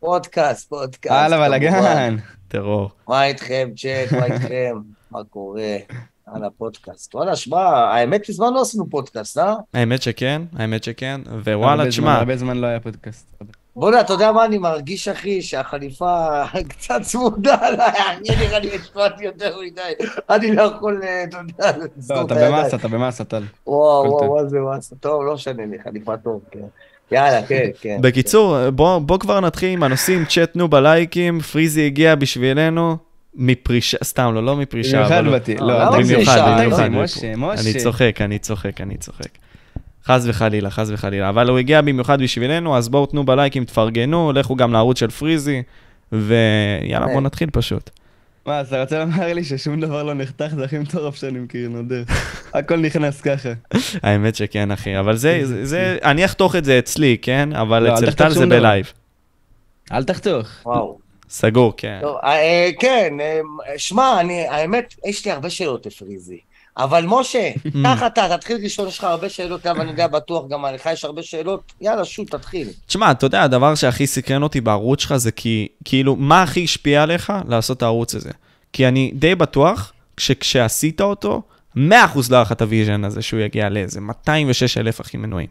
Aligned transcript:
פודקאסט, 0.00 0.68
פודקאסט. 0.68 1.14
הלאה. 1.14 1.48
בלאגן. 1.48 2.16
טרור. 2.48 2.90
מה 3.08 3.24
איתכם, 3.24 3.70
צ'ק, 3.76 4.12
מה 4.12 4.24
איתכם? 4.24 4.76
מה 5.10 5.24
קורה? 5.24 5.76
על 6.34 6.44
הפודקאסט. 6.44 7.14
וואלה, 7.14 7.36
שמע, 7.36 7.60
האמת 7.60 8.30
מזמן 8.30 8.52
לא 8.54 8.60
עשינו 8.60 8.90
פודקאסט, 8.90 9.38
אה? 9.38 9.54
האמת 9.74 10.02
שכן, 10.02 10.42
האמת 10.56 10.84
שכן, 10.84 11.20
ווואלה, 11.44 11.88
תשמע, 11.88 12.14
הרבה 12.14 12.36
זמן 12.36 12.56
לא 12.56 12.66
היה 12.66 12.80
פודקאסט. 12.80 13.42
בוא'נה, 13.76 14.00
אתה 14.00 14.12
יודע 14.12 14.32
מה 14.32 14.44
אני 14.44 14.58
מרגיש, 14.58 15.08
אחי? 15.08 15.42
שהחליפה 15.42 16.42
קצת 16.68 17.00
צמודה 17.02 17.56
עליי, 17.60 17.92
אני 18.10 18.28
נראה 18.46 18.58
לי 18.58 18.76
השפעתי 18.76 19.24
יותר 19.24 19.56
מדי. 19.60 19.92
אני 20.30 20.54
לא 20.56 20.62
יכול, 20.62 21.00
אה, 21.04 21.24
אתה 21.24 21.36
יודע, 21.36 21.76
לא, 21.76 21.84
לסגור 21.96 22.20
את 22.20 22.26
אתה 22.26 22.34
הידיים. 22.34 22.52
במאסה, 22.52 22.76
אתה 22.76 22.88
במאסה, 22.88 23.24
טל. 23.24 23.42
וואו, 23.66 24.10
וואו. 24.10 24.30
וואו, 24.30 24.48
זה 24.48 24.58
מסה. 24.78 24.96
טוב, 24.96 25.22
לא 25.24 25.34
משנה 25.34 25.66
לי, 25.66 25.78
חליפה 25.84 26.16
טוב, 26.16 26.40
כן. 26.50 26.66
יאללה, 27.12 27.42
כן, 27.46 27.68
כן. 27.80 27.98
בקיצור, 28.00 28.70
בוא, 28.70 28.98
בוא 28.98 29.18
כבר 29.18 29.40
נתחיל 29.40 29.70
עם 29.70 29.82
הנושאים, 29.82 30.24
צ'טנו 30.24 30.68
בלייקים, 30.68 31.40
פריזי 31.40 31.86
הגיע 31.86 32.14
בשבילנו 32.14 32.96
מפרישה, 33.34 33.96
סתם 34.04 34.32
לא, 34.34 34.44
לא 34.44 34.56
מפרישה, 34.56 34.96
במיוחד 34.96 35.14
אבל... 35.18 35.30
באתי. 35.30 35.56
אה, 35.56 35.60
לא, 35.60 35.74
למה 35.80 35.88
אתה- 35.88 35.98
במיוחד? 35.98 36.54
במיוחד, 36.58 36.88
משה, 36.88 37.36
משה. 37.36 37.62
אני 37.70 37.74
צוחק, 37.82 38.20
אני 38.20 38.38
צוחק, 38.38 38.80
אני 38.80 38.96
צוחק. 38.96 39.28
חס 40.04 40.22
וחלילה, 40.26 40.70
חס 40.70 40.88
וחלילה. 40.92 41.28
אבל 41.28 41.48
הוא 41.48 41.58
הגיע 41.58 41.80
במיוחד 41.80 42.22
בשבילנו, 42.22 42.76
אז 42.76 42.88
בואו 42.88 43.06
תנו 43.06 43.24
בלייקים, 43.24 43.64
תפרגנו, 43.64 44.32
לכו 44.32 44.56
גם 44.56 44.72
לערוץ 44.72 44.98
של 44.98 45.10
פריזי, 45.10 45.62
ויאללה, 46.12 47.06
בואו 47.06 47.20
נתחיל 47.20 47.48
פשוט. 47.52 47.90
מה, 48.50 48.60
אתה 48.60 48.80
רוצה 48.80 48.98
לומר 48.98 49.32
לי 49.32 49.44
ששום 49.44 49.80
דבר 49.80 50.02
לא 50.02 50.14
נחתך, 50.14 50.48
זה 50.56 50.64
הכי 50.64 50.78
מטורף 50.78 51.14
שאני 51.14 51.38
מכיר, 51.38 51.68
נודר. 51.68 52.02
הכל 52.54 52.76
נכנס 52.76 53.20
ככה. 53.20 53.48
האמת 54.02 54.34
שכן, 54.34 54.70
אחי, 54.70 54.98
אבל 54.98 55.16
זה, 55.16 55.40
זה, 55.62 55.98
אני 56.04 56.24
אחתוך 56.24 56.56
את 56.56 56.64
זה 56.64 56.78
אצלי, 56.78 57.16
כן? 57.22 57.52
אבל 57.52 57.82
לא, 57.82 57.94
אצל 57.94 58.12
טל 58.12 58.30
זה. 58.30 58.46
ב 58.46 58.54
live. 58.54 58.92
אל 59.92 60.04
תחתוך. 60.04 60.48
וואו. 60.64 60.98
סגור, 61.28 61.74
כן. 61.76 61.98
טוב, 62.02 62.16
אה, 62.24 62.70
כן, 62.80 63.14
אה, 63.20 63.40
שמע, 63.76 64.20
אני, 64.20 64.48
האמת, 64.48 64.94
יש 65.04 65.24
לי 65.24 65.30
הרבה 65.30 65.50
שאלות 65.50 65.86
לפריזי. 65.86 66.40
אבל 66.84 67.04
משה, 67.06 67.50
קח 67.84 68.02
אתה, 68.06 68.36
תתחיל 68.36 68.56
ראשון, 68.62 68.88
יש 68.88 68.98
לך 68.98 69.04
הרבה 69.04 69.28
שאלות, 69.28 69.66
אבל 69.66 69.80
אני 69.80 69.90
יודע 69.90 70.06
בטוח 70.06 70.48
גם 70.48 70.64
עליך 70.64 70.88
יש 70.92 71.04
הרבה 71.04 71.22
שאלות. 71.22 71.72
יאללה, 71.80 72.04
shoot, 72.04 72.30
תתחיל. 72.30 72.68
תשמע, 72.86 73.10
אתה 73.10 73.26
יודע, 73.26 73.42
הדבר 73.42 73.74
שהכי 73.74 74.06
סקרן 74.06 74.42
אותי 74.42 74.60
בערוץ 74.60 75.00
שלך 75.00 75.16
זה 75.16 75.30
כי, 75.32 75.68
כאילו, 75.84 76.16
מה 76.16 76.42
הכי 76.42 76.64
השפיע 76.64 77.02
עליך 77.02 77.32
לעשות 77.48 77.76
את 77.76 77.82
הערוץ 77.82 78.14
הזה? 78.14 78.30
כי 78.72 78.88
אני 78.88 79.12
די 79.14 79.34
בטוח 79.34 79.92
שכשעשית 80.18 81.00
אותו, 81.00 81.42
100% 81.76 81.78
לא 81.80 82.36
היה 82.36 82.42
לך 82.42 82.52
את 82.52 82.62
ה 82.62 82.68
vision 82.68 83.04
הזה 83.04 83.22
שהוא 83.22 83.40
יגיע 83.40 83.68
לאיזה 83.68 84.00
206 84.00 84.78
אלף 84.78 85.00
אחי 85.00 85.16
מנויים. 85.16 85.48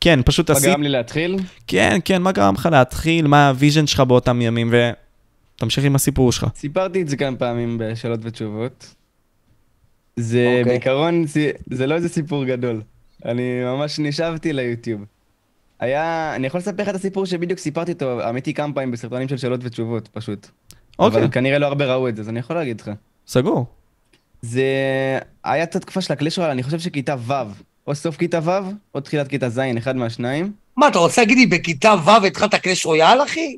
כן, 0.00 0.20
פשוט 0.24 0.50
מה 0.50 0.56
עשית, 0.56 0.68
גרם 0.68 0.82
לי 0.82 0.88
להתחיל? 0.88 1.36
כן, 1.66 1.98
כן, 2.04 2.22
מה 2.22 2.32
גרם 2.32 2.54
לך 2.54 2.68
להתחיל, 2.72 3.26
מה 3.26 3.48
ה 3.48 3.53
vision 3.53 3.86
שלך 3.86 4.00
באותם 4.00 4.42
ימים, 4.42 4.74
ותמשיך 5.56 5.84
עם 5.84 5.94
הסיפור 5.94 6.32
שלך. 6.32 6.46
סיפרתי 6.56 7.02
את 7.02 7.08
זה 7.08 7.16
כמה 7.16 7.36
פעמים 7.36 7.78
בשאלות 7.80 8.20
ותשובות. 8.22 8.94
זה 10.16 10.46
אוקיי. 10.48 10.64
בעיקרון, 10.64 11.24
זה- 11.70 11.86
לא 11.86 11.94
איזה 11.94 12.08
סיפור 12.08 12.44
גדול. 12.44 12.82
אני 13.24 13.64
ממש 13.64 13.98
נשאבתי 13.98 14.52
ליוטיוב. 14.52 15.00
היה, 15.80 16.32
אני 16.36 16.46
יכול 16.46 16.58
לספר 16.58 16.82
לך 16.82 16.88
את 16.88 16.94
הסיפור 16.94 17.26
שבדיוק 17.26 17.58
סיפרתי 17.58 17.92
אותו, 17.92 18.28
אמיתי 18.28 18.54
כמה 18.54 18.72
פעמים 18.74 18.90
בסרטונים 18.90 19.28
של 19.28 19.36
שאלות 19.36 19.60
ותשובות, 19.62 20.08
פשוט. 20.08 20.46
אוקיי, 20.98 21.20
אבל 21.20 21.30
כנראה 21.32 21.58
לא 21.58 21.66
הרבה 21.66 21.94
ראו 21.94 22.08
את 22.08 22.16
זה, 22.16 22.22
אז 22.22 22.28
אני 22.28 22.38
יכול 22.38 22.56
להגיד 22.56 22.80
לך. 22.80 22.90
סגור. 23.26 23.66
זה 24.42 24.62
היה 25.44 25.62
את 25.64 25.76
התקופה 25.76 26.00
של 26.00 26.12
הקלאש 26.12 26.38
רואל, 26.38 26.50
אני 26.50 26.62
חושב 26.62 26.78
שכיתה 26.78 27.14
ו', 27.26 27.32
או 27.86 27.94
סוף 27.94 28.16
כיתה 28.16 28.40
ו', 28.44 28.50
או 28.94 29.00
תחילת 29.00 29.28
כיתה 29.28 29.48
ז', 29.48 29.58
אחד 29.78 29.96
מהשניים. 29.96 30.52
מה, 30.76 30.88
אתה 30.88 30.98
רוצה 30.98 31.20
להגיד 31.22 31.38
לי 31.38 31.46
בכיתה 31.46 31.94
ו' 32.04 32.26
התחלת 32.26 32.54
קלאש 32.54 32.86
רויאל, 32.86 33.22
אחי? 33.22 33.56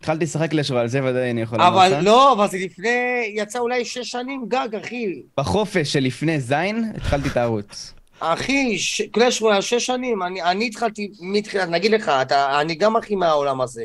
התחלתי 0.00 0.24
לשחק 0.24 0.50
קלאש 0.50 0.70
רואל, 0.70 0.86
זה 0.86 1.04
ודאי 1.04 1.30
אני 1.30 1.42
יכול 1.42 1.58
לומר 1.58 1.70
לך. 1.86 1.92
אבל 1.92 2.04
לא, 2.04 2.32
אבל 2.32 2.48
זה 2.48 2.58
לפני, 2.58 2.88
יצא 3.34 3.58
אולי 3.58 3.84
שש 3.84 4.10
שנים 4.10 4.44
גג, 4.48 4.68
אחי. 4.84 5.22
בחופש 5.38 5.92
שלפני 5.92 6.40
ז', 6.40 6.52
התחלתי 6.96 7.28
את 7.28 7.36
הערוץ. 7.36 7.94
אחי, 8.20 8.78
ש- 8.78 9.02
קלאש 9.02 9.42
רויאל 9.42 9.60
שש 9.60 9.86
שנים, 9.86 10.22
אני, 10.22 10.42
אני 10.42 10.66
התחלתי 10.66 11.10
מתחילת, 11.20 11.68
נגיד 11.68 11.90
לך, 11.90 12.08
אתה, 12.08 12.60
אני 12.60 12.74
גם 12.74 12.96
אחי 12.96 13.14
מהעולם 13.14 13.60
הזה. 13.60 13.84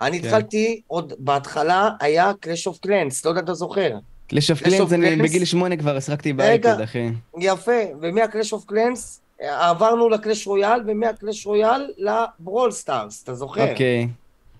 אני 0.00 0.20
כן. 0.20 0.26
התחלתי, 0.26 0.80
עוד 0.86 1.12
בהתחלה 1.18 1.90
היה 2.00 2.32
Clash 2.40 2.66
of 2.66 2.78
Clans, 2.78 3.24
לא 3.24 3.30
יודע 3.30 3.40
אם 3.40 3.44
אתה 3.44 3.54
זוכר. 3.54 3.90
Clash 4.26 4.50
of 4.50 4.62
Clans, 4.62 4.92
אני? 4.92 5.16
בגיל 5.16 5.44
שמונה 5.44 5.76
כבר 5.76 5.96
השחקתי 5.96 6.32
רגע. 6.32 6.36
באייפד, 6.36 6.80
אחי. 6.80 7.08
יפה, 7.40 7.72
ומה 8.00 8.19
Clash 8.19 8.52
of 8.52 8.64
Clans 8.64 9.20
עברנו 9.40 10.08
ל 10.08 10.14
Clash 10.14 10.46
Royale, 10.46 10.80
ומה 10.86 11.09
Clash 11.09 11.46
Royale 11.46 11.90
ל 11.98 12.10
Brawl 12.10 12.70
Stars, 12.70 13.22
אתה 13.22 13.34
זוכר? 13.34 13.70
אוקיי. 13.70 14.08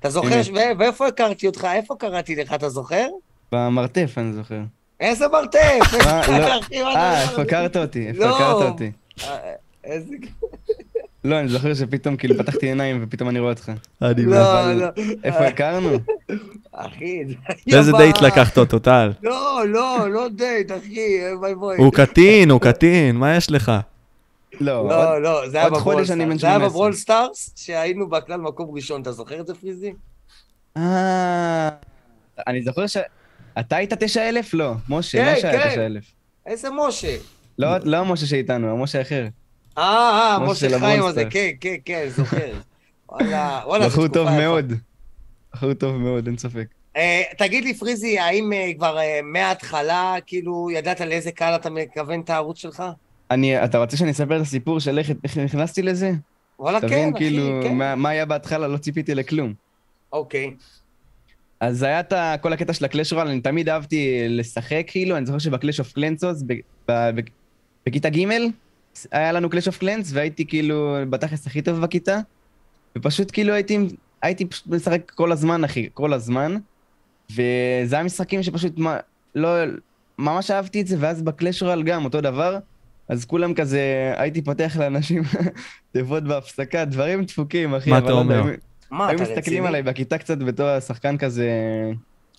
אתה 0.05 0.13
זוכר. 0.13 0.43
ש- 0.43 0.51
ואיפה 0.79 1.07
הכרתי 1.07 1.47
אותך? 1.47 1.69
איפה 1.75 1.95
קראתי 1.99 2.35
לך, 2.37 2.53
אתה 2.55 2.69
זוכר? 2.69 3.07
במרתף, 3.53 4.15
אני 4.17 4.33
זוכר. 4.33 4.61
איזה 5.01 5.29
מרתף! 5.29 5.95
מה? 6.07 6.23
לא. 6.29 6.61
אה? 6.97 7.23
איפה 7.23 7.43
הכרת 7.43 7.77
אותי? 7.77 8.07
איפה 8.09 8.19
לא. 8.25 8.37
הכרת 8.37 8.71
אותי? 8.71 8.91
אה, 9.25 9.37
איזה... 9.85 10.15
לא, 11.25 11.41
אני 11.41 11.49
זוכר 11.49 11.75
שפתאום 11.75 12.17
כאילו 12.17 12.39
פתחתי 12.39 12.67
עיניים 12.67 13.01
ופתאום 13.03 13.29
אני 13.29 13.39
רואה 13.39 13.51
אותך. 13.53 13.73
אני 14.03 14.25
לא, 14.25 14.73
לא. 14.73 14.87
איפה 15.25 15.39
הכרנו? 15.47 15.89
אחי, 16.73 17.25
זה 17.27 17.35
לאיזה 17.67 17.91
יבא. 17.91 17.99
דייט 17.99 18.21
לקחת 18.21 18.59
אותו, 18.59 18.79
טל? 18.79 19.13
לא, 19.23 19.63
לא, 19.69 20.11
לא 20.11 20.29
דייט, 20.29 20.73
אחי, 20.73 21.09
בואי 21.41 21.55
בואי. 21.55 21.77
הוא 21.79 21.93
קטין, 21.93 22.51
הוא 22.51 22.61
קטין, 22.61 23.17
מה 23.17 23.37
יש 23.37 23.51
לך? 23.51 23.73
לא, 24.61 24.89
לא, 24.89 25.23
לא, 25.23 25.49
זה 25.49 25.57
היה 25.57 25.67
עוד 25.67 25.75
בברול 25.75 25.95
חודש 25.95 26.11
אני 26.11 26.27
בן 26.27 26.39
סטארס. 26.39 26.41
זה 26.41 26.47
היה 26.47 26.59
18. 26.59 26.69
בברול 26.69 26.93
סטארס, 26.93 27.53
שהיינו 27.57 28.09
בכלל 28.09 28.41
מקום 28.41 28.75
ראשון, 28.75 29.03
אתה 29.03 29.13
זוכר 29.13 29.41
את 29.41 29.47
זה, 29.47 29.55
פריזי? 29.55 29.93
אה... 30.77 31.69
אני 32.47 32.63
זוכר 32.63 32.87
ש... 32.87 32.97
אתה 33.61 33.77
היית 33.77 33.93
9,000? 33.93 34.55
לא. 34.55 34.73
משה, 34.89 35.19
כן, 35.19 35.35
משה 35.37 35.51
היה 35.51 35.63
כן. 35.63 35.71
9,000. 35.71 36.05
איזה 36.47 36.69
משה. 36.71 37.17
לא, 37.59 37.69
לא 37.85 37.97
המשה 37.97 38.27
שאיתנו, 38.27 38.71
המשה 38.71 39.03
אחר. 39.03 39.27
אה, 39.79 39.83
אה, 39.83 40.39
משה 40.47 40.79
חיים 40.79 41.03
הזה. 41.03 41.25
כן, 41.31 41.51
כן, 41.61 41.75
כן, 41.85 42.07
זוכר. 42.09 42.53
וואלה, 43.09 43.61
וואלה, 43.67 43.89
זו 43.89 43.91
בחור 43.91 44.07
תקופה 44.07 44.19
טוב 44.19 44.29
יפה. 44.29 44.39
מאוד. 44.39 44.73
בחור 45.55 45.75
טוב 45.75 45.97
מאוד, 45.97 46.27
אין 46.27 46.39
ספק. 46.39 46.67
אה, 46.97 47.23
תגיד 47.39 47.65
לי, 47.65 47.75
פריזי, 47.75 48.19
האם 48.19 48.53
אה, 48.53 48.71
כבר 48.77 48.99
מההתחלה, 49.23 50.17
כאילו, 50.27 50.71
ידעת 50.71 51.01
לאיזה 51.01 51.33
קהל 51.33 51.55
אתה 51.55 51.71
מכוון 51.71 52.21
את 52.21 52.31
הערוץ 52.31 52.59
שלך? 52.59 52.83
אני, 53.31 53.65
אתה 53.65 53.79
רוצה 53.79 53.97
שאני 53.97 54.11
אספר 54.11 54.37
את 54.37 54.41
הסיפור 54.41 54.81
של 54.81 54.99
איך 54.99 55.11
איך 55.25 55.39
נכנסתי 55.39 55.83
לזה? 55.83 56.13
וואלה, 56.59 56.81
כן, 56.81 56.87
תבין 56.87 57.09
אחי, 57.15 57.19
כאילו 57.19 57.61
כן. 57.63 57.75
מה- 57.75 57.95
מה 57.95 58.09
היה 58.09 58.25
בהתחלה, 58.27 58.69
לא 58.69 58.77
ציפיתי 58.77 59.15
לכלום. 59.15 59.53
אוקיי. 60.13 60.55
אז 61.61 61.83
היה 61.83 62.01
את 62.01 62.13
כל 62.41 62.53
הקטע 62.53 62.73
של 62.73 62.85
ה 62.85 62.89
Clash 62.89 63.13
Royale, 63.13 63.29
אני 63.29 63.41
תמיד 63.41 63.69
אהבתי 63.69 64.25
לשחק 64.29 64.85
כאילו, 64.87 65.17
אני 65.17 65.27
זוכר 65.27 65.39
שב 65.39 65.54
Clash 65.54 65.79
of 65.81 65.93
Clans, 65.93 66.43
בכיתה 67.87 68.11
ג' 68.11 68.19
היה 69.13 69.33
לנו 69.33 69.51
Clash 69.51 69.67
of 69.67 69.79
Clans, 69.79 70.11
והייתי 70.13 70.47
כאילו 70.47 70.97
בתכלס 71.11 71.47
הכי 71.47 71.63
טוב 71.63 71.81
בכיתה, 71.81 72.19
ופשוט 72.99 73.31
כאילו 73.33 73.53
הייתי, 73.55 73.79
הייתי 74.23 74.45
פשוט 74.45 74.67
משחק 74.67 75.11
כל 75.15 75.33
הזמן, 75.33 75.65
אחי, 75.65 75.89
כל 75.95 76.13
הזמן, 76.13 76.57
וזה 77.33 77.97
היה 77.97 78.03
משחקים 78.05 78.43
שפשוט, 78.43 78.79
מה, 78.79 78.97
לא, 79.35 79.49
ממש 80.19 80.51
אהבתי 80.51 80.81
את 80.81 80.87
זה, 80.87 80.97
ואז 81.01 81.23
ב 81.23 81.29
Clash 81.29 81.63
Royale 81.63 81.83
גם 81.83 82.05
אותו 82.05 82.21
דבר, 82.21 82.59
אז 83.09 83.25
כולם 83.25 83.55
כזה, 83.55 84.15
הייתי 84.17 84.43
פותח 84.43 84.77
לאנשים 84.81 85.23
תיבות 85.93 86.25
בהפסקה, 86.25 86.85
דברים 86.85 87.25
דפוקים, 87.25 87.75
אחי. 87.75 87.91
מה 87.91 87.99
אתה 87.99 88.09
לא 88.09 88.19
אומר? 88.19 88.43
מה, 88.91 89.09
היו 89.09 89.17
אתה 89.17 89.23
מסתכלים 89.23 89.39
רציני? 89.39 89.69
עליי 89.69 89.83
בכיתה 89.83 90.19
קצת 90.19 90.39
בתור 90.39 90.67
השחקן 90.67 91.17
כזה, 91.19 91.51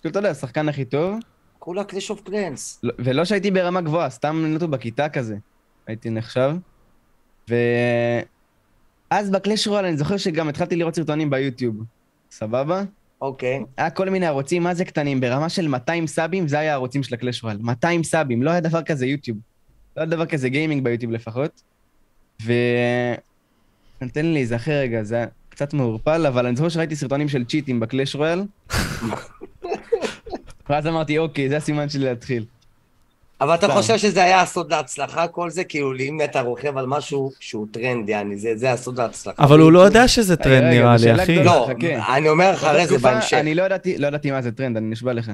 כאילו, 0.00 0.10
אתה 0.10 0.18
יודע, 0.18 0.30
השחקן 0.30 0.68
הכי 0.68 0.84
טוב, 0.84 1.18
כולה 1.58 1.84
Clash 1.84 2.10
of 2.10 2.20
Clans. 2.20 2.80
לא- 2.82 2.92
ולא 2.98 3.24
שהייתי 3.24 3.50
ברמה 3.50 3.80
גבוהה, 3.80 4.10
סתם 4.10 4.44
נטו 4.54 4.68
בכיתה 4.68 5.08
כזה, 5.08 5.36
הייתי 5.86 6.10
נחשב. 6.10 6.56
ואז 7.48 9.30
ב 9.30 9.36
Clash 9.36 9.68
Royale 9.68 9.84
אני 9.84 9.96
זוכר 9.96 10.16
שגם 10.16 10.48
התחלתי 10.48 10.76
לראות 10.76 10.94
סרטונים 10.96 11.30
ביוטיוב, 11.30 11.76
סבבה? 12.30 12.82
אוקיי. 13.20 13.64
היה 13.76 13.90
כל 13.90 14.10
מיני 14.10 14.26
ערוצים, 14.26 14.62
מה 14.62 14.74
זה 14.74 14.84
קטנים, 14.84 15.20
ברמה 15.20 15.48
של 15.48 15.68
200 15.68 16.06
סאבים, 16.06 16.48
זה 16.48 16.58
היה 16.58 16.72
הערוצים 16.72 17.02
של 17.02 17.14
ה 17.14 17.19
Clash 17.19 17.42
Royale. 17.42 17.56
200 17.60 18.04
סאבים, 18.04 18.42
לא 18.42 18.50
היה 18.50 18.60
דבר 18.60 18.82
כזה 18.82 19.06
יוטיוב. 19.06 19.38
לא 19.96 20.02
היה 20.02 20.10
דבר 20.10 20.26
כזה 20.26 20.48
gaming 20.48 20.84
ביוטיוב 20.84 21.12
לפחות. 21.12 21.62
ו... 22.42 22.52
תן 23.98 24.26
לי 24.26 24.32
להיזכר 24.32 24.72
רגע, 24.72 25.02
זה 25.02 25.14
היה 25.14 25.26
קצת 25.48 25.74
מעורפל, 25.74 26.26
אבל 26.26 26.46
אני 26.46 26.56
זוכר 26.56 26.68
שראיתי 26.68 26.96
סרטונים 26.96 27.28
של 27.28 27.44
צ'יטים 27.44 27.80
בקלאש 27.80 28.16
רויאל. 28.16 28.42
ואז 30.68 30.86
אמרתי, 30.86 31.18
אוקיי, 31.18 31.48
זה 31.48 31.56
הסימן 31.56 31.88
שלי 31.88 32.04
להתחיל. 32.04 32.44
אבל 33.40 33.54
אתה. 33.54 33.68
חושב 33.68 33.98
שזה 33.98 34.24
היה 34.24 34.40
הסוד 34.40 34.72
להצלחה 34.72 35.28
כל 35.28 35.50
זה? 35.50 35.64
כאילו, 35.64 35.96
אם 35.96 36.18
אתה 36.24 36.40
רוכב 36.40 36.76
על 36.76 36.86
משהו 36.86 37.32
שהוא 37.40 37.66
טרנד, 37.70 38.08
יעני, 38.08 38.36
זה 38.36 38.56
זה 38.56 38.72
הסוד 38.72 39.00
להצלחה. 39.00 39.44
אבל 39.44 39.58
הוא 39.58 39.72
לא 39.72 39.78
יודע 39.78 40.08
שזה 40.08 40.36
טרנד 40.36 40.64
נראה 40.64 40.96
לי, 40.96 41.14
אחי. 41.14 41.44
לא. 41.44 41.68
אני 42.16 42.28
אומר 42.28 42.54
אחרי 42.54 42.78
באותה 42.78 42.86
זה 42.86 42.98
בהמשך. 42.98 43.36
אני 43.36 43.54
לא 43.54 43.64
לא 43.98 44.06
ידעתי 44.06 44.30
מה 44.30 44.42
זה 44.42 44.52
טרנד, 44.52 44.76
אני 44.76 44.90
נשבע 44.90 45.12
לך. 45.12 45.30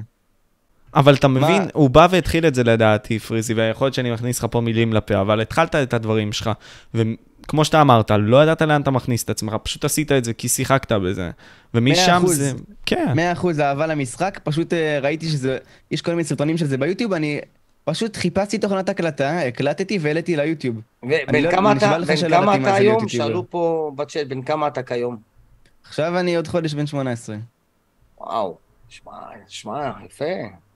אבל 0.95 1.15
אתה 1.15 1.29
מבין, 1.29 1.63
מה? 1.63 1.67
הוא 1.73 1.91
בא 1.91 2.07
והתחיל 2.11 2.47
את 2.47 2.55
זה 2.55 2.65
לדעתי, 2.65 3.19
פריזי, 3.19 3.55
ויכול 3.55 3.85
להיות 3.87 3.95
שאני 3.95 4.11
מכניס 4.11 4.39
לך 4.39 4.47
פה 4.51 4.61
מילים 4.61 4.93
לפה, 4.93 5.21
אבל 5.21 5.41
התחלת 5.41 5.75
את 5.75 5.95
הדברים 5.95 6.33
שלך, 6.33 6.51
כמו 7.49 7.65
שאתה 7.65 7.81
אמרת, 7.81 8.11
לא 8.11 8.43
ידעת 8.43 8.63
לאן 8.63 8.83
אתה 8.83 8.91
מכניס 8.91 9.25
את 9.25 9.31
עצמך, 9.31 9.57
פשוט 9.63 9.85
עשית 9.85 10.13
את 10.13 10.25
זה 10.25 10.33
כי 10.33 10.49
שיחקת 10.49 10.93
בזה. 10.93 11.31
ומשם. 11.75 12.23
זה... 12.27 12.53
כן. 12.87 13.15
100% 13.37 13.47
אהבה 13.61 13.87
למשחק, 13.87 14.41
פשוט 14.45 14.73
אה, 14.73 14.99
ראיתי 15.03 15.29
שזה, 15.29 15.59
יש 15.91 16.03
כל 16.03 16.11
מיני 16.11 16.25
סרטונים 16.25 16.57
של 16.57 16.67
זה 16.67 16.79
ביוטיוב, 16.79 17.13
אני 17.13 17.41
פשוט 17.85 18.17
חיפשתי 18.17 18.59
תוכנת 18.59 18.89
הקלטה, 18.89 19.41
הקלטתי 19.41 19.99
והעליתי 20.01 20.37
ליוטיוב. 20.37 20.77
ובן 21.03 21.43
לא- 21.43 21.51
כמה 21.51 21.73
אתה, 21.73 21.99
בן 22.07 22.31
כמה 22.31 22.57
אתה 22.57 22.75
היום? 22.75 23.09
שאלו 23.09 23.51
פה 23.51 23.93
בצ'אט, 23.97 24.27
בן 24.27 24.43
כמה 24.43 24.67
אתה 24.67 24.83
כיום? 24.83 25.17
עכשיו 25.85 26.19
אני 26.19 26.37
עוד 26.37 26.49
חודש 26.49 26.75
בן 26.75 26.87
18. 26.87 27.37
וואו, 28.21 28.57
שמע, 28.89 29.13
שמע, 29.49 29.91
יפה. 30.07 30.25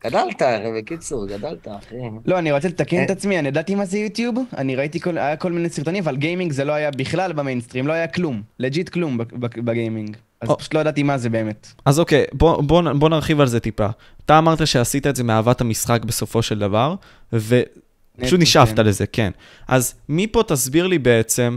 גדלת, 0.05 0.43
בקיצור, 0.79 1.27
גדלת, 1.27 1.69
אחי. 1.69 1.95
לא, 2.27 2.39
אני 2.39 2.53
רוצה 2.53 2.69
לתקן 2.69 2.97
אה. 2.97 3.05
את 3.05 3.11
עצמי, 3.11 3.39
אני 3.39 3.49
ידעתי 3.49 3.75
מה 3.75 3.85
זה 3.85 3.99
יוטיוב, 3.99 4.39
אני 4.57 4.77
ראיתי 4.77 5.01
כל, 5.01 5.19
היה 5.19 5.37
כל 5.37 5.53
מיני 5.53 5.69
סרטונים, 5.69 6.03
אבל 6.03 6.17
גיימינג 6.17 6.53
זה 6.53 6.65
לא 6.65 6.73
היה 6.73 6.91
בכלל 6.91 7.33
במיינסטרים, 7.33 7.87
לא 7.87 7.93
היה 7.93 8.07
כלום, 8.07 8.43
legit 8.59 8.89
כלום 8.89 9.19
ב- 9.19 9.23
ב- 9.23 9.61
בגיימינג. 9.61 10.17
אז. 10.41 10.49
פשוט 10.59 10.75
לא 10.75 10.81
ידעתי 10.81 11.03
מה 11.03 11.19
זה 11.19 11.31
באמת. 11.31 11.73
אז 11.85 12.01
אוקיי, 12.01 12.25
בוא, 12.33 12.63
בוא, 12.63 12.83
נ- 12.83 12.99
בוא 12.99 13.09
נרחיב 13.09 13.41
על 13.41 13.47
זה 13.47 13.61
טיפה. 13.61 13.87
אתה 14.25 14.39
אמרת 14.39 14.67
שעשית 14.67 15.07
את 15.07 15.17
זה 15.17 15.25
מאהבת 15.25 15.61
המשחק 15.61 16.05
בסופו 16.05 16.43
של 16.43 16.59
דבר, 16.59 16.95
ופשוט 17.33 18.41
נשאפת 18.41 18.77
כן. 18.77 18.87
לזה, 18.87 19.07
כן. 19.07 19.31
אז 19.69 19.95
מפה 20.09 20.43
תסביר 20.43 20.87
לי 20.87 20.99
בעצם, 20.99 21.57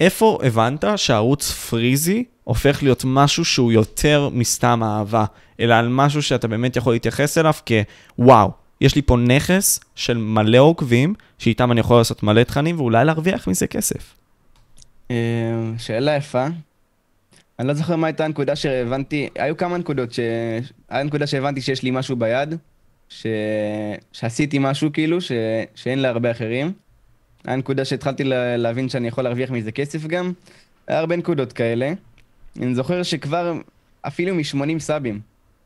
איפה 0.00 0.38
הבנת 0.42 0.84
שערוץ 0.96 1.50
פריזי 1.50 2.24
הופך 2.44 2.82
להיות 2.82 3.02
משהו 3.06 3.44
שהוא 3.44 3.72
יותר 3.72 4.28
מסתם 4.32 4.82
אהבה, 4.82 5.24
אלא 5.60 5.74
על 5.74 5.88
משהו 5.88 6.22
שאתה 6.22 6.48
באמת 6.48 6.76
יכול 6.76 6.92
להתייחס 6.92 7.38
אליו 7.38 7.54
כוואו, 8.16 8.50
יש 8.80 8.94
לי 8.94 9.02
פה 9.02 9.16
נכס 9.16 9.80
של 9.94 10.16
מלא 10.16 10.58
עוקבים, 10.58 11.14
שאיתם 11.38 11.72
אני 11.72 11.80
יכול 11.80 11.96
לעשות 11.96 12.22
מלא 12.22 12.42
תכנים 12.42 12.80
ואולי 12.80 13.04
להרוויח 13.04 13.48
מזה 13.48 13.66
כסף. 13.66 14.14
אה, 15.10 15.16
שאלה 15.78 16.16
יפה. 16.16 16.46
אני 17.58 17.68
לא 17.68 17.74
זוכר 17.74 17.96
מה 17.96 18.06
הייתה 18.06 18.24
הנקודה 18.24 18.56
שהבנתי, 18.56 19.28
היו 19.38 19.56
כמה 19.56 19.78
נקודות, 19.78 20.12
ש... 20.12 20.20
היה 20.88 21.02
נקודה 21.02 21.26
שהבנתי 21.26 21.60
שיש 21.60 21.82
לי 21.82 21.90
משהו 21.90 22.16
ביד, 22.16 22.54
ש... 23.08 23.26
שעשיתי 24.12 24.58
משהו 24.60 24.92
כאילו, 24.92 25.20
ש... 25.20 25.32
שאין 25.74 25.98
להרבה 25.98 26.30
אחרים. 26.30 26.72
היה 27.44 27.56
נקודה 27.56 27.84
שהתחלתי 27.84 28.24
לה... 28.24 28.56
להבין 28.56 28.88
שאני 28.88 29.08
יכול 29.08 29.24
להרוויח 29.24 29.50
מזה 29.50 29.72
כסף 29.72 30.06
גם. 30.06 30.32
היה 30.86 30.98
הרבה 30.98 31.16
נקודות 31.16 31.52
כאלה. 31.52 31.92
אני 32.58 32.74
זוכר 32.74 33.02
שכבר 33.02 33.52
אפילו 34.02 34.34
מ-80 34.34 34.78
סאבים, 34.78 35.20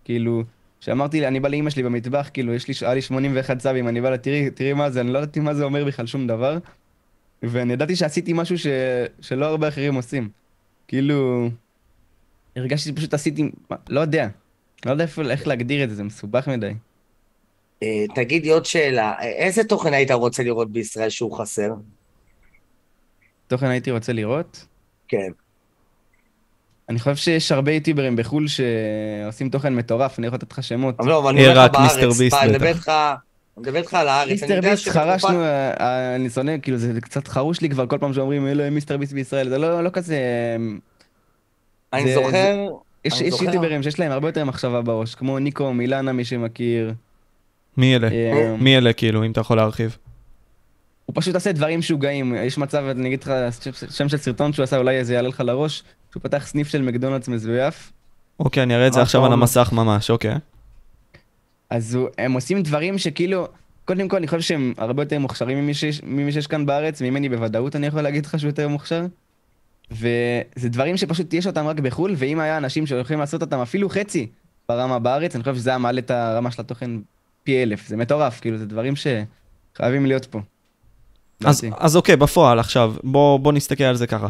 כאילו, 0.05 0.43
שאמרתי, 0.81 1.27
אני 1.27 1.41
בא 1.41 1.49
לאמא 1.49 1.71
שלי 1.71 1.83
במטבח, 1.83 2.31
כאילו, 2.35 2.55
יש 2.55 2.69
לי, 2.69 2.75
היה 2.81 2.95
לי 2.95 3.03
81 3.03 3.61
סאבים, 3.61 3.89
אני 3.89 4.01
בא 4.01 4.11
לה, 4.11 4.19
תראי, 4.19 4.51
תראי 4.51 4.73
מה 4.73 4.91
זה, 4.91 5.01
אני 5.01 5.13
לא 5.13 5.19
ידעתי 5.19 5.41
מה 5.41 5.55
זה 5.55 5.65
אומר 5.65 5.85
בכלל 5.85 6.07
שום 6.07 6.27
דבר. 6.27 6.59
ואני 7.43 7.73
ידעתי 7.73 7.97
שעשיתי 7.97 8.33
משהו 8.33 8.59
ש... 8.59 8.67
שלא 9.21 9.47
הרבה 9.47 9.69
אחרים 9.69 9.95
עושים. 9.95 10.29
כאילו, 10.89 11.49
הרגשתי 12.57 12.91
שפשוט 12.91 13.15
עשיתי, 13.15 13.51
לא 13.89 14.01
יודע. 14.01 14.29
לא 14.87 14.91
יודע 14.91 15.05
איפה, 15.05 15.23
איך 15.23 15.47
להגדיר 15.47 15.85
את 15.85 15.91
זה, 15.91 15.97
זה 15.97 16.05
מסובך 16.05 16.49
מדי. 16.49 16.73
אה, 17.83 18.05
תגיד 18.15 18.45
לי 18.45 18.51
עוד 18.51 18.65
שאלה, 18.65 19.13
אה, 19.13 19.25
איזה 19.25 19.65
תוכן 19.65 19.95
היית 19.95 20.11
רוצה 20.11 20.43
לראות 20.43 20.73
בישראל 20.73 21.09
שהוא 21.09 21.39
חסר? 21.39 21.75
תוכן 23.47 23.67
הייתי 23.67 23.91
רוצה 23.91 24.13
לראות. 24.13 24.67
כן. 25.09 25.31
אני 26.89 26.99
חושב 26.99 27.17
שיש 27.17 27.53
הרבה 27.53 27.73
יוטיוברים 27.73 28.17
בחו"ל 28.17 28.47
שעושים 28.49 29.49
תוכן 29.51 29.75
מטורף, 29.75 30.19
אני 30.19 30.27
יכול 30.27 30.37
לתת 30.37 30.53
לך 30.53 30.63
שמות. 30.63 31.01
אבל 31.01 31.09
לא, 31.09 31.19
אבל 31.19 31.31
אני 31.31 31.47
אה, 31.47 31.53
לך 31.53 31.59
רק 31.59 31.77
מיסטר 31.81 32.01
בארץ, 32.01 32.19
ביסט 32.19 32.37
אני. 32.43 32.53
מדבר 32.53 32.67
איתך, 32.69 32.89
אני 33.57 33.63
מדבר 33.63 33.79
איתך 33.79 33.95
על 33.95 34.09
הארץ. 34.09 34.43
אני 34.43 34.55
מיסטר 34.55 34.61
ביסט 34.71 34.89
חרשנו, 34.89 35.43
אה, 35.43 35.71
אה, 35.81 36.15
אני 36.15 36.31
שונא, 36.31 36.53
כאילו 36.63 36.77
זה 36.79 37.01
קצת 37.01 37.29
חרוש 37.29 37.61
לי 37.61 37.71
כבר 37.71 37.87
כל 37.87 37.99
פעם 38.01 38.13
שאומרים 38.15 38.47
"אלוהים, 38.47 38.75
מיסטר 38.75 38.97
ביסט 38.97 39.13
בישראל, 39.13 39.49
זה 39.49 39.59
לא 39.59 39.85
לא 39.85 39.91
כזה... 39.93 40.17
אני 41.93 42.05
זה- 42.05 42.15
זוכר, 42.15 42.67
יש 43.05 43.21
אני. 43.23 43.29
יוטיוברים 43.29 43.83
שיש 43.83 43.99
להם 44.01 44.13
הרבה 44.13 44.29
יותר 44.29 44.45
מחשבה 44.45 44.83
בראש, 44.83 45.15
כמו 45.15 45.39
ניקו 45.39 45.73
מילאנה, 45.75 46.13
מי 46.13 46.25
שמכיר. 46.25 46.93
מי 47.77 47.97
אלה? 47.97 48.09
אה, 48.13 48.55
מי 48.59 48.77
אלה 48.79 48.93
כאילו, 48.93 49.25
אם 49.25 49.31
אתה 49.33 49.41
יכול 49.41 49.57
להרחיב? 49.57 49.97
הוא 51.07 51.15
פשוט 51.17 51.35
עושה 51.35 51.53
דברים 51.53 51.79
משוגעים, 51.79 52.35
יש 52.35 52.59
מצב, 52.59 52.85
אני 52.91 53.09
אגיד 53.09 53.23
לך 53.23 53.33
שם 53.91 54.09
של 54.09 54.17
סרטון 54.17 54.53
שהוא 54.53 54.63
עשה, 54.65 54.77
אולי 54.79 55.05
זה 55.05 55.15
יעלה 55.15 55.29
לך 55.29 55.41
לראש, 55.41 55.83
שהוא 56.13 56.23
פתח 56.23 56.47
סניף 56.47 56.69
של 56.69 56.83
מקדונלדס 56.83 57.29
מזויף, 57.29 57.93
אוקיי, 58.41 58.63
אני 58.63 58.75
אראה 58.75 58.87
את 58.87 58.93
זה 58.93 59.03
עכשיו 59.03 59.25
על? 59.25 59.33
המסך 59.33 59.69
ממש, 59.73 60.11
אוקיי. 60.11 60.35
אז 61.71 61.99
הם 62.19 62.33
עושים 62.33 62.63
דברים 62.63 62.99
שכאילו, 62.99 63.49
קודם 63.85 64.09
כל 64.09 64.17
אני 64.17 64.29
חושב 64.29 64.41
שהם 64.41 64.75
הרבה 64.79 65.03
יותר 65.03 65.19
מוכשרים 65.19 65.59
ממי 65.59 65.75
שיש, 65.75 66.03
ממי 66.03 66.33
שיש 66.33 66.47
כאן 66.47 66.67
בארץ, 66.67 67.03
ממני 67.03 67.29
בוודאות 67.29 67.77
אני 67.77 67.87
יכול 67.87 68.03
להגיד 68.03 68.27
לך 68.27 68.39
שהוא 68.39 68.49
יותר 68.49 68.69
מוכשר. 68.69 69.07
וזה 69.91 70.69
דברים 70.69 70.97
שפשוט 70.97 71.35
יש 71.35 71.47
אותם 71.47 71.67
רק 71.67 71.81
בחו"ל, 71.81 72.15
ואם 72.17 72.41
היה 72.41 72.57
אנשים 72.57 72.87
שיכולים 72.87 73.21
לעשות 73.21 73.43
אותם 73.43 73.61
אפילו 73.61 73.89
חצי 73.89 74.27
ברמה 74.69 74.99
בארץ, 74.99 75.35
אני 75.35 75.45
חושב 75.45 75.57
שזה 75.57 75.71
היה 75.71 75.79
מעלה 75.79 75.99
את 75.99 76.11
הרמה 76.11 76.51
של 76.51 76.63
התוכן 76.63 76.91
פי 77.43 77.63
אלף, 77.63 77.89
זה 77.89 77.97
מטורף, 77.97 78.41
כאילו 78.41 78.59
זה 78.59 78.67
דברים 78.67 78.95
שחייבים 78.97 80.07
להיות 80.07 80.27
פה. 80.27 80.41
אז. 81.45 81.65
אז 81.79 81.97
אוקיי, 81.97 82.17
בפועל 82.17 82.59
עכשיו, 82.59 82.95
בוא, 83.05 83.39
בוא 83.39 83.53
נסתכל 83.53 83.85
על 83.85 83.97
זה 83.97 84.07
ככה. 84.07 84.29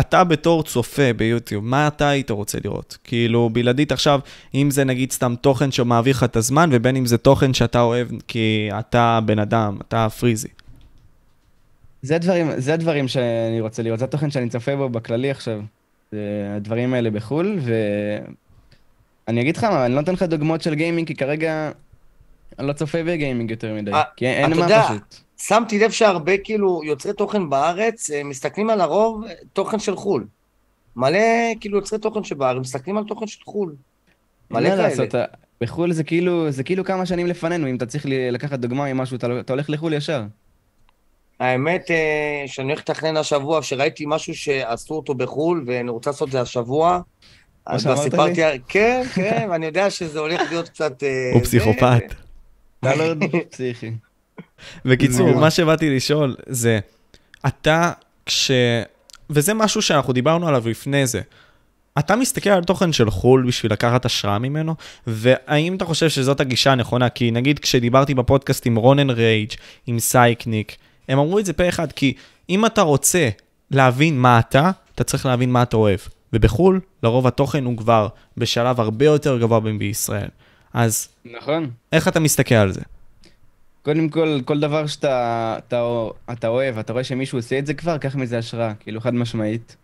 אתה 0.00 0.24
בתור 0.24 0.62
צופה 0.62 1.12
ביוטיוב, 1.16 1.64
מה 1.64 1.88
אתה 1.88 2.08
היית 2.08 2.30
רוצה 2.30 2.58
לראות? 2.64 2.98
כאילו, 3.04 3.50
בלעדית 3.52 3.92
עכשיו, 3.92 4.20
אם 4.54 4.70
זה 4.70 4.84
נגיד 4.84 5.12
סתם 5.12 5.34
תוכן 5.40 5.72
שמעביר 5.72 6.16
לך 6.16 6.24
את 6.24 6.36
הזמן, 6.36 6.70
ובין 6.72 6.96
אם 6.96 7.06
זה 7.06 7.18
תוכן 7.18 7.54
שאתה 7.54 7.80
אוהב 7.80 8.08
כי 8.28 8.68
אתה 8.78 9.20
בן 9.24 9.38
אדם, 9.38 9.78
אתה 9.88 10.08
פריזי. 10.08 10.48
זה 12.02 12.14
הדברים, 12.16 12.50
זה 12.56 12.74
הדברים 12.74 13.08
שאני 13.08 13.60
רוצה 13.60 13.82
לראות, 13.82 13.98
זה 13.98 14.04
התוכן 14.04 14.30
שאני 14.30 14.48
צופה 14.48 14.76
בו 14.76 14.88
בכללי 14.88 15.30
עכשיו. 15.30 15.60
זה 16.12 16.52
הדברים 16.56 16.94
האלה 16.94 17.10
בחו"ל, 17.10 17.58
ואני 19.26 19.40
אגיד 19.40 19.56
לך 19.56 19.64
מה, 19.64 19.86
אני 19.86 19.94
לא 19.94 20.00
נותן 20.00 20.12
לך 20.12 20.22
דוגמאות 20.22 20.62
של 20.62 20.74
גיימינג, 20.74 21.08
כי 21.08 21.14
כרגע 21.14 21.70
אני 22.58 22.66
לא 22.66 22.72
צופה 22.72 23.02
בגיימינג 23.02 23.50
יותר 23.50 23.74
מדי. 23.74 23.92
אה, 23.92 24.02
כי 24.16 24.26
אין 24.26 24.50
מה 24.50 24.56
יודע, 24.56 24.82
פשוט. 24.84 25.25
שמתי 25.38 25.78
לב 25.78 25.90
שהרבה 25.90 26.38
כאילו 26.38 26.80
יוצרי 26.84 27.12
תוכן 27.12 27.50
בארץ, 27.50 28.10
אה, 28.10 28.24
מסתכלים 28.24 28.70
על 28.70 28.80
הרוב 28.80 29.24
אה, 29.24 29.34
תוכן 29.52 29.78
של 29.78 29.96
חו"ל. 29.96 30.26
מלא 30.96 31.18
כאילו 31.60 31.78
יוצרי 31.78 31.98
תוכן 31.98 32.24
שבארץ, 32.24 32.60
מסתכלים 32.60 32.96
על 32.96 33.04
תוכן 33.04 33.26
של 33.26 33.44
חו"ל. 33.44 33.74
מלא 34.50 34.68
כאלה. 34.68 34.88
לעשות, 34.88 35.14
בחו"ל 35.60 35.92
זה 35.92 36.04
כאילו, 36.04 36.50
זה 36.50 36.62
כאילו 36.62 36.84
כמה 36.84 37.06
שנים 37.06 37.26
לפנינו, 37.26 37.70
אם 37.70 37.76
אתה 37.76 37.86
צריך 37.86 38.06
לקחת 38.08 38.58
דוגמה 38.58 38.92
ממשהו, 38.92 39.16
אתה, 39.16 39.28
לא- 39.28 39.40
אתה 39.40 39.52
הולך 39.52 39.70
לחו"ל 39.70 39.92
ישר. 39.94 40.22
האמת 41.40 41.90
אה, 41.90 42.42
שאני 42.46 42.68
הולך 42.68 42.80
לתכנן 42.80 43.16
השבוע, 43.16 43.62
שראיתי 43.62 44.04
משהו 44.06 44.34
שעשו 44.34 44.94
אותו 44.94 45.14
בחו"ל, 45.14 45.64
ואני 45.66 45.90
רוצה 45.90 46.10
לעשות 46.10 46.28
את 46.28 46.32
זה 46.32 46.40
השבוע. 46.40 47.00
אז 47.66 47.84
כבר 47.84 47.96
סיפרתי, 47.96 48.40
כן, 48.68 49.02
כן, 49.14 49.46
ואני 49.50 49.66
יודע 49.66 49.90
שזה 49.90 50.18
הולך 50.18 50.40
להיות 50.50 50.68
קצת... 50.68 51.02
אה, 51.02 51.30
הוא 51.34 51.42
פסיכופת. 51.42 52.02
אתה 52.80 52.94
לא 52.94 53.14
פסיכי. 53.50 53.90
בקיצור. 54.84 55.34
מה 55.34 55.50
שבאתי 55.50 55.96
לשאול 55.96 56.36
זה, 56.46 56.78
אתה 57.46 57.92
כש... 58.26 58.50
וזה 59.30 59.54
משהו 59.54 59.82
שאנחנו 59.82 60.12
דיברנו 60.12 60.48
עליו 60.48 60.68
לפני 60.68 61.06
זה. 61.06 61.20
אתה 61.98 62.16
מסתכל 62.16 62.50
על 62.50 62.64
תוכן 62.64 62.92
של 62.92 63.10
חו"ל 63.10 63.44
בשביל 63.46 63.72
לקחת 63.72 64.04
השראה 64.04 64.38
ממנו, 64.38 64.74
והאם 65.06 65.74
אתה 65.74 65.84
חושב 65.84 66.08
שזאת 66.08 66.40
הגישה 66.40 66.72
הנכונה? 66.72 67.08
כי 67.08 67.30
נגיד 67.30 67.58
כשדיברתי 67.58 68.14
בפודקאסט 68.14 68.66
עם 68.66 68.76
רונן 68.76 69.10
רייג', 69.10 69.52
עם 69.86 69.98
סייקניק, 69.98 70.76
הם 71.08 71.18
אמרו 71.18 71.38
את 71.38 71.46
זה 71.46 71.52
פה 71.52 71.68
אחד, 71.68 71.92
כי 71.92 72.14
אם 72.50 72.66
אתה 72.66 72.82
רוצה 72.82 73.28
להבין 73.70 74.18
מה 74.18 74.38
אתה, 74.38 74.70
אתה 74.94 75.04
צריך 75.04 75.26
להבין 75.26 75.52
מה 75.52 75.62
אתה 75.62 75.76
אוהב. 75.76 76.00
ובחו"ל, 76.32 76.80
לרוב 77.02 77.26
התוכן 77.26 77.64
הוא 77.64 77.76
כבר 77.76 78.08
בשלב 78.36 78.80
הרבה 78.80 79.04
יותר 79.04 79.38
גבוה 79.38 79.60
מבישראל. 79.60 80.28
אז 80.74 81.08
נכון. 81.24 81.70
איך 81.92 82.08
אתה 82.08 82.20
מסתכל 82.20 82.54
על 82.54 82.72
זה? 82.72 82.80
קודם 83.86 84.08
כל, 84.08 84.40
כל 84.44 84.60
דבר 84.60 84.86
שאתה 84.86 85.58
אתה, 85.68 86.06
אתה 86.32 86.48
אוהב, 86.48 86.78
אתה 86.78 86.92
רואה 86.92 87.04
שמישהו 87.04 87.38
עושה 87.38 87.58
את 87.58 87.66
זה 87.66 87.74
כבר, 87.74 87.98
קח 87.98 88.14
מזה 88.16 88.38
השראה, 88.38 88.74
כאילו 88.74 89.00
חד 89.00 89.14
משמעית. 89.14 89.76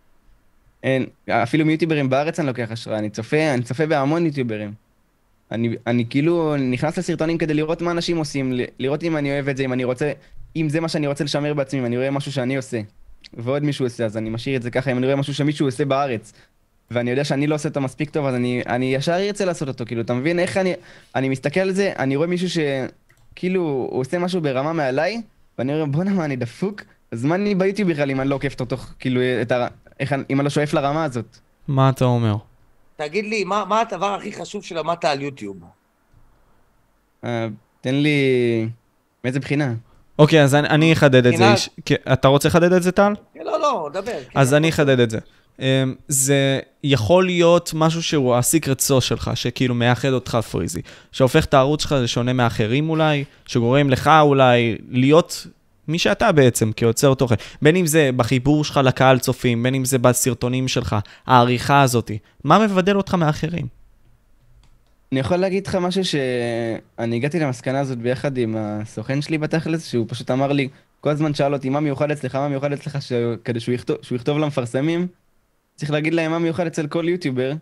אין, 0.83 1.05
אפילו 1.29 1.65
מיוטיוברים 1.65 2.09
בארץ 2.09 2.39
אני 2.39 2.47
לוקח 2.47 2.71
השראה, 2.71 2.99
אני 2.99 3.09
צופה, 3.09 3.53
אני 3.53 3.63
צופה 3.63 3.85
בהמון 3.85 4.25
יוטיוברים. 4.25 4.73
אני, 5.51 5.75
אני 5.87 6.05
כאילו 6.09 6.55
נכנס 6.57 6.97
לסרטונים 6.97 7.37
כדי 7.37 7.53
לראות 7.53 7.81
מה 7.81 7.91
אנשים 7.91 8.17
עושים, 8.17 8.53
לראות 8.79 9.03
אם 9.03 9.17
אני 9.17 9.31
אוהב 9.31 9.49
את 9.49 9.57
זה, 9.57 9.63
אם 9.63 9.73
אני 9.73 9.83
רוצה, 9.83 10.11
אם 10.55 10.69
זה 10.69 10.79
מה 10.79 10.89
שאני 10.89 11.07
רוצה 11.07 11.23
לשמר 11.23 11.53
בעצמי, 11.53 11.79
אם 11.79 11.85
אני 11.85 11.97
רואה 11.97 12.11
משהו 12.11 12.31
שאני 12.31 12.57
עושה, 12.57 12.81
ועוד 13.33 13.63
מישהו 13.63 13.85
עושה, 13.85 14.05
אז 14.05 14.17
אני 14.17 14.29
משאיר 14.29 14.57
את 14.57 14.61
זה 14.61 14.71
ככה, 14.71 14.91
אם 14.91 14.97
אני 14.97 15.05
רואה 15.05 15.15
משהו 15.15 15.33
שמישהו 15.33 15.67
עושה 15.67 15.85
בארץ, 15.85 16.33
ואני 16.91 17.09
יודע 17.11 17.23
שאני 17.23 17.47
לא 17.47 17.55
עושה 17.55 17.69
אותו 17.69 17.81
מספיק 17.81 18.09
טוב, 18.09 18.25
אז 18.25 18.35
אני, 18.35 18.61
אני 18.67 18.95
ישר 18.95 19.15
ארצה 19.15 19.45
לעשות 19.45 19.67
אותו, 19.67 19.85
כאילו, 19.85 20.01
אתה 20.01 20.13
מבין 20.13 20.39
איך 20.39 20.57
אני, 20.57 20.73
אני 21.15 21.29
מסתכל 21.29 21.59
על 21.59 21.71
זה, 21.71 21.93
אני 21.99 22.15
רואה 22.15 22.27
מישהו 22.27 22.49
ש... 22.49 22.57
כאילו, 23.35 23.61
הוא 23.91 23.99
עושה 24.01 24.19
משהו 24.19 24.41
ברמה 24.41 24.73
מעליי, 24.73 25.21
ואני 25.57 25.73
אומר, 25.73 25.85
בואנה, 25.85 26.11
מה, 26.11 26.25
אני 26.25 26.35
דפוק? 26.35 26.81
אז 27.11 27.25
מה 27.25 27.35
אני 27.35 27.55
ביוטיוב 27.55 27.91
בכלל 27.91 28.11
אם 28.11 28.21
אני 28.21 28.29
לא 28.29 28.35
עוקף 28.35 28.59
אותו, 28.59 28.77
כאילו, 28.99 29.21
את 29.41 29.51
ה... 29.51 29.67
איך, 29.99 30.13
אני- 30.13 30.23
אם 30.29 30.39
אני 30.39 30.43
לא 30.43 30.49
שואף 30.49 30.73
לרמה 30.73 31.03
הזאת? 31.03 31.37
מה 31.67 31.89
אתה 31.89 32.05
אומר? 32.05 32.35
תגיד 32.95 33.25
לי, 33.25 33.43
מה 33.43 33.65
מה 33.69 33.81
הדבר 33.81 34.13
הכי 34.13 34.31
חשוב 34.33 34.63
שלמדת 34.63 35.05
על 35.05 35.21
יוטיוב? 35.21 35.57
אה, 37.23 37.47
תן 37.81 37.95
לי... 37.95 38.19
מאיזה 39.23 39.39
בחינה? 39.39 39.73
אוקיי, 40.19 40.43
אז 40.43 40.55
אני, 40.55 40.93
אחדד 40.93 41.25
את 41.27 41.37
זה. 41.37 41.45
כן, 41.85 41.95
אתה 42.13 42.27
רוצה 42.27 42.47
לחדד 42.47 42.71
את 42.73 42.83
זה, 42.83 42.91
טל? 42.91 43.13
לא, 43.35 43.59
לא, 43.59 43.89
דבר. 43.93 44.03
כן, 44.11 44.39
אז 44.39 44.53
אני 44.53 44.69
אחדד 44.69 44.99
את 44.99 45.09
זה. 45.09 45.19
אמ, 45.59 45.65
זה 46.07 46.59
יכול 46.83 47.25
להיות 47.25 47.71
משהו 47.75 48.03
שהוא 48.03 48.35
הסיקרט 48.35 48.79
סוס 48.79 49.03
שלך, 49.03 49.31
שכאילו 49.35 49.75
מאחד 49.75 50.09
אותך 50.09 50.37
פריזי. 50.51 50.81
שהופך 51.11 51.45
את 51.45 51.53
הערוץ 51.53 51.81
שלך 51.81 51.95
לשונה 52.01 52.33
מאחרים 52.33 52.89
אולי, 52.89 53.23
שגורם 53.45 53.89
לך 53.89 54.11
אולי 54.21 54.77
להיות 54.89 55.47
מי 55.87 55.99
שאתה 55.99 56.31
בעצם, 56.31 56.71
כיוצר 56.71 57.13
תוכן. 57.13 57.35
בין 57.61 57.75
אם 57.75 57.85
זה 57.85 58.09
בחיבור 58.15 58.63
שלך 58.63 58.79
לקהל 58.83 59.19
צופים, 59.19 59.63
בין 59.63 59.75
אם 59.75 59.85
זה 59.85 59.97
בסרטונים 59.97 60.67
שלך, 60.67 60.95
העריכה 61.27 61.81
הזאתי. 61.81 62.17
מה 62.43 62.67
מבדל 62.67 62.97
אותך 62.97 63.13
מאחרים? 63.13 63.67
אני 65.11 65.19
יכול 65.19 65.37
להגיד 65.37 65.67
לך 65.67 65.75
משהו 65.75 66.01
שאני 66.05 67.15
הגעתי 67.15 67.39
למסקנה 67.39 67.79
הזאת 67.79 67.97
ביחד 67.97 68.37
עם 68.37 68.55
הסוכן 68.57 69.21
שלי 69.21 69.37
בתכלס, 69.37 69.87
שהוא 69.87 70.05
פשוט 70.09 70.31
אמר 70.31 70.51
לי, 70.51 70.67
כל 71.01 71.09
הזמן 71.09 71.33
שאל 71.33 71.53
אותי 71.53 71.69
מה 71.69 71.79
מיוחד 71.79 72.11
אצלך, 72.11 72.35
מה 72.35 72.47
מיוחד 72.47 72.73
אצלך, 72.73 73.01
ש... 73.01 73.13
כדי 73.43 73.59
שהוא 73.59 73.75
יכתוב, 73.75 73.97
שהוא 74.01 74.15
יכתוב 74.15 74.37
למפרסמים, 74.37 75.07
צריך 75.83 75.91
להגיד 75.93 76.13
להם 76.13 76.31
מה 76.31 76.39
מיוחד 76.39 76.67
אצל 76.67 76.87
כל 76.87 77.05
יוטיובר. 77.09 77.53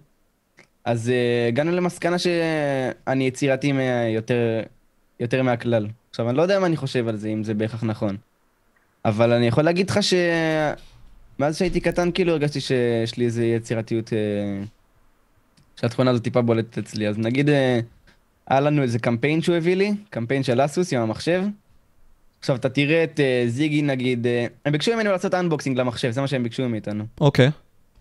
אז 0.86 1.08
uh, 1.08 1.48
הגענו 1.48 1.72
למסקנה 1.72 2.16
שאני 2.20 3.28
יצירתי 3.28 3.72
יותר, 4.16 4.62
יותר 5.20 5.44
מהכלל. 5.44 5.88
עכשיו, 6.10 6.30
אני 6.30 6.38
לא 6.38 6.42
יודע 6.42 6.60
מה 6.60 6.66
אני 6.66 6.78
חושב 6.78 7.08
על 7.08 7.18
זה, 7.18 7.28
אם 7.28 7.44
זה 7.44 7.54
בהכרח 7.54 7.84
נכון. 7.84 8.18
אבל 9.06 9.32
אני 9.32 9.48
יכול 9.48 9.64
להגיד 9.64 9.90
לך 9.90 10.00
שמאז 10.04 11.58
שהייתי 11.58 11.80
קטן, 11.80 12.12
כאילו 12.12 12.32
הרגשתי 12.32 12.62
שיש 12.62 13.18
לי 13.18 13.26
איזו 13.26 13.42
יצירתיות, 13.42 14.10
uh, 14.10 14.14
שהתכונה 15.80 16.12
הזאת 16.12 16.24
טיפה 16.24 16.42
בולטת 16.42 16.78
אצלי. 16.78 17.08
אז 17.08 17.18
נגיד, 17.18 17.50
אה, 17.50 17.52
היה 18.48 18.60
לנו 18.60 18.82
איזה 18.82 19.00
קמפיין 19.00 19.42
שהוא 19.42 19.56
הביא 19.56 19.76
לי, 19.76 19.94
קמפיין 20.10 20.44
של 20.44 20.66
אסוס 20.66 20.94
עם 20.94 21.02
המחשב. 21.02 21.44
עכשיו, 22.40 22.56
אתה 22.56 22.70
תראה 22.70 23.04
את 23.04 23.20
זיגי, 23.48 23.82
נגיד, 23.82 24.28
הם 24.66 24.72
ביקשו 24.72 24.96
ממנו 24.96 25.12
לעשות 25.12 25.34
unboxing 25.34 25.78
למחשב, 25.78 26.12
זה 26.12 26.22
מה 26.22 26.28
שהם 26.28 26.44
ביקשו 26.44 26.70
מאיתנו. 26.70 27.04
אוקיי. 27.22 27.50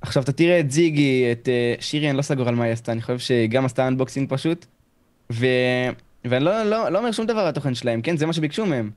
עכשיו 0.00 0.23
אתה 0.23 0.33
תראה 0.33 0.61
את 0.61 0.71
זיגי, 0.71 1.33
את 1.33 1.49
אה, 1.49 1.83
שירי, 1.83 2.11
אני 2.11 2.16
לא 2.16 2.23
סגור 2.23 2.49
על 2.49 2.54
מה 2.54 2.64
היא 2.64 2.73
עשתה, 2.73 2.92
אני 2.92 3.02
חושב 3.02 3.19
שהיא 3.19 3.49
גם 3.49 3.64
עשתה 3.64 3.88
unboxing 3.88 4.28
פשוט. 4.28 4.66
ו... 5.33 5.47
ואני 6.25 6.45
לא, 6.45 6.62
לא, 6.62 6.88
לא 6.88 6.99
אומר 6.99 7.12
שום 7.12 7.26
דבר 7.26 7.40
על 7.40 7.49
התוכן 7.49 7.75
שלהם, 7.75 8.02
כן? 8.02 8.16
זה 8.16 8.26
מה 8.26 8.33
שביקשו 8.33 8.66
מהם. 8.66 8.90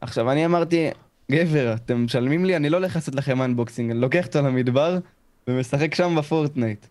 עכשיו 0.00 0.30
אני 0.30 0.46
אמרתי, 0.46 0.88
גבר, 1.30 1.74
אתם 1.74 2.04
משלמים 2.04 2.44
לי, 2.44 2.56
אני 2.56 2.70
לא 2.70 2.76
הולך 2.76 2.96
לעשות 2.96 3.14
לכם 3.14 3.42
unboxing, 3.42 3.90
אני 3.90 4.00
לוקח 4.00 4.26
אותו 4.26 4.42
למדבר 4.42 4.98
ומשחק 5.48 5.94
שם 5.94 6.14
בפורטנייט. 6.18 6.86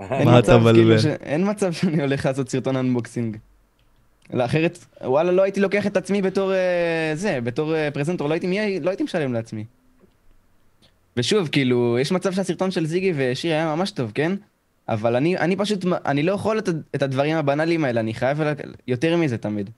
אין 0.00 0.28
מה 0.28 0.38
אתה 0.38 0.58
מצב, 0.58 0.70
כאילו, 0.72 0.84
מבלבל? 0.84 0.98
ש... 0.98 1.06
אין 1.06 1.50
מצב 1.50 1.72
שאני 1.72 2.02
הולך 2.02 2.26
לעשות 2.26 2.48
סרטון 2.48 2.76
unboxing. 2.76 3.36
לא, 4.32 4.44
אחרת, 4.44 4.78
וואלה, 5.04 5.32
לא 5.32 5.42
הייתי 5.42 5.60
לוקח 5.60 5.86
את 5.86 5.96
עצמי 5.96 6.22
בתור 6.22 6.52
אה, 6.52 7.12
זה, 7.14 7.38
בתור 7.44 7.76
אה, 7.76 7.90
presenter, 7.90 8.28
לא 8.28 8.34
הייתי, 8.34 8.46
מי, 8.46 8.80
לא 8.80 8.90
הייתי 8.90 9.04
משלם 9.04 9.32
לעצמי. 9.32 9.64
ושוב, 11.16 11.48
כאילו, 11.48 11.98
יש 12.00 12.12
מצב 12.12 12.32
שהסרטון 12.32 12.70
של 12.70 12.86
זיגי 12.86 13.12
ושיר 13.16 13.52
היה 13.52 13.76
ממש 13.76 13.90
טוב, 13.90 14.12
כן? 14.14 14.32
אבל 14.88 15.16
אני, 15.16 15.38
אני 15.38 15.56
פשוט, 15.56 15.84
אני 16.06 16.22
לא 16.22 16.32
יכול 16.32 16.58
את, 16.58 16.68
את 16.94 17.02
הדברים 17.02 17.36
הבנאליים 17.36 17.84
האלה, 17.84 18.00
אני 18.00 18.14
חייב 18.14 18.38
יותר 18.88 19.16
מזה 19.16 19.38
תמיד. 19.38 19.70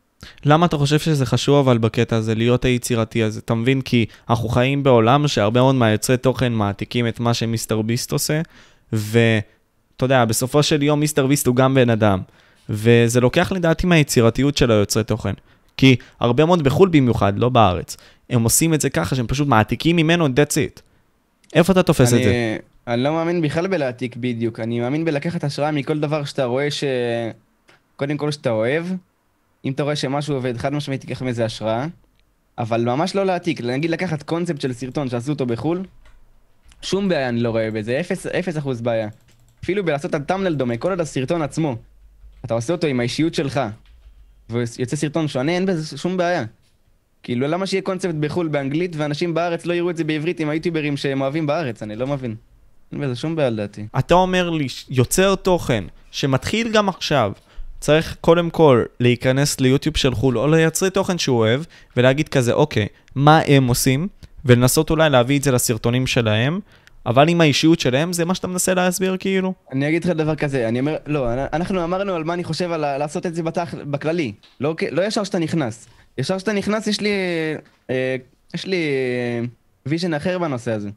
למה 0.45 0.67
אתה 0.67 0.77
חושב 0.77 0.99
שזה 0.99 1.27
חשוב 1.27 1.69
אבל 1.69 1.79
בקטע 1.79 2.17
הזה, 2.17 2.35
להיות 2.35 2.65
היצירתי 2.65 3.23
הזה? 3.23 3.41
אתה 3.45 3.55
מבין? 3.55 3.81
כי 3.81 4.07
אנחנו 4.31 4.49
חיים 4.49 4.83
בעולם 4.83 5.29
שהרבה 5.29 5.61
מאוד 5.61 5.75
מהיוצרי 5.75 6.17
תוכן 6.17 6.53
מעתיקים 6.53 7.09
את 7.09 7.21
מה 7.21 7.35
שמיסטר 7.35 7.83
ביסט 7.83 8.13
עושה, 8.13 8.41
ואתה 8.93 10.05
יודע, 10.05 10.25
בסופו 10.25 10.63
של 10.63 10.83
יום 10.83 11.01
מיסטר 11.01 11.27
ביסט 11.27 11.47
הוא 11.47 11.57
גם 11.57 11.75
בן 11.75 11.91
אדם, 11.91 12.21
וזה 12.69 13.21
לוקח 13.21 13.53
לדעתי 13.53 13.87
מהיצירתיות 13.87 14.57
של 14.57 14.71
היוצרי 14.71 15.05
תוכן. 15.05 15.33
כי 15.77 15.97
הרבה 16.21 16.45
מאוד 16.45 16.65
בחו"ל 16.65 16.89
במיוחד, 16.89 17.39
לא 17.39 17.49
בארץ, 17.49 17.97
הם 18.31 18.43
עושים 18.43 18.75
את 18.75 18.81
זה 18.81 18.91
ככה 18.91 19.17
שהם 19.17 19.27
פשוט 19.27 19.49
מעתיקים 19.49 19.97
ממנו 19.97 20.27
that's 20.27 20.55
it. 20.55 20.81
איפה 21.53 21.73
אתה 21.73 21.83
תופס 21.83 22.09
את 22.09 22.15
אני, 22.15 22.25
זה? 22.25 22.57
אני 22.87 23.03
לא 23.03 23.13
מאמין 23.13 23.43
בכלל 23.43 23.67
בלהעתיק 23.67 24.17
בדיוק, 24.17 24.61
אני 24.61 24.81
מאמין 24.81 25.05
בלקחת 25.05 25.45
השראה 25.45 25.71
מכל 25.71 26.01
דבר 26.01 26.25
שאתה 26.25 26.45
רואה 26.45 26.71
ש... 26.71 26.85
קודם 27.97 28.17
כל 28.17 28.31
שאתה 28.31 28.51
אוהב, 28.51 28.87
אם 29.65 29.73
אתה 29.73 29.83
רואה 29.83 29.97
שמשהו 29.97 30.35
עובד, 30.35 30.57
חד 30.57 30.73
משמעית 30.73 31.01
תיקח 31.01 31.23
מזה 31.23 31.45
השראה, 31.45 31.87
אבל 32.59 32.85
ממש 32.85 33.15
לא 33.15 33.27
להעתיק, 33.27 33.61
נגיד 33.61 33.91
לקחת 33.91 34.23
קונספט 34.23 34.61
של 34.61 34.73
סרטון 34.73 35.09
שעשו 35.09 35.33
אותו 35.33 35.47
בחו"ל, 35.47 35.85
שום 36.83 37.09
בעיה 37.09 37.29
אני 37.29 37.41
לא 37.41 37.51
רואה 37.51 37.71
בזה, 37.71 38.01
אפס, 38.01 38.27
אפס 38.27 38.59
אחוז 38.59 38.81
בעיה. 38.81 39.09
אפילו 39.65 39.85
בלעשות 39.85 40.11
את 40.11 40.15
הטאמנל 40.15 40.55
דומה, 40.55 40.77
כל 40.77 40.91
עוד 40.91 41.01
הסרטון 41.01 41.43
עצמו, 41.43 41.77
אתה 42.45 42.55
עושה 42.55 42.73
אותו 42.73 42.87
עם 42.87 43.01
האישיות 43.01 43.35
שלך, 43.35 43.61
ויוצא 44.51 44.97
סרטון 44.97 45.29
שונה, 45.29 45.53
אין 45.53 45.67
בזה 45.67 45.99
שום 45.99 46.17
בעיה. 46.17 46.45
כאילו, 47.23 47.49
למה 47.49 47.67
שיהיה 47.67 47.83
קונספט 47.83 48.15
בחו"ל 48.15 48.49
באנגלית, 48.49 48.97
ואנשים 48.97 49.35
בארץ 49.35 49.67
לא 49.67 49.73
יראו 49.73 49.91
את 49.91 49.97
זה 49.97 50.05
בעברית 50.05 50.41
עם 50.41 50.49
היוטיוברים 50.49 50.97
שהם 50.97 51.21
אוהבים 51.21 51.47
בארץ? 51.47 51.83
אני 51.83 51.97
לא 51.97 52.07
מבין. 52.07 52.35
אין 52.93 53.01
בזה 53.01 53.17
שום 53.17 53.37
בעיה 53.37 53.51
לדעתי. 53.51 53.87
אתה 53.99 54.15
אומר 54.15 54.51
לי, 54.51 54.67
יוצר 54.91 55.35
תוכן, 55.35 55.85
שמתחיל 56.11 56.69
גם 56.69 56.89
עכשיו, 56.89 57.33
צריך 57.81 58.17
קודם 58.21 58.51
כל 58.51 58.83
להיכנס 59.01 59.61
ליוטיוב 59.61 59.97
של 59.97 60.15
חו"ל, 60.15 60.39
או 60.39 60.47
ליצרי 60.47 60.91
תוכן 60.91 61.19
שהוא 61.19 61.39
אוהב, 61.39 61.61
ולהגיד 61.97 62.29
כזה, 62.29 62.53
אוקיי, 62.53 62.87
מה 63.15 63.41
הם 63.47 63.67
עושים, 63.67 64.09
ולנסות 64.45 64.91
אולי 64.91 65.11
להביא 65.11 65.39
את 65.39 65.43
זה 65.43 65.53
לסרטונים 65.53 66.07
שלהם, 66.07 66.61
אבל 67.07 67.29
עם 67.29 67.41
האישיות 67.41 67.81
שלהם, 67.81 68.13
זה 68.13 68.25
מה 68.25 68.35
שאתה 68.35 68.47
מנסה 68.47 68.75
להסביר 68.75 69.17
כאילו? 69.17 69.53
אני 69.73 69.89
אגיד 69.89 70.05
לך 70.05 70.11
דבר 70.11 70.35
כזה, 70.35 70.69
אני 70.69 70.81
אומר, 70.81 70.97
לא, 71.07 71.27
אנחנו 71.53 71.85
אמרנו 71.85 72.15
על 72.15 72.25
מה 72.25 72.35
אני 72.35 72.45
חושב 72.45 72.73
על 72.73 72.99
לעשות 72.99 73.27
את 73.27 73.35
זה 73.35 73.43
בתח... 73.43 73.75
בכללי. 73.75 74.33
לא, 74.61 74.75
לא 74.91 75.03
ישר 75.03 75.25
שאתה 75.25 75.39
נכנס. 75.39 75.89
ישר 76.19 76.39
שאתה 76.39 76.53
נכנס, 76.53 76.87
יש 76.87 77.01
לי... 77.01 77.11
אה, 77.91 78.17
יש 78.55 78.67
לי... 78.67 78.77
אה, 78.77 79.47
vision 79.87 80.15
אחר 80.15 80.39
בנושא 80.39 80.73
הזה. 80.73 80.91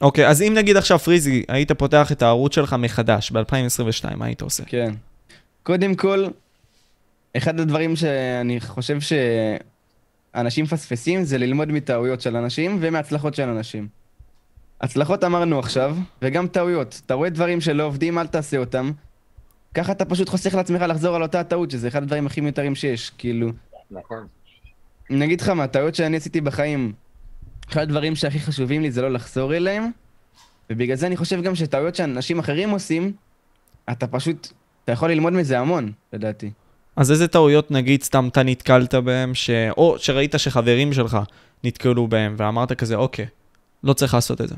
אוקיי, 0.00 0.28
אז 0.28 0.42
אם 0.42 0.54
נגיד 0.54 0.76
עכשיו 0.76 0.98
פריזי, 0.98 1.44
היית 1.48 1.72
פותח 1.72 2.12
את 2.12 2.22
הערוץ 2.22 2.54
שלך 2.54 2.76
מחדש 2.78 3.30
ב-2022, 3.30 4.16
מה 4.16 4.26
היית 4.26 4.40
עושה? 4.40 4.64
כן. 4.66 4.94
קודם 5.62 5.94
כל, 5.94 6.26
אחד 7.36 7.60
הדברים 7.60 7.96
שאני 7.96 8.60
חושב 8.60 8.98
שאנשים 10.34 10.64
מפספסים 10.64 11.24
זה 11.24 11.38
ללמוד 11.38 11.72
מטעויות 11.72 12.20
של 12.20 12.36
אנשים 12.36 12.78
ומהצלחות 12.80 13.34
של 13.34 13.48
אנשים. 13.48 13.88
הצלחות 14.80 15.24
אמרנו 15.24 15.58
עכשיו, 15.58 15.96
וגם 16.22 16.48
טעויות. 16.48 17.00
אתה 17.06 17.14
רואה 17.14 17.30
דברים 17.30 17.60
שלא 17.60 17.82
עובדים, 17.82 18.18
אל 18.18 18.26
תעשה 18.26 18.58
אותם. 18.58 18.92
ככה 19.74 19.92
אתה 19.92 20.04
פשוט 20.04 20.28
חוסך 20.28 20.54
לעצמך 20.54 20.82
לחזור 20.82 21.16
על 21.16 21.22
אותה 21.22 21.44
טעות, 21.44 21.70
שזה 21.70 21.88
אחד 21.88 22.02
הדברים 22.02 22.26
הכי 22.26 22.40
מיותרים 22.40 22.74
שיש. 22.74 23.10
כאילו, 23.18 23.50
נכון. 23.90 24.26
אני 25.10 25.24
אגיד 25.24 25.40
לך 25.40 25.48
מה, 25.48 25.64
הטעויות 25.64 25.94
שאני 25.94 26.16
עשיתי 26.16 26.40
בחיים, 26.40 26.92
אחד 27.68 27.82
הדברים 27.82 28.16
שהכי 28.16 28.40
חשובים 28.40 28.82
לי 28.82 28.90
זה 28.90 29.02
לא 29.02 29.10
לחזור 29.10 29.56
אליהם, 29.56 29.90
ובגלל 30.70 30.96
זה 30.96 31.06
אני 31.06 31.16
חושב 31.16 31.42
גם 31.42 31.54
שטעויות 31.54 31.94
שאנשים 31.94 32.38
אחרים 32.38 32.70
עושים, 32.70 33.12
אתה 33.90 34.06
פשוט, 34.06 34.52
אתה 34.84 34.92
יכול 34.92 35.10
ללמוד 35.10 35.32
מזה 35.32 35.58
המון, 35.58 35.92
לדעתי. 36.12 36.50
אז 36.96 37.10
איזה 37.10 37.28
טעויות 37.28 37.70
נגיד 37.70 38.02
סתם 38.02 38.28
אתה 38.28 38.42
נתקלת 38.42 38.94
בהם, 38.94 39.34
ש... 39.34 39.50
או 39.76 39.98
שראית 39.98 40.34
שחברים 40.36 40.92
שלך 40.92 41.18
נתקלו 41.64 42.08
בהם, 42.08 42.34
ואמרת 42.38 42.72
כזה, 42.72 42.96
אוקיי, 42.96 43.26
לא 43.84 43.92
צריך 43.92 44.14
לעשות 44.14 44.40
את 44.40 44.48
זה. 44.48 44.54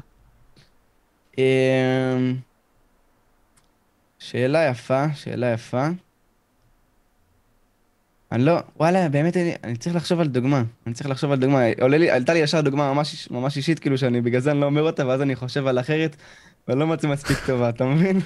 אמ, 1.38 2.36
שאלה 4.18 4.66
יפה, 4.66 5.04
שאלה 5.14 5.52
יפה. 5.52 5.88
אני 8.32 8.44
לא, 8.44 8.58
וואלה, 8.76 9.08
באמת 9.08 9.36
אני, 9.36 9.54
אני 9.64 9.76
צריך 9.76 9.96
לחשוב 9.96 10.20
על 10.20 10.26
דוגמה. 10.26 10.62
אני 10.86 10.94
צריך 10.94 11.10
לחשוב 11.10 11.32
על 11.32 11.38
דוגמה. 11.38 11.62
עולה 11.80 11.98
לי, 11.98 12.10
עלתה 12.10 12.32
לי 12.32 12.38
ישר 12.38 12.60
דוגמה 12.60 12.94
ממש, 12.94 13.28
ממש 13.30 13.56
אישית, 13.56 13.78
כאילו 13.78 13.98
שאני, 13.98 14.20
בגלל 14.20 14.40
זה 14.40 14.50
אני 14.50 14.60
לא 14.60 14.66
אומר 14.66 14.82
אותה, 14.82 15.06
ואז 15.06 15.22
אני 15.22 15.36
חושב 15.36 15.66
על 15.66 15.80
אחרת, 15.80 16.16
ואני 16.68 16.80
לא 16.80 16.86
מוצא 16.86 17.08
מספיק 17.08 17.38
טובה, 17.46 17.68
אתה 17.68 17.84
מבין? 17.84 18.20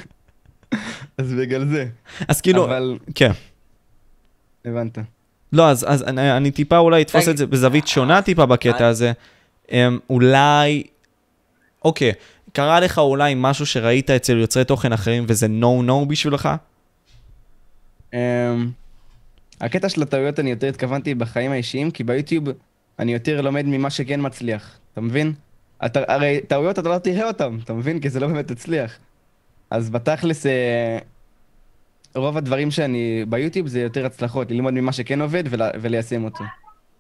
אז 1.19 1.35
בגלל 1.35 1.69
זה. 1.69 1.87
אז 2.29 2.41
כאילו, 2.41 2.65
אבל, 2.65 2.99
כן. 3.15 3.31
הבנת. 4.65 4.99
לא, 5.53 5.71
אז, 5.71 5.85
אז 5.89 6.03
אני, 6.03 6.37
אני 6.37 6.51
טיפה 6.51 6.79
אולי 6.79 7.03
אתפוס. 7.03 7.29
את 7.29 7.37
זה 7.37 7.47
בזווית 7.47 7.87
שונה 7.89 8.23
טיפה 8.23 8.47
בקטע 8.47 8.87
הזה. 8.87 9.13
אמ, 9.73 9.99
אולי, 10.11 10.83
אוקיי, 11.85 12.13
קרה 12.53 12.81
לך 12.81 12.99
אולי 12.99 13.35
משהו 13.37 13.67
שראית 13.67 14.11
אצל 14.11 14.37
יוצרי 14.37 14.65
תוכן 14.65 14.93
אחרים 14.93 15.25
וזה 15.29 15.49
נו 15.49 15.83
נו 15.83 16.07
בשבילך? 16.09 16.49
הקטע 19.61 19.89
של 19.89 20.03
הטעויות 20.03 20.41
אני 20.41 20.51
יותר 20.51 20.69
התכוונתי 20.69 21.15
בחיים 21.15 21.51
האישיים, 21.51 21.91
כי 21.91 22.05
ביוטיוב 22.05 22.45
אני 22.99 23.13
יותר 23.13 23.41
לומד 23.41 23.67
ממה 23.67 23.91
שכן 23.91 24.21
מצליח, 24.23 24.79
אתה 24.93 25.01
מבין? 25.01 25.33
אתה, 25.87 26.01
הרי 26.09 26.41
טעויות 26.49 26.79
אתה 26.79 26.89
לא 26.89 26.99
תראה 26.99 27.29
אותן, 27.29 27.59
אתה 27.65 27.73
מבין? 27.73 28.01
כי 28.01 28.11
זה 28.11 28.21
לא 28.21 28.27
באמת 28.27 28.51
הצליח. 28.51 28.99
אז 29.71 29.91
בתכלס, 29.91 30.47
אה, 30.47 30.99
רוב 32.15 32.37
הדברים 32.37 32.71
שאני 32.71 33.25
ביוטיוב 33.29 33.67
זה 33.67 33.81
יותר 33.81 34.07
הצלחות, 34.07 34.51
ללמוד 34.51 34.75
ממה 34.75 34.93
שכן 34.93 35.21
עובד 35.21 35.45
ולה, 35.51 35.71
וליישם 35.81 36.25
אותו. 36.25 36.45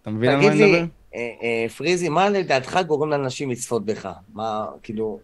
אתה 0.02 0.10
מבין 0.10 0.30
על 0.30 0.36
מה 0.36 0.48
אני 0.48 0.54
מדבר? 0.54 0.84
אה, 1.14 1.30
אה, 1.42 1.68
פריזי, 1.68 2.08
מה 2.08 2.30
לדעתך 2.30 2.78
גורם 2.86 3.10
לאנשים 3.10 3.50
לצפות 3.50 3.84
בך? 3.84 4.08
מה, 4.34 4.66
כאילו, 4.82 5.18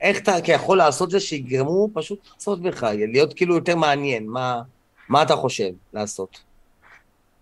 איך 0.00 0.18
אתה 0.18 0.52
יכול 0.52 0.78
לעשות 0.78 1.10
זה 1.10 1.20
שיגרמו 1.20 1.88
פשוט 1.92 2.18
לצפות 2.34 2.62
בך, 2.62 2.82
להיות 2.82 3.34
כאילו 3.34 3.54
יותר 3.54 3.76
מעניין? 3.76 4.26
מה, 4.26 4.62
מה 5.12 5.22
אתה 5.22 5.36
חושב 5.36 5.70
לעשות? 5.92 6.40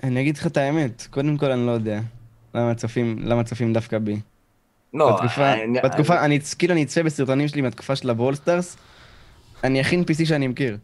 אני 0.03 0.21
אגיד 0.21 0.37
לך 0.37 0.47
את 0.47 0.57
האמת, 0.57 1.07
קודם 1.11 1.37
כל 1.37 1.51
אני 1.51 1.67
לא 1.67 1.71
יודע. 1.71 2.01
למה 2.55 2.75
צופים, 2.75 3.19
למה 3.23 3.45
צופים 3.45 3.73
דווקא 3.73 3.99
בי. 3.99 4.21
לא, 4.95 5.13
בתקופה, 5.17 5.53
אני- 5.53 5.81
בתקופה, 5.85 6.25
אני, 6.25 6.39
כאילו 6.59 6.73
אני 6.73 6.83
אצפה 6.83 7.03
בסרטונים 7.03 7.49
שלי 7.49 7.61
מהתקופה 7.61 7.97
של 7.97 8.11
הברול 8.11 8.35
סטארס, 8.35 8.77
אני 9.65 9.81
הכי 9.81 9.97
NPC 10.03 10.25
שאני 10.25 10.47
מכיר. 10.49 10.77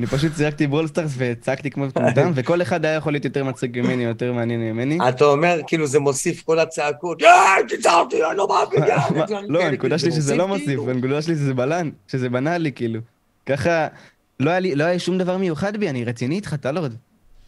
אני 0.00 0.06
פשוט 0.06 0.32
זירקתי 0.34 0.66
ברול 0.66 0.86
סטארס 0.86 1.14
וצעקתי 1.18 1.70
כמו 1.70 1.86
מטומטם, 1.86 2.30
וכל 2.34 2.62
אחד 2.62 2.84
היה 2.84 2.94
יכול 2.94 3.12
להיות 3.12 3.24
יותר 3.24 3.44
מצחיק 3.44 3.76
ממני, 3.76 4.04
יותר 4.04 4.32
מעניין 4.32 4.60
ממני. 4.60 4.98
אתה 5.08 5.24
אומר, 5.24 5.60
כאילו 5.66 5.86
זה 5.86 6.00
מוסיף 6.00 6.42
כל 6.42 6.58
הצעקות, 6.58 7.22
יאי, 7.22 7.30
תצא 7.78 8.00
אותי, 8.00 8.24
אני 8.24 8.36
לא 8.36 8.48
מאמין, 8.48 8.88
דברים 9.26 9.50
לא, 9.52 9.62
הנקודה 9.62 9.98
שלי 9.98 10.10
זה 10.10 10.16
שזה 10.16 10.36
לא 10.36 10.48
מוסיף, 10.48 10.66
כאילו. 10.66 10.90
הנקודה 10.90 11.22
שלי 11.22 11.34
שזה 11.34 11.54
בלן, 11.54 11.90
שזה 12.08 12.28
בנאלי 12.28 12.72
כאילו. 12.72 13.00
ככה, 13.46 13.86
לא 14.40 14.50
היה 14.50 14.60
לי, 14.60 14.74
לא 14.74 14.84
היה 14.84 14.98
שום 14.98 15.18
דבר 15.18 15.36
מיוחד 15.36 15.76
בי, 15.76 15.88
אני 15.90 16.04
רציני 16.04 16.34
איתך, 16.34 16.54
טלורד. 16.54 16.92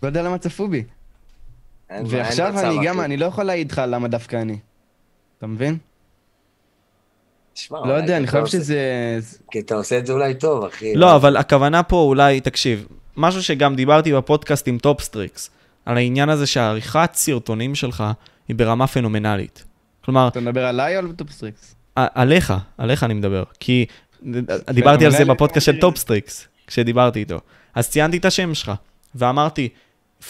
לא 0.02 0.08
יודע 0.08 0.22
למה 0.22 0.38
צפו 0.38 0.68
בי. 0.68 0.84
ועכשיו 2.06 2.58
אני 2.60 2.86
גם, 2.86 2.96
אחי. 2.96 3.04
אני 3.04 3.16
לא 3.16 3.26
יכול 3.26 3.44
להעיד 3.44 3.72
לך 3.72 3.82
למה 3.88 4.08
דווקא 4.08 4.36
אני. 4.36 4.58
אתה 5.38 5.46
מבין? 5.46 5.78
תשמע, 7.54 7.78
לא 7.86 7.92
יודע, 7.92 8.16
אני 8.16 8.26
חושב 8.26 8.38
עושה- 8.38 8.58
שזה... 8.58 8.78
כי 9.50 9.60
אתה 9.60 9.74
עושה 9.74 9.98
את 9.98 10.06
זה 10.06 10.12
אולי 10.12 10.34
טוב, 10.34 10.64
אחי. 10.64 10.94
לא, 10.94 11.16
אבל 11.16 11.36
הכוונה 11.36 11.82
פה 11.82 11.96
אולי, 11.96 12.40
תקשיב, 12.40 12.86
משהו 13.16 13.42
שגם 13.42 13.74
דיברתי 13.76 14.12
בפודקאסט 14.12 14.68
עם 14.68 14.78
טופסטריקס, 14.78 15.50
על 15.86 15.96
העניין 15.96 16.28
הזה 16.28 16.46
שהעריכת 16.46 17.10
סרטונים 17.14 17.74
שלך 17.74 18.04
היא 18.48 18.56
ברמה 18.56 18.86
פנומנלית. 18.86 19.64
כלומר, 20.04 20.28
אתה 20.28 20.40
מדבר 20.40 20.64
עליי 20.66 20.94
או 20.98 21.02
על 21.02 21.12
טופסטריקס? 21.12 21.74
עליך, 21.94 22.52
עליך 22.78 23.04
אני 23.04 23.14
מדבר. 23.14 23.42
כי 23.60 23.86
דיברתי 24.70 25.04
על 25.06 25.10
זה 25.12 25.24
בפודקאסט 25.24 25.66
של. 25.66 25.80
טופסטריקס, 25.80 26.48
כשדיברתי 26.66 27.18
איתו. 27.18 27.40
אז 27.74 27.88
ציינתי 27.88 28.16
את 28.16 28.24
השם 28.24 28.54
שלך, 28.54 28.72
ואמרתי, 29.14 29.68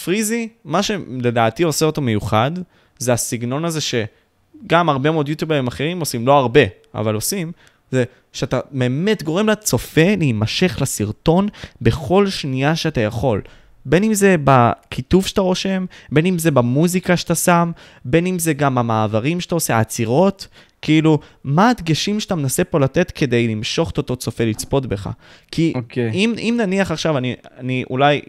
פריזי, 0.05 0.49
מה 0.65 0.83
שלדעתי 0.83 1.63
עושה 1.63 1.87
אותו 1.87 2.01
מיוחד, 2.01 2.51
זה 2.99 3.13
הסגנון 3.13 3.65
הזה 3.65 3.81
שגם 3.81 4.89
הרבה 4.89 5.11
מאוד 5.11 5.29
יוטיוברים 5.29 5.67
אחרים 5.67 6.01
עושים, 6.01 6.27
לא 6.27 6.39
הרבה, 6.39 6.61
אבל 6.95 7.15
עושים, 7.15 7.53
זה 7.91 8.05
שאתה 8.33 8.61
באמת 8.71 9.23
גורם 9.23 9.49
לצופה 9.49 10.15
להימשך 10.19 10.79
לסרטון 10.81 11.49
בכל 11.81 12.29
שנייה 12.29 12.77
שאתה 12.77 13.01
יכול. 13.01 13.43
בין 13.85 14.05
אם 14.05 14.15
זה 14.15 14.37
בכיתוב 14.45 15.27
שאתה 15.27 15.41
רושם, 15.41 15.85
בין 16.13 16.27
אם 16.27 16.39
זה 16.39 16.51
במוזיקה 16.51 17.17
שאתה 17.17 17.35
שם, 17.35 17.73
בין 18.05 18.27
אם 18.27 18.39
זה 18.39 18.53
גם 18.53 18.79
המעברים 18.79 19.41
שאתה 19.41 19.55
עושה, 19.55 19.77
העצירות, 19.77 20.49
כאילו, 20.87 21.19
מה 21.45 21.71
הדגשים 21.71 22.21
שאתה 22.21 22.35
מנסה 22.35 22.65
פה 22.65 22.81
לתת 22.81 23.11
כדי 23.11 23.49
למשוך 23.49 23.91
את 23.91 23.99
אותו 23.99 24.17
צופה 24.17 24.45
לצפות 24.45 24.87
בך? 24.87 25.11
כי 25.51 25.73
אוקיי. 25.75 26.11
אם, 26.11 26.35
אם 26.39 26.55
נניח 26.61 26.91
עכשיו, 26.91 27.19
אני, 27.19 27.35
אני 27.59 27.85
אולי 27.91 28.21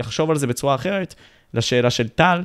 אחשוב 0.00 0.30
על 0.30 0.38
זה 0.38 0.46
בצורה 0.46 0.74
אחרת, 0.74 1.14
לשאלה 1.54 1.90
של 1.90 2.08
טל, 2.08 2.42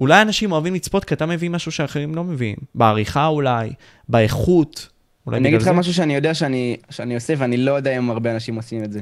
אולי 0.00 0.22
אנשים 0.22 0.52
אוהבים 0.52 0.74
לצפות 0.74 1.04
כי 1.04 1.14
אתה 1.14 1.26
מביא 1.26 1.50
משהו 1.50 1.72
שאחרים 1.72 2.14
לא 2.14 2.24
מביאים. 2.24 2.56
בעריכה 2.74 3.26
אולי, 3.26 3.70
באיכות. 4.08 4.88
אולי 5.26 5.38
אני 5.38 5.48
אגיד 5.48 5.60
לך 5.60 5.64
זה? 5.64 5.72
משהו 5.72 5.94
שאני 5.94 6.14
יודע 6.14 6.34
שאני, 6.34 6.76
שאני 6.90 7.14
עושה, 7.14 7.34
ואני 7.38 7.56
לא 7.56 7.72
יודע 7.72 7.98
אם 7.98 8.10
הרבה 8.10 8.34
אנשים 8.34 8.56
עושים 8.56 8.84
את 8.84 8.92
זה. 8.92 9.00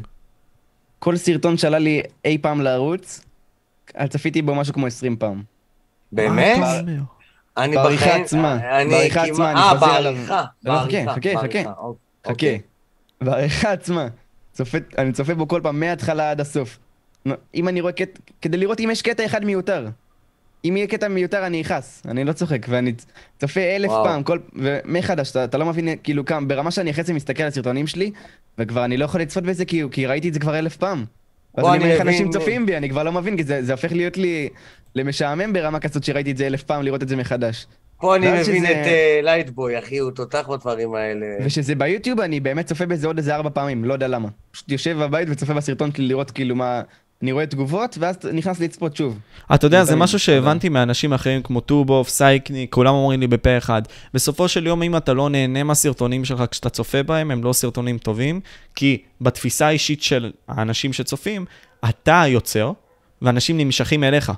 כל 0.98 1.16
סרטון 1.16 1.56
שעלה 1.56 1.78
לי 1.78 2.02
אי 2.24 2.38
פעם 2.38 2.60
לערוץ, 2.60 3.24
צפיתי 4.08 4.42
בו 4.42 4.54
משהו 4.54 4.74
כמו 4.74 4.86
20 4.86 5.16
פעם. 5.16 5.42
באמת? 6.12 6.58
אני 7.56 7.76
בעריכה 7.76 8.06
בחיים- 8.06 8.24
עצמה, 8.24 8.80
אני 8.80 8.90
בעריכה 8.90 9.20
כמעט- 9.20 9.30
עצמה, 9.32 9.50
אני 9.52 9.60
אה, 9.60 9.70
חוזר 9.78 9.86
עליו. 9.92 10.12
בעריכה, 10.14 10.44
לא, 10.64 10.72
חכה, 10.72 10.82
בעריכה, 11.04 11.12
חכה, 11.14 11.30
חכה. 11.38 11.70
אוק- 11.70 11.96
חכה. 12.22 12.30
אוקיי. 12.30 12.60
בעריכה 13.20 13.72
עצמה. 13.72 14.08
צופה, 14.52 14.78
אני 14.98 15.12
צופה 15.12 15.34
בו 15.34 15.48
כל 15.48 15.60
פעם 15.62 15.80
מההתחלה 15.80 16.30
עד 16.30 16.40
הסוף. 16.40 16.78
אם 17.54 17.68
אני 17.68 17.80
רואה 17.80 17.92
קטע, 17.92 18.20
כדי 18.42 18.56
לראות 18.56 18.80
אם 18.80 18.88
יש 18.92 19.02
קטע 19.02 19.24
אחד 19.26 19.44
מיותר. 19.44 19.86
אם 20.64 20.76
יהיה 20.76 20.86
קטע 20.86 21.08
מיותר 21.08 21.46
אני 21.46 21.60
אכעס, 21.62 22.02
אני 22.08 22.24
לא 22.24 22.32
צוחק, 22.32 22.66
ואני 22.68 22.92
צופה 23.40 23.60
אלף 23.60 23.90
וואו. 23.90 24.04
פעם, 24.04 24.22
כל, 24.22 24.38
ומחדש, 24.54 25.30
אתה, 25.30 25.44
אתה 25.44 25.58
לא 25.58 25.66
מבין, 25.66 25.88
כאילו 26.02 26.24
כמה, 26.24 26.46
ברמה 26.46 26.70
שאני 26.70 26.90
אחרי 26.90 27.04
זה 27.04 27.12
מסתכל 27.14 27.42
על 27.42 27.48
הסרטונים 27.48 27.86
שלי, 27.86 28.10
וכבר 28.58 28.84
אני 28.84 28.96
לא 28.96 29.04
יכול 29.04 29.20
לצפות 29.20 29.44
בזה 29.44 29.64
כי, 29.64 29.82
כי 29.90 30.06
ראיתי 30.06 30.28
את 30.28 30.34
זה 30.34 30.40
כבר 30.40 30.58
אלף 30.58 30.76
פעם. 30.76 31.04
ואז 31.56 31.66
אני 31.66 31.76
אומר 31.78 31.90
איך 31.90 32.00
מבין. 32.00 32.08
אנשים 32.08 32.30
צופים 32.30 32.66
בי, 32.66 32.76
אני 32.76 32.88
כבר 32.88 33.02
לא 33.02 33.12
מבין, 33.12 33.36
כי 33.36 33.44
זה, 33.44 33.62
זה 33.62 33.72
הופך 33.72 33.92
להיות 33.92 34.16
לי 34.16 34.48
למשעמם 34.94 35.52
ברמה 35.52 35.80
כזאת 35.80 36.04
שראיתי 36.04 36.30
את 36.30 36.36
זה 36.36 36.46
אלף 36.46 36.62
פעם, 36.62 36.82
לראות 36.82 37.02
את 37.02 37.08
זה 37.08 37.16
מחדש. 37.16 37.66
פה 38.00 38.16
אני 38.16 38.30
מבין 38.30 38.44
שזה- 38.44 38.70
את 38.70 38.86
אה, 38.86 39.20
לייטבוי, 39.22 39.78
אחי, 39.78 39.98
הוא 39.98 40.10
תותח 40.10 40.48
בדברים 40.50 40.94
האלה. 40.94 41.26
ושזה 41.44 41.74
ביוטיוב, 41.74 42.20
אני 42.20 42.40
באמת 42.40 42.66
צופה 42.66 42.86
בזה 42.86 43.06
עוד 43.06 43.18
איזה 43.18 43.34
ארבע 43.34 43.50
פעמים, 43.54 43.84
לא 43.84 43.92
יודע 43.92 44.08
למה. 44.08 44.28
פשוט 44.50 44.70
יושב 44.70 44.96
בבית 44.98 45.28
וצופה 45.30 45.54
בסרטון 45.54 45.92
שלי 45.92 46.06
לראות 46.06 46.30
כאילו 46.30 46.56
מה... 46.56 46.82
אני 47.24 47.32
רואה 47.32 47.46
תגובות, 47.46 47.96
ואז 48.00 48.16
נכנס 48.32 48.60
לצפות 48.60 48.96
שוב. 48.96 49.18
אתה 49.54 49.66
יודע, 49.66 49.84
זה 49.84 49.96
משהו 49.96 50.18
שהבנתי 50.18 50.68
מאנשים 50.68 51.12
אחרים 51.12 51.42
כמו 51.42 51.60
טובוף, 51.60 52.08
סייקניק, 52.08 52.72
כולם 52.72 52.94
אומרים 52.94 53.20
לי 53.20 53.26
בפה 53.26 53.58
אחד. 53.58 53.82
בסופו 54.14 54.48
של 54.48 54.66
יום, 54.66 54.82
אם 54.82 54.96
אתה 54.96 55.12
לא 55.12 55.30
נהנה 55.30 55.62
מהסרטונים 55.62 56.24
שלך 56.24 56.44
כשאתה 56.50 56.70
צופה 56.70 57.02
בהם, 57.02 57.30
הם 57.30 57.44
לא 57.44 57.52
סרטונים 57.52 57.98
טובים, 57.98 58.40
כי 58.74 59.02
בתפיסה 59.20 59.66
האישית 59.66 60.02
של 60.02 60.32
האנשים 60.48 60.92
שצופים, 60.92 61.44
אתה 61.88 62.22
היוצר, 62.22 62.72
ואנשים 63.22 63.58
נמשכים 63.58 64.04
אליך, 64.04 64.32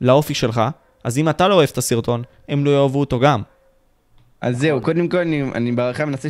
לאופי 0.00 0.34
שלך, 0.34 0.60
אז 1.04 1.18
אם 1.18 1.28
אתה 1.28 1.48
לא 1.48 1.54
אוהב 1.54 1.68
את 1.72 1.78
הסרטון, 1.78 2.22
הם 2.48 2.64
לא 2.64 2.70
יאהבו 2.70 3.00
אותו 3.00 3.20
גם. 3.20 3.42
אז 4.40 4.58
זהו, 4.58 4.80
קודם 4.80 5.08
כל 5.08 5.18
אני, 5.18 5.42
אני 5.42 5.72
בהערכה 5.72 6.04
מנסה 6.04 6.28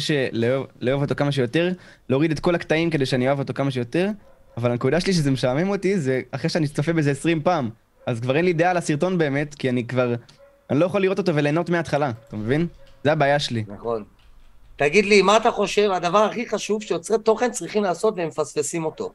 לאהוב 0.81 1.03
אותו 1.03 1.15
כמה 1.15 1.33
שיותר, 1.33 1.73
להוריד 2.09 2.31
את 2.31 2.41
כל 2.41 2.55
הקטעים 2.55 2.91
כדי 2.91 3.07
שאני 3.07 3.27
אוהב 3.27 3.39
אותו 3.39 3.55
כמה 3.55 3.71
שיותר, 3.71 4.09
אבל 4.57 4.71
הנקודה 4.71 5.01
שלי 5.01 5.13
שזה 5.13 5.31
משעמם 5.31 5.69
אותי, 5.69 5.99
זה 5.99 6.21
אחרי 6.31 6.51
שאני 6.51 6.69
צופה 6.69 6.93
בזה 6.93 7.11
20 7.11 7.43
פעם, 7.43 7.71
אז 8.07 8.21
כבר 8.21 8.37
אין 8.37 8.45
לי 8.45 8.53
דעה 8.53 8.71
על 8.71 8.77
הסרטון 8.77 9.19
באמת, 9.19 9.55
כי 9.55 9.69
אני 9.71 9.87
כבר... 9.87 10.15
אני 10.71 10.79
לא 10.79 10.87
יכול 10.87 11.03
לראות 11.03 11.19
אותו 11.19 11.35
וליהנות 11.35 11.71
מההתחלה, 11.71 12.11
אתה 12.29 12.37
מבין? 12.37 12.67
זה 13.05 13.13
הבעיה 13.13 13.39
שלי. 13.39 13.65
נכון. 13.69 14.05
תגיד 14.77 15.05
לי, 15.05 15.23
מה 15.23 15.37
אתה 15.37 15.51
חושב, 15.51 15.91
הדבר 15.91 16.19
הכי 16.19 16.49
חשוב 16.49 16.83
שיוצרי 16.83 17.19
תוכן 17.19 17.51
צריכים 17.51 17.83
לעשות 17.83 18.15
והם 18.17 18.29
מפספסים 18.29 18.85
אותו? 18.85 19.13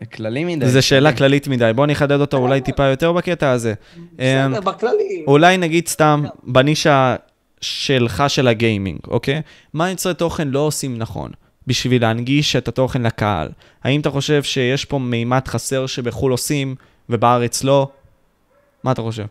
זה 0.00 0.06
כללי 0.06 0.44
מדי. 0.44 0.68
זו 0.68 0.82
שאלה 0.82 1.16
כללית 1.16 1.48
מדי, 1.48 1.70
בוא 1.74 1.86
נחדד 1.86 2.20
אותו 2.20 2.36
אולי 2.36 2.60
טיפה 2.60 2.84
יותר 2.84 3.12
בקטע 3.12 3.50
הזה. 3.50 3.74
בסדר, 4.12 4.46
אמ, 4.46 4.64
בכללי. 4.64 5.24
אולי 5.26 5.56
נגיד 5.56 5.88
סתם 5.88 6.24
בנישה 6.42 7.16
שלך 7.60 8.24
של 8.28 8.48
הגיימינג, 8.48 8.98
אוקיי? 9.08 9.42
מה 9.72 9.90
יוצרי 9.90 10.14
תוכן 10.14 10.48
לא 10.48 10.58
עושים 10.58 10.98
נכון 10.98 11.30
בשביל 11.66 12.02
להנגיש 12.02 12.56
את 12.56 12.68
התוכן 12.68 13.02
לקהל? 13.02 13.48
האם 13.84 14.00
אתה 14.00 14.10
חושב 14.10 14.42
שיש 14.42 14.84
פה 14.84 14.98
מימד 14.98 15.48
חסר 15.48 15.86
שבחו"ל 15.86 16.32
עושים 16.32 16.74
ובארץ 17.08 17.64
לא? 17.64 17.88
מה 18.84 18.92
אתה 18.92 19.02
חושב? 19.02 19.24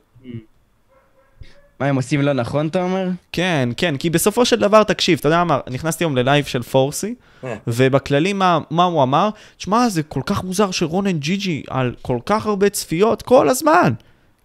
מה 1.80 1.88
הם 1.88 1.96
עושים 1.96 2.22
לא 2.22 2.34
נכון, 2.34 2.68
אתה 2.68 2.84
אומר? 2.84 3.08
כן, 3.32 3.70
כן, 3.78 3.98
כי 3.98 4.10
בסופו 4.10 4.46
של 4.46 4.60
דבר, 4.60 4.84
תקשיב, 4.84 5.20
אתה 5.20 5.28
יודע 5.28 5.44
מה, 5.44 5.60
נכנסתי 5.70 6.04
היום 6.04 6.16
ללייב 6.16 6.46
של 6.46 6.64
פורסי, 6.64 7.16
אה. 7.44 7.56
ובכללי 7.68 8.34
מה, 8.34 8.60
מה 8.70 8.84
הוא 8.84 9.04
אמר? 9.04 9.30
תשמע, 9.58 9.90
זה 9.90 10.04
כל 10.04 10.22
כך 10.26 10.44
מוזר 10.44 10.72
שרונן 10.72 11.20
ג'י 11.20 11.38
ג'י 11.38 11.64
על 11.70 11.96
כל 12.02 12.18
כך 12.26 12.46
הרבה 12.46 12.70
צפיות 12.70 13.22
כל 13.22 13.50
הזמן, 13.50 13.94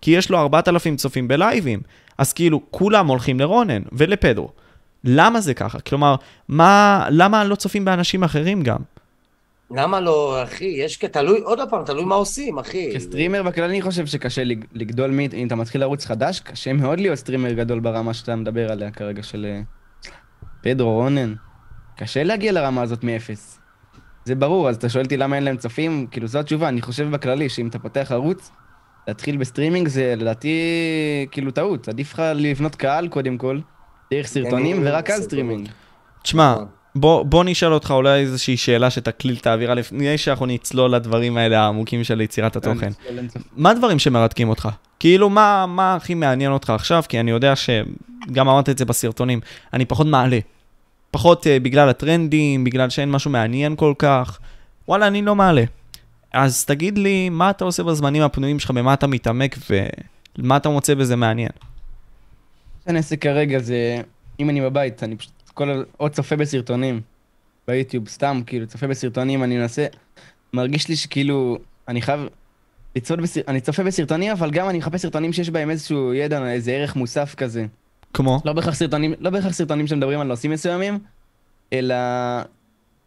כי 0.00 0.10
יש 0.10 0.30
לו 0.30 0.38
4,000 0.38 0.96
צופים 0.96 1.28
בלייבים, 1.28 1.80
אז 2.18 2.32
כאילו, 2.32 2.60
כולם 2.70 3.06
הולכים 3.06 3.40
לרונן 3.40 3.82
ולפדרו. 3.92 4.50
למה 5.04 5.40
זה 5.40 5.54
ככה? 5.54 5.80
כלומר, 5.80 6.14
מה, 6.48 7.06
למה 7.10 7.44
לא 7.44 7.54
צופים 7.54 7.84
באנשים 7.84 8.22
אחרים 8.22 8.62
גם? 8.62 8.78
למה 9.70 10.00
לא, 10.00 10.42
אחי? 10.42 10.64
יש 10.64 10.96
כ... 10.96 11.04
תלוי, 11.04 11.40
עוד 11.40 11.58
פעם, 11.70 11.84
תלוי 11.84 12.04
מה 12.04 12.14
עושים, 12.14 12.58
אחי. 12.58 12.90
כסטרימר 12.94 13.42
בכלל 13.42 13.64
אני 13.64 13.82
חושב 13.82 14.06
שקשה 14.06 14.44
לג- 14.44 14.64
לגדול 14.72 15.10
מ... 15.10 15.18
אם 15.20 15.46
אתה 15.46 15.54
מתחיל 15.54 15.82
ערוץ 15.82 16.06
חדש, 16.06 16.40
קשה 16.40 16.72
מאוד 16.72 17.00
להיות 17.00 17.18
סטרימר 17.18 17.52
גדול 17.52 17.80
ברמה 17.80 18.14
שאתה 18.14 18.36
מדבר 18.36 18.72
עליה 18.72 18.90
כרגע 18.90 19.22
של 19.22 19.46
אה, 19.48 19.60
פדרו, 20.62 20.92
רונן. 20.94 21.34
קשה 21.96 22.24
להגיע 22.24 22.52
לרמה 22.52 22.82
הזאת 22.82 23.04
מאפס. 23.04 23.60
זה 24.24 24.34
ברור, 24.34 24.68
אז 24.68 24.76
אתה 24.76 24.88
שואל 24.88 25.04
אותי 25.04 25.16
למה 25.16 25.36
אין 25.36 25.44
להם 25.44 25.56
צופים, 25.56 26.06
כאילו 26.10 26.26
זו 26.26 26.38
התשובה, 26.38 26.68
אני 26.68 26.82
חושב 26.82 27.10
בכללי 27.10 27.48
שאם 27.48 27.68
אתה 27.68 27.78
פותח 27.78 28.12
ערוץ, 28.12 28.50
להתחיל 29.08 29.36
בסטרימינג 29.36 29.88
זה 29.88 30.14
לדעתי 30.16 30.58
כאילו 31.30 31.50
טעות, 31.50 31.88
עדיף 31.88 32.12
לך 32.12 32.22
לבנות 32.34 32.74
קהל 32.74 33.08
קודם 33.08 33.38
כל, 33.38 33.58
דרך 34.14 34.26
סרטונים 34.26 34.82
ורק 34.84 35.10
אז 35.10 35.22
סרטונים. 35.22 35.24
סטרימינג. 35.24 35.68
תשמע, 36.22 36.52
נכון. 36.52 36.66
בוא, 36.94 37.22
בוא 37.22 37.44
נשאל 37.44 37.72
אותך 37.72 37.90
אולי 37.90 38.20
איזושהי 38.20 38.56
שאלה 38.56 38.90
שתקליל 38.90 39.36
את 39.40 39.46
האווירה 39.46 39.74
לפני 39.74 40.18
שאנחנו 40.18 40.46
נצלול 40.46 40.94
לדברים 40.94 41.36
האלה 41.36 41.60
העמוקים 41.60 42.04
של 42.04 42.20
יצירת 42.20 42.56
התוכן. 42.56 42.90
מה 43.56 43.70
הדברים 43.70 43.98
שמרתקים 43.98 44.48
אותך? 44.48 44.68
כאילו, 45.00 45.30
מה, 45.30 45.66
מה 45.68 45.94
הכי 45.94 46.14
מעניין 46.14 46.52
אותך 46.52 46.70
עכשיו? 46.70 47.02
כי 47.08 47.20
אני 47.20 47.30
יודע 47.30 47.56
שגם 47.56 48.48
אמרת 48.48 48.68
את 48.68 48.78
זה 48.78 48.84
בסרטונים, 48.84 49.40
אני 49.72 49.84
פחות 49.84 50.06
מעלה. 50.06 50.38
פחות 51.10 51.46
uh, 51.46 51.62
בגלל 51.62 51.88
הטרנדים, 51.88 52.64
בגלל 52.64 52.90
שאין 52.90 53.10
משהו 53.10 53.30
מעניין 53.30 53.76
כל 53.76 53.94
כך. 53.98 54.38
וואלה, 54.88 55.06
אני 55.06 55.22
לא 55.22 55.34
מעלה. 55.34 55.64
אז 56.32 56.64
תגיד 56.64 56.98
לי, 56.98 57.28
מה 57.28 57.50
אתה 57.50 57.64
עושה 57.64 57.82
בזמנים 57.82 58.22
הפנויים 58.22 58.58
שלך, 58.58 58.70
במה 58.70 58.94
אתה 58.94 59.06
מתעמק 59.06 59.56
ומה 60.38 60.56
אתה 60.56 60.68
מוצא 60.68 60.94
בזה 60.94 61.16
מעניין? 61.16 61.50
שאני 62.88 62.98
אעשה 62.98 63.16
כרגע 63.16 63.58
זה, 63.58 64.02
אם 64.40 64.50
אני 64.50 64.60
בבית, 64.60 65.02
אני 65.02 65.16
פשוט 65.16 65.32
כל, 65.54 65.82
או 66.00 66.10
צופה 66.10 66.36
בסרטונים 66.36 67.00
ביוטיוב, 67.68 68.08
סתם, 68.08 68.40
כאילו, 68.46 68.66
צופה 68.66 68.86
בסרטונים, 68.86 69.44
אני 69.44 69.58
מנסה, 69.58 69.86
מרגיש 70.52 70.88
לי 70.88 70.96
שכאילו, 70.96 71.58
אני 71.88 72.02
חייב 72.02 72.20
לצפות 72.96 73.18
בסרטונים, 73.20 73.48
אני 73.48 73.60
צופה 73.60 73.84
בסרטונים, 73.84 74.32
אבל 74.32 74.50
גם 74.50 74.68
אני 74.68 74.78
מחפש 74.78 75.02
סרטונים 75.02 75.32
שיש 75.32 75.50
בהם 75.50 75.70
איזשהו 75.70 76.14
ידע, 76.14 76.46
איזה 76.50 76.72
ערך 76.72 76.96
מוסף 76.96 77.34
כזה. 77.34 77.66
כמו? 78.14 78.40
לא 78.44 78.52
בהכרח 78.52 78.74
סרטונים, 78.74 79.14
לא 79.18 79.30
בהכרח 79.30 79.52
סרטונים 79.52 79.86
שמדברים 79.86 80.20
על 80.20 80.26
נושאים 80.26 80.52
מסוימים, 80.52 80.98
אלא... 81.72 81.96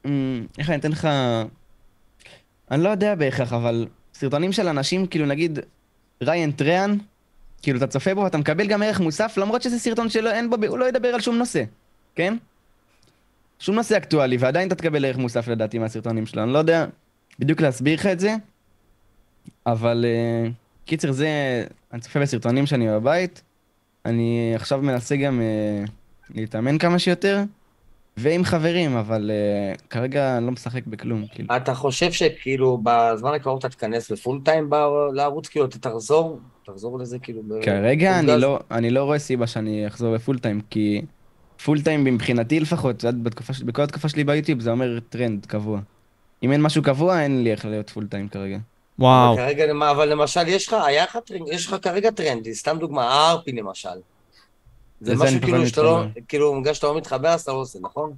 אמ, 0.05 0.45
איך 0.57 0.69
אני 0.69 0.77
אתן 0.77 0.91
לך... 0.91 1.09
אני 2.71 2.83
לא 2.83 2.89
יודע 2.89 3.15
בהכרח, 3.15 3.53
אבל 3.53 3.87
סרטונים 4.13 4.51
של 4.51 4.67
אנשים, 4.67 5.07
כאילו 5.07 5.25
נגיד 5.25 5.59
ריין 6.23 6.51
טריאן, 6.51 6.97
כאילו 7.61 7.77
אתה 7.77 7.87
צופה 7.87 8.15
בו 8.15 8.21
ואתה 8.21 8.37
מקבל 8.37 8.67
גם 8.67 8.83
ערך 8.83 8.99
מוסף, 8.99 9.37
למרות 9.37 9.61
שזה 9.61 9.79
סרטון 9.79 10.09
שלא, 10.09 10.31
אין 10.31 10.49
בו, 10.49 10.55
הוא 10.67 10.77
לא 10.77 10.85
ידבר 10.85 11.07
על 11.07 11.21
שום 11.21 11.35
נושא, 11.35 11.63
כן? 12.15 12.37
שום 13.59 13.75
נושא 13.75 13.97
אקטואלי, 13.97 14.37
ועדיין 14.37 14.67
אתה 14.67 14.75
תקבל 14.75 15.05
ערך 15.05 15.17
מוסף 15.17 15.47
לדעתי 15.47 15.79
מהסרטונים 15.79 16.25
שלו, 16.25 16.43
אני 16.43 16.53
לא 16.53 16.57
יודע 16.57 16.85
בדיוק 17.39 17.61
להסביר 17.61 17.93
לך 17.93 18.05
את 18.05 18.19
זה, 18.19 18.35
אבל 19.65 20.05
uh, 20.05 20.51
קיצר 20.85 21.11
זה, 21.11 21.27
אני 21.93 22.01
צופה 22.01 22.19
בסרטונים 22.19 22.65
שאני 22.65 22.89
בבית, 22.89 23.41
אני 24.05 24.53
עכשיו 24.55 24.81
מנסה 24.81 25.15
גם 25.15 25.41
אה, 25.41 25.89
להתאמן 26.35 26.77
כמה 26.77 26.99
שיותר, 26.99 27.43
ועם 28.17 28.43
חברים, 28.43 28.97
אבל 28.97 29.31
אה, 29.31 29.81
כרגע 29.89 30.37
אני 30.37 30.45
לא 30.45 30.51
משחק 30.51 30.87
בכלום, 30.87 31.25
כאילו. 31.31 31.55
אתה 31.55 31.75
חושב 31.75 32.11
שכאילו 32.11 32.81
בזמן 32.83 33.33
הקרוב 33.33 33.59
אתה 33.59 33.69
תיכנס 33.69 34.11
ב 34.11 34.17
full 34.17 34.41
time 34.45 34.69
ב- 34.69 35.13
לערוץ, 35.13 35.47
כאילו 35.47 35.65
אתה 35.65 35.79
תחזור, 35.79 36.39
תחזור 36.65 36.99
לזה 36.99 37.19
כאילו. 37.19 37.41
כרגע 37.61 38.19
אני 38.19 38.41
לא, 38.41 38.59
אני 38.71 38.89
לא 38.89 39.03
רואה 39.03 39.19
סיבה 39.19 39.47
שאני 39.47 39.87
אחזור 39.87 40.15
ב 40.15 40.20
full 40.20 40.39
time, 40.39 40.61
כי 40.69 41.01
full 41.65 41.81
time 41.81 42.03
מבחינתי 42.03 42.59
לפחות, 42.59 43.05
בתקופה, 43.23 43.53
בכל 43.65 43.81
התקופה 43.81 44.09
שלי 44.09 44.23
ביוטיוב 44.23 44.59
זה 44.59 44.71
אומר 44.71 44.99
טרנד 45.09 45.45
קבוע. 45.45 45.79
אם 46.43 46.51
אין 46.51 46.61
משהו 46.61 46.83
קבוע, 46.83 47.21
אין 47.21 47.43
לי 47.43 47.51
איך 47.51 47.65
להיות 47.65 47.89
full 47.89 48.07
time 48.07 48.29
כרגע. 48.29 48.57
וואו. 48.99 49.35
כרגע, 49.35 49.65
אבל 49.91 50.09
למשל, 50.09 50.47
יש 50.47 50.67
לך, 50.67 50.73
היה 50.73 51.03
לך 51.03 51.17
טרנד, 51.25 51.47
יש 51.51 51.67
לך 51.67 51.75
כרגע 51.81 52.11
טרנדי, 52.11 52.55
סתם 52.55 52.77
דוגמה, 52.79 53.03
ה 53.03 53.19
RP 53.19 53.51
למשל. 53.51 53.89
זה 55.01 55.15
משהו 55.15 55.41
כאילו 55.41 55.67
שאתה 55.67 55.81
לא. 55.83 56.03
כאילו, 56.27 56.61
בגלל 56.61 56.73
שאתה 56.73 56.87
לא 56.87 56.97
מתחבר, 56.97 57.27
אז 57.27 57.41
אתה 57.41 57.51
לא 57.51 57.57
עושה, 57.57 57.79
נכון? 57.81 58.13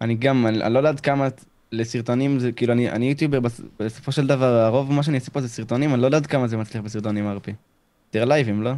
אני 0.00 0.14
גם, 0.14 0.46
אני, 0.46 0.62
אני 0.62 0.74
לא 0.74 0.78
יודעת 0.78 1.00
כמה 1.00 1.28
לסרטונים 1.72 2.38
זה, 2.38 2.52
כאילו, 2.52 2.72
אני, 2.72 2.90
אני 2.90 3.08
יוטיובר, 3.10 3.40
בס- 3.40 3.60
בסופו 3.80 4.12
של 4.12 4.26
דבר, 4.26 4.46
הרוב 4.46 4.92
מה 4.92 5.02
שאני 5.02 5.18
עושה 5.18 5.30
פה 5.30 5.40
זה 5.40 5.48
סרטונים, 5.48 5.94
אני 5.94 6.00
לא 6.02 6.06
יודעת 6.06 6.26
כמה 6.26 6.46
זה 6.48 6.56
מצליח 6.56 6.82
בסרטונים 6.82 7.28
RP. 7.28 7.52
תראה 8.10 8.24
לייבים, 8.24 8.62
לא? 8.62 8.70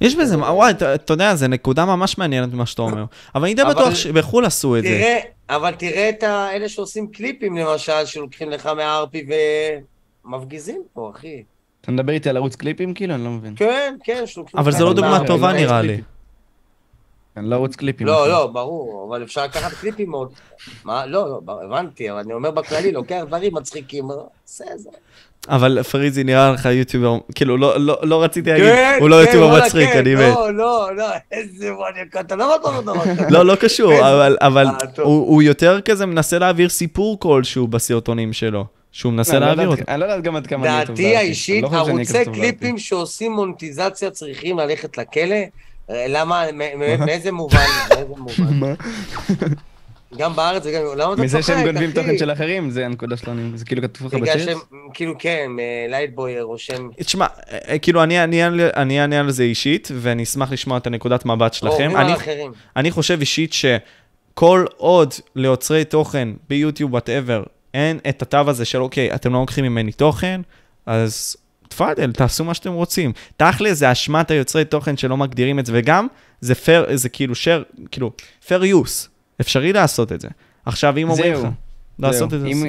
יש 0.00 0.14
בזה, 0.16 0.36
מה- 0.36 0.52
וואי, 0.52 0.70
אתה 0.94 1.12
יודע, 1.12 1.34
זה 1.34 1.48
נקודה 1.48 1.84
ממש 1.84 2.18
מעניינת 2.18 2.52
מה 2.52 2.66
שאתה 2.66 2.82
אומר. 2.82 3.04
אבל 3.34 3.44
אני 3.44 3.54
די 3.54 3.62
אבל- 3.62 3.70
בטוח 3.74 3.94
שבחו"ל 3.94 4.44
עשו 4.44 4.76
את 4.76 4.82
זה. 4.82 4.88
תראה, 4.88 5.18
אבל 5.56 5.74
תראה 5.74 6.08
את 6.08 6.22
האלה 6.22 6.68
שעושים 6.68 7.06
קליפים, 7.12 7.56
למשל, 7.56 7.92
שלוקחים 8.04 8.50
לך 8.50 8.66
מהארפי 8.66 9.26
ומפגיזים 10.24 10.82
פה, 10.92 11.12
אחי. 11.16 11.42
אתה 11.80 11.92
מדבר 11.92 12.12
איתי 12.12 12.28
על 12.30 12.36
ערוץ 12.36 12.56
קליפים 12.56 12.94
כאילו? 12.94 13.14
אני 13.14 13.24
לא 13.24 13.30
מבין. 13.30 13.52
כן, 13.56 13.94
כן, 14.04 14.22
שלוקחים 14.26 14.60
אבל 14.60 14.72
זה 14.72 14.84
לא 14.84 14.92
דוגמה 14.92 15.18
מה, 15.18 15.26
טובה 15.26 15.52
לא 15.52 15.58
נראה 15.58 15.80
יש 15.84 15.86
לי. 15.90 16.02
אני 17.36 17.50
לא 17.50 17.54
ערוץ 17.56 17.76
קליפים. 17.76 18.06
לא, 18.06 18.22
אחי. 18.22 18.28
לא, 18.30 18.46
ברור, 18.46 19.06
אבל 19.08 19.22
אפשר 19.22 19.44
לקחת 19.44 19.72
קליפים 19.72 20.10
מאוד. 20.10 20.28
מה? 20.84 21.06
לא, 21.06 21.28
לא, 21.46 21.60
הבנתי, 21.64 22.10
אבל 22.10 22.18
אני 22.18 22.32
אומר 22.32 22.50
בכללי, 22.50 22.92
לוקח 22.92 23.22
דברים 23.26 23.54
מצחיקים, 23.54 24.04
עושה 24.04 24.64
את 24.74 24.78
זה. 24.78 24.90
אבל 25.48 25.82
פריזי 25.82 26.24
נראה 26.24 26.52
לך 26.52 26.64
יוטיובר, 26.64 27.16
כאילו, 27.34 27.56
לא- 27.56 27.80
לא 27.80 27.98
לא 28.02 28.22
רציתי 28.22 28.50
להגיד, 28.50 28.66
כן, 28.66 28.96
הוא 29.00 29.08
לא 29.08 29.16
כן, 29.16 29.22
יוטיובר 29.26 29.56
מצחיק, 29.64 29.90
כן, 29.92 29.98
אני 29.98 30.14
מת. 30.14 30.20
לא, 30.20 30.54
לא, 30.54 30.96
לא, 30.96 31.06
איזה 31.32 31.70
מניאק, 31.70 32.16
אתה 32.20 32.36
לא 32.36 32.58
בטוח 32.58 32.80
דבר 32.80 33.04
כזה. 33.04 33.26
לא, 33.30 33.44
לא 33.44 33.54
קשור, 33.54 33.92
איזה- 33.92 34.12
אבל, 34.14 34.36
אבל 34.40 34.66
אה. 34.66 34.72
הוא, 35.02 35.26
הוא 35.28 35.42
יותר 35.42 35.80
כזה 35.80 36.06
מנסה 36.06 36.38
להעביר 36.38 36.68
סיפור 36.68 37.20
כלשהו 37.20 37.66
בסרטונים 37.68 38.32
שלו, 38.32 38.64
שהוא 38.92 39.12
מנסה 39.12 39.32
אני 39.32 39.40
לא 39.40 39.46
להעביר 39.46 39.68
אותו. 39.68 39.82
אני 39.88 40.00
לא 40.00 40.04
יודעת 40.04 40.22
גם 40.22 40.36
עד 40.36 40.46
כמה 40.46 40.76
אני 40.78 40.86
טוב 40.86 40.96
דעתי. 40.96 41.16
האישית, 41.16 41.62
לא 41.62 41.68
ערוצי 41.72 42.24
קליפים 42.24 42.78
שעושים 42.78 43.32
מונטיזציה 43.32 44.10
צריכים 44.10 44.58
ללכת 44.58 44.98
לכלא. 44.98 45.36
אה, 45.90 46.06
למה, 46.08 46.44
מ- 46.52 46.56
מ- 46.78 47.04
מאיזה 47.06 47.32
מובן, 47.32 47.58
מאיזה 47.90 48.04
מובן? 48.16 48.74
גם 50.18 50.36
בארץ 50.36 50.62
וגם, 50.66 50.82
למה 50.96 51.12
אתה 51.14 51.22
מזה 51.22 51.38
צוחק, 51.38 51.54
שהם 51.54 51.64
גונבים 51.66 51.90
אחי? 51.90 52.00
תוכן 52.00 52.18
של 52.18 52.32
אחרים, 52.32 52.70
זה 52.70 52.86
הנקודה 52.86 53.16
שלנו, 53.16 53.58
זה 53.58 53.64
כאילו 53.64 53.82
כתוב 53.82 54.06
לך 54.06 54.14
בגלל 54.14 54.34
בצ'אט? 54.36 54.46
שהם, 54.48 54.58
כאילו, 54.94 55.14
כן, 55.18 55.50
לייטבוי 55.88 56.40
רושם. 56.40 56.88
תשמע, 57.00 57.26
אה, 57.68 57.78
כאילו, 57.78 58.02
אני 58.02 58.24
אני 58.24 59.00
אענה- 59.00 59.20
על 59.20 59.30
זה 59.30 59.42
אישית, 59.42 59.88
ואני 59.94 60.22
אשמח 60.22 60.52
לשמוע 60.52 60.78
את 60.78 60.86
הנקודת 60.86 61.24
מבט 61.26 61.54
שלכם. 61.54 61.90
אני 62.76 62.90
חושב 62.90 63.16
אישית 63.20 63.52
שכל 63.52 64.64
עוד 64.76 65.14
ליוצרי 65.36 65.84
תוכן 65.84 66.28
ביוטיוב, 66.48 66.92
whatever, 66.92 67.42
אין 67.74 67.98
את 68.08 68.22
התו 68.22 68.38
הזה 68.46 68.64
של 68.64 68.82
אוקיי, 68.82 69.14
אתם 69.14 69.32
לא 69.32 69.40
לוקחים 69.40 69.64
ממני 69.64 69.92
תוכן, 69.92 70.40
אז 70.86 71.36
תפאדל, 71.68 72.12
תעשו 72.12 72.44
מה 72.44 72.54
שאתם 72.54 72.72
רוצים. 72.72 73.12
תכל'ס 73.36 73.78
זה 73.78 73.92
אשמת 73.92 74.30
היוצרי 74.30 74.64
תוכן 74.64 74.96
שלא 74.96 75.16
מגדירים 75.16 75.58
את 75.58 75.66
זה, 75.66 75.72
וגם 75.74 76.06
זה 76.40 76.54
fair, 76.54 76.94
זה 76.94 77.08
כאילו 77.08 77.34
share, 77.34 77.82
כאילו, 77.90 78.10
fair 78.48 78.62
use, 78.62 79.08
אפשרי 79.40 79.72
לעשות 79.72 80.12
את 80.12 80.20
זה. 80.20 80.28
עכשיו, 80.66 80.96
אם 80.98 81.10
אומרים. 81.10 81.32
לך, 81.32 81.46
לעשות 81.98 82.30
זהו. 82.30 82.38
את 82.38 82.40
זה, 82.40 82.46
אם-. 82.48 82.64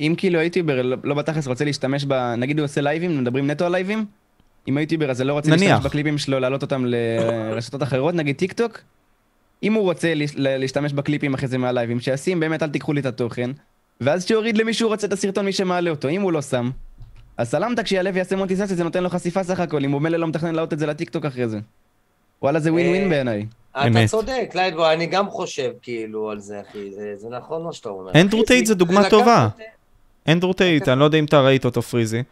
אם 0.00 0.14
כאילו 0.16 0.38
היוטיובר 0.38 0.82
לא 0.82 0.96
לא 1.04 1.14
בתכלס 1.14 1.46
רוצה 1.46 1.64
להשתמש 1.64 2.04
ב... 2.08 2.34
נגיד 2.38 2.58
הוא 2.58 2.64
עושה 2.64 2.80
לייבים, 2.80 3.20
מדברים 3.20 3.50
נטו 3.50 3.66
על 3.66 3.72
לייבים, 3.72 4.04
אם 4.68 4.76
היוטיובר 4.76 5.10
הזה 5.10 5.24
לא 5.24 5.32
רוצה 5.32 5.50
נניח. 5.50 5.62
להשתמש 5.62 5.86
בקליפים 5.86 6.18
שלו, 6.18 6.38
להעלות 6.38 6.62
אותם 6.62 6.84
לרשתות 6.86 7.82
אחרות, 7.82 8.14
נגיד 8.14 8.36
טיק 8.36 8.52
טוק, 8.52 8.80
אם 9.62 9.72
הוא 9.72 9.82
רוצה 9.82 10.12
להשתמש 10.36 10.92
בקליפים 10.92 11.34
אחרי 11.34 11.48
זה 11.48 11.58
מהלייבים, 11.58 12.00
שישים 12.00 12.40
באמת 12.40 12.62
אל 12.62 12.68
תיקחו 12.68 12.92
לי 12.92 13.00
את 13.00 13.06
התוכן, 13.06 13.50
ואז 14.00 14.26
שיוריד 14.26 14.58
למי 14.58 14.74
שהוא 14.74 14.88
רוצה 14.88 15.06
את 15.06 15.12
הסרטון 15.12 15.44
מי 15.44 15.52
שמעלה 15.52 15.90
אותו, 15.90 16.08
אם 16.08 16.22
הוא 16.22 16.32
לא 16.32 16.42
שם. 16.42 16.70
אז 17.38 17.48
סלמת 17.50 17.80
כשיעלה 17.80 18.10
ויעשה 18.14 18.36
מונטיזציה 18.36 18.76
זה 18.76 18.84
נותן 18.84 19.02
לו 19.02 19.10
חשיפה 19.10 19.42
סך 19.44 19.60
הכל, 19.60 19.84
אם 19.84 19.90
הוא 19.90 20.02
מילא 20.02 20.18
לא 20.18 20.26
מתכנן 20.26 20.54
להעלות 20.54 20.72
את 20.72 20.78
זה 20.78 20.86
לטיק 20.86 21.10
טוק 21.10 21.24
אחרי 21.24 21.48
זה. 21.48 21.58
וואלה 22.42 22.60
זה 22.60 22.72
ווין 22.72 22.86
אה, 22.86 22.90
ווין 22.90 23.08
בעיניי. 23.10 23.46
אתה. 23.72 24.06
צודק, 24.08 24.50
לייטבוי, 24.54 24.92
אני 24.94 25.06
גם 25.06 25.30
חושב 25.30 25.70
כאילו 25.82 26.30
על 26.30 26.40
זה, 26.40 26.60
אחי, 26.70 26.78
זה- 26.94 27.12
זה 27.16 27.28
נכון 27.36 27.62
מה 27.62 27.72
שאתה 27.72 27.88
אומר. 27.88 28.12
אנדרו 28.20 28.42
טייט 28.42 28.66
זה 28.66 28.74
דוגמה 28.74 29.10
טובה. 29.10 29.48
אנדרו 30.28 30.52
טייט, 30.52 30.88
אני 30.88 31.00
לא 31.00 31.04
יודע 31.04 31.18
אם 31.18 31.24
אתה 31.24 31.40
ראית 31.40 31.64
אותו 31.64 31.82
פריזי, 31.82 32.22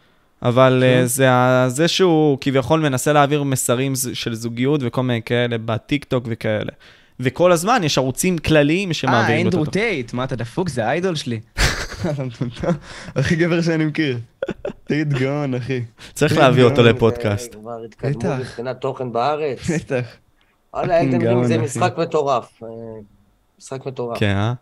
אבל 0.43 0.83
אה, 0.87 1.07
זה 1.07 1.31
ה- 1.31 1.65
זה 1.69 1.89
שהוא 1.89 2.39
כביכול 2.41 2.81
מנסה 2.81 3.13
להעביר 3.13 3.43
מסרים 3.43 3.93
של 4.13 4.35
זוגיות 4.35 4.81
וכל 4.85 5.03
מיני 5.03 5.23
כאלה 5.23 5.57
בטיק 5.65 6.05
טוק 6.05 6.25
וכאלה. 6.29 6.73
וכל 7.21 7.53
הזמן 7.53 7.81
יש 7.85 7.99
ערוצים 7.99 8.39
כלליים 8.39 8.89
אה, 8.89 8.95
שמעבירים 8.95 9.35
לו 9.37 9.41
את 9.41 9.55
אנדרו 9.55 9.63
התוכן. 9.63 9.81
טייט, 9.81 10.13
מה 10.13 10.25
אתה 10.25 10.37
דפוק? 10.37 10.69
זה 10.69 10.87
ה 10.87 10.92
idol 10.92 11.15
שלי. 11.15 11.41
הכי 13.17 13.37
גבר 13.37 13.63
שאני 13.63 13.85
מכיר. 13.85 14.19
טייט 14.87 15.09
גאון, 15.09 15.55
אחי. 15.55 15.83
צריך 16.13 16.37
להביא 16.37 16.63
אותו 16.63 16.83
לפודקאסט. 16.83 17.55
כבר 17.55 17.85
התקדמות 17.85 18.17
בטח. 18.25 18.39
מבחינת 18.41 18.81
תוכן 18.81 19.13
בארץ. 19.13 19.71
בטח. 19.71 20.07
וואלה, 20.75 20.99
רינג 20.99 21.45
זה. 21.45 21.59
משחק 21.59 21.95
מטורף. 21.99 22.63
אה, 22.63 22.69
משחק 23.59 23.87
מטורף. 23.87 24.19
כן, 24.19 24.37
אה? 24.37 24.53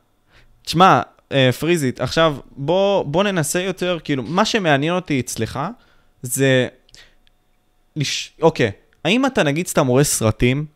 תשמע, 0.63 1.03
אה, 1.33 1.51
פריזית, 1.53 2.01
עכשיו 2.01 2.37
בוא, 2.57 3.03
בוא 3.05 3.25
ננסה 3.25 3.61
יותר, 3.61 3.99
כאילו, 4.05 4.23
מה 4.23 4.45
שמעניין 4.45 4.95
אותי 4.95 5.21
אצלך 5.21 5.61
זה... 6.23 6.69
לש... 7.97 8.33
אוקיי, 8.43 8.71
האם 9.05 9.27
אתה 9.27 9.43
נגיד 9.43 9.67
סתם 9.67 9.87
רואה 9.87 10.05
סרטים? 10.05 10.67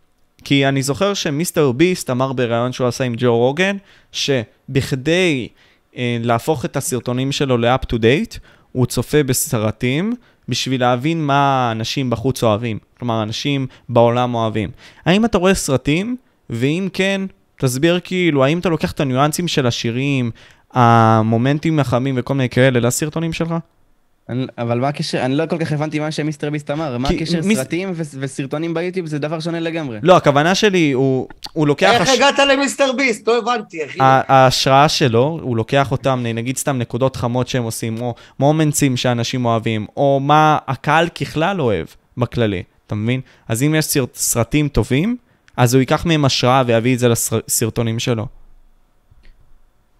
כי 0.44 0.68
אני 0.68 0.82
זוכר 0.82 1.14
שמיסטר 1.14 1.72
ביסט 1.72 2.10
אמר 2.10 2.32
בריאיון 2.32 2.72
שהוא 2.72 2.88
עשה 2.88 3.04
עם 3.04 3.14
ג'ו 3.18 3.36
רוגן, 3.36 3.76
שבכדי 4.12 5.48
אה, 5.96 6.16
להפוך 6.20 6.64
את 6.64 6.76
הסרטונים 6.76 7.32
שלו 7.32 7.58
ל-up 7.58 7.86
to 7.92 7.96
date, 7.96 8.38
הוא 8.72 8.86
צופה 8.86 9.22
בסרטים 9.22 10.14
בשביל 10.48 10.80
להבין 10.80 11.26
מה 11.26 11.68
אנשים 11.72 12.10
בחוץ 12.10 12.42
אוהבים. 12.42 12.78
כלומר, 12.98 13.22
אנשים 13.22 13.66
בעולם 13.88 14.34
אוהבים. 14.34 14.70
האם 15.04 15.24
אתה 15.24 15.38
רואה 15.38 15.54
סרטים? 15.54 16.16
ואם 16.50 16.88
כן, 16.92 17.20
תסביר 17.60 18.00
כאילו, 18.04 18.44
האם 18.44 18.58
אתה 18.58 18.68
לוקח 18.68 18.92
את 18.92 19.00
הניואנסים 19.00 19.48
של 19.48 19.66
השירים, 19.66 20.30
המומנטים 20.72 21.78
החמים 21.78 22.14
וכל 22.18 22.34
מיני 22.34 22.48
כאלה 22.48 22.80
לסרטונים 22.80 23.32
שלך? 23.32 23.54
אני- 24.28 24.46
אבל 24.58 24.78
מה 24.80 24.88
הקשר, 24.88 25.24
אני 25.24 25.34
לא 25.34 25.46
כל 25.46 25.58
כך 25.58 25.72
הבנתי 25.72 25.98
מה 25.98 26.10
שמיסטר 26.10 26.50
ביסט 26.50 26.70
אמר, 26.70 26.98
מה 26.98 27.08
הקשר 27.08 27.40
מיס- 27.42 27.56
סרטים 27.58 27.90
ו- 27.94 28.02
וסרטונים 28.20 28.74
ביוטיוב 28.74 29.06
זה 29.06 29.18
דבר 29.18 29.40
שונה 29.40 29.60
לגמרי. 29.60 29.98
לא, 30.02 30.16
הכוונה 30.16 30.54
שלי, 30.54 30.92
הוא, 30.92 31.28
הוא 31.52 31.66
לוקח... 31.66 31.90
איך 31.92 32.02
הש- 32.02 32.16
הגעת 32.16 32.38
למיסטר 32.38 32.92
ביסט? 32.96 33.28
לא 33.28 33.38
הבנתי, 33.38 33.84
אחי. 33.84 33.98
ההשראה 34.00 34.88
שלו, 34.88 35.38
הוא 35.42 35.56
לוקח 35.56 35.90
אותם, 35.92 36.24
נגיד 36.34 36.56
סתם 36.56 36.78
נקודות 36.78 37.16
חמות 37.16 37.48
שהם 37.48 37.62
עושים, 37.62 38.00
או 38.00 38.14
מומנטים 38.40 38.96
שאנשים 38.96 39.44
אוהבים, 39.44 39.86
או 39.96 40.20
מה 40.22 40.58
הקהל 40.68 41.08
ככלל 41.08 41.60
אוהב 41.60 41.86
בכללי, 42.16 42.62
אתה 42.86 42.94
מבין? 42.94 43.20
אז 43.48 43.62
אם 43.62 43.74
יש 43.74 43.84
סרט, 43.84 44.14
סרטים 44.14 44.68
טובים, 44.68 45.16
אז 45.56 45.74
הוא 45.74 45.80
ייקח 45.80 46.06
מהם 46.06 46.24
השראה 46.24 46.62
ויביא 46.66 46.94
את 46.94 46.98
זה 46.98 47.08
לסרטונים 47.08 47.98
שלו. 47.98 48.26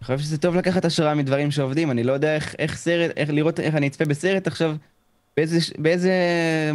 אני 0.00 0.06
חושב 0.06 0.18
שזה 0.18 0.38
טוב 0.38 0.56
לקחת 0.56 0.84
השראה 0.84 1.14
מדברים 1.14 1.50
שעובדים, 1.50 1.90
אני 1.90 2.04
לא 2.04 2.12
יודע 2.12 2.34
איך, 2.34 2.54
איך 2.58 2.76
סרט, 2.76 3.10
איך 3.16 3.30
לראות, 3.30 3.60
איך 3.60 3.74
אני 3.74 3.86
אצפה 3.86 4.04
בסרט 4.04 4.46
עכשיו, 4.46 4.76
באיזה, 5.36 5.58
באיזה 5.78 6.12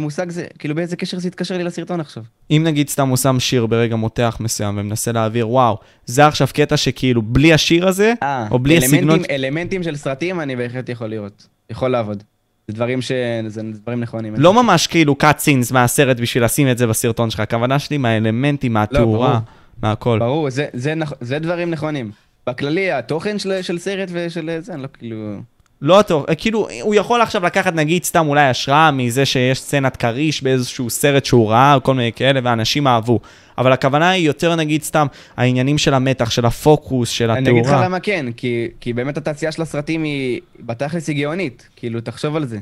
מושג 0.00 0.30
זה, 0.30 0.46
כאילו 0.58 0.74
באיזה 0.74 0.96
קשר 0.96 1.18
זה 1.18 1.28
יתקשר 1.28 1.56
לי 1.56 1.64
לסרטון 1.64 2.00
עכשיו. 2.00 2.22
אם 2.50 2.62
נגיד 2.66 2.88
סתם 2.88 3.08
הוא 3.08 3.16
שם 3.16 3.40
שיר 3.40 3.66
ברגע 3.66 3.96
מותח 3.96 4.36
מסוים 4.40 4.78
ומנסה 4.78 5.12
להעביר, 5.12 5.48
וואו, 5.48 5.78
זה 6.06 6.26
עכשיו 6.26 6.48
קטע 6.52 6.76
שכאילו 6.76 7.22
בלי 7.22 7.52
השיר 7.52 7.88
הזה, 7.88 8.12
אה, 8.22 8.46
או 8.50 8.58
בלי 8.58 8.74
אלמנטים, 8.76 8.98
הסגנון... 8.98 9.18
אלמנטים 9.30 9.82
של 9.82 9.96
סרטים 9.96 10.40
אני 10.40 10.56
בהחלט 10.56 10.88
יכול 10.88 11.06
לראות, 11.06 11.46
יכול 11.70 11.90
לעבוד. 11.90 12.22
זה 12.68 12.74
דברים 12.74 13.02
ש... 13.02 13.12
זה 13.46 13.62
דברים 13.62 14.00
נכונים. 14.00 14.34
לא 14.36 14.62
ממש 14.62 14.86
כאילו 14.86 15.16
cut 15.22 15.40
scenes 15.40 15.72
מהסרט 15.72 16.20
בשביל 16.20 16.44
לשים 16.44 16.70
את 16.70 16.78
זה 16.78 16.86
בסרטון 16.86 17.30
שלך, 17.30 17.40
הכוונה 17.40 17.78
שלי 17.78 17.98
מהאלמנטים, 17.98 18.72
מהתאורה, 18.72 19.28
ברור. 19.28 19.40
מהכל. 19.82 20.18
ברור, 20.18 20.50
זה, 20.50 20.66
זה, 20.72 20.94
נכ- 21.02 21.14
זה 21.20 21.38
דברים 21.38 21.70
נכונים. 21.70 22.10
בכללי, 22.46 22.92
התוכן 22.92 23.38
של, 23.38 23.62
של 23.62 23.78
סרט 23.78 24.08
ושל 24.12 24.58
זה, 24.60 24.74
אני 24.74 24.82
לא 24.82 24.88
כאילו... 24.98 25.40
לא 25.82 26.02
טוב, 26.02 26.26
כאילו, 26.34 26.68
הוא 26.82 26.94
יכול 26.94 27.20
עכשיו 27.20 27.44
לקחת 27.44 27.74
נגיד 27.74 28.04
סתם 28.04 28.26
אולי 28.28 28.44
השראה 28.44 28.90
מזה 28.90 29.26
שיש 29.26 29.60
סצנת 29.60 29.96
כריש 29.96 30.42
באיזשהו 30.42 30.90
סרט 30.90 31.24
שהוא 31.24 31.50
ראה, 31.50 31.74
או 31.74 31.82
כל 31.82 31.94
מיני 31.94 32.12
כאלה, 32.12 32.40
ואנשים 32.44 32.86
אהבו. 32.86 33.20
אבל 33.58 33.72
הכוונה 33.72 34.10
היא 34.10 34.26
יותר 34.26 34.56
נגיד 34.56 34.82
סתם 34.82 35.06
העניינים 35.36 35.78
של 35.78 35.94
המתח, 35.94 36.30
של 36.30 36.46
הפוקוס, 36.46 37.08
של 37.08 37.30
אני 37.30 37.50
אגיד 37.50 37.64
לך 37.64 37.66
התאורה. 37.66 37.84
למה 37.84 38.00
כן, 38.00 38.26
כי, 38.36 38.68
כי 38.80 38.92
באמת 38.92 39.16
התעשייה 39.16 39.52
של 39.52 39.62
הסרטים 39.62 40.02
היא 40.02 40.40
בתכלס 40.60 41.08
היא 41.08 41.24
גאונית, 41.24 41.68
כאילו, 41.76 42.00
תחשוב 42.00 42.36
על 42.36 42.46
זה. 42.46 42.58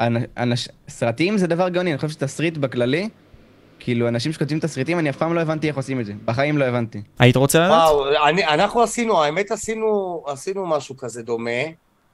אנ, 0.00 0.16
אנש, 0.38 0.68
סרטים 0.88 1.38
זה 1.38 1.46
דבר 1.46 1.68
גאוני, 1.68 1.90
אני 1.90 1.98
חושב 1.98 2.08
שתסריט 2.12 2.56
בכללי, 2.56 3.08
כאילו, 3.78 4.08
אנשים 4.08 4.32
שכותבים 4.32 4.60
תסריטים, 4.60 4.98
אני 4.98 5.10
אף 5.10 5.16
פעם 5.16 5.34
לא 5.34 5.40
הבנתי 5.40 5.68
איך 5.68 5.76
עושים 5.76 6.00
את 6.00 6.06
זה. 6.06 6.12
בחיים 6.24 6.58
לא 6.58 6.64
הבנתי. 6.64 7.02
היית 7.18 7.36
רוצה 7.36 7.58
לדעת? 7.58 7.70
וואו, 7.70 8.04
אני, 8.28 8.44
אנחנו 8.46 8.82
עשינו, 8.82 9.22
האמת 9.22 9.50
עשינו, 9.50 10.22
עשינו 10.26 10.66
משהו 10.66 10.96
כזה 10.96 11.22
דומה, 11.22 11.50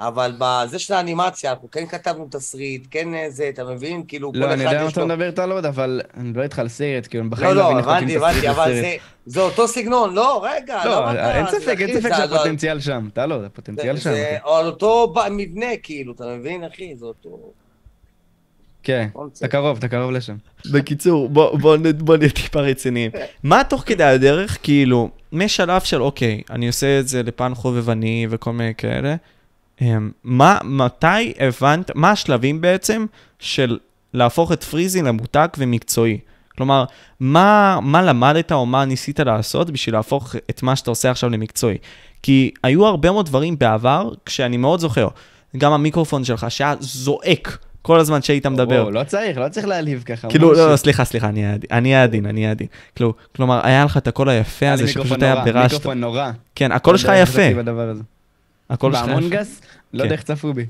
אבל 0.00 0.32
בזה 0.38 0.78
של 0.78 0.94
האנימציה, 0.94 1.50
אנחנו 1.50 1.70
כן 1.70 1.86
כתבנו 1.86 2.28
תסריט, 2.30 2.86
כן 2.90 3.08
זה, 3.28 3.48
אתה 3.48 3.64
מבין? 3.64 4.02
כאילו, 4.08 4.32
לא, 4.34 4.46
כל 4.46 4.52
אני 4.52 4.62
אחד 4.64 4.72
יודע 4.72 4.82
מה 4.82 4.88
יש 4.88 4.92
אתה 4.92 5.00
לו... 5.00 5.06
מדבר 5.06 5.26
איתו 5.26 5.42
על 5.42 5.52
עוד, 5.52 5.64
אבל 5.66 6.00
אני 6.16 6.28
מדבר 6.28 6.42
איתך 6.42 6.58
על 6.58 6.68
סרט, 6.68 7.06
כאילו, 7.06 7.24
אני 7.24 7.30
לא, 7.30 7.36
בחיים 7.36 7.54
לא, 7.56 7.64
מבין 7.64 7.78
איך 7.78 7.86
הבנתי, 7.86 8.00
כותבים 8.18 8.22
הבנתי, 8.22 8.38
תסריט 8.38 8.50
אבל. 8.50 8.72
זה, 8.74 8.94
זה 9.26 9.40
אותו 9.40 9.68
סגנון, 9.68 10.14
לא, 10.14 10.44
רגע, 10.52 10.84
לא, 10.84 11.10
אתה... 11.12 11.36
אין 11.36 11.46
זה, 11.50 11.60
ספק, 11.60 11.76
אין 11.80 12.00
ספק 12.00 12.08
זה- 12.08 12.16
שהפוטנציאל 12.16 12.80
שם. 12.80 13.08
אתה 13.12 13.26
לא, 13.26 13.44
הפוטנציאל 13.46 13.96
זה- 13.96 14.00
שם. 14.02 14.10
זה 14.10 14.36
אותו 14.44 15.14
מבנה, 15.30 15.66
כאילו, 15.82 16.12
אתה 16.12 16.24
מבין, 16.38 16.64
אחי? 16.64 16.96
זה 16.96 17.06
אותו... 17.06 17.52
כן, 18.82 19.08
קונספט. 19.12 19.38
אתה 19.38 19.48
קרוב, 19.48 19.78
אתה 19.78 19.88
קרוב 19.88 20.10
לשם. 20.10 20.36
בקיצור, 20.72 21.28
בוא, 21.28 21.76
נהיה 22.16 22.30
טיפה 22.30 22.60
רציניים. 22.60 23.10
מה 23.42 23.64
תוך 23.64 23.82
כדי 23.86 24.04
הדרך, 24.04 24.58
כאילו, 24.62 25.10
משלב 25.32 25.80
של 25.80 26.02
אוקיי, 26.02 26.42
אני 26.50 26.66
עושה 26.66 27.00
את 27.00 27.08
זה 27.08 27.22
לפן 27.22 27.54
חובבני 27.54 28.26
וכל 28.30 28.52
מיני 28.52 28.74
כאלה, 28.74 29.16
אמ, 29.80 30.10
מה, 30.24 30.58
מתי 30.64 31.32
הבנת, 31.38 31.90
מה 31.94 32.10
השלבים 32.10 32.60
בעצם 32.60 33.06
של 33.38 33.78
להפוך 34.14 34.52
את 34.52 34.64
פריזי 34.64 35.02
למותג 35.02 35.48
ומקצועי? 35.58 36.18
כלומר, 36.56 36.84
מה, 37.20 37.78
מה 37.82 38.02
למדת 38.02 38.52
או 38.52 38.66
מה 38.66 38.84
ניסית 38.84 39.20
לעשות 39.20 39.70
בשביל 39.70 39.94
להפוך 39.94 40.34
את 40.50 40.62
מה 40.62 40.76
שאתה 40.76 40.90
עושה 40.90 41.10
עכשיו 41.10 41.30
למקצועי? 41.30 41.78
כי 42.22 42.50
היו 42.62 42.86
הרבה 42.86 43.10
מאוד 43.10 43.26
דברים 43.26 43.58
בעבר, 43.58 44.10
כשאני 44.26 44.56
מאוד 44.56 44.80
זוכר, 44.80 45.08
גם 45.56 45.72
המיקרופון 45.72 46.24
שלך 46.24 46.46
שהיה 46.48 46.74
זועק 46.80 47.58
כל 47.82 48.00
הזמן 48.00 48.22
שהיית 48.22 48.46
מדבר. 48.46 48.88
לא 48.88 49.04
צריך, 49.04 49.38
לא 49.38 49.48
צריך 49.48 49.66
להעליב 49.66 50.02
ככה. 50.06 50.28
כאילו. 50.28 50.52
לא, 50.52 50.70
לא, 50.70 50.76
סליחה, 50.76 51.04
סליחה, 51.04 51.28
אני 51.28 51.40
אהיה 51.42 51.54
עדין, 51.54 51.68
אני 51.72 51.92
אהיה 51.92 52.02
עדין, 52.02 52.26
אני 52.26 52.40
אהיה 52.40 52.50
עדין. 52.50 52.66
כאילו, 52.94 53.14
כלומר, 53.36 53.60
היה 53.66 53.84
לך 53.84 53.96
את 53.96 54.08
הקול 54.08 54.28
היפה 54.28 54.66
לי 54.66 54.72
הזה, 54.72 54.88
שפשוט 54.88 55.22
היה 55.22 55.44
ברעש. 55.44 55.72
מיקרופון 55.72 56.00
נורא. 56.00 56.30
כן, 56.54 56.72
הקול 56.72 56.96
שלך 56.96 57.08
לא 57.08 57.14
איך 57.14 57.30
יפה. 57.30 57.42
הקול 58.70 58.92
שלך 58.92 59.02
יפה. 59.02 59.14
באמונגס? 59.14 59.60
לא 59.92 59.98
כן. 59.98 60.04
יודע 60.04 60.14
איך 60.14 60.22
צפו 60.22 60.52
בי. 60.52 60.66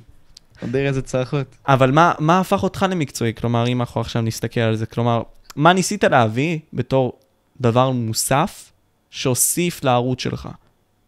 לא 0.62 0.66
יודע 0.66 0.78
איזה 0.78 1.02
צרחות. 1.02 1.46
אבל 1.68 1.90
מה, 1.90 2.12
מה 2.18 2.40
הפך 2.40 2.62
אותך 2.62 2.86
למקצועי? 2.90 3.34
כלומר, 3.34 3.66
אם 3.68 3.80
אנחנו 3.80 4.00
עכשיו 4.00 4.22
נסתכל 4.22 4.60
על 4.60 4.76
זה, 4.76 4.86
כלומר, 4.86 5.22
מה 5.56 5.72
ניסית 5.72 6.04
להביא 6.04 6.58
בתור 6.72 7.18
דבר 7.60 7.90
מוסף 7.90 8.72
שהוסיף 9.10 9.84
לערוץ 9.84 10.22
שלך? 10.22 10.48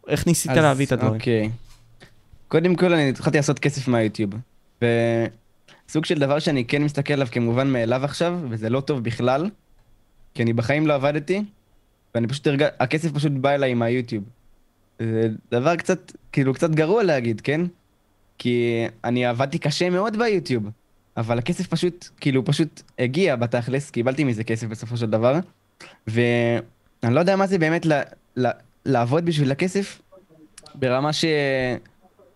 איך 0.08 0.26
ניסית 0.26 0.50
אז, 0.50 0.56
להביא 0.56 0.86
את 0.86 0.92
הדברים? 0.92 1.14
אוקיי. 1.14 1.50
קודם 2.48 2.74
כל, 2.74 2.92
אני 2.92 3.08
התחלתי 3.08 3.36
לעשות 3.36 3.58
כסף 3.58 3.88
מהיוטיוב. 3.88 4.30
וסוג 5.92 6.04
של 6.04 6.18
דבר 6.18 6.38
שאני 6.38 6.64
כן 6.64 6.82
מסתכל 6.82 7.12
עליו 7.12 7.26
כמובן 7.30 7.68
מאליו 7.68 8.04
עכשיו, 8.04 8.38
וזה 8.48 8.70
לא 8.70 8.80
טוב 8.80 9.04
בכלל, 9.04 9.50
כי 10.34 10.42
אני 10.42 10.52
בחיים 10.52 10.86
לא 10.86 10.94
עבדתי, 10.94 11.42
ואני 12.14 12.26
פשוט 12.28 12.46
הרגע... 12.46 12.68
הכסף 12.80 13.12
פשוט 13.12 13.32
בא 13.32 13.50
אליי 13.50 13.74
מהיוטיוב. 13.74 14.24
זה 14.98 15.28
דבר 15.50 15.76
קצת, 15.76 16.12
כאילו, 16.32 16.54
קצת 16.54 16.70
גרוע 16.70 17.02
להגיד, 17.02 17.40
כן? 17.40 17.60
כי 18.38 18.84
אני 19.04 19.26
עבדתי 19.26 19.58
קשה 19.58 19.90
מאוד 19.90 20.18
ביוטיוב, 20.18 20.64
אבל 21.16 21.38
הכסף 21.38 21.66
פשוט, 21.66 22.08
כאילו, 22.20 22.44
פשוט 22.44 22.82
הגיע 22.98 23.36
בתכלס, 23.36 23.90
קיבלתי 23.90 24.24
מזה 24.24 24.44
כסף 24.44 24.66
בסופו 24.66 24.96
של 24.96 25.10
דבר, 25.10 25.38
ואני 26.06 27.14
לא 27.14 27.20
יודע 27.20 27.36
מה 27.36 27.46
זה 27.46 27.58
באמת 27.58 27.86
ל... 27.86 27.92
ל... 28.36 28.46
לעבוד 28.86 29.24
בשביל 29.24 29.52
הכסף 29.52 30.02
ברמה 30.74 31.12
ש... 31.12 31.24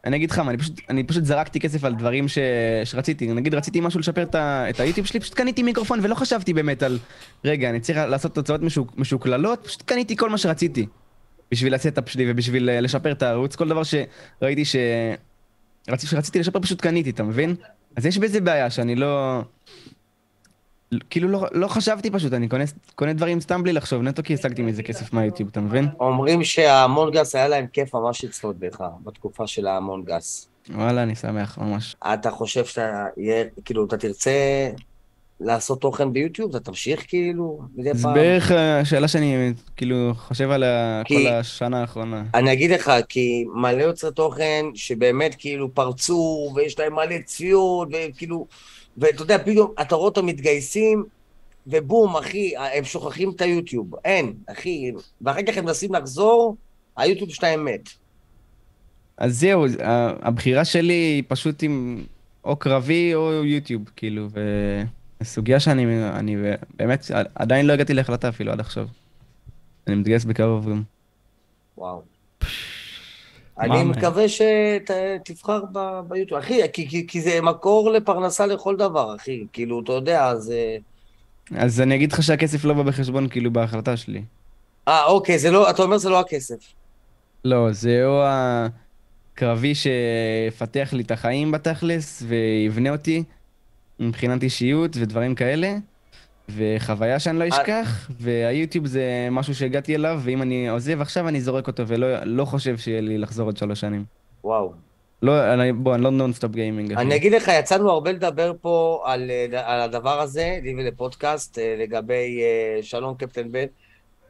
אני 0.07 0.17
אגיד 0.17 0.31
לך 0.31 0.39
מה, 0.39 0.51
אני 0.51 0.59
פשוט, 0.59 0.81
אני 0.91 1.05
פשוט 1.05 1.25
זרקתי 1.25 1.61
כסף 1.61 1.85
על 1.85 1.95
דברים 1.95 2.29
ש... 2.29 2.39
שרציתי. 2.85 3.27
נגיד 3.27 3.55
רציתי 3.55 3.81
משהו 3.81 4.01
לשפר 4.01 4.23
את, 4.23 4.35
ה... 4.35 4.71
את 4.71 4.81
היוטיוב 4.81 5.07
שלי, 5.07 5.21
פשוט 5.21 5.35
קניתי 5.35 5.63
מיקרופון 5.63 6.01
ולא 6.03 6.15
חשבתי 6.15 6.53
באמת 6.53 6.83
על, 6.83 6.99
רגע, 7.45 7.71
אני 7.71 7.81
צריך 7.81 7.99
לעשות 7.99 8.35
תוצאות 8.35 8.63
משוק... 8.63 8.93
משוקללות, 8.97 9.61
פשוט 9.65 9.83
קניתי 9.83 10.17
כל 10.17 10.31
מה 10.31 10.39
שרציתי. 10.39 10.87
בשביל 11.51 11.75
ה 11.75 11.80
setup 11.80 12.09
שלי 12.09 12.31
ובשביל 12.31 12.71
אה, 12.71 12.81
לשפר 12.81 13.13
את 13.13 13.23
הערוץ, 13.23 13.57
כל 13.57 13.69
דבר 13.69 13.83
שראיתי 13.83 14.65
ש... 14.65 14.77
רציתי, 15.89 16.11
שרציתי 16.11 16.39
לשפר 16.39 16.61
פשוט 16.61 16.81
קניתי, 16.81 17.11
אתה 17.11 17.23
מבין? 17.23 17.55
אז 17.97 18.07
יש 18.07 18.19
בזה 18.19 18.41
בעיה 18.41 18.71
שאני 18.71 18.95
לא... 18.97 19.43
כאילו 21.11 21.29
לא, 21.29 21.47
לא 21.53 21.69
חשבתי 21.69 22.11
פשוט, 22.11 22.33
אני 22.33 22.49
קונה, 22.49 22.65
קונה 22.95 23.13
דברים 23.13 23.41
סתם 23.41 23.63
בלי 23.63 23.73
לחשוב, 23.73 24.03
נטו 24.03 24.23
כי 24.23 24.35
השגתי 24.35 24.63
מזה 24.63 24.83
כסף 24.83 25.13
מהיוטיוב, 25.13 25.49
אתה 25.53 25.61
מבין? 25.61 25.89
אומרים 26.01 26.45
שהמונגס 26.45 27.35
היה 27.35 27.49
להם 27.49 27.67
כיף 27.73 27.95
ממש 27.95 28.25
לצפות 28.25 28.57
בך, 28.59 28.81
בתקופה 29.05 29.47
של 29.47 29.67
המונגס. 29.67 30.49
וואלה, 30.75 31.03
אני 31.03 31.15
שמח, 31.15 31.59
ממש. 31.59 31.97
אתה 32.15 32.31
חושב 32.31 32.65
שאתה 32.65 33.05
יהיה, 33.17 33.45
כאילו, 33.65 33.85
אתה 33.87 33.97
תרצה 33.97 34.31
לעשות 35.41 35.81
תוכן 35.81 36.13
ביוטיוב? 36.13 36.57
אתה 36.57 36.65
תמשיך 36.65 37.05
כאילו, 37.09 37.61
מדי 37.77 37.95
זה 37.95 38.03
פעם? 38.03 38.15
בערך 38.15 38.51
השאלה 38.51 39.09
שאני 39.09 39.53
כאילו 39.77 40.13
חושב 40.17 40.51
עליה 40.51 41.03
כי- 41.05 41.15
כל 41.25 41.33
השנה 41.33 41.81
האחרונה. 41.81 42.23
אני 42.35 42.53
אגיד 42.53 42.71
לך, 42.71 42.93
כי 43.09 43.45
מלא 43.55 43.83
יוצרי 43.83 44.13
תוכן 44.13 44.65
שבאמת 44.75 45.35
כאילו 45.39 45.75
פרצו, 45.75 46.53
ויש 46.55 46.79
להם 46.79 46.95
מלא 46.95 47.17
צפיות, 47.25 47.89
וכאילו, 47.93 48.47
ואתה 48.97 49.23
יודע, 49.23 49.39
פתאום 49.39 49.73
אתה 49.81 49.95
רואה 49.95 50.09
אותם 50.09 50.27
מתגייסים, 50.27 51.05
ובום, 51.67 52.17
אחי, 52.17 52.53
הם 52.57 52.85
שוכחים 52.85 53.31
את 53.31 53.41
היוטיוב. 53.41 53.95
אין, 54.05 54.35
אחי, 54.47 54.93
ואחר 55.21 55.43
כך 55.43 55.57
הם 55.57 55.65
מנסים 55.65 55.95
לחזור, 55.95 56.57
היוטיוב 56.97 57.31
שלהם 57.31 57.65
מת. 57.65 57.89
אז 59.17 59.41
זהו, 59.41 59.67
הבחירה 60.23 60.65
שלי 60.65 60.93
היא 60.93 61.23
פשוט 61.29 61.63
עם 61.63 62.05
או 62.45 62.57
קרבי 62.57 63.15
או 63.15 63.45
יוטיוב, 63.45 63.83
כאילו, 63.97 64.29
וסוגיה 65.21 65.61
שאני 65.61 66.09
אני 66.09 66.37
באמת 66.75 67.11
עדיין 67.35 67.67
לא 67.67 67.73
הגעתי 67.73 67.95
להחלטה 67.95 68.29
אפילו 68.29 68.53
עד 68.53 68.61
עכשיו. 68.61 68.87
אני 69.87 69.95
מתגייס 69.95 70.25
בקרוב 70.25 70.71
גם. 70.71 70.83
וואו. 71.79 72.16
אני? 73.61 73.85
מקווה 73.85 74.25
שתבחר 74.29 75.61
ביוטיוב. 76.09 76.41
אחי, 76.41 76.61
כי, 76.73 76.89
כי, 76.89 77.07
כי 77.07 77.21
זה 77.21 77.41
מקור 77.41 77.91
לפרנסה 77.91 78.47
לכל 78.47 78.77
דבר, 78.77 79.17
אחי. 79.17 79.47
כאילו, 79.53 79.81
אתה 79.81 79.93
יודע, 79.93 80.35
זה... 80.35 80.77
אז 81.57 81.81
אני 81.81 81.95
אגיד 81.95 82.13
לך 82.13 82.23
שהכסף 82.23 82.65
לא 82.65 82.75
בא 82.75 82.83
בחשבון 82.83 83.29
כאילו 83.29 83.53
בהחלטה 83.53 83.97
שלי. 83.97 84.23
אה, 84.89 85.05
אוקיי, 85.05 85.39
זה 85.39 85.51
לא, 85.51 85.71
אתה 85.71 85.83
אומר 85.83 85.99
זה 85.99 86.11
לא 86.11 86.21
הכסף. 86.21 86.73
לא, 87.45 87.73
זה 87.73 88.07
או 88.07 88.25
הקרבי 88.27 89.75
שיפתח 89.75 90.89
לי 90.93 91.03
את 91.03 91.11
החיים 91.11 91.53
בתכלס 91.53 92.23
ויבנה 92.27 92.91
אותי 92.91 93.25
מבחינת 94.01 94.43
אישיות 94.43 94.97
ודברים 94.97 95.35
כאלה, 95.35 95.77
וחוויה 96.49 97.19
שאני 97.19 97.39
לא 97.39 97.49
אשכח, 97.49 98.11
והיוטיוב 98.21 98.87
זה 98.87 99.29
משהו 99.31 99.55
שהגעתי 99.55 99.95
אליו, 99.95 100.21
ואם 100.25 100.43
אני 100.43 100.69
עוזב 100.69 101.01
עכשיו 101.01 101.29
אני 101.29 101.41
זורק 101.41 101.67
אותו 101.67 101.87
ולא 101.87 102.25
לא 102.25 102.45
חושב 102.45 102.79
שיהיה 102.79 103.01
לי 103.01 103.19
לחזור 103.19 103.49
עוד 103.49 103.57
שלוש 103.57 103.81
שנים. 103.81 104.05
וואו. 104.45 104.73
לא, 105.23 105.55
אני, 105.55 105.73
בוא, 105.73 105.95
אני 105.95 106.03
לא 106.03 106.11
nonstop 106.11 106.53
gaming. 106.53 106.93
אני 106.93 107.17
אגיד 107.17 107.33
לך, 107.33 107.51
יצאנו 107.59 107.91
הרבה 107.91 108.13
לדבר 108.13 108.53
פה 108.61 109.03
על, 109.07 109.31
אה, 109.31 109.75
על 109.75 109.81
הדבר 109.81 110.21
הזה, 110.21 110.59
לי 110.63 110.75
ולפודקאסט, 110.79 111.59
אה, 111.59 111.75
לגבי 111.79 112.41
אה, 112.43 112.83
שלום 112.83 113.15
קפטן 113.15 113.53
בן. 113.53 113.67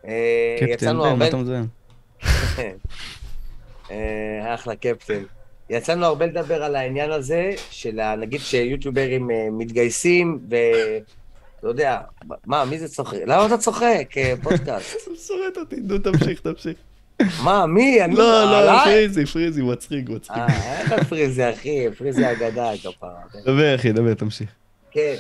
אה, 0.07 0.57
קפטן, 0.61 0.87
בן, 0.87 0.97
הרבה... 0.97 1.15
מה 1.15 1.29
אתה 1.29 1.37
מזוהה? 1.37 1.63
אה, 3.91 4.55
אחלה 4.55 4.77
קפטן. 4.77 5.23
יצאנו 5.71 6.07
הרבה 6.07 6.27
לדבר 6.27 6.63
על 6.63 6.77
העניין 6.77 7.11
הזה, 7.11 7.53
של 7.71 8.15
נגיד 8.15 8.41
שיוטיוברים 8.41 9.31
אה, 9.31 9.49
מתגייסים, 9.53 10.39
ואתה 11.57 11.69
יודע, 11.69 12.01
מה, 12.47 12.65
מי 12.65 12.79
זה 12.79 12.89
צוחק? 12.89 13.19
למה 13.27 13.47
אתה 13.47 13.59
צוחק, 13.59 14.09
אה, 14.17 14.35
פודקאסט? 14.43 14.95
הוא 15.07 15.17
שורט 15.17 15.57
אותי, 15.57 15.77
נו 15.77 15.99
תמשיך, 15.99 16.41
תמשיך. 16.41 16.77
מה, 17.43 17.67
מי? 17.67 18.05
אני 18.05 18.15
לא, 18.15 18.45
לא? 18.67 18.85
פריזי, 18.85 19.27
פריזי, 19.27 19.63
מצחיק, 19.63 20.09
מצחיק. 20.09 20.37
אה, 20.37 20.81
איך 20.81 20.93
הפריזי, 20.93 21.51
אחי? 21.51 21.91
פריזי 21.99 22.33
אגדה, 22.33 22.71
כפרה. 22.83 23.21
דבר 23.45 23.75
אחי, 23.75 23.93
דבר, 23.93 24.15
תמשיך. 24.15 24.51
כן. 24.91 25.15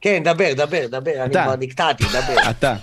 כן, 0.00 0.22
דבר, 0.24 0.52
דבר, 0.56 0.86
דבר, 0.86 1.12
אני 1.16 1.30
אתה. 1.32 1.44
כבר 1.44 1.56
נקטעתי, 1.56 2.04
דבר. 2.04 2.50
אתה. 2.50 2.76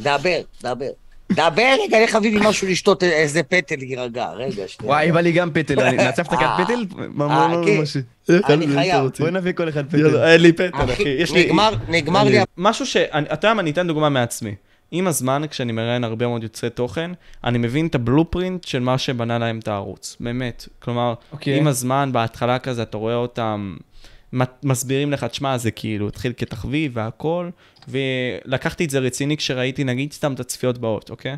דבר, 0.00 0.40
דבר. 0.62 0.90
דבר 1.32 1.74
רגע, 1.86 2.04
לך 2.04 2.10
חביבי 2.10 2.38
משהו 2.48 2.68
לשתות, 2.68 3.02
איזה 3.02 3.42
פטל 3.42 3.74
להירגע. 3.78 4.30
רגע, 4.30 4.68
שנייה. 4.68 4.92
וואי, 4.92 5.12
בא 5.12 5.20
לי 5.20 5.32
גם 5.32 5.50
פטל, 5.52 5.80
אני- 5.80 5.96
נעצב 6.04 6.22
את 6.26 6.32
הכת 6.32 6.42
אה. 6.42 6.64
פטל? 6.64 6.84
מה, 7.08 7.24
אה, 7.54 7.62
כן. 7.66 7.80
משה? 7.82 8.00
אני 8.48 8.66
חייב. 8.68 9.04
בוא 9.18 9.30
נביא 9.30 9.52
כל 9.52 9.68
אחד 9.68 9.86
פטל. 9.88 9.98
יאללה, 9.98 10.32
אין 10.32 10.40
לי 10.40 10.52
פטל, 10.52 10.92
אחי. 10.92 11.18
נגמר, 11.34 11.70
נגמר 11.88 12.24
לי... 12.24 12.38
משהו 12.56 12.86
ש... 12.86 12.96
אתה 12.96 13.46
יודע 13.46 13.54
מה, 13.54 13.62
אני 13.62 13.70
אתן 13.70 13.86
דוגמה 13.86 14.08
מעצמי. 14.08 14.54
עם 14.92 15.06
הזמן, 15.06 15.42
כשאני 15.50 15.72
מראיין 15.72 16.04
הרבה 16.04 16.26
מאוד 16.26 16.42
יוצרי 16.42 16.70
תוכן, 16.70 17.10
אני 17.44 17.58
מבין 17.58 17.86
את 17.86 17.94
הבלופרינט 17.94 18.64
של 18.64 18.80
מה 18.80 18.98
שבנה 18.98 19.38
להם 19.38 19.58
את 19.58 19.68
הערוץ. 19.68 20.16
באמת. 20.20 20.68
כלומר, 20.78 21.14
אוקיי. 21.32 21.58
עם 21.58 21.66
הזמן, 21.66 22.10
בהתחלה 22.12 22.58
כזה, 22.58 22.82
אתה 22.82 22.96
רואה 22.96 23.14
אותם 23.14 23.76
מסבירים 24.62 25.12
לך, 25.12 25.24
תשמע, 25.24 25.58
זה 25.58 25.70
כאילו 25.70 26.08
התחיל 26.08 26.32
כתחביב 26.36 26.92
והכל, 26.94 27.48
ולקחתי 27.88 28.84
את 28.84 28.90
זה 28.90 28.98
רציני 28.98 29.36
כשראיתי, 29.36 29.84
נגיד, 29.84 30.12
סתם 30.12 30.32
את 30.32 30.40
הצפיות 30.40 30.78
באות, 30.78 31.10
אוקיי? 31.10 31.36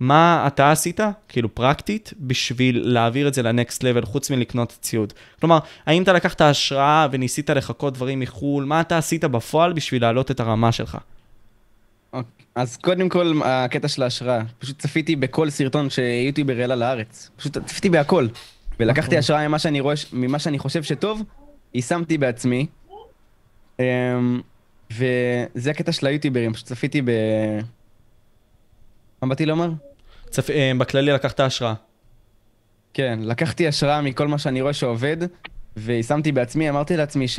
מה 0.00 0.44
אתה 0.46 0.72
עשית, 0.72 1.00
כאילו 1.28 1.54
פרקטית, 1.54 2.12
בשביל 2.20 2.80
להעביר 2.88 3.28
את 3.28 3.34
זה 3.34 3.42
לנקסט 3.42 3.82
לבל, 3.82 4.04
חוץ 4.04 4.30
מלקנות 4.30 4.78
ציוד? 4.80 5.12
כלומר, 5.40 5.58
האם 5.86 6.02
אתה 6.02 6.12
לקחת 6.12 6.40
השראה 6.40 7.06
וניסית 7.10 7.50
לחכות 7.50 7.94
דברים 7.94 8.20
מחו"ל? 8.20 8.64
מה 8.64 8.80
אתה 8.80 8.98
עשית 8.98 9.24
בפועל 9.24 9.72
בשביל 9.72 10.02
להעלות 10.02 10.30
את 10.30 10.40
הרמה 10.40 10.72
שלך? 10.72 10.98
אוקיי. 12.12 12.30
אז 12.54 12.76
קודם 12.76 13.08
כל, 13.08 13.40
הקטע 13.44 13.88
של 13.88 14.02
ההשראה. 14.02 14.40
פשוט 14.58 14.78
צפיתי 14.78 15.16
בכל 15.16 15.50
סרטון 15.50 15.90
שיוטיובר 15.90 16.60
העלה 16.60 16.74
לארץ. 16.74 17.30
פשוט 17.36 17.58
צפיתי 17.58 17.90
בהכל. 17.90 18.28
ולקחתי 18.80 19.18
השראה 19.18 19.48
ממה 19.48 19.58
שאני 19.58 19.80
רואה, 19.80 19.94
ממה 20.12 20.38
שאני 20.38 20.58
חושב 20.58 20.82
שטוב, 20.82 21.22
יישמתי 21.76 22.18
בעצמי. 22.18 22.66
אמ, 23.80 24.40
וזה 24.90 25.70
הקטע 25.70 25.92
של 25.92 26.06
היוטיוברים, 26.06 26.52
פשוט 26.52 26.66
צפיתי 26.66 27.02
ב... 27.02 27.10
מה 29.22 29.28
באתי 29.28 29.46
לומר? 29.46 29.70
צפ... 30.30 30.50
אה, 30.50 30.72
בכללי 30.78 31.12
לקחת 31.12 31.40
השראה. 31.40 31.74
כן, 32.94 33.18
לקחתי 33.22 33.68
השראה 33.68 34.00
מכל 34.00 34.28
מה 34.28 34.38
שאני 34.38 34.60
רואה 34.60 34.72
שעובד, 34.72 35.16
ויישמתי 35.76 36.32
בעצמי, 36.32 36.70
אמרתי 36.70 36.96
לעצמי 36.96 37.28
ש... 37.28 37.38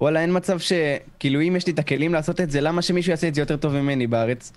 וואלה, 0.00 0.20
אין 0.20 0.36
מצב 0.36 0.58
ש... 0.58 0.72
כאילו, 1.18 1.40
אם 1.40 1.56
יש 1.56 1.66
לי 1.66 1.72
את 1.72 1.78
הכלים 1.78 2.12
לעשות 2.12 2.40
את 2.40 2.50
זה, 2.50 2.60
למה 2.60 2.82
שמישהו 2.82 3.10
יעשה 3.10 3.28
את 3.28 3.34
זה 3.34 3.40
יותר 3.40 3.56
טוב 3.56 3.72
ממני 3.72 4.06
בארץ? 4.06 4.52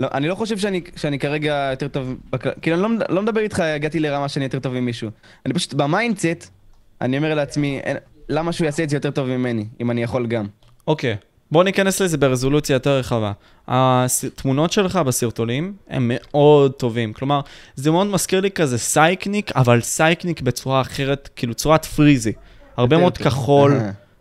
לא, 0.00 0.08
אני 0.12 0.28
לא 0.28 0.34
חושב 0.34 0.58
שאני, 0.58 0.80
שאני 0.96 1.18
כרגע 1.18 1.68
יותר 1.70 1.88
טוב... 1.88 2.16
בק... 2.30 2.60
כאילו, 2.62 2.86
אני 2.86 2.98
לא, 2.98 3.04
לא 3.08 3.22
מדבר 3.22 3.40
איתך, 3.40 3.60
הגעתי 3.60 4.00
לרמה 4.00 4.28
שאני 4.28 4.44
יותר 4.44 4.58
טוב 4.58 4.74
ממישהו. 4.74 5.10
אני 5.46 5.54
פשוט, 5.54 5.74
ב 5.74 5.82
mindset, 5.82 6.50
אני 7.00 7.16
אומר 7.16 7.34
לעצמי, 7.34 7.80
אין... 7.80 7.96
למה 8.28 8.52
שהוא 8.52 8.64
יעשה 8.64 8.82
את 8.82 8.90
זה 8.90 8.96
יותר 8.96 9.10
טוב 9.10 9.28
ממני, 9.28 9.66
אם 9.80 9.90
אני 9.90 10.02
יכול 10.02 10.26
גם? 10.26 10.46
אוקיי, 10.86 11.16
בוא 11.50 11.64
ניכנס 11.64 12.00
לזה 12.00 12.18
ברזולוציה 12.18 12.74
יותר 12.74 12.98
רחבה. 12.98 13.32
התמונות 13.68 14.72
שלך 14.72 14.96
בסרטונים 14.96 15.72
הם 15.88 16.10
מאוד 16.14 16.72
טובים. 16.72 17.12
כלומר, 17.12 17.40
זה 17.74 17.90
מאוד 17.90 18.06
מזכיר 18.06 18.40
לי 18.40 18.50
כזה 18.50 18.78
סייקניק, 18.78 19.52
אבל 19.56 19.80
סייקניק 19.80 20.40
בצורה 20.40 20.80
אחרת, 20.80 21.28
כאילו 21.36 21.54
צורת 21.54 21.84
פריזי. 21.84 22.32
הרבה 22.76 22.96
יותר 22.96 23.00
מאוד 23.00 23.18
טוב. 23.18 23.26
כחול. 23.26 23.78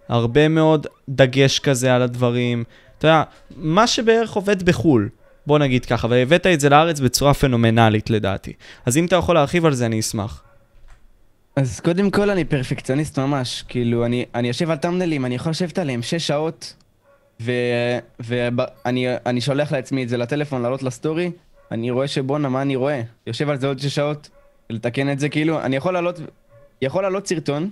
הרבה 0.09 0.47
מאוד 0.47 0.87
דגש 1.09 1.59
כזה 1.59 1.95
על 1.95 2.01
הדברים. 2.01 2.63
אתה 2.97 3.07
יודע, 3.07 3.23
מה 3.55 3.87
שבערך 3.87 4.33
עובד 4.33 4.63
בחו"ל, 4.63 5.09
בוא 5.47 5.59
נגיד 5.59 5.85
ככה, 5.85 6.07
והבאת 6.09 6.47
את 6.47 6.59
זה 6.59 6.69
לארץ 6.69 6.99
בצורה 6.99 7.33
פנומנלית 7.33 8.09
לדעתי. 8.09 8.53
אז 8.85 8.97
אם 8.97 9.05
אתה 9.05 9.15
יכול 9.15 9.35
להרחיב 9.35 9.65
על 9.65 9.73
זה, 9.73 9.85
אני 9.85 9.99
אשמח. 9.99 10.43
אז 11.57 11.79
קודם 11.79 12.11
כל 12.11 12.29
אני 12.29 12.45
פרפקציוניסט 12.45 13.19
ממש, 13.19 13.63
כאילו 13.67 14.05
אני, 14.05 14.25
אני 14.35 14.47
יושב 14.47 14.71
על 14.71 14.77
טאמנלים, 14.77 15.25
אני 15.25 15.35
יכול 15.35 15.49
לשבת 15.49 15.79
עליהם 15.79 16.01
שש 16.01 16.27
שעות 16.27 16.75
ואני 18.19 19.07
אני 19.25 19.41
שולח 19.41 19.71
לעצמי 19.71 20.03
את 20.03 20.09
זה 20.09 20.17
לטלפון, 20.17 20.61
לעלות 20.61 20.83
לסטורי, 20.83 21.31
אני 21.71 21.91
רואה 21.91 22.07
שבואנה, 22.07 22.49
מה 22.49 22.61
אני 22.61 22.75
רואה? 22.75 23.01
יושב 23.27 23.49
על 23.49 23.57
זה 23.57 23.67
עוד 23.67 23.79
שש 23.79 23.95
שעות, 23.95 24.29
לתקן 24.69 25.11
את 25.11 25.19
זה 25.19 25.29
כאילו, 25.29 25.61
אני 25.61 25.75
יכול 25.75 25.93
לעלות, 25.93 26.19
יכול 26.81 27.03
לעלות 27.03 27.27
סרטון, 27.27 27.69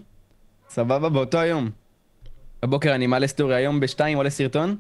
סבבה, 0.70 1.10
באותו 1.10 1.38
היום. 1.40 1.70
בבוקר 2.64 2.96
אני 2.96 3.08
מעלה 3.08 3.28
סטורי, 3.28 3.56
היום 3.56 3.80
בשתיים 3.80 4.18
עולה 4.18 4.30
סרטון, 4.30 4.76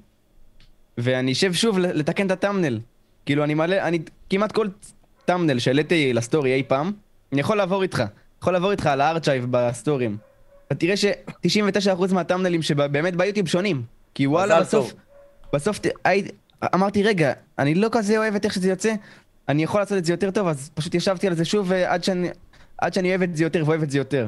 ואני 0.97 1.31
אשב 1.31 1.53
שוב 1.53 1.79
לתקן 1.79 2.25
את 2.25 2.31
הטאמנל. 2.31 2.79
כאילו 3.25 3.43
אני 3.43 3.53
מעלה, 3.53 3.87
אני 3.87 3.99
כמעט 4.29 4.51
כל 4.51 4.67
thumbnail 5.25 5.59
שהעליתי 5.59 6.13
לסטורי 6.13 6.53
אי 6.53 6.63
פעם, 6.63 6.91
אני 7.31 7.41
יכול 7.41 7.57
לעבור 7.57 7.83
איתך. 7.83 8.03
יכול 8.45 8.53
לעבור 8.53 8.71
איתך 8.71 8.85
על 8.85 9.01
ה 9.01 9.07
archive 9.07 9.45
בסטורים. 9.51 10.17
אתה 10.67 10.75
תראה 10.75 10.97
ש-99% 10.97 12.13
מהטאמנלים 12.13 12.61
שבאמת 12.61 13.15
ביוטיוב 13.15 13.47
שונים. 13.47 13.83
כי 14.13 14.27
וואלה, 14.27 14.61
בסוף. 14.61 14.93
בסוף 15.53 15.79
אמרתי, 16.75 17.03
רגע, 17.03 17.33
אני 17.59 17.75
לא 17.75 17.87
כזה 17.91 18.17
אוהב 18.17 18.35
את 18.35 18.45
איך 18.45 18.53
שזה 18.53 18.69
יוצא, 18.69 18.93
אני 19.49 19.63
יכול 19.63 19.81
לעשות 19.81 19.97
את 19.97 20.05
זה 20.05 20.13
יותר 20.13 20.31
טוב, 20.31 20.47
אז 20.47 20.69
פשוט 20.73 20.95
ישבתי 20.95 21.27
על 21.27 21.33
זה 21.33 21.45
שוב 21.45 21.71
אה, 21.71 21.93
עד 21.93 22.03
שאני, 22.03 22.29
עד 22.77 22.93
שאני 22.93 23.09
אוהב 23.09 23.21
את 23.21 23.35
זה 23.37 23.43
יותר 23.43 23.63
ואוהב 23.65 23.83
את 23.83 23.89
זה 23.89 23.97
יותר. 23.97 24.27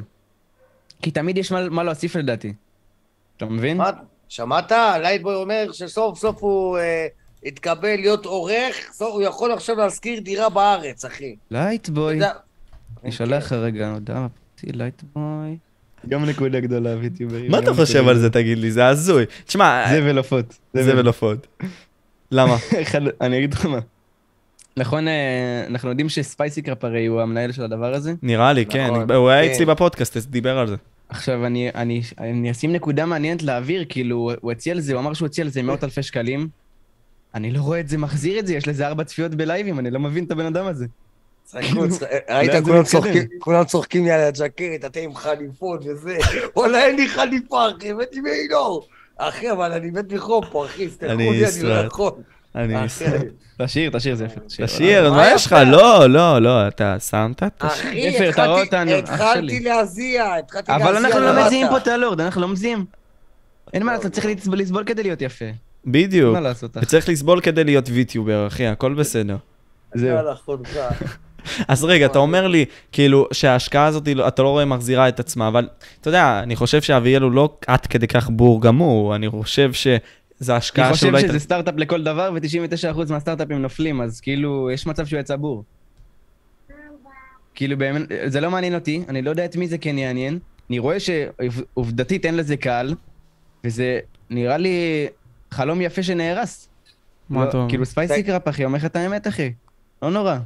כי 1.02 1.12
תמיד 1.12 1.38
יש 1.38 1.52
מה, 1.52 1.70
מה 1.70 1.84
להוסיף 1.84 2.16
לדעתי. 2.16 2.54
אתה 3.38 3.46
מבין? 3.46 3.82
שמעת? 4.30 4.72
לייטבוי 5.02 5.36
אומר 5.36 5.72
שסוף 5.72 6.20
סוף 6.20 6.44
הוא 6.44 6.78
אה, 6.78 7.08
התקבל 7.46 7.96
להיות 7.96 8.26
עורך, 8.26 8.76
סוף- 8.94 9.14
הוא 9.14 9.22
יכול 9.22 9.52
עכשיו 9.52 9.76
להשכיר 9.76 10.20
דירה 10.20 10.50
בארץ, 10.50 11.06
אחי. 11.06 11.36
לייטבוי. 11.52 12.18
אתה 12.18 12.26
יודע- 12.26 12.40
אני 13.04 13.12
שולח 13.12 13.46
לך 13.46 13.52
רגע 13.54 13.92
הודעה, 13.92 14.28
פרטי 14.56 14.72
לייטבוי. 14.78 15.58
גם 16.10 16.26
נקודה 16.26 16.60
גדולה, 16.60 16.96
ויוטיוברים. 17.00 17.52
מה 17.52 17.60
אתה 17.60 17.74
חושב 17.74 18.08
על 18.08 18.20
זה, 18.20 18.30
תגיד 18.30 18.58
לי? 18.58 18.72
זה 18.72 18.88
הזוי. 18.88 19.26
תשמע, 19.46 19.84
זה 19.90 20.02
ולעופות. 20.04 20.58
זה 20.74 20.98
ולעופות. 20.98 21.48
למה? 22.32 22.58
אני 23.22 23.38
אגיד 23.38 23.54
לך 23.54 23.66
מה. 23.66 23.80
נכון, 24.78 25.08
אה, 25.08 25.64
אנחנו 25.68 25.90
יודעים 25.90 26.10
שספייסי 26.10 26.62
קראפ 26.62 26.84
הרי 26.84 27.06
הוא 27.06 27.22
המנהל 27.22 27.52
של 27.52 27.64
הדבר 27.64 27.94
הזה. 27.94 28.14
נראה 28.22 28.54
לי, 28.54 28.66
כן. 28.66 28.88
נכון, 28.88 29.12
הוא 29.12 29.30
היה 29.30 29.48
כן. 29.48 29.52
אצלי 29.52 29.66
בפודקאסט, 29.66 30.18
דיבר 30.18 30.58
על 30.58 30.68
זה. 30.68 30.76
עכשיו, 31.10 31.46
אני, 31.46 31.70
אני, 31.76 32.02
אני 32.18 32.52
אשים 32.52 32.74
נקודה 32.74 33.06
מעניינת 33.06 33.44
לאוויר, 33.44 33.86
כאילו, 33.90 34.32
הוא 34.42 34.52
הציע 34.52 34.74
על 34.74 34.80
זה, 34.80 34.94
הוא 34.94 35.00
אמר 35.00 35.14
שהוא 35.14 35.26
הציע 35.26 35.44
על 35.44 35.50
זה 35.50 35.64
מאות 35.64 35.84
אלפי 35.84 36.04
שקלים. 36.04 36.48
אני 37.34 37.52
לא 37.52 37.60
רואה 37.60 37.80
את 37.80 37.88
זה 37.90 37.98
מחזיר 37.98 38.40
את 38.40 38.48
זה, 38.48 38.56
יש 38.56 38.68
לזה 38.68 38.88
ארבע 38.88 39.04
צפיות 39.04 39.36
בלייבים, 39.36 39.80
אני 39.80 39.92
לא 39.92 40.00
מבין 40.00 40.24
את 40.24 40.32
הבן 40.32 40.46
אדם 40.46 40.66
הזה. 40.66 40.86
ראית, 41.56 42.52
כולם 42.52 42.60
מתקדם? 42.62 42.84
צוחקים- 42.84 43.28
כולם 43.40 43.64
צוחקים 43.64 44.04
לי 44.04 44.12
על 44.12 44.22
הג'קט, 44.22 44.86
אתם 44.86 45.00
עם 45.00 45.16
חליפות 45.16 45.80
וזה. 45.86 46.18
וואלה, 46.56 46.86
אין 46.86 46.96
לי 46.96 47.08
חליפה, 47.10 47.68
אחי, 47.78 47.92
הבאתי 47.92 48.20
מעינור. 48.22 48.88
אחי, 49.18 49.52
אבל 49.52 49.72
אני 49.72 49.90
מת 49.92 50.12
מחום 50.14 50.44
פה, 50.52 50.66
אחי, 50.66 50.90
סתכלו 50.90 51.10
אני 51.12 51.30
לי, 51.32 51.46
אני 51.46 51.64
לא. 51.64 51.74
יכול. 51.74 52.12
אני 52.56 52.86
אחי, 52.86 53.06
תשאיר, 53.62 53.90
תשאיר, 53.94 54.16
זה 54.16 54.26
יפה. 54.26 54.40
תשאיר. 54.40 54.68
תשאיר, 54.68 55.12
מה 55.14 55.32
יש 55.32 55.46
לך? 55.46 55.56
לא, 55.72 56.10
לא, 56.10 56.40
לא, 56.42 56.68
אתה 56.68 57.00
שמת? 57.00 57.42
אחי, 57.60 58.30
אתה 58.30 58.44
התחלתי-. 58.98 59.60
להזיע, 59.60 60.36
התחלתי 60.36 60.72
להזיע. 60.72 60.88
אבל 60.88 61.06
אנחנו 61.06 61.20
לא. 61.20 61.46
מזיעים 61.46 61.68
פה 61.70 61.78
את 61.78 61.88
הלורד, 61.88 62.22
אנחנו 62.22 62.42
לא 62.42 62.48
מזיעים. 62.48 62.86
אין 63.74 63.84
מה 63.84 63.94
לעשות, 63.94 64.12
צריך 64.12 64.26
לסבול- 64.26 64.58
לסבול 64.60 64.84
כדי 64.84 65.04
להיות 65.04 65.22
יפה. 65.22 65.46
בדיוק. 65.86 66.34
מה 66.34 66.40
לעשות, 66.40 66.78
אחי? 66.78 66.86
וצריך 66.86 67.10
לסבול 67.10 67.42
כדי 67.42 67.64
להיות 67.64 67.90
ויטיובר, 67.90 68.48
אחי, 68.48 68.68
הכל 68.68 68.94
בסדר. 68.94 69.38
זהו. 69.96 70.18
אז 71.68 71.84
רגע, 71.84 72.06
אתה 72.06 72.20
אומר 72.20 72.48
לי, 72.48 72.66
כאילו, 72.92 73.28
שההשקעה 73.34 73.86
הזאת, 73.86 74.08
לא- 74.16 74.28
אתה 74.28 74.44
לא 74.44 74.50
רואה 74.50 74.66
מחזירה 74.66 75.10
את 75.10 75.20
עצמה, 75.20 75.48
אבל 75.48 75.68
אתה 76.02 76.08
יודע, 76.08 76.40
אני 76.44 76.56
חושב 76.56 76.82
שאביאל 76.82 77.22
הוא 77.22 77.32
לא 77.32 77.50
עד 77.68 77.86
כדי 77.86 78.08
כך 78.08 78.30
בור 78.30 78.62
גמור, 78.62 79.16
אני 79.16 79.30
חושב 79.30 79.72
שזו 79.74 80.54
השקעה 80.54 80.86
אני 80.86 80.94
חושב 80.94 81.08
שאולי... 81.08 81.22
שזה 81.22 81.40
סטארט-אפ 81.40 81.74
לכל 81.78 82.04
דבר, 82.04 82.32
ו-99% 82.34 82.98
מהסטארט-אפים 83.10 83.62
נופלים, 83.62 84.02
אז 84.02 84.22
כאילו, 84.22 84.72
יש 84.72 84.88
מצב 84.88 85.06
שהוא 85.06 85.20
יצא 85.20 85.36
בור. 85.36 85.64
כאילו, 87.56 87.78
באמת, 87.78 88.02
זה 88.26 88.42
לא 88.42 88.52
מעניין 88.52 88.76
אותי, 88.76 89.04
אני 89.10 89.22
לא 89.22 89.30
יודע 89.30 89.46
את 89.46 89.56
מי 89.56 89.68
זה 89.68 89.78
כן 89.78 89.98
יעניין. 89.98 90.40
אני 90.70 90.80
רואה 90.80 90.98
שעובדתית 91.00 92.26
אין 92.26 92.38
לזה 92.38 92.58
קהל, 92.58 92.96
וזה 93.64 94.00
נראה 94.30 94.58
לי 94.58 95.08
חלום 95.52 95.82
יפה 95.82 96.04
שנהרס. 96.04 96.70
מה 97.30 97.44
לא, 97.44 97.50
אתה 97.50 97.58
אומר? 97.58 97.70
כאילו, 97.70 97.86
ספייסי 97.86 98.24
קראפ, 98.24 98.48
אחי, 98.48 98.66
אומר 98.66 98.78
לך 98.78 98.86
את 98.86 98.96
האמת, 98.96 99.28
אחי. 99.28 99.52
לא 100.02 100.12
נורא, 100.12 100.38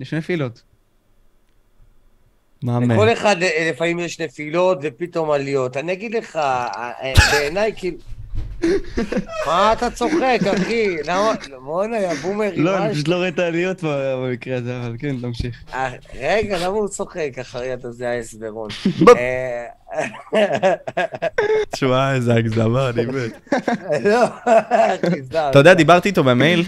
יש 0.00 0.14
נפילות. 0.14 0.62
מה 2.62 2.80
מה? 2.80 2.94
לכל 2.94 3.12
אחד 3.12 3.42
אה, 3.42 3.70
לפעמים 3.70 3.98
יש 3.98 4.20
נפילות 4.20 4.78
ופתאום 4.82 5.30
עליות. 5.30 5.76
אני 5.76 5.92
אגיד 5.92 6.14
לך, 6.14 6.36
אה, 6.36 6.90
אה, 7.02 7.12
בעיניי 7.32 7.72
כאילו... 7.76 7.96
מה 9.46 9.72
אתה 9.72 9.90
צוחק, 9.90 10.38
אחי? 10.56 10.96
למה? 11.04 11.32
בואנה, 11.64 11.98
יא 11.98 12.14
בומרי, 12.14 12.56
לא, 12.56 12.78
אני 12.78 12.94
פשוט 12.94 13.08
לא 13.08 13.16
רואה 13.16 13.28
את 13.28 13.38
העליות 13.38 13.82
במקרה 13.82 14.56
הזה, 14.56 14.80
אבל 14.80 14.96
כן, 14.98 15.16
תמשיך. 15.20 15.64
רגע, 16.14 16.58
למה 16.58 16.76
הוא 16.76 16.88
צוחק 16.88 17.30
אחרי 17.40 17.74
אתה 17.74 17.90
זה 17.90 18.08
ההסברון? 18.10 18.68
תשמע, 21.70 22.14
איזה 22.14 22.34
הגזמה, 22.34 22.88
אני 22.90 23.04
מת. 23.06 23.56
לא. 24.04 24.24
אתה 25.50 25.58
יודע, 25.58 25.74
דיברתי 25.74 26.08
איתו 26.08 26.24
במייל, 26.24 26.64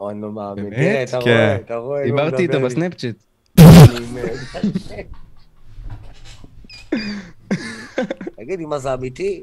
אוי, 0.00 0.14
נו 0.14 0.32
מאמין. 0.32 0.70
באמת? 0.70 1.10
כן. 1.10 1.16
רואה, 1.16 1.56
אתה 1.56 1.76
רואה. 1.76 2.04
דיברתי 2.04 2.42
איתו 2.42 2.58
לי. 2.58 2.64
בסנאפצ'אט. 2.64 3.14
אני 3.58 4.06
מת. 4.12 4.62
תגידי, 8.36 8.66
מה 8.66 8.78
זה 8.78 8.94
אמיתי? 8.94 9.40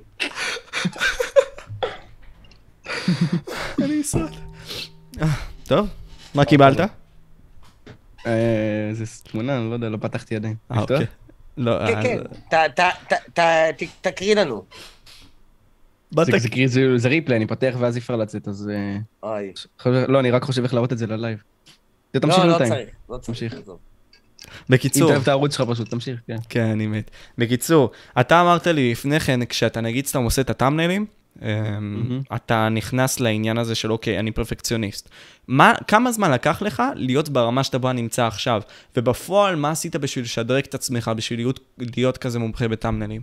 אני 3.82 4.02
אשרד. 4.02 4.34
אה, 5.22 5.28
טוב, 5.68 5.88
מה 6.36 6.46
קיבלת? 6.46 6.80
אה, 8.28 8.90
זה 8.92 9.04
תמונה, 9.24 9.58
אני 9.58 9.70
לא 9.70 9.74
יודע, 9.74 9.90
לא 9.90 9.98
פתחתי 9.98 10.36
עדיין. 10.36 10.56
אה? 10.72 10.82
אוקיי. 10.82 11.06
לא, 11.58 11.80
כן, 11.88 12.20
אה, 12.54 12.74
כן, 13.36 13.86
תקריא 14.02 14.36
לנו. 14.36 14.64
זה- 16.98 17.10
ריפלי, 17.10 17.36
אני 17.36 17.48
פותח 17.48 17.76
ואז 17.80 17.96
אי 17.96 18.02
אפשר 18.02 18.16
לצאת, 18.16 18.48
אז... 18.48 18.70
אה, 18.74 18.98
אוי. 19.24 19.52
חושב- 19.80 20.06
לא, 20.08 20.20
אני 20.20 20.32
רק 20.32 20.44
חושב 20.44 20.64
איך 20.64 20.74
להראות 20.74 20.94
את 20.94 20.98
זה 20.98 21.08
ללייב. 21.08 21.44
זה 22.14 22.20
תמשיך 22.20 22.40
לא, 22.40 22.46
לא 22.48 22.58
בינתיים. 22.58 22.74
צריך, 22.86 22.96
לא 23.10 23.18
צריך. 23.18 23.26
תמשיך. 23.28 23.54
עזוב. 23.54 23.78
אם 24.48 24.52
בקיצור, 24.70 25.04
אתה 25.04 25.14
אוהב 25.14 25.22
את 25.22 25.28
הערוץ 25.28 25.58
שלך 25.58 25.70
פשוט, 25.70 25.90
תמשיך, 25.90 26.20
כן. 26.28 26.36
כן, 26.50 26.66
אני 26.66 26.88
מת. 26.88 27.12
בקיצור, 27.38 27.92
אתה 28.20 28.42
אמרת 28.42 28.68
לי 28.68 28.92
לפני 28.92 29.20
כן, 29.20 29.46
כשאתה 29.46 29.82
נגיד 29.82 30.06
סתם 30.06 30.24
עושה 30.24 30.42
את 30.42 30.50
הטאמנלים, 30.50 31.06
אמ, 31.42 32.22
אתה 32.36 32.70
נכנס 32.70 33.20
לעניין 33.20 33.58
הזה 33.58 33.76
של 33.76 33.92
אוקיי, 33.92 34.20
אני 34.20 34.32
פרפקציוניסט. 34.32 35.10
מה, 35.48 35.74
כמה 35.88 36.12
זמן 36.12 36.32
לקח 36.32 36.62
לך 36.62 36.84
להיות 36.96 37.30
ברמה 37.30 37.64
שאתה 37.64 37.78
בה 37.78 37.94
נמצא 37.94 38.28
עכשיו? 38.28 38.62
ובפועל, 38.98 39.56
מה 39.56 39.72
עשית 39.72 39.96
בשביל 39.96 40.26
לשדרג 40.26 40.64
את 40.70 40.76
עצמך, 40.76 41.12
בשביל 41.16 41.40
להיות, 41.40 41.60
להיות 41.98 42.18
כזה 42.18 42.40
מומחה 42.40 42.68
בטאמנלים? 42.68 43.22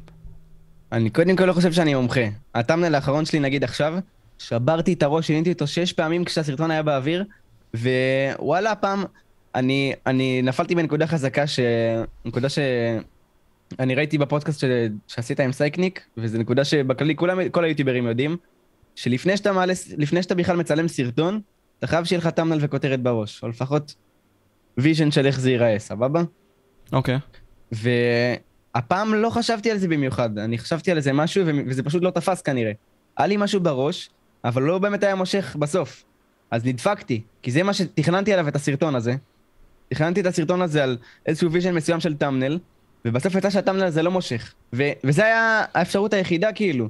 אני 0.93 1.11
קודם 1.11 1.36
כל 1.36 1.45
לא 1.45 1.53
חושב 1.53 1.72
שאני 1.72 1.95
מומחה. 1.95 2.20
הטאמנל 2.55 2.95
האחרון 2.95 3.24
שלי, 3.24 3.40
נגיד 3.40 3.64
עכשיו, 3.64 3.95
שברתי 4.38 4.93
את 4.93 5.03
הראש, 5.03 5.26
שיניתי 5.26 5.53
אותו 5.53 5.66
שש 5.66 5.93
פעמים 5.93 6.24
כשהסרטון 6.24 6.70
היה 6.70 6.82
באוויר, 6.82 7.24
ווואלה, 7.74 8.72
הפעם 8.72 9.05
אני, 9.55 9.93
אני 10.07 10.43
נפלתי 10.43 10.74
בנקודה 10.74 11.07
חזקה, 11.07 11.47
ש... 11.47 11.61
נקודה 12.24 12.49
ש... 12.49 12.59
אני 13.78 13.95
ראיתי 13.95 14.18
בפודקאסט 14.18 14.61
ש... 14.61 14.64
שעשית 15.07 15.40
עם 15.40 15.53
סייקניק, 15.53 16.07
וזו 16.16 16.38
נקודה 16.38 16.64
שבכללי 16.64 17.16
כולם, 17.16 17.49
כל 17.49 17.64
היוטיוברים 17.64 18.07
יודעים, 18.07 18.36
שלפני 18.95 19.36
שאתה, 19.36 19.53
מעלה, 19.53 19.72
לפני 19.97 20.22
שאתה 20.22 20.34
בכלל 20.34 20.57
מצלם 20.57 20.88
סרטון, 20.88 21.40
אתה 21.78 21.86
חייב 21.86 22.05
שיהיה 22.05 22.18
לך 22.18 22.26
thumbnail 22.26 22.59
וכותרת 22.61 23.01
בראש, 23.01 23.43
או 23.43 23.49
לפחות 23.49 23.95
vision 24.78 25.11
של 25.11 25.26
איך 25.26 25.40
זה 25.40 25.51
ייראה, 25.51 25.78
סבבה? 25.78 26.22
אוקיי. 26.93 27.18
והפעם 28.74 29.14
לא 29.14 29.30
חשבתי 29.30 29.70
על 29.70 29.78
זה 29.78 29.88
במיוחד, 29.88 30.38
אני 30.38 30.58
חשבתי 30.58 30.90
על 30.90 30.96
איזה 30.96 31.12
משהו 31.12 31.44
וזה 31.66 31.82
פשוט 31.82 32.02
לא 32.02 32.10
תפס 32.10 32.42
כנראה. 32.42 32.72
היה 33.16 33.26
לי 33.26 33.36
משהו 33.36 33.60
בראש, 33.60 34.10
אבל 34.44 34.62
לא 34.62 34.78
באמת 34.78 35.02
היה 35.02 35.14
מושך 35.14 35.56
בסוף. 35.58 36.04
אז 36.50 36.64
נדפקתי, 36.64 37.22
כי 37.42 37.50
זה 37.50 37.62
מה 37.62 37.72
שתכננתי 37.74 38.32
עליו 38.32 38.48
את 38.48 38.56
הסרטון 38.56 38.94
הזה. 38.94 39.14
תכננתי 39.88 40.20
את 40.20 40.26
הסרטון 40.26 40.62
הזה 40.62 40.82
על 40.84 40.96
איזשהו 41.26 41.52
vision 41.53 41.74
מסוים 41.74 42.00
של 42.00 42.14
thumbnail, 42.14 42.59
ובסוף 43.04 43.34
יצא 43.34 43.50
שה 43.50 43.59
thumbnail 43.59 43.84
הזה 43.84 44.02
לא 44.02 44.10
מושך. 44.10 44.54
ו- 44.72 44.90
וזה 45.04 45.24
היה 45.24 45.64
האפשרות 45.74 46.12
היחידה 46.12 46.52
כאילו. 46.52 46.88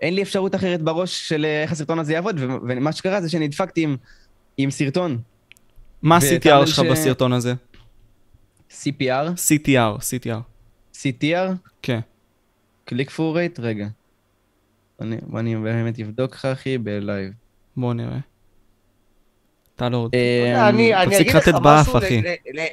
אין 0.00 0.14
לי 0.14 0.22
אפשרות 0.22 0.54
אחרת 0.54 0.82
בראש 0.82 1.28
של 1.28 1.44
אה, 1.44 1.62
איך 1.62 1.72
הסרטון 1.72 1.98
הזה 1.98 2.12
יעבוד, 2.12 2.36
ו- 2.40 2.46
ומה 2.68 2.92
שקרה 2.92 3.20
זה 3.20 3.28
שנדפקתי 3.30 3.82
עם, 3.82 3.96
עם 4.56 4.70
סרטון 4.70 5.18
מה 6.02 6.16
ה-CTR 6.16 6.66
שלך 6.66 6.76
ש- 6.76 6.90
בסרטון 6.90 7.32
הזה? 7.32 7.54
CPR, 8.70 9.26
CTR, 9.36 9.98
CTR. 10.00 10.40
CTR, 11.02 11.52
כן. 11.82 12.00
click 12.84 13.10
for 13.10 13.36
rate, 13.36 13.60
רגע. 13.60 13.86
אני, 15.00 15.16
אני 15.36 15.56
באמת 15.56 16.00
אבדוק 16.00 16.34
לך 16.34 16.44
אחי 16.44 16.78
בלייב. 16.78 17.32
בוא 17.76 17.94
נראה. 17.94 18.18
אתה 19.76 19.88
לא... 19.88 20.08
אה, 20.14 20.68
אני 20.68 20.94
אני 20.94 21.06
תפסיק 21.06 21.20
אגיד 21.20 21.36
לך 21.36 21.48
לתת 21.48 21.62
באף, 21.62 21.88
משהו 21.88 21.98
אחי. 21.98 22.22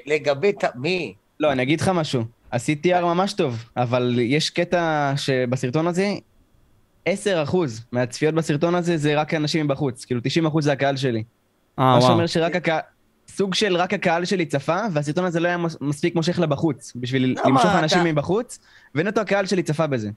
לגבי... 0.06 0.52
מי? 0.76 1.14
לא, 1.40 1.52
אני 1.52 1.64
אגיד 1.64 1.82
לך 1.82 1.90
משהו. 1.90 2.24
ה-CTR 2.52 3.02
ממש 3.02 3.34
טוב, 3.34 3.66
אבל 3.78 4.16
יש 4.20 4.50
קטע 4.50 5.14
שבסרטון 5.18 5.88
הזה, 5.88 6.14
10% 7.10 7.12
מהצפיות 7.92 8.36
בסרטון 8.36 8.76
הזה 8.76 8.98
זה 8.98 9.20
רק 9.20 9.34
אנשים 9.34 9.66
מבחוץ. 9.66 10.06
כאילו 10.06 10.22
90% 10.52 10.62
זה 10.62 10.72
הקהל 10.72 10.98
שלי. 10.98 11.24
אה, 11.80 11.84
מה 11.84 11.98
וואו. 11.98 12.02
שאומר 12.02 12.28
שרק 12.28 12.56
הקהל... 12.56 12.80
סוג 13.28 13.54
של 13.54 13.76
רק 13.78 13.94
הקהל 13.94 14.26
שלי 14.26 14.46
צפה, 14.46 14.80
והסרטון 14.94 15.26
הזה 15.26 15.40
לא 15.40 15.48
היה 15.48 15.58
מס- 15.58 15.78
מספיק 15.82 16.16
מושך 16.16 16.40
לבחוץ, 16.40 16.94
בשביל 16.96 17.26
למה 17.26 17.50
למשוך 17.50 17.66
אתה- 17.66 17.80
אנשים 17.80 18.04
מבחוץ, 18.04 18.60
ונטו 18.96 19.22
הקהל 19.22 19.46
שלי 19.46 19.64
צפה 19.64 19.88
בזה. 19.88 20.10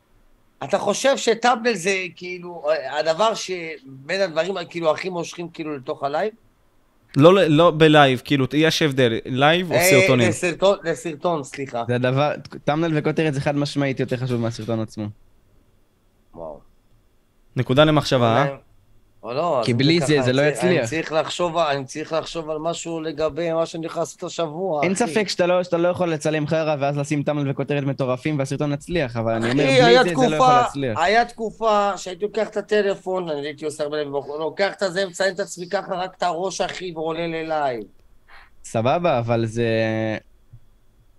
אתה 0.64 0.78
חושב 0.78 1.16
ש 1.16 1.27
thumbnail 1.27 1.74
זה 1.74 1.90
כאילו 2.16 2.62
הדבר 2.98 3.34
שבין 3.34 4.20
הדברים 4.20 4.54
כאילו 4.70 4.90
הכי 4.90 5.08
מושכים 5.08 5.48
כאילו 5.48 5.76
לתוך 5.76 6.02
הלייב? 6.02 6.32
לא, 7.16 7.34
לא 7.48 7.70
בלייב, 7.76 8.22
כאילו, 8.24 8.46
יש 8.54 8.82
הבדל, 8.82 9.18
לייב 9.26 9.70
או 9.70 9.76
אה, 9.76 9.90
סרטונים? 9.90 10.28
לסרטון, 10.28 10.78
לסרטון, 10.84 11.44
סליחה. 11.44 11.84
זה 11.88 11.94
הדבר, 11.94 12.32
thumbnail 12.64 12.98
וכותרת 12.98 13.34
זה 13.34 13.40
חד 13.40 13.56
משמעית 13.56 14.00
יותר 14.00 14.16
חשוב 14.16 14.40
מהסרטון 14.40 14.80
עצמו. 14.80 15.06
וואו. 16.34 16.60
נקודה 17.56 17.84
למחשבה, 17.84 18.36
אה? 18.46 18.56
או 19.22 19.32
לא, 19.32 19.62
כי 19.64 19.74
בלי 19.74 20.00
זה, 20.00 20.22
זה 20.22 20.32
לא 20.32 20.42
יצליח. 20.42 20.80
אני 20.80 20.86
צריך 20.88 21.12
לחשוב, 21.12 21.56
אני 21.56 21.84
צריך 21.84 22.12
לחשוב 22.12 22.50
על 22.50 22.58
משהו 22.58 23.00
לגבי 23.00 23.52
מה 23.52 23.66
שאני 23.66 23.86
הולך 23.86 23.96
לעשות 23.96 24.22
השבוע. 24.22 24.82
אין 24.82 24.92
אחי. 24.92 25.06
ספק 25.06 25.28
שאתה 25.28 25.46
לא, 25.46 25.62
שאתה 25.62 25.76
לא 25.76 25.88
יכול 25.88 26.12
לצלם 26.12 26.46
חרא 26.46 26.76
ואז 26.80 26.98
לשים 26.98 27.22
thumbnail 27.22 27.50
וכותרת 27.50 27.84
מטורפים 27.84 28.38
והסרטון 28.38 28.72
יצליח, 28.72 29.16
אבל 29.16 29.32
אני 29.32 29.50
אומר, 29.50 29.64
אחי, 29.64 29.82
בלי 29.82 29.98
זה 29.98 30.02
זה 30.02 30.28
לא 30.28 30.36
יכול 30.36 30.36
תקופה, 30.36 30.60
להצליח. 30.62 30.98
היה 30.98 31.24
תקופה 31.24 31.90
שהייתי 31.96 32.24
לוקח 32.24 32.48
את 32.48 32.56
הטלפון, 32.56 33.28
אני 33.28 33.46
הייתי 33.46 33.64
עושה 33.64 33.84
הרבה 33.84 33.96
לב, 33.96 34.08
לוקח 34.38 34.72
את 34.76 34.82
הזה, 34.82 35.06
מצלם 35.06 35.34
את 35.34 35.40
עצמי 35.40 35.68
ככה, 35.68 35.94
רק 35.94 36.14
את 36.18 36.22
הראש, 36.22 36.60
אחי, 36.60 36.92
ועולה 36.94 37.26
ללייב. 37.26 37.82
סבבה, 38.64 39.18
אבל 39.18 39.46
זה... 39.46 39.68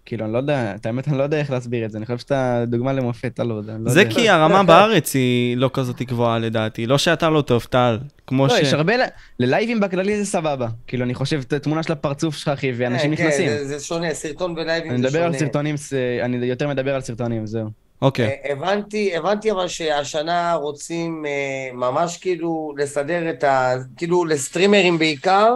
כאילו, 0.10 0.26
אני 0.26 0.34
לא 0.34 0.38
יודע, 0.38 0.76
את 0.76 0.86
האמת, 0.86 1.08
אני 1.08 1.18
לא 1.18 1.24
יודע 1.24 1.38
איך 1.40 1.52
להסביר 1.52 1.86
את 1.86 1.92
זה, 1.92 1.98
אני 1.98 2.06
חושב 2.06 2.18
שאתה 2.18 2.64
דוגמה 2.68 2.94
למופת, 2.94 3.26
אתה 3.34 3.44
לא 3.44 3.54
יודע. 3.54 3.76
אני 3.76 3.86
לא 3.86 3.92
זה 3.92 4.02
יודע. 4.02 4.14
כי 4.16 4.30
הרמה 4.30 4.64
בארץ 4.64 5.14
היא 5.14 5.58
לא 5.58 5.70
כזאת 5.74 6.02
גבוהה 6.02 6.40
לדעתי. 6.40 6.86
לא 6.86 6.98
שאתה 6.98 7.30
לא 7.30 7.42
טוב, 7.42 7.64
טל. 7.70 7.98
כמו 8.28 8.48
לא, 8.48 8.58
ש... 8.58 8.60
יש 8.60 8.74
הרבה... 8.74 8.98
ל- 8.98 9.04
ללייבים 9.40 9.80
בכללי 9.80 10.18
זה 10.18 10.26
סבבה. 10.26 10.68
כאילו, 10.88 11.04
אני 11.06 11.14
חושב, 11.14 11.42
את 11.48 11.54
התמונה 11.54 11.84
של 11.84 11.94
הפרצוף 11.94 12.36
שלך, 12.36 12.48
אחי, 12.48 12.72
ואנשים 12.76 13.16
כן, 13.16 13.24
נכנסים. 13.24 13.48
זה- 13.50 13.66
זה 13.68 13.80
שונה, 13.80 14.14
סרטון 14.14 14.56
בלייבים 14.56 14.92
אני 14.92 15.02
זה 15.02 15.08
מדבר 15.08 15.24
על. 15.24 15.38
סרטונים, 15.38 15.78
ס- 15.78 15.94
אני 16.24 16.46
יותר 16.46 16.68
מדבר 16.68 16.96
על 16.96 17.02
סרטונים, 17.02 17.48
זהו. 17.48 17.68
אוקיי. 18.02 18.26
אה, 18.28 18.52
הבנתי, 18.52 19.16
הבנתי 19.18 19.52
אבל 19.52 19.68
שהשנה 19.68 20.54
רוצים 20.54 21.26
אה, 21.26 21.32
ממש 21.74 22.18
כאילו 22.18 22.74
לסדר 22.78 23.30
את 23.30 23.44
ה... 23.44 23.74
כאילו 23.98 24.26
לסטרימרים 24.26 24.98
בעיקר, 24.98 25.54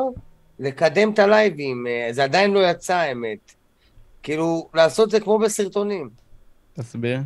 לקדם 0.59 1.11
את 1.13 1.19
הלייבים. 1.19 1.85
אה, 1.87 2.07
זה 2.13 2.23
עדיין 2.23 2.51
לא 2.53 2.69
יצא, 2.69 2.95
האמת. 2.95 3.53
כאילו, 4.24 4.69
לעשות 4.74 5.11
זה 5.11 5.19
כמו 5.19 5.39
בסרטונים. 5.39 6.09
תסביר. 6.74 7.19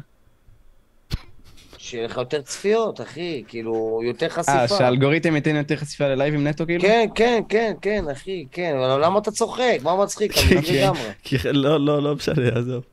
שיהיה 1.77 2.05
לך 2.05 2.17
יותר 2.17 2.41
צפיות, 2.41 3.01
אחי, 3.01 3.43
כאילו, 3.47 4.01
יותר 4.03 4.29
חשיפה. 4.29 4.51
אה, 4.51 4.67
שהאלגוריתם 4.67 5.35
ייתן 5.35 5.55
יותר 5.55 5.75
חשיפה 5.75 6.07
ללייבים 6.07 6.47
נטו, 6.47 6.65
כאילו? 6.65 6.81
כן, 6.81 7.07
כן, 7.15 7.41
כן, 7.49 7.73
כן, 7.81 8.05
אחי, 8.11 8.45
כן, 8.51 8.75
אבל 8.77 9.05
למה 9.05 9.19
אתה 9.19 9.31
צוחק? 9.31 9.77
מה 9.83 10.03
מצחיק? 10.03 10.31
אתה 10.31 10.41
מבין 10.45 10.61
כן. 10.61 10.73
לגמרי. 10.73 11.53
לא, 11.53 11.85
לא, 11.85 12.03
לא 12.03 12.15
משנה, 12.15 12.47
עזוב. 12.55 12.83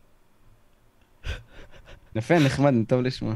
יפה, 2.17 2.39
נחמד, 2.39 2.75
טוב 2.89 3.01
לשמוע. 3.01 3.35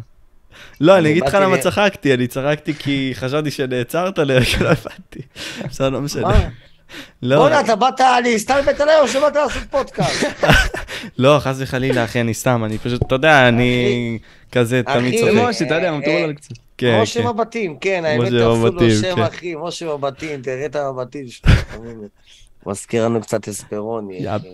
לא, 0.81 0.93
אני 0.93 1.01
אני 1.01 1.11
אגיד 1.11 1.25
לך 1.25 1.35
למה 1.35 1.59
צחקתי, 1.59 2.15
אני 2.15 2.27
צחקתי 2.27 2.75
כי 2.75 3.11
חשבתי 3.15 3.51
שנעצרת 3.51 4.19
לרגע, 4.19 4.59
לא 4.61 4.69
הבנתי. 4.69 5.21
בסדר, 5.69 5.91
לא 5.91 6.01
משנה. 6.01 6.51
לא, 7.23 7.37
בוא'נה, 7.37 7.61
אתה 7.61 7.77
באת 7.77 8.01
להסתלבט 8.25 8.81
עליי 8.81 9.01
או 9.01 9.09
שבאת 9.09 9.37
לעשות 9.37 9.63
פודקאסט? 9.71 10.27
לא, 11.19 11.37
חס 11.41 11.57
וחלילה, 11.59 12.05
אחי, 12.05 12.21
אני 12.21 12.35
סתם, 12.35 12.65
אני 12.65 12.79
פשוט, 12.79 13.03
אתה 13.03 13.15
יודע, 13.15 13.49
אני 13.49 14.19
כזה 14.53 14.83
תמיד 14.83 15.15
אחי, 15.15 15.19
צוחק. 15.19 15.33
זה 15.33 15.49
משה, 15.49 15.65
אתה 15.65 15.75
יודע, 15.75 15.91
אה, 15.93 15.99
מטורלל 15.99 16.33
קצת. 16.33 16.55
כן, 16.79 17.01
משה 17.03 17.23
כן. 17.23 17.29
מבטים, 17.29 17.79
כן, 17.81 18.05
האמת 18.05 18.21
משה 18.21 18.31
תפסו 18.31 18.67
לו 18.67 18.91
שם, 18.91 19.17
כן. 19.17 19.23
אחי, 19.23 19.55
משה 19.59 19.95
מבטים, 19.95 20.43
תראה 20.43 20.67
את 20.67 20.77
המבטים 20.77 21.29
שלו. 21.29 21.53
מזכיר 22.67 23.05
לנו 23.05 23.21
קצת 23.21 23.49
אספרוני. 23.49 24.37
אחי. 24.37 24.49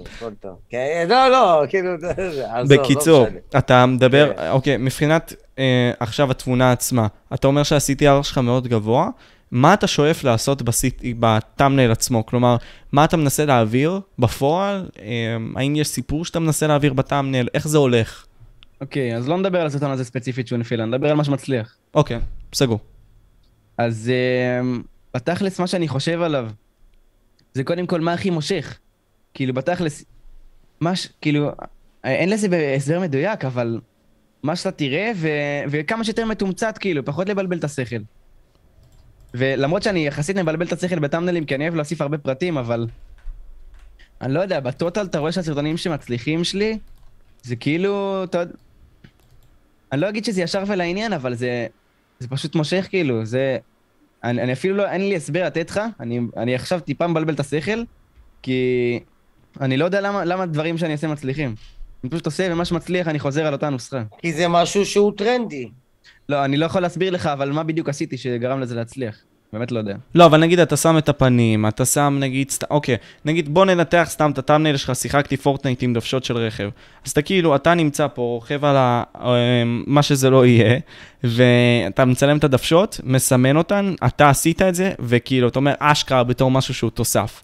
כן, 0.70 1.06
לא, 1.08 1.28
לא, 1.28 1.62
כאילו, 1.68 1.90
עזוב, 1.94 2.72
לא 2.72 2.82
בקיצור. 2.82 3.26
אתה 3.58 3.86
מדבר, 3.86 4.32
כן. 4.36 4.50
אוקיי, 4.50 4.76
מבחינת 4.76 5.34
אה, 5.58 5.92
עכשיו 6.00 6.30
התמונה 6.30 6.72
עצמה, 6.72 7.06
אתה 7.34 7.46
אומר 7.46 7.62
שה-CTR 7.62 8.22
שלך 8.22 8.38
מאוד 8.38 8.68
גבוה, 8.68 9.08
מה 9.54 9.74
אתה 9.74 9.86
שואף 9.86 10.24
לעשות 10.24 10.62
בטאמנייל 11.20 11.90
עצמו? 11.90 12.26
כלומר, 12.26 12.56
מה 12.92 13.04
אתה 13.04 13.16
מנסה 13.16 13.44
להעביר 13.44 14.00
בפועל? 14.18 14.88
אה, 14.98 15.36
האם 15.56 15.76
יש 15.76 15.88
סיפור 15.88 16.24
שאתה 16.24 16.40
מנסה 16.40 16.66
להעביר 16.66 16.92
בטאמנייל? 16.92 17.48
איך 17.54 17.68
זה 17.68 17.78
הולך? 17.78 18.26
אוקיי, 18.80 19.16
אז 19.16 19.28
לא 19.28 19.38
נדבר 19.38 19.60
על 19.60 19.66
הסרטון 19.66 19.90
הזה 19.90 20.04
ספציפית 20.04 20.48
שהוא 20.48 20.58
נפילה, 20.58 20.84
נדבר 20.84 21.10
על 21.10 21.16
מה 21.16 21.24
שמצליח. 21.24 21.76
אוקיי, 21.94 22.18
סגור. 22.54 22.78
אז 23.78 24.10
אמ, 24.60 24.82
בתכלס 25.14 25.60
מה 25.60 25.66
שאני 25.66 25.88
חושב 25.88 26.22
עליו, 26.22 26.50
זה 27.52 27.64
קודם 27.64 27.86
כל 27.86 28.00
מה 28.00 28.12
הכי 28.12 28.30
מושך. 28.30 28.78
כאילו 29.34 29.54
בתכלס, 29.54 30.04
מה 30.80 30.96
ש... 30.96 31.08
כאילו, 31.20 31.50
אין 32.04 32.30
לזה 32.30 32.74
הסבר 32.76 33.00
מדויק, 33.00 33.44
אבל 33.44 33.80
מה 34.42 34.56
שאתה 34.56 34.70
תראה, 34.70 35.12
ו... 35.16 35.28
וכמה 35.70 36.04
שיותר 36.04 36.24
מתומצת, 36.24 36.78
כאילו, 36.78 37.04
פחות 37.04 37.28
לבלבל 37.28 37.58
את 37.58 37.64
השכל. 37.64 38.00
ולמרות 39.34 39.82
שאני 39.82 40.06
יחסית 40.06 40.36
מבלבל 40.36 40.66
את 40.66 40.72
השכל 40.72 40.98
בטאמנלים, 40.98 41.44
כי 41.44 41.54
אני 41.54 41.64
אוהב 41.64 41.74
להוסיף 41.74 42.00
הרבה 42.00 42.18
פרטים, 42.18 42.58
אבל... 42.58 42.86
אני 44.20 44.34
לא 44.34 44.40
יודע, 44.40 44.60
בטוטל 44.60 45.06
אתה 45.06 45.18
רואה 45.18 45.32
שהסרטונים 45.32 45.76
שמצליחים 45.76 46.44
שלי, 46.44 46.78
זה 47.42 47.56
כאילו, 47.56 48.24
אתה. 48.24 48.42
אני 49.92 50.00
לא 50.00 50.08
אגיד 50.08 50.24
שזה 50.24 50.42
ישר 50.42 50.62
ולעניין, 50.66 51.12
אבל 51.12 51.34
זה... 51.34 51.66
זה 52.18 52.28
פשוט 52.28 52.54
מושך, 52.54 52.86
כאילו, 52.90 53.24
זה... 53.24 53.58
אני, 54.24 54.42
אני 54.42 54.52
אפילו 54.52 54.76
לא, 54.76 54.90
אין 54.90 55.00
לי 55.08 55.16
הסבר 55.16 55.46
לתת 55.46 55.70
לך, 55.70 55.80
אני, 56.00 56.20
אני 56.36 56.54
עכשיו 56.54 56.80
טיפה 56.80 57.06
מבלבל 57.06 57.34
את 57.34 57.40
השכל, 57.40 57.82
כי 58.42 59.00
אני 59.60 59.76
לא 59.76 59.84
יודע 59.84 60.00
למה, 60.00 60.24
למה 60.24 60.46
דברים 60.46 60.78
שאני 60.78 60.92
עושה 60.92 61.06
מצליחים. 61.08 61.54
אני 62.04 62.10
פשוט 62.10 62.26
עושה, 62.26 62.48
ומה 62.50 62.64
שמצליח 62.64 63.08
אני 63.08 63.18
חוזר 63.18 63.46
על 63.46 63.52
אותה 63.52 63.70
נוסחה. 63.70 64.02
כי 64.18 64.32
זה 64.32 64.48
משהו 64.48 64.86
שהוא 64.86 65.12
טרנדי. 65.16 65.70
לא, 66.28 66.44
אני 66.44 66.56
לא 66.56 66.66
יכול 66.66 66.82
להסביר 66.82 67.10
לך, 67.10 67.26
אבל 67.26 67.52
מה 67.52 67.62
בדיוק 67.62 67.88
עשיתי 67.88 68.16
שגרם 68.16 68.60
לזה 68.60 68.74
להצליח? 68.74 69.16
באמת 69.52 69.72
לא 69.72 69.78
יודע. 69.78 69.94
לא, 70.14 70.26
אבל 70.26 70.40
נגיד 70.40 70.58
אתה 70.60 70.76
שם 70.76 70.98
את 70.98 71.08
הפנים, 71.08 71.66
אתה 71.66 71.84
שם 71.84 72.16
נגיד, 72.20 72.50
סת... 72.50 72.70
אוקיי, 72.70 72.96
נגיד 73.24 73.54
בוא 73.54 73.64
ננתח 73.64 74.06
סתם 74.10 74.30
את 74.30 74.38
הטאמנייל 74.38 74.76
שלך, 74.76 74.96
שיחקתי 74.96 75.36
פורטנייט 75.36 75.82
עם 75.82 75.92
דוושות 75.94 76.24
של 76.24 76.36
רכב. 76.36 76.68
אז 77.04 77.10
אתה 77.10 77.22
כאילו, 77.22 77.56
אתה 77.56 77.74
נמצא 77.74 78.06
פה, 78.14 78.22
רוכב 78.22 78.64
על 78.64 78.76
ה... 78.76 79.02
אמ, 79.24 79.84
מה 79.86 80.02
שזה 80.02 80.30
לא 80.30 80.46
יהיה, 80.46 80.78
ואתה 81.24 82.04
מצלם 82.04 82.36
את 82.36 82.44
הדוושות, 82.44 83.00
מסמן 83.04 83.56
אותן, 83.56 83.94
אתה 84.06 84.28
עשית 84.30 84.62
את 84.62 84.74
זה, 84.74 84.92
וכאילו, 85.00 85.48
אתה 85.48 85.58
אומר 85.58 85.74
אשכרה 85.78 86.24
בתור 86.24 86.50
משהו 86.50 86.74
שהוא 86.74 86.90
תוסף. 86.90 87.42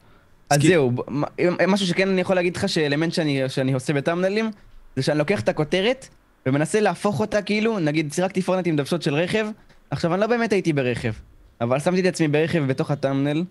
אז 0.51 0.59
כי- 0.61 0.69
זהו, 0.69 0.91
ב- 0.91 1.01
מה- 1.09 1.27
משהו 1.69 1.87
שכן 1.87 2.09
אני 2.09 2.21
יכול 2.21 2.37
להגיד 2.37 2.57
לך 2.57 2.69
שאלמנט 2.69 3.13
שאני, 3.13 3.43
שאני 3.49 3.73
עושה 3.73 3.93
בטאמנלים, 3.93 4.51
זה 4.97 5.03
שאני 5.03 5.19
לוקח 5.19 5.41
את 5.41 5.49
הכותרת 5.49 6.09
ומנסה 6.47 6.81
להפוך 6.81 7.21
אותה 7.21 7.43
כאילו, 7.43 7.79
נגיד 7.79 8.13
שיחקתי 8.13 8.43
פורטנייט 8.43 8.67
עם 8.67 8.77
דוושות 8.77 9.03
של 9.03 9.15
רכב, 9.15 9.47
עכשיו 9.91 10.15
אני 10.15 10.21
לא 10.21 10.27
באמת 10.27 10.53
הייתי 10.53 10.73
ברכב, 10.73 11.13
אבל 11.61 11.79
שמתי 11.79 12.01
את 12.01 12.07
עצמי 12.07 12.29
ברכב 12.29 12.63
בתוך 12.67 12.91
הטאמנל, 12.91 13.45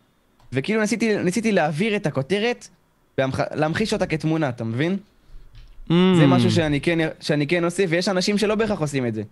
וכאילו 0.53 0.81
ניסיתי, 0.81 1.17
ניסיתי 1.17 1.51
להעביר 1.51 1.95
את 1.95 2.05
הכותרת, 2.05 2.67
ולהמחיש 3.17 3.93
אותה 3.93 4.05
כתמונה, 4.05 4.49
אתה 4.49 4.63
מבין? 4.63 4.97
Mm. 5.89 5.93
זה 6.19 6.27
משהו 6.27 6.51
שאני 6.51 6.81
כן, 6.81 7.09
שאני 7.19 7.47
כן 7.47 7.63
עושה, 7.63 7.83
ויש 7.89 8.09
אנשים 8.09 8.37
שלא 8.37 8.55
בהכרח 8.55 8.79
עושים 8.79 9.05
את 9.05 9.13
זה. 9.13 9.23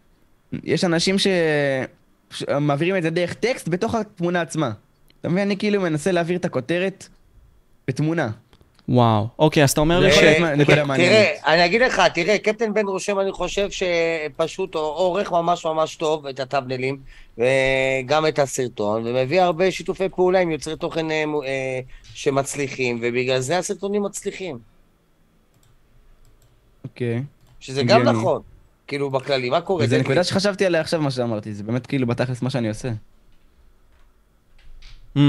יש 0.63 0.83
אנשים. 0.83 1.15
שמעבירים 2.31 2.97
את 2.97 3.03
זה 3.03 3.09
דרך 3.09 3.33
טקסט 3.33 3.67
בתוך 3.67 3.95
התמונה 3.95 4.41
עצמה. 4.41 4.71
אתה 5.19 5.29
מבין? 5.29 5.41
אני 5.47 5.57
כאילו 5.57 5.81
מנסה 5.81 6.11
להעביר 6.11 6.37
את 6.37 6.45
הכותרת 6.45 7.07
בתמונה. 7.87 8.29
וואו. 8.89 9.27
אוקיי, 9.39 9.63
אז 9.63 9.71
אתה 9.71 9.81
אומר 9.81 9.99
לי 9.99 10.11
ש... 10.11 10.17
נקודה 10.57 10.83
מעניינת. 10.83 11.11
תראה, 11.11 11.53
אני 11.53 11.65
אגיד 11.65 11.81
לך, 11.81 12.01
תראה, 12.13 12.37
קפטן 12.37 12.73
בן 12.73 12.85
רושם, 12.85 13.19
אני 13.19 13.31
חושב 13.31 13.67
שפשוט 13.71 14.75
עורך 14.75 15.31
ממש 15.31 15.65
ממש 15.65 15.95
טוב 15.95 16.27
את 16.27 16.39
הטאבנלים, 16.39 16.97
וגם 17.37 18.27
את 18.27 18.39
הסרטון, 18.39 19.07
ומביא 19.07 19.41
הרבה 19.41 19.71
שיתופי 19.71 20.09
פעולה 20.09 20.39
עם 20.39 20.51
יוצרי 20.51 20.75
תוכן 20.75 21.11
אה, 21.11 21.23
אה, 21.45 21.79
שמצליחים, 22.13 22.99
ובגלל 23.01 23.39
זה 23.39 23.57
הסרטונים 23.57 24.03
מצליחים. 24.03 24.57
אוקיי. 26.83 27.23
שזה 27.59 27.83
גם. 27.83 28.01
נכון. 28.01 28.41
כאילו, 28.87 29.09
בכללי, 29.09 29.49
מה 29.49 29.61
קורה? 29.61 29.87
זה- 29.87 29.97
נקודה 29.99 30.23
שחשבתי 30.23 30.65
עליה 30.65 30.81
עכשיו 30.81 31.01
מה 31.01 31.11
שאמרתי, 31.11 31.53
זה 31.53 31.63
באמת 31.63 31.87
כאילו 31.87 32.07
בתכלס 32.07 32.41
מה 32.41 32.49
שאני 32.49 32.69
עושה. 32.69 32.89
Mm. 35.17 35.19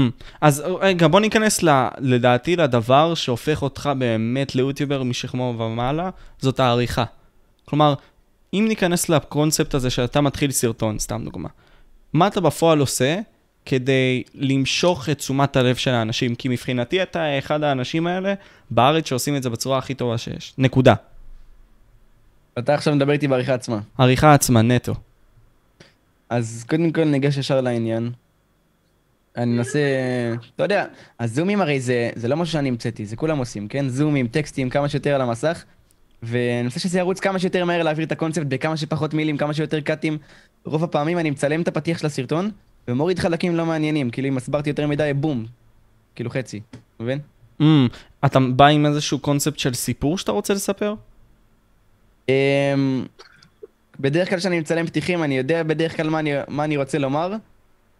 אז 0.41 0.63
רגע, 0.81 1.07
בוא 1.07 1.19
ניכנס 1.19 1.63
ל, 1.63 1.87
לדעתי 1.97 2.55
לדבר 2.55 3.13
שהופך 3.15 3.61
אותך 3.61 3.89
באמת 3.97 4.55
ליוטיובר 4.55 5.03
משכמו 5.03 5.55
ומעלה, 5.59 6.09
זאת 6.39 6.59
העריכה. 6.59 7.03
כלומר, 7.65 7.93
אם 8.53 8.65
ניכנס 8.67 9.09
לקונספט 9.09 9.73
הזה 9.73 9.89
שאתה 9.89 10.21
מתחיל 10.21 10.51
סרטון, 10.51 10.99
סתם 10.99 11.21
דוגמה, 11.23 11.49
מה 12.13 12.27
אתה 12.27 12.41
בפועל 12.41 12.79
עושה 12.79 13.19
כדי 13.65 14.23
למשוך 14.33 15.09
את 15.09 15.17
תשומת 15.17 15.55
הלב 15.55 15.75
של 15.75 15.91
האנשים? 15.91 16.35
כי 16.35 16.49
מבחינתי 16.49 17.03
אתה 17.03 17.39
אחד 17.39 17.63
האנשים 17.63 18.07
האלה 18.07 18.33
בארץ 18.71 19.07
שעושים 19.07 19.35
את 19.35 19.43
זה 19.43 19.49
בצורה 19.49 19.77
הכי 19.77 19.93
טובה 19.93 20.17
שיש. 20.17 20.53
נקודה. 20.57 20.93
אתה 22.59 22.73
עכשיו 22.73 22.95
מדבר 22.95 23.11
איתי 23.11 23.27
בעריכה 23.27 23.53
עצמה. 23.53 23.79
העריכה 23.97 24.33
עצמה, 24.33 24.61
נטו. 24.61 24.93
אז 26.29 26.65
קודם 26.69 26.91
כל 26.91 27.03
ניגש 27.03 27.37
ישר 27.37 27.61
לעניין. 27.61 28.11
אני 29.37 29.51
מנסה, 29.51 29.79
אתה 30.55 30.63
יודע, 30.63 30.85
הזומים 31.19 31.61
הרי 31.61 31.79
זה, 31.79 32.09
זה 32.15 32.27
לא 32.27 32.37
משהו 32.37 32.53
שאני 32.53 32.69
המצאתי, 32.69 33.05
זה 33.05 33.15
כולם 33.15 33.37
עושים, 33.37 33.67
כן? 33.67 33.89
זומים, 33.89 34.27
טקסטים, 34.27 34.69
כמה 34.69 34.89
שיותר 34.89 35.15
על 35.15 35.21
המסך, 35.21 35.63
ואני 36.23 36.65
רוצה 36.65 36.79
שזה 36.79 36.99
ירוץ 36.99 37.19
כמה 37.19 37.39
שיותר 37.39 37.65
מהר 37.65 37.83
להעביר 37.83 38.05
את 38.05 38.11
הקונספט 38.11 38.45
בכמה 38.45 38.77
שפחות 38.77 39.13
מילים, 39.13 39.37
כמה 39.37 39.53
שיותר 39.53 39.79
קאטים. 39.79 40.17
רוב 40.65 40.83
הפעמים 40.83 41.19
אני 41.19 41.29
מצלם 41.29 41.61
את 41.61 41.67
הפתיח 41.67 41.97
של 41.97 42.05
הסרטון, 42.07 42.51
ומוריד 42.87 43.19
חלקים 43.19 43.55
לא 43.55 43.65
מעניינים, 43.65 44.09
כאילו 44.09 44.27
אם 44.27 44.37
הסברתי 44.37 44.69
יותר 44.69 44.87
מדי, 44.87 45.11
בום. 45.15 45.45
כאילו 46.15 46.29
חצי, 46.29 46.61
מבין? 46.99 47.19
Mm. 47.61 47.63
אתה 48.25 48.39
בא 48.39 48.67
עם 48.67 48.85
איזשהו 48.85 49.19
קונספט 49.19 49.59
של 49.59 49.73
סיפור 49.73 50.17
שאתה 50.17 50.31
רוצה 50.31 50.53
לספר? 50.53 50.93
אמ, 52.29 53.05
בדרך 53.99 54.29
כלל 54.29 54.39
כשאני 54.39 54.59
מצלם 54.59 54.85
פתיחים, 54.85 55.23
אני 55.23 55.37
יודע 55.37 55.63
בדרך 55.63 55.97
כלל 55.97 56.09
מה 56.09 56.19
אני, 56.19 56.31
מה 56.47 56.63
אני 56.63 56.77
רוצה 56.77 56.97
לומר. 56.97 57.33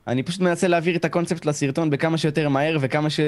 אני 0.08 0.24
פשוט 0.24 0.42
מנסה 0.42 0.68
להעביר 0.68 0.96
את 0.96 1.06
הקונספט 1.06 1.46
לסרטון 1.46 1.90
בכמה 1.90 2.18
שיותר 2.18 2.50
מהר 2.50 2.78
וכמה 2.82 3.10
ש... 3.10 3.20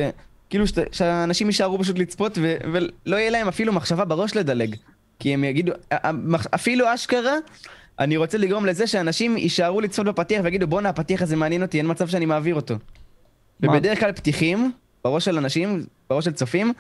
כאילו 0.50 0.68
שת, 0.68 0.94
שאנשים 0.94 1.48
יישארו 1.48 1.80
פשוט 1.80 2.00
לצפות 2.00 2.38
ו, 2.42 2.56
ולא 2.74 3.16
יהיה 3.16 3.30
להם 3.30 3.48
אפילו 3.48 3.74
מחשבה 3.74 4.06
בראש 4.06 4.36
לדלג. 4.36 4.76
כי 5.20 5.34
הם 5.34 5.44
יגידו, 5.44 5.72
אפילו 6.56 6.94
אשכרה, 6.94 7.36
אני 8.00 8.18
רוצה 8.18 8.38
לגרום 8.38 8.66
לזה 8.66 8.88
שאנשים 8.88 9.38
יישארו 9.38 9.82
לצפות 9.82 10.06
בפתיח 10.06 10.42
ויגידו 10.44 10.68
בואנה 10.68 10.90
הפתיח 10.90 11.22
הזה 11.22 11.36
מעניין 11.36 11.62
אותי, 11.62 11.78
אין 11.78 11.92
מצב 11.92 12.08
שאני 12.08 12.26
מעביר 12.26 12.56
אותו. 12.56 12.76
מה? 13.60 13.70
ובדרך 13.70 14.00
כלל 14.00 14.12
פתיחים, 14.12 14.72
בראש 15.04 15.26
של 15.26 15.38
אנשים, 15.38 15.86
בראש 16.10 16.26
של 16.26 16.32
צופים, 16.32 16.74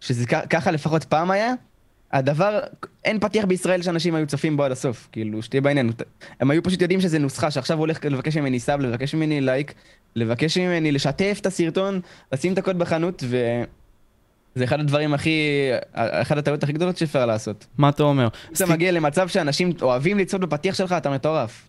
שזה 0.00 0.26
ככה 0.26 0.70
לפחות 0.70 1.04
פעם 1.04 1.30
היה, 1.30 1.52
הדבר, 2.16 2.60
אין 3.04 3.20
פתיח 3.20 3.44
בישראל 3.44 3.82
שאנשים 3.82 4.14
היו 4.14 4.26
צופים 4.26 4.56
בו 4.56 4.64
עד 4.64 4.72
הסוף, 4.72 5.08
כאילו, 5.12 5.42
שתהיה 5.42 5.60
בעניין. 5.60 5.90
הם 6.40 6.50
היו 6.50 6.62
פשוט 6.62 6.82
יודעים 6.82 7.00
שזה 7.00 7.18
נוסחה, 7.18 7.50
שעכשיו 7.50 7.78
הולך 7.78 8.04
לבקש 8.04 8.36
ממני 8.36 8.60
סאב, 8.60 8.80
לבקש 8.80 9.14
ממני 9.14 9.40
לייק, 9.40 9.74
לבקש 10.16 10.58
ממני 10.58 10.92
לשתף 10.92 11.38
את 11.40 11.46
הסרטון, 11.46 12.00
לשים 12.32 12.52
את 12.52 12.58
הקוד 12.58 12.78
בחנות, 12.78 13.24
וזה 13.26 14.64
אחד 14.64 14.80
הדברים 14.80 15.14
הכי, 15.14 15.40
אחת 15.92 16.36
הטעויות 16.36 16.62
הכי 16.62 16.72
גדולות 16.72 16.96
שאפשר 16.96 17.26
לעשות. 17.26 17.66
מה 17.78 17.88
אתה 17.88 18.02
אומר? 18.02 18.28
אתה 18.52 18.66
מגיע 18.66 18.92
למצב 18.92 19.28
שאנשים 19.28 19.72
אוהבים 19.82 20.18
לצעוד 20.18 20.40
בפתיח 20.40 20.74
שלך, 20.74 20.92
אתה 20.92 21.10
מטורף. 21.10 21.68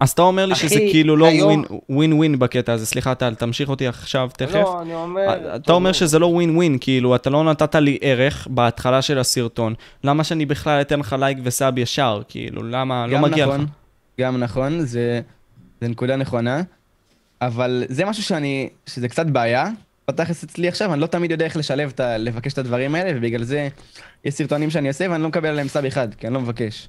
אז 0.00 0.10
אתה 0.10 0.22
אומר 0.22 0.46
לי 0.46 0.52
אחי, 0.52 0.68
שזה 0.68 0.78
כאילו 0.78 1.16
לא 1.16 1.26
היום- 1.26 1.64
ווין 1.88 2.12
ווין 2.12 2.38
בקטע 2.38 2.72
הזה, 2.72 2.86
סליחה 2.86 3.14
טל, 3.14 3.34
תמשיך 3.34 3.68
אותי 3.68 3.86
עכשיו 3.86 4.30
תכף. 4.36 4.54
לא, 4.54 4.82
אני 4.82 4.94
אומר... 4.94 5.56
אתה 5.56 5.72
אומר 5.72 5.92
שזה 5.92 6.18
לא 6.18 6.26
ווין 6.26 6.56
ווין, 6.56 6.78
כאילו, 6.80 7.14
אתה 7.16 7.30
לא 7.30 7.44
נתת 7.44 7.74
לי 7.74 7.98
ערך 8.00 8.46
בהתחלה 8.50 9.02
של 9.02 9.18
הסרטון. 9.18 9.74
למה 10.04 10.24
שאני 10.24 10.46
בכלל 10.46 10.80
אתן 10.80 11.00
לך 11.00 11.16
לייק 11.18 11.38
וסאב 11.42 11.78
ישר? 11.78 12.22
כאילו, 12.28 12.62
למה? 12.62 13.06
לא 13.06 13.14
גם 13.14 13.22
מגיע 13.22 13.46
נכון, 13.46 13.60
לך. 13.60 13.68
גם 14.20 14.36
נכון, 14.36 14.80
זה, 14.80 15.20
זה 15.80 15.88
נקודה 15.88 16.16
נכונה, 16.16 16.62
אבל 17.40 17.84
זה 17.88 18.04
משהו 18.04 18.22
שאני, 18.22 18.68
שזה 18.86 19.08
קצת 19.08 19.26
בעיה, 19.26 19.68
בתכלס 20.08 20.44
אצלי 20.44 20.68
עכשיו, 20.68 20.92
אני 20.92 21.00
לא 21.00 21.06
תמיד 21.06 21.30
יודע 21.30 21.44
איך 21.44 21.56
לשלב, 21.56 21.88
את 21.94 22.00
ה, 22.00 22.18
לבקש 22.18 22.52
את 22.52 22.58
הדברים 22.58 22.94
האלה, 22.94 23.18
ובגלל 23.18 23.44
זה 23.44 23.68
יש 24.24 24.34
סרטונים 24.34 24.70
שאני 24.70 24.88
עושה 24.88 25.06
ואני 25.10 25.22
לא 25.22 25.28
מקבל 25.28 25.48
עליהם 25.48 25.68
sub 25.68 25.84
אחד, 25.84 26.14
כי 26.14 26.26
אני 26.26 26.34
לא 26.34 26.40
מבקש. 26.40 26.88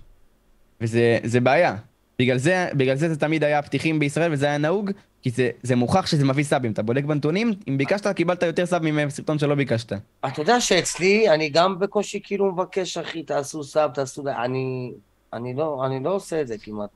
וזה 0.81 1.17
זה 1.23 1.39
בעיה. 1.39 1.75
בגלל 2.19 2.37
זה, 2.37 2.67
בגלל 2.73 2.95
זה 2.95 3.09
זה 3.09 3.15
תמיד 3.19 3.43
היה 3.43 3.61
פתיחים 3.61 3.99
בישראל 3.99 4.33
וזה 4.33 4.45
היה 4.45 4.57
נהוג, 4.57 4.91
כי 5.21 5.29
זה, 5.29 5.49
זה 5.63 5.75
מוכח 5.75 6.05
שזה 6.05 6.25
מביא 6.25 6.43
סאבים. 6.43 6.71
אתה 6.71 6.81
בודק 6.81 7.03
בנתונים, 7.03 7.53
אם 7.69 7.77
ביקשת, 7.77 8.07
קיבלת 8.07 8.43
יותר 8.43 8.65
sub 8.65 8.81
מסרטון 8.91 9.39
שלא 9.39 9.55
ביקשת. 9.55 9.91
אתה 10.25 10.41
יודע 10.41 10.59
שאצלי, 10.59 11.29
אני 11.29 11.49
גם 11.49 11.79
בקושי 11.79 12.19
כאילו 12.23 12.51
מבקש, 12.51 12.97
אחי, 12.97 13.23
תעשו 13.23 13.63
sub, 13.63 13.91
תעשו... 13.93 14.23
אני... 14.45 14.91
אני 15.33 15.53
לא, 15.53 15.83
אני 15.85 16.03
לא 16.03 16.15
עושה 16.15 16.41
את 16.41 16.47
זה 16.47 16.55
כמעט. 16.63 16.89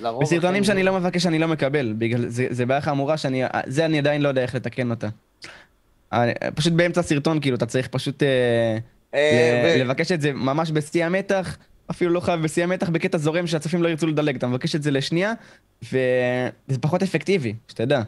לרוב... 0.00 0.22
בסרטונים 0.22 0.64
שאני 0.64 0.82
לא 0.82 0.92
מבקש, 0.98 1.26
אני 1.26 1.38
לא 1.38 1.48
מקבל. 1.48 1.94
בגלל 1.98 2.28
זה, 2.28 2.46
זה 2.50 2.66
בעיה 2.66 2.80
חמורה 2.80 3.16
שאני... 3.16 3.42
זה 3.66 3.84
אני 3.84 3.98
עדיין 3.98 4.22
לא 4.22 4.28
יודע 4.28 4.42
איך 4.42 4.54
לתקן 4.54 4.90
אותה. 4.90 5.08
אני- 6.12 6.32
פשוט 6.54 6.72
באמצע 6.72 7.02
סרטון, 7.02 7.40
כאילו, 7.40 7.56
אתה 7.56 7.66
צריך 7.66 7.88
פשוט 7.88 8.22
אה, 8.22 8.28
אה, 9.14 9.74
ל- 9.76 9.80
ו- 9.80 9.84
לבקש 9.84 10.12
את 10.12 10.20
זה 10.20 10.32
ממש 10.32 10.70
בשיא 10.70 11.04
המתח, 11.06 11.56
אפילו 11.90 12.10
לא 12.10 12.20
חייב 12.20 12.42
בשיא 12.42 12.64
המתח, 12.64 12.88
בקטע 12.88 13.18
זורם 13.18 13.46
שהצופים 13.46 13.82
לא 13.82 13.88
ירצו 13.88 14.06
לדלג. 14.06 14.36
אתה 14.36 14.46
מבקש 14.46 14.74
את 14.74 14.82
זה 14.82 14.90
לשנייה, 14.90 15.32
וזה 15.82 16.78
פחות 16.80 17.02
אפקטיבי, 17.02 17.54
שתדע. 17.68 18.02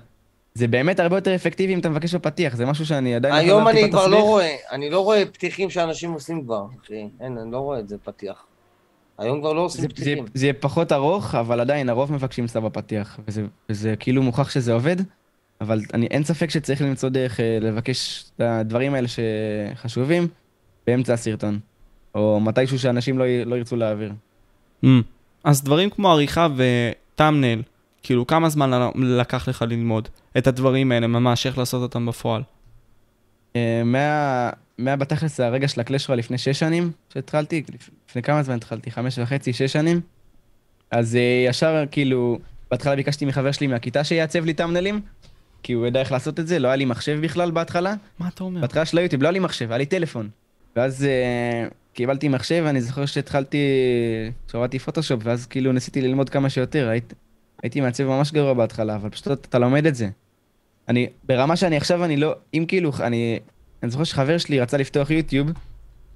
זה 0.55 0.69
באמת 0.69 1.01
הרבה 1.01 1.17
יותר 1.17 1.35
אפקטיבי 1.35 1.75
אם 1.75 1.79
אתה 1.79 1.89
מבקש 1.89 2.15
בפתיח, 2.15 2.57
זה 2.57 2.67
משהו 2.67 2.87
שאני 2.87 3.15
עדיין... 3.15 3.35
יכול 3.35 3.47
היום 3.49 3.69
אני 3.69 3.91
כבר 3.91 4.07
לא. 4.07 4.23
רואה, 4.23 4.57
אני 4.73 4.91
לא 4.91 5.01
רואה 5.01 5.27
פתיחים 5.33 5.71
שאנשים 5.71 6.13
עושים 6.13 6.45
כבר, 6.45 6.65
אחי. 6.85 7.09
אין, 7.21 7.39
אני 7.39 7.53
לא 7.53 7.59
רואה 7.59 7.79
את 7.79 7.89
זה 7.89 7.97
פתיח. 8.05 8.47
היום 9.19 9.41
כבר 9.41 9.53
לא 9.53 9.61
עושים 9.61 9.81
זה, 9.81 9.87
זה, 9.89 9.95
פתיחים. 9.95 10.25
זה 10.35 10.47
יהיה 10.47 10.55
פחות 10.55 10.93
ארוך, 10.93 11.35
אבל 11.35 11.61
עדיין 11.61 11.89
הרוב 11.89 12.13
מבקשים 12.13 12.49
סב 12.49 12.65
בפתיח, 12.67 13.21
וזה, 13.29 13.43
וזה 13.69 13.95
כאילו 13.99 14.23
מוכח 14.23 14.51
שזה 14.51 14.73
עובד, 14.73 14.97
אבל 15.61 15.81
אני, 15.95 16.07
אין 16.07 16.25
ספק 16.25 16.51
שצריך 16.51 16.83
למצוא 16.83 17.09
דרך 17.09 17.41
אה, 17.41 17.59
לבקש 17.61 18.25
את 18.37 18.41
הדברים 18.41 18.95
האלה 18.95 19.09
שחשובים 19.09 20.29
באמצע 20.87 21.13
הסרטון, 21.13 21.59
או 22.17 22.41
מתישהו 22.41 22.79
שאנשים 22.79 23.19
לא, 23.19 23.25
י- 23.25 23.45
לא 23.45 23.57
ירצו 23.57 23.77
להעביר. 23.77 24.13
Mm. 24.85 24.89
אז 25.45 25.65
דברים 25.65 25.91
כמו 25.91 26.11
עריכה 26.13 26.49
וטאמנל, 26.57 27.63
כאילו, 28.03 28.27
כמה 28.27 28.49
זמן 28.49 28.71
לקח 28.95 29.49
לך 29.49 29.63
ללמוד 29.63 30.09
את 30.39 30.47
הדברים 30.47 30.93
האלה, 30.93 31.07
ממש, 31.07 31.47
איך 31.47 31.59
לעשות 31.59 31.83
אותם 31.83 32.07
בפועל? 32.07 32.43
אה, 33.57 33.83
מה, 33.85 34.51
מה 34.79 34.97
בתכלס 34.97 35.41
הרגע 35.41 35.69
של 35.69 35.81
הקלאשרה 35.81 36.17
לפני 36.17 36.39
שש 36.39 36.59
שנים 36.59 36.91
שהתחלתי, 37.15 37.63
לפ- 37.75 37.91
לפני 38.11 38.23
כמה 38.23 38.43
זמן 38.43 38.55
התחלתי? 38.55 38.91
חמש 38.91 39.19
וחצי, 39.19 39.53
שש 39.53 39.73
שנים? 39.73 40.01
אז 40.91 41.17
אה, 41.17 41.45
ישר 41.49 41.85
כאילו, 41.91 42.39
בהתחלה 42.71 42.97
ביקשתי 42.97 43.25
מחבר 43.25 43.53
שלי 43.53 43.67
מהכיתה 43.67 44.05
שיעצב 44.05 44.45
לי 44.45 44.55
טאמנלים, 44.55 45.01
כי 45.63 45.73
הוא 45.73 45.87
יודע 45.87 46.01
איך 46.01 46.13
לעשות 46.13 46.41
את 46.41 46.47
זה, 46.47 46.59
לא 46.59 46.69
היה 46.69 46.77
לי 46.77 46.85
מחשב 46.85 47.19
בכלל 47.23 47.51
בהתחלה. 47.51 47.95
מה 48.19 48.29
אתה 48.29 48.45
אומר? 48.45 48.61
בהתחלה 48.61 48.85
של 48.85 48.99
היוטיוב 48.99 49.23
לא 49.23 49.29
היה 49.29 49.33
לי 49.33 49.39
מחשב, 49.39 49.71
היה 49.71 49.79
לי 49.79 49.87
טלפון. 49.87 50.29
ואז 50.77 51.05
אה, 51.05 51.69
קיבלתי 51.97 52.29
מחשב, 52.29 52.63
ואני 52.67 52.81
זוכר 52.81 53.07
שהתחלתי, 53.07 53.59
כשהורדתי 54.49 54.79
פוטושופ, 54.79 55.21
ואז 55.25 55.47
כאילו 55.47 55.73
ניסיתי 55.73 56.03
ללמוד 56.03 56.31
כמה 56.31 56.51
שיותר. 56.51 56.89
היית, 56.89 57.15
הייתי 57.63 57.81
מעצב 57.81 58.05
ממש 58.05 58.33
גרוע 58.33 58.55
בהתחלה, 58.55 58.97
אבל 58.97 59.11
פשוט 59.11 59.27
אתה 59.27 59.59
לומד 59.59 59.87
את 59.87 59.95
זה. 59.95 60.09
אני, 60.89 61.09
ברמה 61.25 61.57
שאני 61.57 61.77
עכשיו, 61.77 62.05
אני 62.05 62.17
לא, 62.17 62.35
אם 62.55 62.65
כאילו, 62.69 62.93
אני, 63.01 63.39
אני 63.83 63.91
זוכר 63.91 64.05
שחבר 64.05 64.39
שלי 64.39 64.61
רצה 64.61 64.77
לפתוח 64.77 65.11
יוטיוב, 65.11 65.51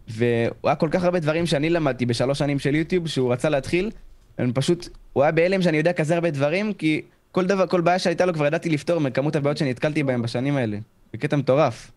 והוא 0.09 0.53
היה 0.65 0.75
כל 0.75 0.89
כך 0.91 1.05
הרבה 1.05 1.19
דברים 1.19 1.47
שאני 1.47 1.71
למדתי 1.71 2.07
בשלוש 2.07 2.39
שנים 2.39 2.59
של 2.59 2.75
יוטיוב, 2.75 3.07
שהוא 3.09 3.33
רצה 3.33 3.49
להתחיל, 3.49 3.91
אני 4.39 4.53
פשוט, 4.53 4.89
הוא 5.13 5.23
היה 5.23 5.33
בהלם 5.33 5.63
שאני 5.63 5.77
יודע 5.77 5.93
כזה 5.93 6.15
הרבה 6.15 6.31
דברים, 6.31 6.73
כי 6.73 7.03
כל 7.33 7.47
דבר, 7.47 7.67
כל 7.67 7.81
בעיה 7.81 7.99
שהייתה 7.99 8.27
לו 8.27 8.35
כבר 8.35 8.47
ידעתי 8.47 8.71
לפתור 8.71 8.99
מכמות 8.99 9.37
הבעיות 9.37 9.59
שנתקלתי 9.59 10.03
בהן 10.03 10.23
בשנים 10.23 10.57
האלה. 10.57 10.79
בקטע 11.13 11.37
מטורף. 11.37 11.91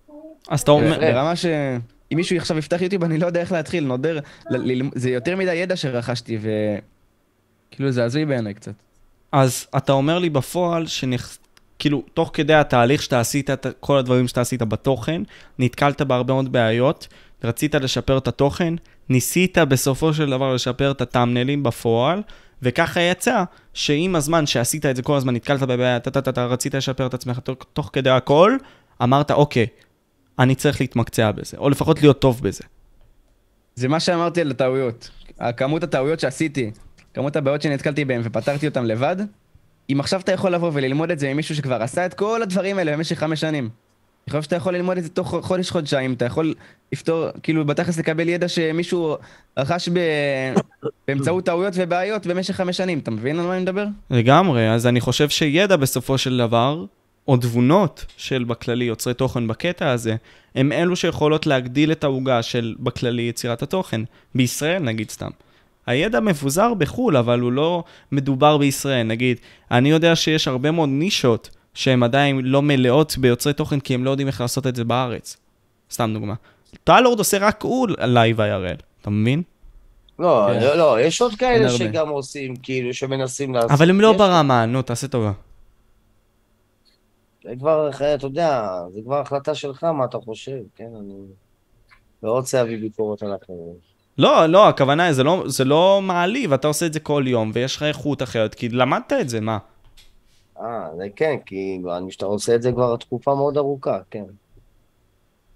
אז 0.50 0.62
אתה 0.62 0.72
אומר... 0.72 1.00
ברמה 1.00 1.36
ש... 1.36 1.46
אם 2.14 2.18
מישהו 2.18 2.38
עכשיו 2.38 2.58
יפתח 2.58 2.82
יוטיוב, 2.82 3.04
אני 3.04 3.18
לא 3.18 3.26
יודע 3.26 3.42
איך 3.42 3.52
להתחיל, 3.52 3.84
נודר, 3.84 4.20
זה 4.96 5.10
יותר 5.10 5.36
מדי 5.36 5.54
ידע 5.54 5.76
שרכשתי, 5.76 6.38
וכאילו 6.38 7.92
זה 7.92 8.04
הזוי 8.04 8.26
בעיניי 8.26 8.54
קצת. 8.54 8.74
אז 9.32 9.68
אתה 9.78 9.92
אומר 9.92 10.20
לי 10.20 10.30
בפועל, 10.30 10.88
שנכ... 10.88 11.38
כאילו, 11.80 12.04
תוך 12.14 12.32
כדי 12.34 12.54
התהליך 12.54 13.02
שאתה 13.02 13.20
עשית, 13.20 13.50
כל 13.80 13.98
הדברים 13.98 14.28
שאתה 14.28 14.42
עשית 14.42 14.62
בתוכן, 14.62 15.22
נתקלת 15.60 16.02
בהרבה 16.02 16.34
מאוד 16.34 16.52
בעיות, 16.52 17.08
רצית 17.44 17.76
לשפר 17.76 18.18
את 18.18 18.28
התוכן, 18.28 18.74
ניסית 19.10 19.58
בסופו 19.58 20.14
של 20.14 20.30
דבר 20.30 20.54
לשפר 20.54 20.92
את 20.92 21.02
הטאמנלים 21.02 21.64
בפועל, 21.64 22.22
וככה 22.62 23.02
יצא 23.02 23.44
שעם 23.74 24.16
הזמן 24.16 24.46
שעשית 24.46 24.86
את 24.86 24.96
זה 24.96 25.02
כל 25.02 25.16
הזמן, 25.16 25.36
נתקלת 25.36 25.62
בבעיה, 25.62 25.98
אתה, 25.98 26.46
רצית 26.46 26.76
לשפר 26.76 27.06
את 27.06 27.14
עצמך 27.14 27.40
תוך 27.74 27.90
כדי 27.94 28.10
הכל, 28.10 28.58
אמרת, 29.04 29.32
אוקיי, 29.32 29.68
אני 30.40 30.56
צריך 30.56 30.82
להתמקצע 30.82 31.32
בזה, 31.32 31.58
או 31.58 31.70
לפחות 31.70 32.02
להיות 32.02 32.20
טוב 32.20 32.42
בזה. 32.44 32.64
זה 33.76 33.88
מה 33.88 34.00
שאמרתי 34.00 34.42
על 34.42 34.52
הטעויות. 34.52 35.10
כמות 35.58 35.84
הטעויות 35.84 36.20
שעשיתי, 36.20 36.72
כמות 37.14 37.36
הבעיות 37.36 37.62
שנתקלתי 37.62 38.06
בהן 38.06 38.22
ופתרתי 38.24 38.68
אותן 38.68 38.86
לבד, 38.86 39.16
אם 39.90 40.00
עכשיו 40.00 40.22
אתה 40.22 40.32
יכול 40.32 40.52
לבוא 40.52 40.72
וללמוד 40.74 41.12
את 41.12 41.20
זה 41.20 41.34
ממישהו 41.34 41.56
שכבר 41.56 41.84
עשה 41.84 42.06
את 42.06 42.14
כל 42.14 42.42
הדברים 42.42 42.78
האלה 42.78 42.98
במשך 42.98 43.20
חמש 43.20 43.42
שנים. 43.42 43.70
אני 44.28 44.32
חושב 44.32 44.42
שאתה 44.42 44.56
יכול 44.56 44.76
ללמוד 44.76 44.98
את 44.98 45.04
זה 45.04 45.10
תוך 45.10 45.36
חודש, 45.42 45.70
חודשיים, 45.70 46.14
אתה 46.14 46.26
יכול 46.26 46.54
לפתור, 46.94 47.28
כאילו 47.44 47.66
בתכלס 47.66 48.00
לקבל 48.00 48.30
ידע 48.30 48.48
שמישהו 48.48 49.16
רכש 49.58 49.90
ב... 49.90 50.00
באמצעות 51.08 51.46
טעויות 51.46 51.74
ובעיות 51.78 52.28
במשך 52.28 52.56
חמש 52.56 52.78
שנים, 52.78 53.00
אתה 53.00 53.12
מבין 53.12 53.40
על 53.40 53.46
מה 53.46 53.54
אני 53.54 53.62
מדבר? 53.62 53.86
לגמרי, 54.10 54.72
אז 54.72 54.88
אני 54.88 55.02
חושב 55.02 55.30
שידע 55.30 55.76
בסופו 55.76 56.18
של 56.18 56.38
דבר, 56.38 56.86
או 57.28 57.38
תבונות 57.38 58.06
של 58.18 58.44
בכללי 58.44 58.86
יוצרי 58.86 59.14
תוכן 59.14 59.48
בקטע 59.48 59.92
הזה, 59.92 60.16
הם 60.56 60.72
אלו 60.72 60.96
שיכולות 60.96 61.46
להגדיל 61.46 61.92
את 61.92 62.04
העוגה 62.04 62.42
של 62.44 62.76
בכללי 62.80 63.22
יצירת 63.22 63.64
התוכן. 63.64 64.02
בישראל 64.36 64.82
נגיד 64.84 65.10
סתם. 65.12 65.30
הידע 65.86 66.20
מבוזר 66.20 66.74
בחו"ל, 66.74 67.18
אבל 67.18 67.40
הוא 67.40 67.52
לא 67.52 67.84
מדובר 68.12 68.58
בישראל. 68.58 69.04
נגיד, 69.08 69.38
אני 69.72 69.90
יודע 69.90 70.16
שיש 70.16 70.48
הרבה 70.48 70.72
מאוד 70.72 70.90
נישות 70.90 71.50
שהן 71.74 72.04
עדיין 72.04 72.40
לא 72.44 72.62
מלאות 72.62 73.18
ביוצרי 73.18 73.54
תוכן, 73.54 73.80
כי 73.80 73.94
הם 73.94 74.04
לא 74.06 74.10
יודעים 74.10 74.28
איך 74.28 74.42
לעשות 74.42 74.68
את 74.68 74.76
זה 74.76 74.84
בארץ. 74.84 75.38
סתם 75.92 76.12
דוגמה. 76.14 76.34
טלורד 76.84 77.18
עושה 77.18 77.38
רק 77.38 77.62
הוא 77.64 77.88
לייב 78.00 78.42
IRL, 78.42 78.82
אתה 79.02 79.10
מבין? 79.10 79.42
לא, 80.20 80.48
כן. 80.54 80.60
לא, 80.64 80.76
לא, 80.78 81.02
יש 81.02 81.22
עוד 81.22 81.36
כאלה 81.36 81.66
הרבה. 81.66 81.78
שגם 81.78 82.10
עושים, 82.10 82.56
כאילו, 82.56 82.94
שמנסים 82.94 83.54
לעשות. 83.54 83.72
אבל 83.72 83.90
הם 83.90 84.02
לא 84.02 84.12
יש- 84.12 84.18
ברמה, 84.18 84.66
נו, 84.66 84.82
תעשה 84.82 85.08
טובה. 85.08 85.32
זה 87.44 87.54
כבר, 87.60 87.90
אתה 88.16 88.26
יודע, 88.26 88.80
זה 88.94 89.00
כבר 89.06 89.20
החלטה 89.20 89.56
שלך, 89.56 89.84
מה 89.84 90.06
אתה 90.06 90.18
חושב, 90.18 90.60
כן? 90.76 90.90
אני 91.00 91.14
לא 92.24 92.32
רוצה 92.32 92.64
להביא 92.64 92.80
ביקורת 92.80 93.24
על 93.24 93.36
אחרים. 93.44 93.94
לא, 94.18 94.46
לא, 94.46 94.68
הכוונה 94.68 95.04
היא, 95.04 95.14
זה 95.14 95.24
לא, 95.24 95.44
זה 95.46 95.66
לא 95.66 96.00
מעליב, 96.04 96.54
אתה 96.54 96.68
עושה 96.68 96.86
את 96.86 96.94
זה 96.94 97.00
כל 97.00 97.24
יום, 97.28 97.52
ויש 97.54 97.76
לך 97.76 97.84
איכות 97.84 98.22
אחרת, 98.22 98.56
כי 98.56 98.70
למדת 98.70 99.14
את 99.22 99.30
זה, 99.30 99.42
מה? 99.42 99.58
אה, 100.60 100.90
זה 100.98 101.08
כן, 101.16 101.36
כי 101.46 101.82
אני 101.98 102.12
שאתה 102.12 102.26
עושה 102.26 102.56
את 102.56 102.62
זה 102.62 102.72
כבר 102.72 102.96
תקופה 102.96 103.36
מאוד 103.36 103.58
ארוכה, 103.58 104.00
כן. 104.12 104.24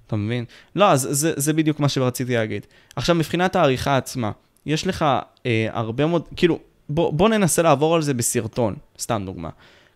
אתה 0.08 0.16
מבין? 0.16 0.46
לא, 0.76 0.92
אז 0.92 1.08
זה, 1.12 1.34
זה 1.36 1.54
בדיוק 1.54 1.80
מה 1.80 1.90
שרציתי 1.90 2.34
להגיד. 2.34 2.66
עכשיו, 2.96 3.16
מבחינת 3.16 3.56
העריכה 3.56 3.98
עצמה, 3.98 4.32
יש 4.66 4.88
לך 4.88 5.06
אה, 5.46 5.68
הרבה 5.72 6.06
מאוד, 6.06 6.28
כאילו, 6.36 6.60
בוא, 6.90 7.14
בוא 7.14 7.30
ננסה 7.30 7.62
לעבור 7.62 7.96
על 7.96 8.02
זה 8.02 8.14
בסרטון, 8.14 8.76
סתם 9.00 9.24
דוגמה. 9.26 9.50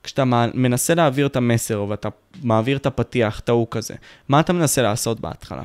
כשאתה 0.03 0.23
מנסה 0.53 0.95
להעביר 0.95 1.27
את 1.27 1.35
המסר, 1.35 1.85
ואתה 1.89 2.09
מעביר 2.43 2.77
את 2.77 2.85
הפתיח, 2.85 3.39
את 3.39 3.49
ההוא 3.49 3.67
כזה, 3.71 3.93
מה 4.29 4.39
אתה 4.39 4.53
מנסה 4.53 4.81
לעשות 4.81 5.19
בהתחלה? 5.19 5.63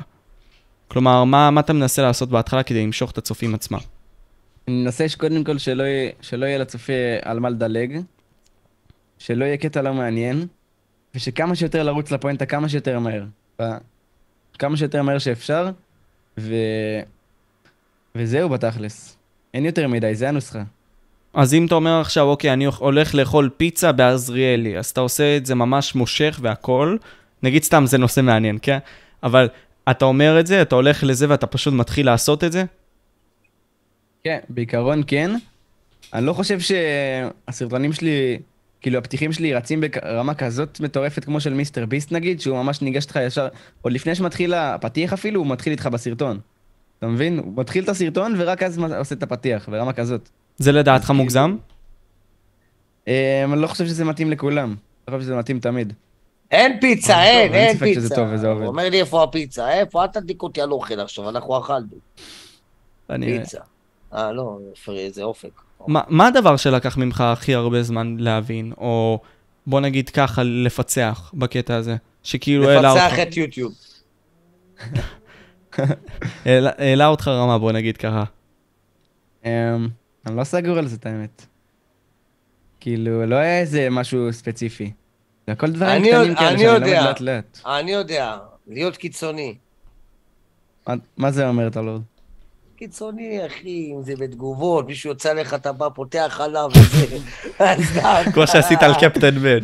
כלומר, 0.87 1.23
מה, 1.23 1.51
מה 1.51 1.61
אתה 1.61 1.73
מנסה 1.73 2.01
לעשות 2.01 2.29
בהתחלה 2.29 2.63
כדי 2.63 2.83
למשוך 2.83 3.11
את 3.11 3.17
הצופים 3.17 3.55
עצמם? 3.55 3.79
אני 4.67 4.83
מנסה 4.83 5.09
שקודם 5.09 5.43
כל 5.43 5.57
שלא 5.57 5.83
יהיה, 5.83 6.11
שלא 6.21 6.45
יהיה 6.45 6.57
לצופה 6.57 6.93
על 7.21 7.39
מה 7.39 7.49
לדלג, 7.49 8.01
שלא 9.17 9.45
יהיה 9.45 9.57
קטע 9.57 9.81
לא 9.81 9.93
מעניין, 9.93 10.47
ושכמה 11.15 11.55
שיותר 11.55 11.83
לרוץ 11.83 12.11
לפואנטה 12.11 12.45
כמה 12.45 12.69
שיותר 12.69 12.99
מהר. 12.99 13.23
כמה 14.59 14.77
שיותר 14.77 15.01
מהר 15.01 15.19
שאפשר, 15.19 15.71
ו... 16.37 16.53
וזהו 18.15 18.49
בתכלס. 18.49 19.17
אין 19.53 19.65
יותר 19.65 19.87
מדי, 19.87 20.15
זה 20.15 20.29
הנוסחה. 20.29 20.63
אז 21.37 21.53
אם 21.53 21.65
אתה 21.65 21.75
אומר 21.75 22.01
עכשיו, 22.01 22.25
אוקיי, 22.25 22.53
אני 22.53 22.65
הולך 22.65 23.15
לאכול 23.15 23.49
פיצה 23.57 23.91
בעזריאלי, 23.91 24.77
אז 24.77 24.89
אתה 24.89 25.01
עושה 25.01 25.37
את 25.37 25.45
זה 25.45 25.55
ממש 25.55 25.95
מושך 25.95 26.39
והכל, 26.41 26.97
נגיד 27.43 27.63
סתם 27.63 27.85
זה 27.85 27.97
נושא 27.97 28.21
מעניין, 28.21 28.57
כן? 28.61 28.77
אבל 29.23 29.49
אתה 29.89 30.05
אומר 30.05 30.39
את 30.39 30.47
זה, 30.47 30.61
אתה 30.61 30.75
הולך 30.75 31.03
לזה 31.03 31.25
ואתה 31.29 31.47
פשוט 31.47 31.73
מתחיל 31.73 32.05
לעשות 32.05 32.43
את 32.43 32.51
זה? 32.51 32.63
כן, 34.23 34.39
בעיקרון 34.49 35.03
כן. 35.07 35.31
אני 36.13 36.25
לא 36.25 36.33
חושב 36.33 36.57
שהסרטונים 36.59 37.93
שלי, 37.93 38.39
כאילו 38.81 38.97
הפתיחים 38.97 39.33
שלי 39.33 39.53
רצים 39.53 39.81
ברמה 39.81 40.33
כזאת 40.33 40.79
מטורפת 40.79 41.25
כמו 41.25 41.39
של 41.39 41.53
מיסטר 41.53 41.85
ביסט 41.85 42.11
נגיד, 42.11 42.41
שהוא 42.41 42.57
ממש 42.57 42.81
ניגש 42.81 43.03
איתך 43.03 43.19
ישר, 43.27 43.47
עוד 43.81 43.93
לפני 43.93 44.15
שמתחיל 44.15 44.53
הפתיח 44.53 45.13
אפילו, 45.13 45.39
הוא 45.39 45.47
מתחיל 45.47 45.71
איתך 45.71 45.87
בסרטון. 45.87 46.39
אתה 46.99 47.07
מבין? 47.07 47.39
הוא 47.39 47.53
מתחיל 47.55 47.83
את 47.83 47.89
הסרטון 47.89 48.33
ורק 48.37 48.63
אז 48.63 48.79
עושה 48.79 49.15
את 49.15 49.23
הפתיח, 49.23 49.69
ברמה 49.69 49.93
כזאת. 49.93 50.29
זה 50.57 50.71
לדעתך 50.71 51.11
מוגזם? 51.11 51.57
אה, 53.07 53.43
אני 53.43 53.61
לא 53.61 53.67
חושב 53.67 53.85
שזה 53.85 54.05
מתאים 54.05 54.31
לכולם. 54.31 54.75
אני 55.07 55.15
חושב 55.15 55.21
שזה 55.21 55.35
מתאים 55.35 55.59
תמיד. 55.59 55.93
אין 56.51 56.79
פיצה, 56.81 57.13
טוב, 57.13 57.21
אין, 57.23 57.53
אין 57.53 57.67
אין 57.67 57.75
ספק 57.75 57.83
פיצה. 57.83 58.01
שזה 58.01 58.15
טוב 58.15 58.27
וזה 58.31 58.47
עובד. 58.47 58.61
הוא 58.61 58.67
אומר 58.67 58.89
לי 58.89 58.99
איפה 58.99 59.23
הפיצה, 59.23 59.73
איפה? 59.73 60.01
אל 60.01 60.07
תדליק 60.07 60.43
אותי 60.43 60.61
על 60.61 60.71
אוכל 60.71 60.99
עכשיו, 60.99 61.29
אנחנו 61.29 61.57
אכלנו. 61.59 61.87
פיצה. 63.07 63.59
אה, 64.13 64.31
לא, 64.31 64.57
זה 65.09 65.23
אופק. 65.23 65.61
מה, 65.87 66.01
מה 66.07 66.27
הדבר 66.27 66.57
שלקח 66.57 66.97
ממך 66.97 67.21
הכי 67.21 67.55
הרבה 67.55 67.83
זמן 67.83 68.15
להבין, 68.19 68.73
או 68.77 69.19
בוא 69.67 69.79
נגיד 69.79 70.09
ככה, 70.09 70.43
לפצח 70.43 71.31
בקטע 71.33 71.75
הזה? 71.75 71.95
שכאילו 72.23 72.69
העלה 72.69 72.91
אותך, 72.91 73.01
לפצח 73.03 73.19
את 73.19 73.37
יוטיוב. 73.37 73.73
העלה, 76.45 76.71
העלה 76.77 77.07
אותך 77.07 77.27
רמה, 77.27 77.57
בוא 77.57 77.71
נגיד 77.71 77.97
ככה. 77.97 78.23
אני 80.27 80.37
לא 80.37 80.43
סגור 80.43 80.77
על 80.77 80.87
זה, 80.87 80.95
את 80.95 81.05
האמת. 81.05 81.45
כאילו, 82.79 83.25
לא 83.25 83.35
היה 83.35 83.59
איזה 83.59 83.87
משהו 83.91 84.33
ספציפי. 84.33 84.91
זה 85.47 85.53
הכל 85.53 85.71
דברים 85.71 85.91
אני 86.01 86.09
קטנים 86.11 86.35
כאלה 86.35 86.49
אני 86.49 86.57
שאני 86.59 86.67
לומד 86.73 86.87
יודע. 86.87 87.03
לאט 87.03 87.21
לאט. 87.21 87.59
אני 87.65 87.91
יודע, 87.91 88.37
להיות 88.67 88.97
קיצוני. 88.97 89.55
מה- 90.87 90.93
מה 91.17 91.31
זה 91.31 91.47
אומר, 91.47 91.69
טלורד? 91.69 92.01
קיצוני, 92.75 93.45
אחי, 93.45 93.91
אם 93.95 94.03
זה 94.03 94.13
בתגובות, 94.19 94.87
מישהו 94.87 95.09
יוצא 95.09 95.33
לך, 95.33 95.53
אתה 95.53 95.71
בא, 95.71 95.89
פותח 95.95 96.41
עליו 96.43 96.69
וזה. 96.75 97.17
כמו 98.33 98.47
שעשית 98.47 98.83
על 98.83 98.91
קפטן 99.01 99.35
בן. 99.39 99.59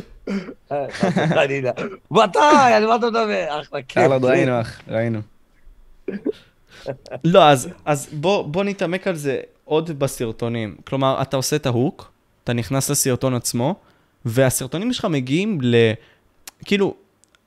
אה, 0.71 0.85
חס 0.91 1.13
וחלילה. 1.17 1.71
מתי? 2.11 2.39
על 2.75 2.87
מה 2.87 2.95
אתה 2.95 3.05
מדבר? 3.05 3.59
אחלה 3.61 3.81
כיף. 3.81 4.03
טלורד, 4.03 4.25
ראינו, 4.25 4.61
אח, 4.61 4.81
ראינו. 4.87 5.19
לא, 7.23 7.49
אז, 7.49 7.69
אז 7.85 8.09
בוא, 8.13 8.47
בוא 8.47 8.63
נתעמק 8.63 9.07
על 9.07 9.15
זה 9.15 9.39
עוד 9.73 9.99
בסרטונים. 9.99 10.75
כלומר, 10.83 11.21
אתה 11.21 11.37
עושה 11.37 11.55
את 11.55 11.65
ההוק, 11.65 12.11
אתה 12.43 12.53
נכנס 12.53 12.89
לסרטון 12.89 13.33
עצמו, 13.33 13.75
והסרטונים 14.25 14.93
שלך 14.93 15.05
מגיעים 15.05 15.59
ל... 15.61 15.75
כאילו, 16.65 16.95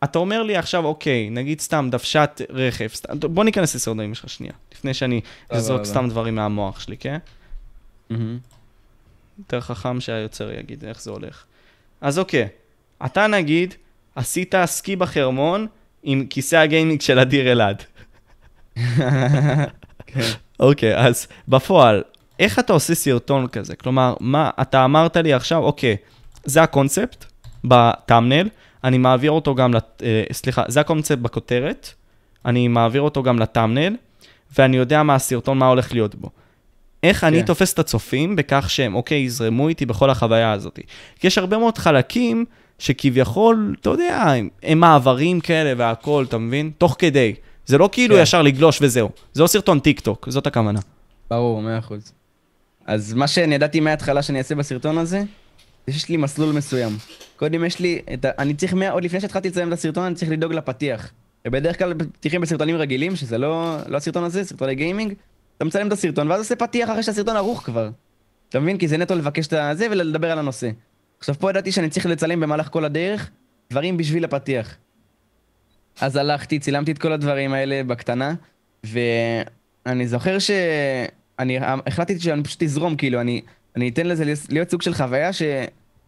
אתה 0.05 0.19
אומר 0.19 0.43
לי 0.43 0.57
עכשיו, 0.57 0.85
אוקיי, 0.85 1.31
נגיד 1.31 1.61
סתם 1.61 1.89
דוושת 1.91 2.41
רכב, 2.51 2.89
סתם, 2.89 3.21
בוא 3.21 3.45
ניכנס 3.45 3.75
לסרטונים 3.75 4.15
שלך 4.15 4.29
שנייה, 4.29 4.53
לפני 4.75 4.95
שאני 4.95 5.21
אזרוק. 5.51 5.85
סתם 5.85 6.09
דברים 6.09 6.35
מהמוח 6.35 6.81
שלי, 6.81 6.97
כן? 6.97 7.19
מהמם. 8.11 8.39
יותר 9.39 9.61
חכם 9.61 10.01
שהיוצר 10.01 10.53
יגיד 10.53 10.85
איך 10.85 11.03
זה 11.03 11.11
הולך. 11.11 11.45
אז 12.01 12.19
אוקיי, 12.19 12.49
אתה 13.05 13.27
נגיד 13.27 13.75
עשית 14.15 14.55
סקי 14.65 14.97
בחרמון 14.97 15.67
עם 16.03 16.27
כיסא 16.31 16.57
הגיימינג 16.57 17.01
של 17.01 17.19
אדיר 17.19 17.53
אלעד. 17.53 17.83
אוקיי, 20.61 20.97
אז 20.97 21.27
בפועל, 21.49 22.03
איך 22.39 22.59
אתה 22.59 22.73
עושה 22.73 22.95
סרטון 22.95 23.47
כזה? 23.47 23.77
כלומר, 23.77 24.15
מה, 24.21 24.51
אתה 24.61 24.85
אמרת 24.85 25.17
לי 25.17 25.33
עכשיו, 25.33 25.63
אוקיי, 25.63 25.97
זה 26.45 26.63
הקונספט 26.63 27.25
בטאמנל, 27.65 28.49
אני 28.85 28.99
מעביר 28.99 29.31
אותו 29.31 29.55
גם, 29.55 29.75
לת... 29.75 30.03
אה, 30.05 30.23
סליחה, 30.33 30.63
זה 30.69 30.81
הקונספט 30.81 31.19
בכותרת, 31.19 31.91
אני 32.45 32.69
מעביר 32.69 33.03
אותו 33.03 33.23
גם 33.23 33.39
לטאמנל, 33.39 33.97
ואני 34.59 34.77
יודע 34.77 35.03
מה 35.03 35.15
הסרטון, 35.15 35.59
מה 35.59 35.69
הולך 35.69 35.93
להיות 35.93 36.15
בו. 36.15 36.31
איך 37.03 37.25
אני 37.25 37.41
כן. 37.41 37.47
תופס 37.47 37.73
את 37.73 37.79
הצופים 37.79 38.37
בכך 38.37 38.71
שהם, 38.71 38.95
אוקיי, 38.95 39.19
יזרמו 39.19 39.69
איתי 39.69 39.87
בכל 39.87 40.11
החוויה 40.11 40.53
הזאת. 40.53 40.79
כי 41.21 41.27
יש 41.27 41.39
הרבה 41.39 41.59
מאוד 41.59 41.79
חלקים 41.79 42.45
שכביכול, 42.79 43.75
אתה 43.81 43.91
יודע, 43.91 44.23
הם, 44.23 44.49
הם 44.63 44.81
מעברים 44.81 45.41
כאלה 45.41 45.73
והכול, 45.77 46.25
אתה 46.25 46.39
מבין? 46.39 46.71
תוך 46.79 46.97
כדי. 46.99 47.35
זה 47.67 47.79
לא 47.79 47.89
כאילו 47.93 48.17
כן. 48.17 48.23
ישר 48.23 48.43
לגלוש 48.43 48.79
וזהו. 48.83 49.11
זה 49.33 49.43
לא 49.43 49.47
סרטון 49.47 49.81
טיק 49.81 50.01
טוק, 50.01 50.27
זאת 50.31 50.47
הכוונה. 50.47 50.81
ברור, 51.31 51.63
מאה 51.63 51.79
אחוז. 51.79 52.13
אז 52.87 53.15
מה 53.15 53.29
שאני 53.29 53.55
ידעתי 53.55 53.81
מההתחלה 53.81 54.23
שאני 54.23 54.39
אעשה 54.39 54.55
בסרטון 54.55 54.99
הזה, 54.99 55.23
זה 55.87 55.93
שיש 55.93 56.09
לי 56.09 56.17
מסלול 56.17 56.55
מסוים. 56.55 56.93
קודם 57.37 57.65
יש 57.65 57.81
לי 57.81 58.01
את 58.15 58.25
ה... 58.25 58.31
אני 58.39 58.55
צריך, 58.55 58.75
מה... 58.75 58.91
עוד 58.91 59.05
לפני 59.05 59.21
שהתחלתי 59.21 59.49
לצלם 59.49 59.69
את 59.69 59.73
הסרטון, 59.73 60.05
אני 60.05 60.15
צריך 60.15 60.31
לדאוג 60.31 60.53
לפתיח. 60.53 61.13
ובדרך 61.47 61.79
כלל 61.79 61.95
פתיחים 61.95 62.41
בסרטונים 62.41 62.77
רגילים, 62.77 63.17
שזה 63.17 63.39
לא, 63.39 63.77
לא 63.87 63.97
הסרטון 63.97 64.25
הזה, 64.25 64.45
סרטוני 64.45 64.75
גיימינג, 64.75 65.15
אתה 65.57 65.65
מצלם 65.65 65.87
את 65.87 65.93
הסרטון, 65.93 66.31
ואז 66.31 66.41
עושה 66.41 66.57
פתיח 66.57 66.91
אחרי 66.91 67.03
שהסרטון 67.03 67.37
ערוך 67.37 67.63
כבר. 67.63 67.91
אתה 68.49 68.61
מבין? 68.61 68.79
כי 68.79 68.89
זה 68.89 68.97
נטו 68.97 69.15
לבקש 69.15 69.47
את 69.47 69.53
הזה 69.53 69.87
ולדבר 69.91 70.31
על 70.31 70.39
הנושא. 70.39 70.71
עכשיו 71.19 71.35
פה 71.35 71.51
ידעתי 71.51 71.73
שאני 71.73 71.89
צריך 71.89 72.07
לצלם 72.07 72.41
במהלך 72.41 72.69
כל 72.69 72.85
הדרך, 72.85 73.31
דברים 73.71 73.97
בשביל 73.97 74.25
הפתיח. 74.25 74.77
אז 76.01 76.17
הלכתי, 76.17 76.59
צילמתי 76.59 76.93
את 76.93 76.99
כל 76.99 77.13
הדברים 77.13 77.53
האלה 77.53 77.85
בקטנה, 77.85 78.35
ואני 78.85 80.07
זוכר 80.07 80.39
ש... 80.39 80.51
אני 81.39 81.59
החלטתי 81.87 82.21
שאני 82.21 82.43
פשוט 82.43 82.63
אזרום, 82.63 82.97
כאילו, 82.97 83.21
אני, 83.21 83.41
אני 83.77 83.89
אתן 83.89 84.07
לזה 84.07 84.25
להיות 84.49 84.71
סוג 84.71 84.83
של 84.83 84.95
חוויה 84.95 85.33
ש... 85.33 85.43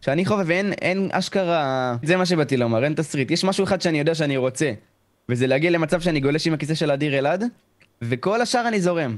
שאני 0.01 0.25
חווה 0.25 0.43
ואין 0.47 0.73
אין 0.73 1.09
אשכרה... 1.11 1.95
זה 2.03 2.15
מה 2.17 2.25
שבאתי 2.25 2.57
לומר, 2.57 2.83
אין 2.83 2.93
תסריט. 2.93 3.31
יש 3.31 3.43
משהו 3.43 3.63
אחד 3.63 3.81
שאני 3.81 3.99
יודע 3.99 4.15
שאני 4.15 4.37
רוצה, 4.37 4.71
וזה 5.29 5.47
להגיע 5.47 5.69
למצב 5.71 6.01
שאני 6.01 6.19
גולש 6.19 6.47
עם 6.47 6.53
הכיסא 6.53 6.73
של 6.75 6.91
אדיר 6.91 7.17
אלעד, 7.19 7.43
וכל 8.01 8.41
השאר 8.41 8.67
אני 8.67 8.81
זורם. 8.81 9.17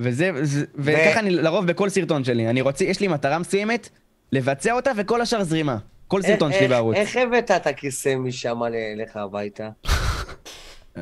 וזה, 0.00 0.30
זה, 0.42 0.64
וככה 0.74 1.20
אני 1.20 1.30
לרוב 1.30 1.66
בכל 1.66 1.88
סרטון 1.88 2.24
שלי. 2.24 2.50
אני 2.50 2.60
רוצה, 2.60 2.84
יש 2.84 3.00
לי 3.00 3.08
מטרה 3.08 3.38
מסוימת, 3.38 3.88
לבצע 4.32 4.72
אותה, 4.72 4.90
וכל 4.96 5.20
השאר 5.20 5.44
זרימה. 5.44 5.76
כל 6.08 6.22
סרטון 6.22 6.50
איך- 6.50 6.58
שלי 6.60 6.68
בערוץ. 6.68 6.96
איך 6.96 7.16
הבאת 7.16 7.50
את 7.50 7.66
הכיסא 7.66 8.16
משם 8.16 8.58
אליך 8.62 9.16
הביתה? 9.16 9.68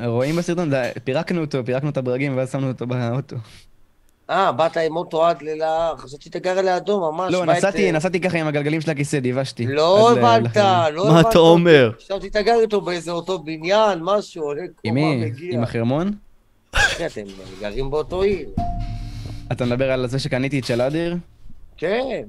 רואים 0.05 0.37
בסרטון, 0.37 0.71
פירקנו 1.05 1.41
אותו, 1.41 1.65
פירקנו 1.65 1.91
את 1.91 1.97
הברגים, 1.97 2.37
ואז 2.37 2.53
שמנו 2.53 2.69
אותו 2.69 2.87
באוטו. 2.87 3.37
אה, 4.31 4.53
באת 4.53 4.77
עם 4.77 4.97
אוטו 4.97 5.27
עד 5.27 5.43
ל... 5.43 5.63
חשבתי 5.99 6.25
שאתה 6.25 6.39
גר 6.39 6.61
לידו 6.61 7.13
ממש. 7.13 7.33
לא, 7.33 7.47
נסעתי, 7.47 7.87
אה, 7.87 7.93
נסעתי 7.93 8.21
ככה 8.21 8.39
עם 8.39 8.47
הגלגלים 8.47 8.81
של 8.81 8.91
הכיסא, 8.91 9.21
דיוושתי. 9.21 9.67
לא 9.67 10.13
הבנת, 10.13 10.45
לחדר. 10.45 10.91
לא 10.91 11.05
מה 11.05 11.21
הבנת. 11.21 11.31
אתה 11.31 11.39
אומר? 11.39 11.91
חשבתי 11.99 12.27
שאתה 12.27 12.43
גר 12.43 12.61
איתו 12.61 12.81
באיזה 12.81 13.11
אותו 13.11 13.39
בניין, 13.39 13.99
משהו, 14.03 14.45
עולה 14.45 14.63
עם 14.63 14.69
קומה, 14.83 14.95
מי? 14.95 15.17
מגיע. 15.17 15.55
עם 15.55 15.63
החרמון? 15.63 16.13
אחי, 16.73 17.07
אתם 17.07 17.23
גרים 17.61 17.91
באותו 17.91 18.23
עיר. 18.23 18.49
אתה 19.53 19.65
מדבר 19.65 19.91
על 19.91 20.07
זה 20.07 20.19
שקניתי 20.19 20.59
את 20.59 20.65
של 20.65 20.81
אדיר? 20.81 21.17
כן. 21.77 22.23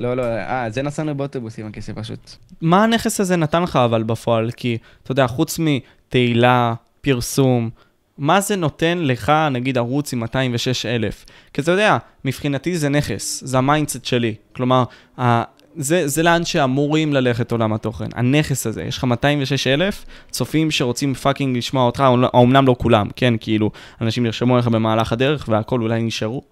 לא, 0.00 0.16
לא, 0.16 0.22
אה, 0.22 0.66
זה 0.70 0.82
נסענו 0.82 1.14
באוטובוס 1.14 1.58
עם 1.58 1.66
הכיסא 1.66 1.92
פשוט. 1.96 2.30
מה 2.60 2.84
הנכס 2.84 3.20
הזה 3.20 3.36
נתן 3.36 3.62
לך 3.62 3.76
אבל 3.76 4.02
בפועל? 4.02 4.50
כי, 4.50 4.78
אתה 5.02 5.12
יודע, 5.12 5.26
חוץ 5.26 5.58
מתהילה, 5.58 6.74
פרסום, 7.00 7.70
מה 8.18 8.40
זה 8.40 8.56
נותן 8.56 8.98
לך, 8.98 9.32
נגיד, 9.50 9.78
ערוץ 9.78 10.12
עם 10.12 10.20
206 10.20 10.86
אלף? 10.86 11.24
כי 11.52 11.60
אתה 11.60 11.70
יודע, 11.70 11.98
מבחינתי 12.24 12.76
זה 12.78 12.88
נכס, 12.88 13.42
זה 13.46 13.58
ה 13.58 13.64
mindset 13.64 14.04
שלי. 14.04 14.34
כלומר, 14.52 14.84
ה... 15.20 15.42
זה, 15.76 16.08
זה 16.08 16.22
לאן 16.22 16.44
שאמורים 16.44 17.12
ללכת 17.12 17.52
עולם 17.52 17.72
התוכן, 17.72 18.08
הנכס 18.14 18.66
הזה. 18.66 18.82
יש 18.82 18.98
לך 18.98 19.04
206 19.04 19.66
אלף 19.66 20.04
צופים 20.30 20.70
שרוצים 20.70 21.14
fucking 21.14 21.56
לשמוע 21.56 21.86
אותך, 21.86 22.00
אומנם 22.00 22.66
לא 22.66 22.76
כולם, 22.78 23.08
כן? 23.16 23.34
כאילו, 23.40 23.70
אנשים 24.00 24.22
נרשמו 24.22 24.58
לך 24.58 24.68
במהלך 24.68 25.12
הדרך 25.12 25.48
ולא 25.48 25.64
כל 25.64 25.80
אולי 25.82 26.02
נשארו. 26.02 26.42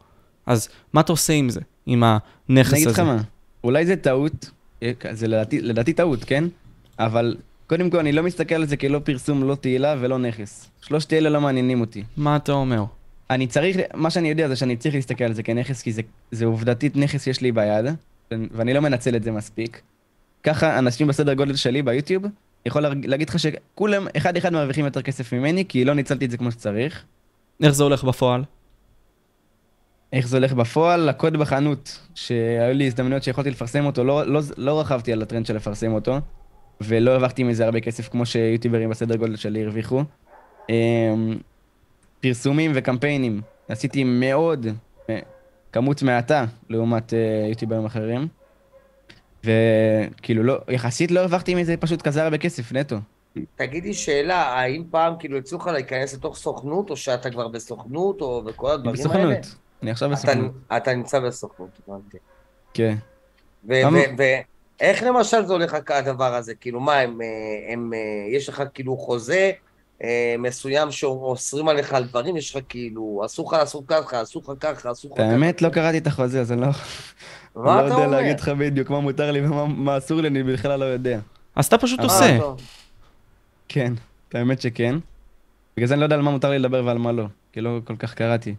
אז 0.46 0.68
מה 0.92 1.00
אתה 1.00 1.12
עושה 1.12 1.32
עם 1.32 1.48
זה, 1.48 1.60
עם 1.86 2.02
הנכס 2.02 2.72
אני 2.72 2.80
הזה? 2.80 2.90
אגיד 2.90 2.90
לך 2.90 3.00
מה, 3.00 3.16
אולי 3.64 3.86
זה 3.86 3.96
טעות, 3.96 4.50
אה, 4.82 4.92
זה 5.10 5.28
לדעתי, 5.28 5.60
לדעתי 5.60 5.92
טעות, 5.92 6.24
כן? 6.24 6.44
אבל 6.98 7.36
קודם 7.70 7.90
כל 7.90 7.98
אני 7.98 8.12
לא 8.12 8.22
מסתכל 8.22 8.54
על 8.54 8.66
זה 8.66 8.76
כלא 8.76 8.98
פרסום, 9.04 9.44
לא 9.44 9.54
תהילה 9.54 9.94
ולא 10.00 10.18
נכס. 10.18 10.70
שלושת 10.80 11.12
אלה 11.12 11.30
לא 11.30 11.40
מעניינים 11.40 11.80
אותי. 11.80 12.02
מה 12.16 12.36
אתה 12.36 12.52
אומר? 12.52 12.84
אני 13.30 13.46
צריך, 13.46 13.76
מה 13.94 14.10
שאני 14.10 14.28
יודע 14.28 14.48
זה 14.48 14.56
שאני 14.56 14.76
צריך 14.76 14.94
להסתכל 14.94 15.24
על 15.24 15.32
זה 15.32 15.42
כנכס, 15.42 15.82
כי 15.82 15.92
זה, 15.92 16.02
זה 16.30 16.44
עובדתית 16.44 16.96
נכס 16.96 17.24
שיש 17.24 17.40
לי 17.40 17.52
ביד, 17.52 17.84
ואני 18.30 18.74
לא 18.74 18.80
מנצל 18.80 19.16
את 19.16 19.22
זה 19.22 19.32
מספיק. 19.32 19.80
ככה 20.42 20.78
אנשים 20.78 21.06
בסדר 21.06 21.34
גודל 21.34 21.56
שלי 21.56 21.82
ביוטיוב, 21.82 22.24
יכול 22.66 22.82
להגיד 22.82 23.28
לך 23.28 23.38
שכולם 23.38 24.06
אחד 24.16 24.36
אחד 24.36 24.52
מרוויחים 24.52 24.84
יותר 24.84 25.02
כסף 25.02 25.32
ממני, 25.32 25.64
כי 25.68 25.84
לא 25.84 25.94
ניצלתי 25.94 26.24
את 26.24 26.30
זה 26.30 26.36
כמו 26.36 26.50
שצריך. 26.50 27.04
איך 27.62 27.70
זה 27.70 27.82
הולך 27.82 28.04
בפועל? 28.04 28.44
איך 30.12 30.28
זה 30.28 30.36
הולך 30.36 30.52
בפועל? 30.52 31.08
הקוד 31.08 31.36
בחנות, 31.36 31.98
שהיו 32.14 32.74
לי 32.74 32.86
הזדמנויות 32.86 33.22
שיכולתי 33.22 33.50
לפרסם 33.50 33.86
אותו, 33.86 34.04
לא, 34.04 34.26
לא, 34.26 34.40
לא 34.56 34.80
רכבתי 34.80 35.12
על 35.12 35.22
הטרנד 35.22 35.46
של 35.46 35.56
לפרסם 35.56 35.92
אותו, 35.92 36.20
ולא 36.80 37.10
הרווחתי 37.10 37.42
מזה 37.42 37.64
הרבה 37.64 37.80
כסף 37.80 38.08
כמו 38.08 38.26
שיוטיוברים 38.26 38.90
בסדר 38.90 39.16
גודל 39.16 39.36
שלי 39.36 39.62
הרוויחו. 39.62 40.02
אמ, 40.68 41.38
פרסומים 42.20 42.72
וקמפיינים, 42.74 43.40
עשיתי 43.68 44.04
מאוד, 44.04 44.66
אה, 45.10 45.18
כמות 45.72 46.02
מעטה 46.02 46.44
לעומת 46.68 47.14
אה, 47.14 47.46
יוטיוברים 47.48 47.84
אחרים. 47.84 48.28
וכאילו 49.44 50.42
לא, 50.42 50.58
יחסית 50.68 51.10
לא 51.10 51.20
הרווחתי 51.20 51.54
מזה 51.54 51.76
פשוט 51.76 52.02
כזה 52.02 52.22
הרבה 52.22 52.38
כסף 52.38 52.72
נטו. 52.72 52.96
תגידי 53.56 53.94
שאלה, 53.94 54.42
האם 54.42 54.84
פעם 54.90 55.14
כאילו 55.18 55.38
הצליחו 55.38 55.64
לך 55.64 55.72
להיכנס 55.72 56.14
לתוך 56.14 56.36
סוכנות, 56.36 56.90
או 56.90 56.96
שאתה 56.96 57.30
כבר 57.30 57.48
בסוכנות, 57.48 58.20
או 58.20 58.42
וכל 58.46 58.70
הדברים 58.70 58.96
האלה? 59.10 59.36
בסוכנות, 59.36 59.56
אני 59.82 59.90
עכשיו 59.90 60.12
אתה, 60.12 60.16
בסוכנות, 60.16 60.52
אתה 60.76 60.94
נמצא 60.94 61.20
בסוכנות, 61.20 61.70
הבנתי. 61.88 62.18
כן. 62.74 62.94
ו- 63.68 63.82
למה? 63.84 63.98
ו- 64.18 64.22
ואיך 64.80 65.02
למשל 65.02 65.44
זה 65.44 65.52
הולך 65.52 65.76
הדבר 65.88 66.34
הזה? 66.34 66.54
כאילו 66.54 66.80
מה, 66.80 66.94
הם, 66.94 67.20
אה, 67.20 67.72
הם, 67.72 67.92
אה, 67.94 68.36
יש 68.36 68.48
לך 68.48 68.62
כאילו 68.74 68.96
חוזה 68.96 69.50
אה, 70.04 70.34
מסוים 70.38 70.90
שאוסרים 70.90 71.68
עליך 71.68 71.92
על 71.94 72.04
דברים, 72.04 72.36
יש 72.36 72.56
לך 72.56 72.62
כאילו, 72.68 73.22
אסור 73.24 73.48
לך 73.48 73.52
לעשות 73.52 73.84
ככה, 73.86 74.22
אסור 74.22 74.42
לך 74.42 74.52
ככה, 74.60 74.92
אסור 74.92 75.10
לך 75.10 75.18
ככה. 75.18 75.26
האמת 75.26 75.62
לא 75.62 75.68
קראתי 75.68 75.98
את 75.98 76.06
החוזה 76.06 76.40
אז 76.40 76.52
אני 76.52 76.60
לא... 76.60 76.66
מה 77.56 77.80
אני 77.80 77.80
אתה 77.80 77.88
לא 77.88 77.94
יודע 77.94 78.06
אומר? 78.06 78.16
להגיד 78.16 78.40
לך 78.40 78.48
בדיוק 78.48 78.90
מה 78.90 79.00
מותר 79.00 79.30
לי 79.30 79.46
ומה 79.46 79.66
מה 79.66 79.98
אסור 79.98 80.20
לי, 80.20 80.28
אני 80.28 80.42
בכלל 80.42 80.80
לא 80.80 80.84
יודע. 80.84 81.18
אז 81.56 81.66
אתה 81.66 81.78
פשוט 81.78 82.00
עושה. 82.00 82.38
כן, 83.68 83.92
האמת 84.34 84.60
שכן. 84.60 84.96
בגלל 85.76 85.88
זה 85.88 85.94
אני 85.94 86.00
לא 86.00 86.06
יודע 86.06 86.16
על 86.16 86.22
מה 86.22 86.30
מותר 86.30 86.50
לי 86.50 86.58
לדבר 86.58 86.82
ועל 86.86 86.98
מה 86.98 87.12
לא, 87.12 87.24
כי 87.52 87.60
לא 87.60 87.78
כל 87.84 87.96
כך 87.98 88.14
קראתי. 88.14 88.54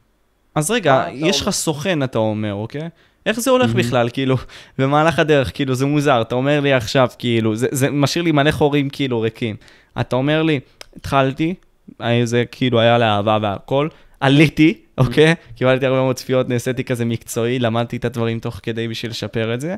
אז 0.55 0.71
רגע, 0.71 1.05
יש 1.11 1.37
לך 1.37 1.41
אומר? 1.41 1.51
סוכן, 1.51 2.03
אתה 2.03 2.17
אומר, 2.17 2.53
אוקיי? 2.53 2.89
איך 3.25 3.39
זה 3.39 3.51
הולך 3.51 3.71
Mhm. 3.71 3.77
בכלל, 3.77 4.09
כאילו, 4.13 4.35
במהלך 4.77 5.19
הדרך, 5.19 5.51
כאילו, 5.53 5.75
זה 5.75 5.85
מוזר, 5.85 6.21
אתה 6.21 6.35
אומר 6.35 6.59
לי 6.59 6.73
עכשיו, 6.73 7.07
כאילו, 7.17 7.55
זה, 7.55 7.67
זה 7.71 7.89
משאיר 7.91 8.23
לי 8.23 8.31
מלא 8.31 8.51
חורים, 8.51 8.89
כאילו, 8.89 9.21
ריקים. 9.21 9.55
אתה 9.99 10.15
אומר 10.15 10.43
לי, 10.43 10.59
התחלתי, 10.95 11.53
אה, 12.01 12.21
זה 12.23 12.43
כאילו 12.51 12.79
היה 12.79 12.97
לאהבה 12.97 13.37
והכל, 13.41 13.87
עליתי, 14.19 14.73
אוקיי? 14.97 15.35
קיבלתי 15.55 15.85
הרבה 15.85 15.99
מאוד 16.01 16.15
צפיות, 16.15 16.49
נעשיתי 16.49 16.83
כזה 16.83 17.05
מקצועי, 17.05 17.59
למדתי 17.59 17.97
את 17.97 18.05
הדברים 18.05 18.39
תוך 18.39 18.59
כדי 18.63 18.87
בשביל 18.87 19.11
לשפר 19.11 19.53
את 19.53 19.61
זה, 19.61 19.75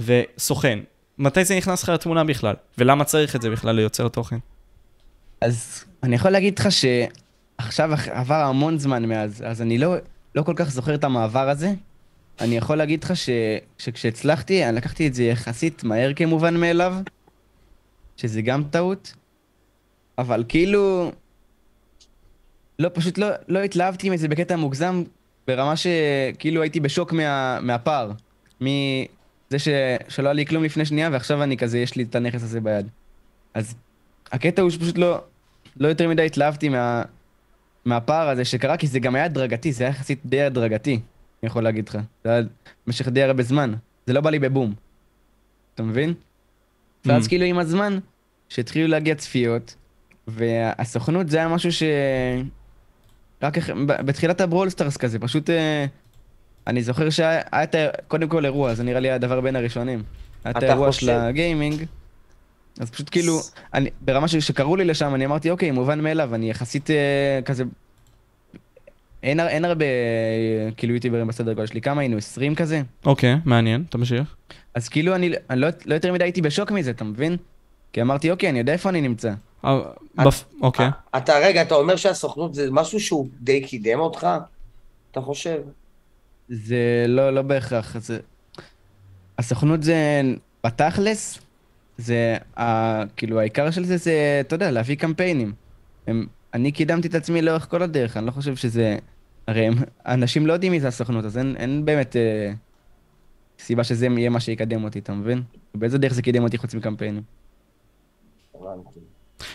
וסוכן, 0.00 0.78
מתי 1.18 1.44
זה 1.44 1.56
נכנס 1.56 1.82
לך 1.82 1.88
לתמונה 1.88 2.24
בכלל? 2.24 2.54
ולמה 2.78 3.04
צריך 3.04 3.36
את 3.36 3.42
זה 3.42 3.50
בכלל 3.50 3.76
ליוצר 3.76 4.08
תוכן? 4.08 4.36
אז 5.40 5.84
אני 6.02 6.14
יכול 6.14 6.30
להגיד 6.30 6.58
לך 6.58 6.68
שעכשיו 6.72 7.90
עבר 8.10 8.34
המון 8.34 8.78
זמן 8.78 9.04
מאז, 9.04 9.44
אז 9.46 9.62
אני 9.62 9.78
לא, 9.78 9.94
לא 10.34 10.42
כל 10.42 10.52
כך 10.56 10.70
זוכר 10.70 10.94
את 10.94 11.04
המעבר 11.04 11.48
הזה. 11.48 11.72
אני 12.40 12.56
יכול 12.56 12.76
להגיד 12.76 13.04
לך 13.04 13.16
ש, 13.16 13.30
שכשהצלחתי, 13.78 14.64
אני 14.64 14.76
לקחתי 14.76 15.06
את 15.06 15.14
זה 15.14 15.24
יחסית 15.24 15.84
מהר 15.84 16.12
כמובן 16.14 16.56
מאליו, 16.56 16.94
שזה 18.16 18.42
גם 18.42 18.64
טעות, 18.70 19.14
אבל 20.18 20.44
כאילו... 20.48 21.12
לא, 22.78 22.90
פשוט 22.92 23.18
לא, 23.18 23.26
לא 23.48 23.58
התלהבתי 23.58 24.10
מזה 24.10 24.28
בקטע 24.28 24.56
מוגזם, 24.56 25.02
ברמה 25.46 25.74
שכאילו 25.76 26.62
הייתי 26.62 26.80
בשוק 26.80 27.12
מה, 27.12 27.60
מהפער. 27.60 28.10
מזה 28.60 29.58
ש, 29.58 29.68
שלא 30.08 30.28
היה 30.28 30.32
לי 30.32 30.46
כלום 30.46 30.64
לפני 30.64 30.84
שנייה, 30.84 31.08
ועכשיו 31.12 31.42
אני 31.42 31.56
כזה, 31.56 31.78
יש 31.78 31.96
לי 31.96 32.02
את 32.02 32.14
הנכס 32.14 32.42
הזה 32.42 32.60
ביד. 32.60 32.88
אז 33.54 33.74
הקטע 34.32 34.62
הוא 34.62 34.70
שפשוט 34.70 34.98
לא, 34.98 35.20
לא 35.76 35.88
יותר 35.88 36.08
מדי 36.08 36.26
התלהבתי 36.26 36.68
מה, 36.68 37.02
מהפער 37.84 38.28
הזה 38.28 38.44
שקרה, 38.44 38.76
כי 38.76 38.86
זה 38.86 38.98
גם 38.98 39.14
היה 39.14 39.24
הדרגתי, 39.24 39.72
זה 39.72 39.84
היה 39.84 39.90
יחסית 39.90 40.20
די 40.24 40.42
הדרגתי, 40.42 41.00
אני 41.44 41.48
יכול 41.50 41.64
להגיד 41.64 41.88
לך. 41.88 41.98
זה 42.24 42.30
היה 42.30 42.42
במשך 42.86 43.08
די 43.08 43.22
הרבה 43.22 43.42
זמן, 43.42 43.74
זה 44.06 44.12
לא 44.12 44.20
בא 44.20 44.30
לי 44.30 44.38
בבום. 44.38 44.74
אתה 45.74 45.82
מבין? 45.82 46.14
ואז 47.04 47.24
Mm. 47.24 47.28
כאילו 47.28 47.44
עם 47.44 47.58
הזמן, 47.58 47.98
שהתחילו 48.48 48.88
להגיע 48.88 49.14
צפיות, 49.14 49.74
והסוכנות 50.26 51.28
זה 51.28 51.36
היה 51.36 51.48
משהו 51.48 51.72
ש... 51.72 51.82
רק 53.42 53.58
אח... 53.58 53.70
בתחילת 53.86 54.40
הברולסטארס 54.40 54.96
כזה, 54.96 55.18
פשוט... 55.18 55.50
אה, 55.50 55.86
אני 56.66 56.82
זוכר 56.82 57.10
שהיה 57.10 57.42
היה 57.52 57.64
את. 57.64 57.74
קודם 58.08 58.28
כל 58.28 58.44
אירוע, 58.44 58.74
זה 58.74 58.82
נראה 58.82 59.00
לי 59.00 59.10
הדבר 59.10 59.40
בין 59.40 59.56
הראשונים. 59.56 60.02
היה 60.44 60.50
את 60.58 60.62
האירוע 60.62 60.92
של 60.92 61.10
הגיימינג, 61.10 61.84
אז 62.80 62.90
פשוט 62.90 63.10
כאילו, 63.10 63.40
אני, 63.74 63.90
ברמה 64.00 64.28
שקראו 64.28 64.76
לי 64.76 64.84
לשם, 64.84 65.14
אני 65.14 65.26
אמרתי, 65.26 65.50
אוקיי, 65.50 65.70
מובן 65.70 66.00
מאליו, 66.00 66.34
אני 66.34 66.50
יחסית 66.50 66.90
אה, 66.90 67.40
כזה... 67.44 67.64
אין, 69.24 69.40
אין 69.40 69.64
הרבה 69.64 69.84
אה, 69.84 70.70
כאילו 70.76 70.94
יוטיוברים 70.94 71.26
בסדר 71.26 71.52
גודל 71.52 71.66
שלי, 71.66 71.80
כמה 71.80 72.00
היינו? 72.00 72.16
20 72.16 72.54
כזה? 72.54 72.82
אוקיי, 73.06 73.36
מעניין, 73.44 73.84
תמשיך. 73.90 74.36
אז 74.74 74.88
כאילו 74.88 75.14
אני, 75.14 75.32
אני 75.50 75.60
לא, 75.60 75.68
לא 75.86 75.94
יותר 75.94 76.12
מדי 76.12 76.24
הייתי 76.24 76.42
בשוק 76.42 76.70
מזה, 76.70 76.90
אתה 76.90 77.04
מבין? 77.04 77.36
כי 77.92 78.02
אמרתי, 78.02 78.30
אוקיי, 78.30 78.50
אני 78.50 78.58
יודע 78.58 78.72
איפה 78.72 78.88
אני 78.88 79.00
נמצא. 79.00 79.32
אה, 79.64 79.80
אוקיי. 80.60 80.88
אתה, 81.16 81.38
רגע, 81.38 81.62
אתה 81.62 81.74
אומר 81.74 81.96
שהסוכנות 81.96 82.54
זה 82.54 82.68
משהו 82.70 83.00
שהוא 83.00 83.28
די 83.40 83.60
קידם 83.60 84.00
אותך? 84.00 84.26
אתה 85.10 85.20
חושב? 85.20 85.60
זה 86.48 87.04
לא, 87.08 87.30
לא 87.30 87.42
בהכרח, 87.42 87.96
זה... 87.98 88.18
הסוכנות 89.38 89.82
זה, 89.82 90.22
בתכלס, 90.64 91.38
זה, 91.98 92.36
ה, 92.58 92.62
כאילו 93.16 93.40
העיקר 93.40 93.70
של 93.70 93.84
זה 93.84 93.96
זה, 93.96 94.38
אתה 94.40 94.54
יודע, 94.54 94.70
להביא 94.70 94.96
קמפיינים. 94.96 95.52
הם, 96.06 96.26
אני 96.54 96.72
קידמתי 96.72 97.08
את 97.08 97.14
עצמי 97.14 97.42
לאורך 97.42 97.70
כל 97.70 97.82
הדרך, 97.82 98.16
אני 98.16 98.26
לא 98.26 98.30
חושב 98.30 98.56
שזה... 98.56 98.96
הרי 99.46 99.66
הם, 99.66 99.74
אנשים 100.06 100.46
לא 100.46 100.52
יודעים 100.52 100.72
מי 100.72 100.80
זה 100.80 100.88
הסוכנות, 100.88 101.24
אז 101.24 101.38
אין, 101.38 101.56
אין 101.58 101.84
באמת 101.84 102.16
אה, 102.16 102.52
סיבה 103.58 103.84
שזה 103.84 104.06
יהיה 104.06 104.30
מה 104.30 104.40
שיקדם 104.40 104.84
אותי, 104.84 104.98
אתה 104.98 105.12
מבין? 105.12 105.42
באיזה 105.74 105.98
דרך 105.98 106.14
זה 106.14 106.22
קידם 106.22 106.42
אותי 106.42 106.58
חוץ 106.58 106.74
מקמפיינים? 106.74 107.22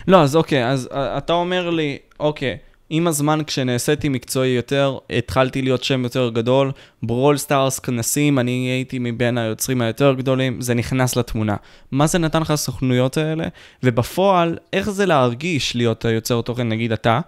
לא, 0.07 0.21
אז 0.23 0.35
אוקיי, 0.35 0.67
אז 0.67 0.89
אה, 0.91 1.17
אתה 1.17 1.33
אומר 1.33 1.69
לי, 1.69 1.97
אוקיי, 2.19 2.57
עם 2.89 3.07
הזמן 3.07 3.39
כשנעשיתי 3.47 4.09
מקצועי 4.09 4.49
יותר, 4.49 4.97
התחלתי 5.09 5.61
להיות 5.61 5.83
שם 5.83 6.03
יותר 6.03 6.29
גדול, 6.29 6.71
ברול 7.03 7.37
סטארס, 7.37 7.79
כנסים, 7.79 8.39
אני 8.39 8.51
הייתי 8.51 8.99
מבין 8.99 9.37
היוצרים 9.37 9.81
היותר 9.81 10.13
גדולים, 10.13 10.61
זה 10.61 10.73
נכנס 10.73 11.15
לתמונה. 11.15 11.55
מה 11.91 12.07
זה 12.07 12.19
נתן 12.19 12.41
לך 12.41 12.51
הסוכנויות 12.51 13.17
האלה? 13.17 13.47
ובפועל, 13.83 14.57
איך 14.73 14.89
זה 14.89 15.05
להרגיש 15.05 15.75
להיות 15.75 16.05
היוצר 16.05 16.41
תוכן, 16.41 16.69
נגיד 16.69 16.91
אתה, 16.91 17.19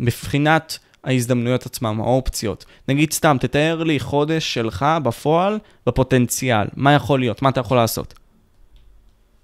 מבחינת 0.00 0.78
ההזדמנויות 1.04 1.66
עצמם, 1.66 2.00
האופציות. 2.00 2.64
נגיד 2.88 3.12
סתם, 3.12 3.36
תתאר 3.40 3.82
לי 3.82 4.00
חודש 4.00 4.54
שלך 4.54 4.86
בפועל, 5.02 5.58
בפוטנציאל. 5.86 6.66
מה 6.76 6.92
יכול 6.92 7.20
להיות? 7.20 7.42
מה 7.42 7.48
אתה 7.48 7.60
יכול 7.60 7.76
לעשות? 7.76 8.14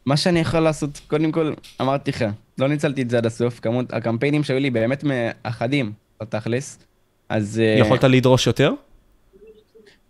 מה 0.07 0.17
שאני 0.17 0.41
יכול 0.41 0.61
לעשות, 0.61 1.01
קודם 1.07 1.33
כל, 1.33 1.53
אמרתי 1.81 2.11
לך, 2.11 2.25
לא 2.59 2.69
ניצלתי 2.69 3.03
את 3.03 3.11
זה 3.11 3.19
עד 3.19 3.27
הסוף, 3.27 3.61
כמות 3.61 3.93
הקמפיינים 3.93 4.45
שהיו 4.45 4.59
לי 4.59 4.71
באמת 4.71 5.05
מאחדים, 5.05 5.93
בתכלס, 6.21 6.79
אז 7.29 7.61
אה, 7.65 7.79
יכולת 7.81 8.05
לדרוש 8.05 8.47
יותר? 8.47 8.73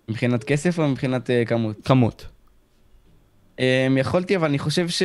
מבחינת 0.08 0.44
כסף 0.44 0.78
או 0.78 0.88
מבחינת 0.88 1.30
אה, 1.30 1.44
כמות? 1.44 1.76
כמות. 1.84 2.26
אה, 3.60 3.86
יכולתי, 3.96 4.36
אבל 4.36 4.48
אני 4.48 4.58
חושב 4.58 4.88
ש... 4.88 5.02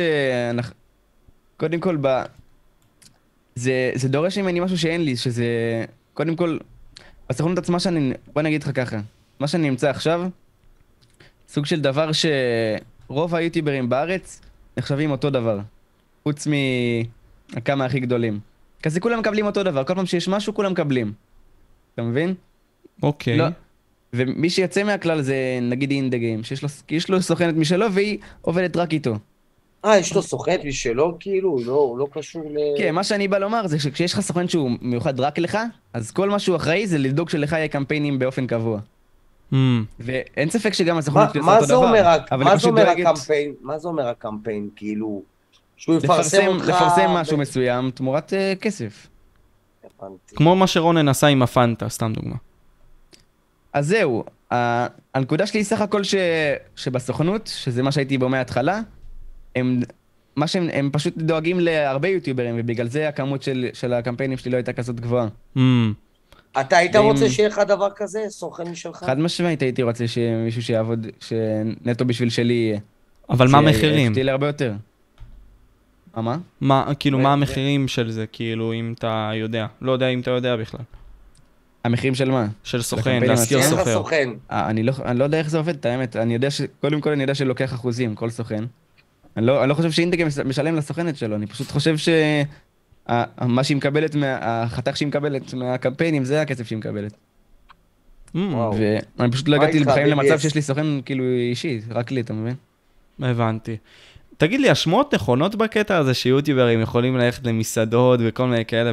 קודם 1.56 1.80
כל, 1.80 1.96
ב... 2.00 2.22
זה, 3.54 3.90
זה 3.94 4.08
דורש 4.08 4.38
ממני 4.38 4.60
משהו 4.60 4.78
שאין 4.78 5.04
לי, 5.04 5.16
שזה... 5.16 5.44
קודם 6.14 6.36
כל, 6.36 6.58
בסוכנות 7.28 7.58
עצמה 7.58 7.80
שאני... 7.80 8.12
בוא 8.32 8.42
נגיד 8.42 8.62
לך 8.62 8.70
ככה, 8.74 9.00
מה 9.40 9.48
שאני 9.48 9.70
נמצא 9.70 9.90
עכשיו, 9.90 10.22
סוג 11.48 11.66
של 11.66 11.80
דבר 11.80 12.10
שרוב 12.12 13.34
היוטיוברים 13.34 13.88
בארץ 13.88 14.40
נחשבים 14.76 15.10
אותו 15.10 15.30
דבר, 15.30 15.60
חוץ 16.22 16.46
מכמה 17.56 17.84
הכי 17.84 18.00
גדולים. 18.00 18.40
כזה 18.82 19.00
כולם 19.00 19.18
מקבלים 19.20 19.46
אותו 19.46 19.62
דבר, 19.62 19.84
כל 19.84 19.94
פעם 19.94 20.06
שיש 20.06 20.28
משהו 20.28 20.54
כולם 20.54 20.72
מקבלים. 20.72 21.12
אתה 21.94 22.02
מבין? 22.02 22.34
אוקיי. 23.02 23.36
לא. 23.36 23.46
ומי 24.12 24.50
שיוצא 24.50 24.82
מהכלל 24.82 25.22
זה 25.22 25.58
נגיד 25.62 25.90
אינדה 25.90 26.18
גיים, 26.18 26.44
שיש 26.44 26.62
לו, 26.62 26.68
לו 27.08 27.22
סוכנת 27.22 27.54
משלו 27.54 27.92
והיא 27.92 28.18
עובדת 28.40 28.76
רק 28.76 28.92
איתו. 28.92 29.18
אה, 29.84 29.98
יש 29.98 30.14
לו 30.14 30.22
סוכנת 30.22 30.64
משלו, 30.64 31.16
כאילו? 31.20 31.50
הוא 31.50 31.66
לא, 31.66 31.72
הוא 31.72 31.98
לא 31.98 32.06
קשור 32.12 32.42
ל... 32.50 32.56
כן, 32.78 32.94
מה 32.94 33.04
שאני 33.04 33.28
בא 33.28 33.38
לומר 33.38 33.66
זה 33.66 33.78
שכשיש 33.78 34.12
לך 34.12 34.20
סוכן 34.20 34.48
שהוא 34.48 34.70
מיוחד 34.80 35.20
רק 35.20 35.38
לך, 35.38 35.58
אז 35.92 36.10
כל 36.10 36.30
מה 36.30 36.38
שהוא 36.38 36.56
אחראי 36.56 36.86
זה 36.86 36.98
לדאוג 36.98 37.28
שלך 37.28 37.52
יהיה 37.52 37.68
קמפיינים 37.68 38.18
באופן 38.18 38.46
קבוע. 38.46 38.80
Mm, 39.52 39.56
ואין 40.00 40.50
ספק 40.50 40.74
שגם 40.74 40.94
מה, 40.94 40.98
הסוכנות 40.98 41.36
מה 41.36 41.54
אותו 41.54 41.66
זה 41.66 41.72
דבר. 41.72 41.88
אומר, 41.88 42.18
מה 42.30 42.56
זה 42.56 42.68
אומר 42.68 42.84
דואגת 42.84 43.06
הקמפיין? 43.06 43.54
מה 43.60 43.78
זה 43.78 43.88
אומר 43.88 44.08
הקמפיין? 44.08 44.68
כאילו, 44.76 45.22
שהוא 45.76 45.96
יפרסם 45.96 46.46
אותך... 46.46 46.68
לפרסם 46.68 47.10
משהו 47.10 47.36
ב- 47.36 47.40
מסוים 47.40 47.90
תמורת 47.90 48.32
uh, 48.32 48.60
כסף. 48.60 49.06
הבנתי. 49.84 50.36
כמו 50.36 50.56
מה 50.56 50.66
שרונן 50.66 51.08
עשה 51.08 51.26
עם 51.26 51.42
הפנטה, 51.42 51.88
סתם 51.88 52.12
דוגמה. 52.12 52.34
אז 53.72 53.86
זהו, 53.86 54.24
ה- 54.52 54.86
הנקודה 55.14 55.46
שלי 55.46 55.60
היא 55.60 55.64
סך 55.64 55.80
הכל 55.80 56.04
ש... 56.04 56.14
שבסוכנות, 56.76 57.46
שזה 57.46 57.82
מה 57.82 57.92
שהייתי 57.92 58.18
בו 58.18 58.28
מההתחלה, 58.28 58.80
הם, 59.56 59.80
מה 60.36 60.46
שהם 60.46 60.68
הם 60.72 60.90
פשוט 60.92 61.16
דואגים 61.16 61.60
להרבה 61.60 62.08
יוטיוברים, 62.08 62.54
ובגלל 62.58 62.88
זה 62.88 63.08
הכמות 63.08 63.42
של, 63.42 63.68
של 63.72 63.92
הקמפיינים 63.92 64.38
שלי 64.38 64.50
לא 64.50 64.56
הייתה 64.56 64.72
כזאת 64.72 65.00
גבוהה. 65.00 65.28
Mm, 65.56 65.60
אתה 66.60 66.76
היית 66.76 66.96
ואם- 66.96 67.04
רוצה 67.04 67.28
שיהיה 67.30 67.48
לך 67.48 67.58
דבר 67.68 67.88
כזה? 67.96 68.20
סוכן 68.28 68.68
משלך? 68.68 68.96
חד 68.96 69.18
משמעית 69.18 69.62
הייתי 69.62 69.82
רוצה 69.82 70.08
שמישהו 70.08 70.62
שיעבוד, 70.62 71.06
שנטו 71.20 72.04
בשביל 72.04 72.30
שלי 72.30 72.52
יהיה. 72.54 72.78
אבל 73.30 73.48
מה 73.48 73.58
המחירים? 73.58 74.12
שתהיה 74.12 74.24
לי 74.24 74.30
הרבה 74.30 74.46
יותר. 74.46 74.72
מה, 76.16 76.22
מה? 76.22 76.38
מה, 76.60 76.92
כאילו, 76.98 77.18
מה 77.18 77.32
המחירים 77.32 77.88
של 77.88 78.10
זה, 78.10 78.26
כאילו, 78.32 78.72
אם 78.72 78.94
אתה 78.98 79.30
יודע. 79.34 79.66
לא 79.80 79.92
יודע 79.92 80.08
אם 80.08 80.20
אתה 80.20 80.30
יודע 80.30 80.56
בכלל. 80.56 80.80
המחירים 81.84 82.14
של 82.14 82.30
מה? 82.30 82.46
של 82.64 82.82
סוכן, 82.82 83.22
להזכיר. 83.22 83.62
סוכן. 83.84 84.28
אה, 84.50 84.70
אני 84.70 84.82
לא, 84.82 84.92
אני 85.04 85.18
לא 85.18 85.24
יודע 85.24 85.38
איך 85.38 85.50
זה 85.50 85.58
עובד, 85.58 85.74
את 85.74 85.86
האמת. 85.86 86.16
אני 86.16 86.34
יודע 86.34 86.50
ש... 86.50 86.60
קודם 86.80 87.00
כל 87.00 87.10
אני 87.12 87.22
יודע 87.22 87.34
שלוקח 87.34 87.72
אחוזים, 87.74 88.14
כל 88.14 88.30
סוכן. 88.30 88.64
אני 89.36 89.46
לא, 89.46 89.60
אני 89.60 89.68
לא 89.68 89.74
חושב 89.74 89.90
שאינטגרם 89.90 90.26
מש- 90.26 90.38
משלם 90.38 90.76
לסוכנת 90.76 91.16
שלו, 91.16 91.36
אני 91.36 91.46
פשוט 91.46 91.70
חושב 91.70 91.96
ש... 91.96 92.08
ה- 93.08 93.46
מה 93.46 93.64
שהיא 93.64 93.76
מקבלת, 93.76 94.14
מה... 94.14 94.38
החתך 94.40 94.96
שהיא 94.96 95.08
מקבלת 95.08 95.54
מהקמפיינים, 95.54 96.24
זה 96.24 96.42
הכסף 96.42 96.66
שהיא 96.66 96.78
מקבלת. 96.78 97.12
ואני 99.18 99.32
פשוט 99.32 99.48
לא 99.48 99.56
הגעתי 99.56 99.80
בחיים 99.84 100.06
למצב? 100.06 100.38
שיש 100.38 100.54
לי 100.54 100.62
סוכן 100.62 101.00
כאילו 101.02 101.24
אישי, 101.24 101.80
רק 101.90 102.10
לי, 102.10 102.20
אתה 102.20 102.32
מבין? 102.32 102.54
הבנתי. 103.20 103.76
תגיד 104.36 104.60
לי, 104.60 104.70
השמועות 104.70 105.14
נכונות 105.14 105.54
בקטע 105.54 105.96
הזה 105.96 106.14
שיוטיוברים 106.14 106.80
יכולים 106.80 107.16
ללכת 107.16 107.46
למסעדות 107.46 108.20
וכל 108.22 108.46
מיני 108.46 108.64
כאלה, 108.64 108.92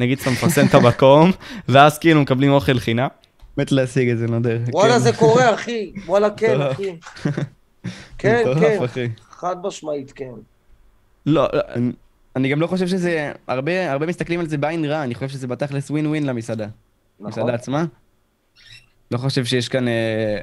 ונגיד 0.00 0.18
שאתה 0.18 0.30
מפרסם 0.30 0.66
את 0.66 0.74
המקום, 0.74 1.30
ואז 1.68 1.98
כאילו 1.98 2.20
מקבלים 2.22 2.50
אוכל 2.50 2.78
חינם? 2.78 3.08
מת 3.56 3.72
להשיג 3.72 4.08
את 4.08 4.18
זה, 4.18 4.26
לא 4.26 4.36
יודע. 4.36 4.56
וואלה, 4.72 4.98
זה 4.98 5.12
קורה, 5.12 5.54
אחי. 5.54 5.92
וואלה, 6.06 6.30
כן. 6.30 6.60
אחי. 6.62 6.96
כן, 8.18 8.42
כן. 8.94 9.06
חד 9.38 9.56
משמעית, 9.66 10.12
כן. 10.12 10.30
לא, 11.26 11.46
אני- 11.74 11.92
אני 12.36 12.48
גם 12.48 12.60
לא 12.60 12.66
חושב 12.66 12.86
שזה, 12.86 13.32
הרבה, 13.48 13.92
הרבה 13.92 14.06
מסתכלים 14.06 14.40
על 14.40 14.48
זה 14.48 14.58
בעין 14.58 14.84
רע, 14.84 15.02
אני 15.02 15.14
חושב 15.14 15.28
שזה 15.28 15.46
בתכלס 15.46 15.90
ווין 15.90 16.06
ווין 16.06 16.26
למסעדה. 16.26 16.66
נכון. 17.20 17.26
המסעדה 17.26 17.54
עצמה. 17.54 17.84
לא 19.10 19.18
חושב 19.18 19.44
שיש 19.44 19.68
כאן 19.68 19.88
אה, 19.88 20.38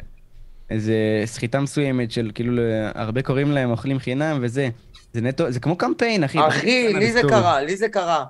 איזה 0.70 0.94
סחיטה 1.26 1.60
מסוימת 1.60 2.12
של 2.12 2.32
כאילו 2.36 2.62
הרבה 2.96 3.22
קוראים 3.22 3.52
להם 3.52 3.72
אוכלים 3.72 4.00
חינם 4.00 4.40
וזה. 4.42 4.70
זה 5.14 5.22
נטו, 5.22 5.52
זה 5.52 5.60
כמו 5.60 5.76
קמפיין, 5.78 6.24
אחי. 6.24 6.38
אחי, 6.48 6.94
לי 6.94 7.12
זה. 7.12 7.22
קרה, 7.30 7.62
לי 7.62 7.78
זה 7.78 7.90
קרה. 7.90 8.26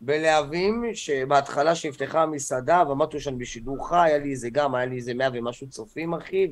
בלהבים, 0.00 0.84
שבהתחלה 0.94 1.74
שנפתחה 1.74 2.22
המסעדה, 2.22 2.82
ועמדתי 2.88 3.20
שם 3.20 3.38
בשידור 3.38 3.88
חי, 3.88 3.96
היה 4.06 4.18
לי 4.18 4.30
איזה 4.30 4.50
גם, 4.50 4.74
היה 4.74 4.86
לי 4.86 4.96
איזה 4.96 5.14
מאה 5.14 5.28
ומשהו 5.32 5.66
צופים, 5.68 6.14
אחי, 6.14 6.48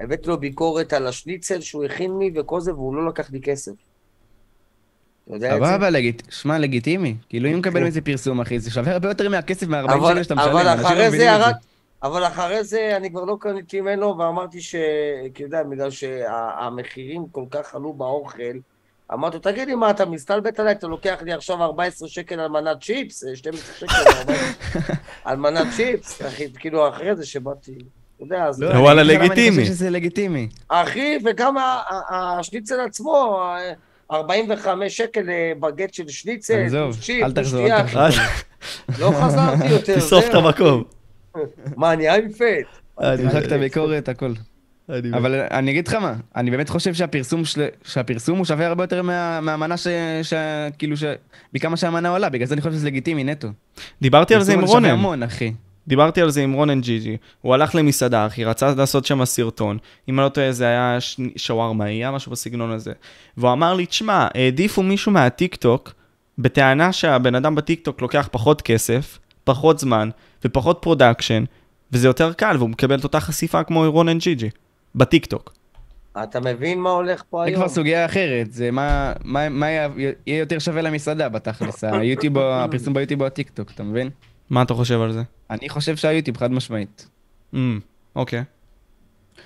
והבאתי 0.00 0.28
לו 0.28 0.40
ביקורת 0.40 0.92
על 0.92 1.06
השניצל 1.06 1.60
שהוא 1.60 1.84
הכין 1.84 2.18
לי 2.18 2.30
וכל 2.34 2.60
זה, 2.60 2.74
והוא 2.74 2.94
לא 2.94 3.08
לקח 3.08 3.30
לי 3.30 3.40
כסף. 3.40 3.72
סבבה, 5.38 5.90
לגיט... 5.90 6.22
שמע, 6.30 6.58
לגיטימי. 6.58 7.16
כאילו 7.28 7.48
אם 7.48 7.58
מקבל 7.58 7.84
מזה 7.84 8.00
פרסום, 8.00 8.40
אחי, 8.40 8.58
זה 8.60 8.70
שווה 8.70 8.92
הרבה 8.92 9.08
יותר 9.08 9.28
מהכסף 9.28 9.66
מה-40 9.66 9.92
אבל, 9.94 10.12
שקל 10.12 10.22
שאתה 10.22 10.34
משלם. 10.34 10.56
אבל 10.56 10.68
אחרי 10.68 11.10
זה 11.10 11.24
ירד, 11.24 11.52
אבל 12.02 12.26
אחרי 12.26 12.64
זה 12.64 12.96
אני 12.96 13.10
כבר 13.10 13.24
לא 13.24 13.36
קניתי 13.40 13.80
ממנו, 13.80 14.18
ואמרתי 14.18 14.60
ש... 14.60 14.74
כי 15.34 15.42
יודע, 15.42 15.62
בגלל 15.62 15.90
שהמחירים 15.90 17.26
כל 17.32 17.44
כך 17.50 17.74
עלו 17.74 17.92
באוכל, 17.92 18.58
אמרתי 19.12 19.36
לו, 19.36 19.42
תגיד 19.42 19.68
לי, 19.68 19.74
מה, 19.74 19.90
אתה 19.90 20.06
מסתלבט 20.06 20.60
עליי? 20.60 20.72
אתה 20.72 20.86
לוקח 20.86 21.22
לי 21.22 21.32
עכשיו 21.32 21.62
14 21.62 22.08
שקל 22.08 22.40
על 22.40 22.48
מנת 22.48 22.82
צ'יפס? 22.82 23.24
אה, 23.24 23.36
12 23.36 23.74
שקל 23.74 23.94
על 23.94 24.12
14 24.18 24.96
על 25.24 25.36
מנת 25.36 25.66
צ'יפס? 25.76 26.22
אחי, 26.22 26.52
כאילו, 26.52 26.88
אחרי 26.88 27.16
זה 27.16 27.26
שבאתי, 27.26 27.78
יודע, 28.24 28.44
אז... 28.44 28.62
לא, 28.62 28.68
וואלה, 28.78 29.02
אני 29.02 29.08
לך 29.08 29.14
למה 29.14 29.24
אני 29.24 29.34
לגיטימי. 29.34 29.62
חושב 29.62 29.72
שזה 29.74 29.90
לגיטימי. 29.90 30.48
אחי, 30.68 31.18
וגם 31.24 31.54
השניצל 32.10 32.80
עצמו, 32.80 33.40
ה- 33.42 33.58
45 34.12 34.96
שקל 34.96 35.30
אה, 35.30 35.52
בגט 35.60 35.94
של 35.94 36.08
שניצל, 36.08 36.66
צ'יפ, 37.00 37.24
אל 37.24 37.32
תחזור, 37.32 37.66
אל 37.66 37.82
תחזור. 37.82 38.02
לא 38.98 39.12
חזרתי 39.22 39.66
יותר, 39.68 39.96
תשרוף 40.00 40.24
את. 40.28 40.34
המקום. 40.34 40.82
מה, 41.76 41.92
אני 41.92 42.08
איימפט? 42.10 42.44
תמחק 42.96 43.44
את 43.46 43.52
הביקורת, 43.52 44.08
הכל. 44.08 44.32
אבל 45.14 45.34
אני 45.50 45.70
אגיד 45.70 45.88
לך 45.88 45.94
מה, 45.94 46.14
אני 46.36 46.50
באמת 46.50 46.68
חושב 46.68 46.94
שהפרסום, 46.94 47.44
של... 47.44 47.66
שהפרסום 47.84 48.38
הוא 48.38 48.46
שווה 48.46 48.66
הרבה 48.66 48.84
יותר 48.84 49.02
מה... 49.02 49.40
מהמנה 49.40 49.76
ש... 49.76 49.86
ש... 50.22 50.34
כאילו 50.78 50.96
ש... 50.96 51.04
מכמה 51.54 51.76
שהמנה 51.76 52.08
עולה, 52.08 52.28
בגלל 52.28 52.46
זה 52.46 52.54
אני 52.54 52.60
חושב 52.60 52.72
שזה 52.74 52.86
לגיטימי 52.86 53.24
נטו. 53.24 53.48
דיברתי 54.02 54.34
על 54.34 54.42
זה 54.42 54.52
עם 54.52 54.60
פרסום 54.60 54.76
שווה 54.76 54.90
רונן. 54.90 55.00
המון, 55.00 55.22
אחי. 55.22 55.52
דיברתי 55.90 56.20
על 56.20 56.30
זה 56.30 56.42
עם 56.42 56.52
רונן 56.52 56.80
ג'יג'י, 56.80 57.16
הוא 57.40 57.54
הלך 57.54 57.74
למסעדה, 57.74 58.26
אחי, 58.26 58.44
רצה 58.44 58.74
לעשות 58.74 59.04
שם 59.04 59.24
סרטון, 59.24 59.78
אם 60.08 60.18
אני 60.18 60.24
לא 60.24 60.28
טועה 60.28 60.52
זה 60.52 60.64
היה 60.64 61.00
ש... 61.00 61.20
שווארמה, 61.36 61.84
היה 61.84 62.10
משהו 62.10 62.32
בסגנון 62.32 62.70
הזה. 62.70 62.92
והוא 63.36 63.52
אמר 63.52 63.74
לי, 63.74 63.86
תשמע, 63.86 64.28
העדיפו 64.34 64.82
מישהו 64.82 65.12
מהטיקטוק, 65.12 65.92
בטענה 66.38 66.92
שהבן 66.92 67.34
אדם 67.34 67.54
בטיקטוק 67.54 68.02
לוקח 68.02 68.28
פחות 68.32 68.62
כסף, 68.62 69.18
פחות 69.44 69.78
זמן, 69.78 70.08
ופחות 70.44 70.78
production, 70.82 71.44
וזה 71.92 72.08
יותר 72.08 72.32
קל, 72.32 72.56
והוא 72.58 72.70
מקבל 72.70 72.98
את 72.98 73.04
אותה 73.04 73.20
חשיפה 73.20 73.64
כמו 73.64 73.84
רונן 73.86 74.18
ג'יג'י, 74.18 74.50
בטיקטוק. 74.94 75.52
אתה 76.22 76.40
מבין 76.40 76.80
מה 76.80 76.90
הולך 76.90 77.22
פה 77.30 77.40
זה 77.44 77.48
היום? 77.48 77.60
כבר 77.60 77.68
סוגיה 77.68 78.04
אחרת, 78.04 78.52
זה 78.52 78.70
מה, 78.70 79.12
מה, 79.24 79.48
מה 79.48 79.66
יהיה 79.70 80.12
יותר 80.26 80.58
שווה 80.58 80.82
למסעדה 80.82 81.28
בתכלס, 81.28 81.84
היוטיוב 82.00 82.38
הפרסום 82.38 82.94
ביוטיוב 82.94 83.20
או 83.22 83.26
הטיקטוק, 83.26 83.70
אתה 83.70 83.82
מבין? 83.82 84.10
מה 84.50 84.62
אתה 84.62 84.74
חושב 84.74 85.00
על 85.00 85.12
זה? 85.12 85.22
אני 85.50 85.68
חושב 85.68 85.96
שהיוטיוב 85.96 86.36
חד 86.36 86.52
משמעית. 86.52 87.08
Mm, 87.54 87.56
אוקיי. 88.16 88.42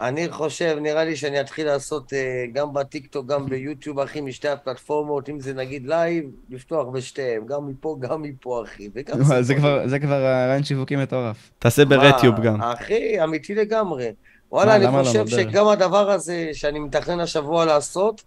אני 0.00 0.30
חושב, 0.30 0.76
נראה 0.80 1.04
לי 1.04 1.16
שאני 1.16 1.40
אתחיל 1.40 1.66
לעשות 1.66 2.12
אה, 2.12 2.44
גם 2.52 2.72
בטיקטוק, 2.72 3.26
גם 3.26 3.46
ביוטיוב, 3.46 3.98
אחי, 3.98 4.20
משתי 4.20 4.48
הפלטפורמות, 4.48 5.28
אם 5.28 5.40
זה 5.40 5.54
נגיד 5.54 5.86
לייב, 5.86 6.24
לפתוח 6.50 6.88
בשתיהם, 6.88 7.46
גם 7.46 7.66
מפה, 7.66 7.96
גם 8.00 8.22
מפה, 8.22 8.62
אחי. 8.64 8.88
וגם 8.94 9.18
זה. 9.40 9.54
כבר, 9.54 9.88
זה 9.88 9.98
כבר 9.98 10.22
רעיון 10.22 10.64
שיווקי 10.64 10.96
מטורף. 10.96 11.50
תעשה 11.58 11.84
ביוטיוב 11.84 12.40
גם. 12.40 12.62
אחי, 12.62 13.24
אמיתי 13.24 13.54
לגמרי. 13.54 14.12
וואלה, 14.52 14.76
אני 14.76 14.84
לא? 14.84 14.90
חושב. 14.90 15.26
שגם 15.26 15.68
הדבר 15.68 16.10
הזה 16.10 16.50
שאני 16.52 16.78
מתכנן 16.78 17.20
השבוע 17.20 17.64
לעשות, 17.64 18.22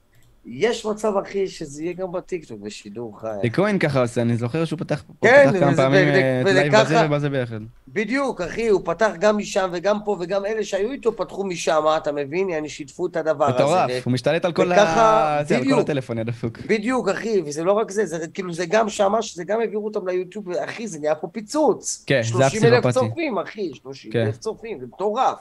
יש 0.50 0.86
מצב, 0.86 1.18
אחי, 1.18 1.48
שזה 1.48 1.84
יהיה 1.84 1.93
גם 1.93 2.12
בטיקטוק, 2.12 2.60
בשידור 2.62 3.20
חי. 3.20 3.28
דיקוין 3.41 3.80
ככה 3.80 4.02
עושה, 4.02 4.22
אני 4.22 4.38
זוכר 4.38 4.66
שהוא 4.66 4.80
פתח 4.80 5.04
כן, 5.22 5.60
כמה 5.60 5.76
פעמים 5.76 6.08
אה, 6.08 6.41
את 6.41 6.45
לייב 6.45 6.76
בזה 6.76 7.06
ובזה 7.06 7.30
ביחד. 7.30 7.60
בדיוק, 7.88 8.41
אחי, 8.41 8.68
הוא 8.68 8.82
פתח 8.86 9.12
גם 9.20 9.38
משם 9.38 9.70
וגם 9.74 9.98
פה, 10.06 10.18
וגם 10.20 10.45
אלה 10.45 10.64
שהיו 10.64 10.91
איתו 10.91 11.16
פתחו 11.16 11.43
משם, 11.43 11.84
אתה 11.98 12.12
מבין? 12.12 12.50
יעני, 12.50 12.70
שיתפו 12.70 13.08
את 13.08 13.16
הדבר 13.16 13.45
הזה. 13.45 13.56
מטורף, 13.56 14.06
הוא 14.06 14.14
משתלט 14.14 14.45
על 14.45 14.54
כל 14.54 14.72
וככה, 14.72 15.39
ה... 15.39 15.43
זה, 15.43 15.56
על 15.56 15.62
כל 15.62 15.66
בדיוק. 15.66 15.80
הטלפון, 15.80 16.18
יא 16.18 16.24
דפוק. 16.24 16.58
בדיוק, 16.68 17.10
אחי, 17.10 17.41
וזה 17.45 17.64
לא 17.64 17.72
רק 17.72 17.91
זה, 17.91 18.06
זה 18.06 18.28
כאילו, 18.28 18.54
זה 18.54 18.66
גם 18.66 18.89
שמה, 18.89 19.22
שזה 19.22 19.43
גם 19.43 19.60
העבירו 19.60 19.86
אותם 19.86 20.08
ליוטיוב, 20.08 20.52
אחי, 20.52 20.88
זה 20.88 21.00
נהיה 21.00 21.16
פה 21.16 21.28
פיצוץ. 21.28 22.04
כן, 22.08 22.22
זה 22.24 22.30
30 22.30 22.64
אלף 22.64 22.86
הפסיכופתי. 22.86 23.10
צופים, 23.10 23.38
אחי, 23.38 23.72
30 23.74 24.12
כן. 24.12 24.26
אלף 24.26 24.38
צופים, 24.38 24.80
זה 24.80 24.86
מטורף. 24.86 25.38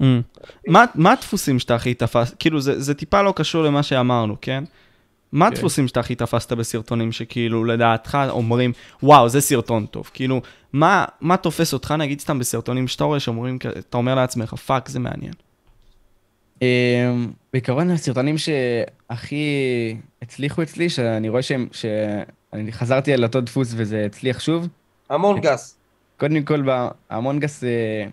Mm. 0.00 0.04
מה, 0.68 0.84
מה 0.94 1.12
הדפוסים 1.12 1.58
שאתה 1.58 1.74
הכי 1.74 1.94
תפס? 1.94 2.34
כאילו, 2.38 2.60
זה, 2.60 2.80
זה 2.80 2.94
טיפה 2.94 3.22
לא 3.22 3.32
קשור 3.36 3.62
למה 3.62 3.82
שאמרנו, 3.82 4.36
כן? 4.40 4.64
מה 5.32 5.46
כן. 5.46 5.52
הדפוסים 5.52 5.88
שאתה 5.88 6.00
הכי 6.00 6.14
תפסת 6.14 6.52
בסרטונים 6.52 7.12
שכאילו 7.12 7.64
לדעתך 7.64 8.18
אומרים, 8.28 8.72
וואו, 9.02 9.28
זה 9.28 9.40
סרטון 9.40 9.86
טוב? 9.86 10.10
כאילו, 10.14 10.40
מה, 10.72 11.04
מה 11.20 11.36
תופס 11.36 11.72
אותך, 11.72 11.94
נגיד 11.98 12.20
סתם 12.20 12.38
בסרטונים 12.38 12.88
שאתה 12.88 13.04
רואה, 13.04 13.20
שאומרים, 13.20 13.58
אתה 13.78 13.96
אומר 13.96 14.14
לעצמך, 14.14 14.54
fuck, 14.54 14.88
זה 14.88 14.98
מעניין. 14.98 15.32
אמ, 16.62 16.66
בעיקרון 17.52 17.90
הסרטונים 17.90 18.36
שהכי 18.38 19.46
הצליחו 20.22 20.62
אצלי, 20.62 20.90
שאני 20.90 21.28
רואה 21.28 21.42
שהם, 21.42 21.68
שאני 21.72 22.72
חזרתי 22.72 23.12
על 23.12 23.24
אותו 23.24 23.40
דפוס 23.40 23.72
וזה 23.76 24.04
הצליח 24.06 24.40
שוב, 24.40 24.68
אמונגאס. 25.10 25.76
קודם 26.16 26.42
כל 26.42 26.62
באמונגאס, 26.62 27.64
אה, 27.64 28.06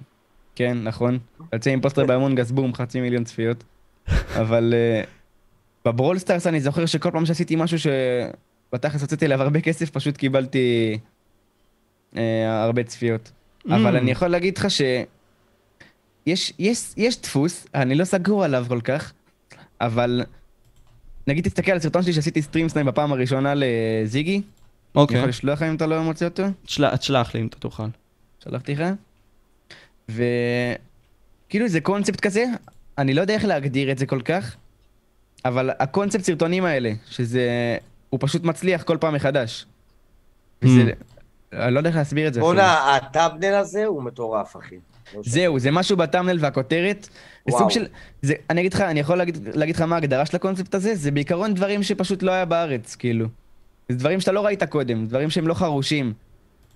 כן, 0.55 0.77
נכון, 0.83 1.19
יוצא 1.53 1.69
עם 1.69 1.81
פוסטר 1.81 2.05
באמונגאס, 2.05 2.51
בום, 2.51 2.73
חצי 2.73 3.01
מיליון 3.01 3.23
צפיות, 3.23 3.63
אבל 4.41 4.73
אה, 4.73 5.03
בברול 5.85 6.17
סטארס 6.17 6.47
אני 6.47 6.61
זוכר 6.61 6.85
שכל 6.85 7.11
פעם 7.11 7.25
שעשיתי 7.25 7.55
משהו 7.55 7.77
שבתכלס 7.79 9.01
הוצאתי 9.01 9.25
עליו 9.25 9.41
הרבה 9.41 9.61
כסף, 9.61 9.89
פשוט 9.89 10.17
קיבלתי 10.17 10.97
אה, 12.17 12.63
הרבה 12.63 12.83
צפיות. 12.83 13.31
אבל 13.65 13.95
Mm. 13.95 13.99
אני 13.99 14.11
יכול 14.11 14.27
להגיד 14.27 14.57
לך 14.57 14.71
ש... 14.71 14.81
יש, 16.25 16.53
יש, 16.59 16.93
יש 16.97 17.21
דפוס, 17.21 17.67
אני 17.75 17.95
לא 17.95 18.05
סגור 18.05 18.43
עליו 18.43 18.65
כל 18.67 18.81
כך, 18.81 19.13
אבל 19.81 20.23
נגיד 21.27 21.43
תסתכל 21.43 21.71
על 21.71 21.77
הסרטון 21.77 22.03
שלי 22.03 22.13
שעשיתי 22.13 22.41
stream 22.41 22.69
snipe 22.69 22.87
בפעם 22.87 23.13
הראשונה 23.13 23.53
לזיגי, 23.55 24.35
אני 24.35 24.43
אוקיי, 24.95 25.17
יכול 25.17 25.29
לשלוח 25.29 25.61
לך 25.61 25.69
אם 25.69 25.75
אתה 25.75 25.87
לא 25.87 26.03
מוצא 26.03 26.25
אותו? 26.25 26.43
תשלח, 26.65 26.95
תשלח 26.95 27.33
לי 27.33 27.41
אם 27.41 27.47
אתה 27.47 27.57
תוכל. 27.57 27.83
שלחתי 28.43 28.75
לך. 28.75 28.83
וכאילו 30.09 31.67
זה 31.67 31.81
קונספט 31.81 32.19
כזה, 32.19 32.45
אני 32.97 33.13
לא 33.13 33.21
יודע 33.21 33.33
איך 33.33 33.45
להגדיר 33.45 33.91
את 33.91 33.97
זה 33.97 34.05
כל 34.05 34.21
כך, 34.21 34.55
אבל 35.45 35.69
הקונספט 35.79 36.23
סרטונים 36.23 36.65
האלה, 36.65 36.91
שזה, 37.09 37.77
הוא 38.09 38.19
פשוט 38.23 38.43
מצליח 38.43 38.83
כל 38.83 38.97
פעם 38.99 39.13
מחדש. 39.13 39.65
וזה, 40.61 40.91
אני 41.53 41.73
לא 41.73 41.79
יודע 41.79 41.89
איך 41.89 41.97
להסביר 41.97 42.27
את 42.27 42.33
זה. 42.33 42.39
בואנה, 42.39 42.95
הטאבנל 42.95 43.53
הזה 43.53 43.85
הוא 43.85 44.03
מטורף, 44.03 44.57
אחי. 44.57 44.75
לא 45.15 45.21
זהו, 45.25 45.59
זה 45.59 45.71
משהו 45.71 45.97
בטאמנל 45.97 46.37
והכותרת. 46.39 47.09
זה. 47.49 47.57
סוג 47.57 47.69
של... 47.69 47.87
זה, 48.21 48.33
אני 48.49 48.61
אגיד 48.61 48.73
לך, 48.73 48.81
אני 48.81 48.99
יכול 48.99 49.17
להגיד, 49.17 49.47
להגיד 49.53 49.75
לך 49.75 49.81
מה 49.81 49.95
ההגדרה 49.95 50.25
של 50.25 50.35
הקונספט 50.35 50.75
הזה, 50.75 50.95
זה 50.95 51.11
בעיקרון 51.11 51.53
דברים 51.53 51.83
שפשוט 51.83 52.23
לא 52.23 52.31
היה 52.31 52.45
בארץ, 52.45 52.95
כאילו. 52.95 53.25
זה 53.89 53.97
דברים 53.97 54.19
שאתה 54.19 54.31
לא 54.31 54.45
ראית 54.45 54.63
קודם, 54.63 55.05
דברים 55.05 55.29
שהם 55.29 55.47
לא 55.47 55.53
חרושים. 55.53 56.13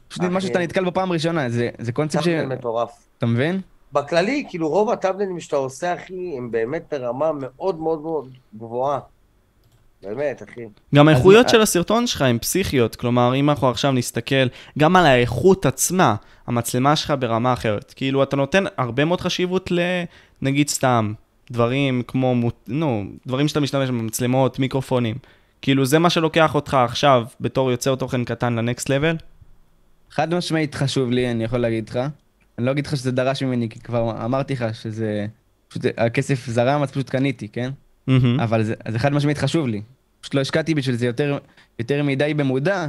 פשוט 0.08 0.24
אחי. 0.24 0.30
משהו 0.34 0.48
שאתה 0.48 0.60
נתקל 0.60 0.86
בפעם 0.86 1.12
ראשונה, 1.12 1.50
זה, 1.50 1.70
זה 1.78 1.92
קונספט 1.92 2.24
ש... 2.24 2.28
מטורף. 2.28 2.92
אתה 3.18 3.26
מבין? 3.26 3.62
בכללי, 3.94 4.46
כאילו 4.50 4.70
רוב 4.70 4.90
הטאבלטים 4.90 5.40
שאתה 5.40 5.56
עושה, 5.56 5.94
אחי, 5.94 6.38
הם 6.38 6.52
באמת 6.52 6.86
ברמה 6.92 7.32
מאוד 7.34 7.80
מאוד 7.80 8.02
מאוד 8.02 8.30
גבוהה. 8.56 9.00
באמת, 10.04 10.44
אחי. 10.44 10.62
גם 10.96 11.08
האיכויות 11.08 11.46
מה- 11.46 11.52
של 11.52 11.62
הסרטון 11.62 12.08
שלך 12.08 12.22
הן 12.22 12.38
פסיכיות, 12.40 12.96
כלומר, 12.96 13.36
אם 13.36 13.50
אנחנו 13.50 13.70
עכשיו 13.70 13.92
נסתכל 13.92 14.48
גם 14.80 14.96
על 14.96 15.06
האיכות 15.06 15.66
עצמה, 15.66 16.16
המצלמה 16.48 16.96
שלך 16.96 17.14
ברמה 17.20 17.54
אחרת. 17.54 17.94
כאילו, 17.96 18.24
אתה 18.24 18.36
נותן 18.36 18.64
הרבה 18.78 19.06
מאוד 19.06 19.22
חשיבות 19.22 19.72
ל... 19.72 19.80
נגיד 20.42 20.70
סתם, 20.70 21.14
דברים 21.52 22.02
כמו, 22.08 22.36
מות- 22.36 22.66
נו, 22.68 23.04
דברים 23.28 23.48
שאתה 23.48 23.60
משתמש 23.60 23.90
במצלמות, 23.90 24.60
מיקרופונים. 24.60 25.16
כאילו, 25.62 25.86
זה 25.86 26.00
מה 26.00 26.10
שלוקח 26.10 26.56
אותך 26.56 26.74
עכשיו, 26.74 27.24
בתור 27.42 27.72
יוצר 27.72 27.96
תוכן 27.96 28.24
קטן 28.24 28.54
לנקסט 28.56 28.90
לבל? 28.90 29.16
חד 30.16 30.34
משמעית 30.34 30.76
חשוב 30.76 31.12
לי, 31.12 31.32
אני 31.32 31.44
יכול 31.44 31.60
להגיד 31.60 31.90
לך. 31.90 32.00
אני 32.58 32.66
לא 32.66 32.72
אגיד 32.72 32.88
לך 32.88 32.98
שזה 32.98 33.12
דרש 33.12 33.44
ממני, 33.44 33.70
כי 33.70 33.80
כבר 33.80 34.26
אמרתי 34.26 34.54
לך 34.54 34.76
שזה... 34.76 35.26
פשוט 35.68 35.86
הכסף 35.98 36.48
זרם, 36.48 36.84
אז 36.84 36.92
פשוט 36.92 37.10
קניתי, 37.10 37.48
כן? 37.48 37.72
מהמם. 38.08 38.40
אבל 38.40 38.64
זה, 38.64 38.74
זה 38.88 39.00
חד 39.00 39.14
משמעית 39.14 39.38
חשוב 39.38 39.68
לי. 39.68 39.82
פשוט 40.22 40.34
לא 40.34 40.42
השקעתי 40.42 40.76
בשביל 40.76 40.96
זה 40.96 41.06
יותר, 41.06 41.38
יותר 41.80 42.04
מדי 42.04 42.34
במודע, 42.34 42.88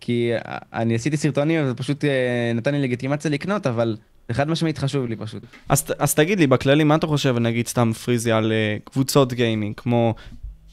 כי 0.00 0.30
אני 0.72 0.94
עשיתי 0.94 1.16
סרטונים 1.16 1.64
וזה 1.64 1.74
פשוט 1.74 2.04
אה, 2.04 2.52
נתן 2.54 2.74
לי 2.74 2.82
לגיטימציה 2.82 3.30
לקנות, 3.30 3.66
אבל 3.66 3.96
זה 4.28 4.34
חד 4.34 4.48
משמעית 4.48 4.78
חשוב 4.78 5.06
לי 5.06 5.16
פשוט. 5.16 5.42
אז, 5.68 5.84
אז 5.98 6.14
תגיד 6.14 6.38
לי, 6.38 6.46
בכללי, 6.46 6.84
מה 6.84 6.94
אתה 6.94 7.06
חושב, 7.06 7.36
נגיד 7.38 7.68
סתם 7.68 7.92
פריזי, 7.92 8.32
על 8.32 8.52
uh, 8.52 8.90
קבוצות 8.90 9.32
גיימינג, 9.32 9.74
כמו 9.76 10.14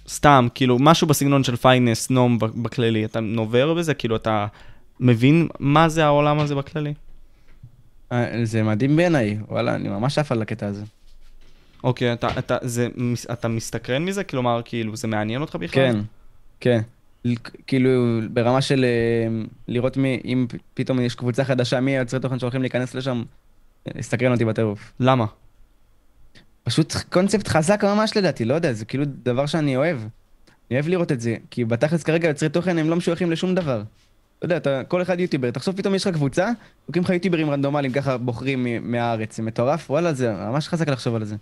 סתם, 0.07 0.47
כאילו, 0.55 0.77
משהו 0.79 1.07
בסגנון 1.07 1.43
של 1.43 1.55
פיינס, 1.55 2.09
נום 2.09 2.38
בכללי, 2.39 3.05
אתה 3.05 3.19
נובר 3.19 3.73
בזה? 3.73 3.93
כאילו, 3.93 4.15
אתה 4.15 4.47
מבין 5.02 5.47
מה 5.60 5.89
זה 5.89 6.06
העולם 6.06 6.39
הזה 6.39 6.56
בכללי? 6.56 6.93
אה, 8.12 8.39
זה 8.43 8.64
מדהים 8.64 8.95
בעיניי, 8.95 9.38
וואלה, 9.47 9.76
אני 9.76 9.89
ממש 9.89 10.18
עף 10.18 10.32
על 10.32 10.41
הקטע 10.41 10.68
הזה. 10.68 10.84
אוקיי, 11.84 12.14
אתה, 12.14 12.28
אתה, 12.39 12.58
זה, 12.62 12.88
אתה 13.32 13.47
מסתקרן 13.47 14.06
מזה? 14.06 14.24
כלומר, 14.24 14.62
כאילו, 14.66 14.95
זה 14.95 15.08
מעניין 15.08 15.41
אותך 15.41 15.56
בכלל? 15.56 15.91
כן, 15.91 15.97
כן. 16.60 16.82
כאילו, 17.68 18.20
ברמה 18.34 18.62
של 18.62 18.86
אה, 18.86 19.43
לראות 19.68 19.97
מי, 19.97 20.22
אם 20.26 20.45
פתאום 20.74 21.02
יש 21.02 21.16
קבוצה 21.16 21.43
חדשה, 21.43 21.80
מי 21.80 21.97
היוצרי 21.97 22.20
תוכן 22.20 22.39
שהולכים 22.39 22.62
להיכנס 22.62 22.95
לשם, 22.95 23.24
אה, 23.88 23.99
הסתקרן 23.99 24.32
אותי 24.32 24.45
בטירוף. 24.45 24.93
למה? 24.99 25.26
פשוט 26.64 26.93
קונספט 27.10 27.47
חזק 27.47 27.84
ממש 27.84 28.18
לדעתי, 28.18 28.45
לא 28.45 28.54
יודע, 28.54 28.74
זה 28.74 28.86
כאילו 28.86 29.04
דבר 29.06 29.45
שאני 29.45 29.76
אוהב. 29.76 29.97
אני 29.97 30.80
אוהב 30.80 30.88
לראות 30.88 31.12
את 31.12 31.22
זה, 31.22 31.36
כי 31.52 31.66
בתכלס 31.66 32.04
כרגע 32.04 32.28
יוצרי 32.28 32.49
תוכן 32.49 32.78
הם 32.78 32.89
לא 32.89 32.95
משויכים 32.95 33.32
לשום 33.32 33.56
דבר. 33.56 33.84
אתה 34.41 34.45
יודע, 34.45 34.57
אתה 34.57 34.83
כל 34.87 35.01
אחד 35.01 35.19
יוטיובר, 35.19 35.51
תחשוב 35.51 35.75
פתאום 35.77 35.95
יש 35.95 36.07
לך 36.07 36.13
קבוצה, 36.13 36.49
לוקחים 36.87 37.03
לך 37.03 37.09
יוטיוברים 37.09 37.49
רנדומליים, 37.49 37.93
ככה 37.93 38.17
בוחרים 38.17 38.67
מהארץ, 38.81 39.37
זה 39.37 39.43
מטורף, 39.43 39.89
וואלה, 39.89 40.13
זה 40.13 40.33
ממש 40.33 40.67
חזק 40.67 40.89
לחשוב 40.89 41.15
על 41.15 41.23
זה. 41.23 41.35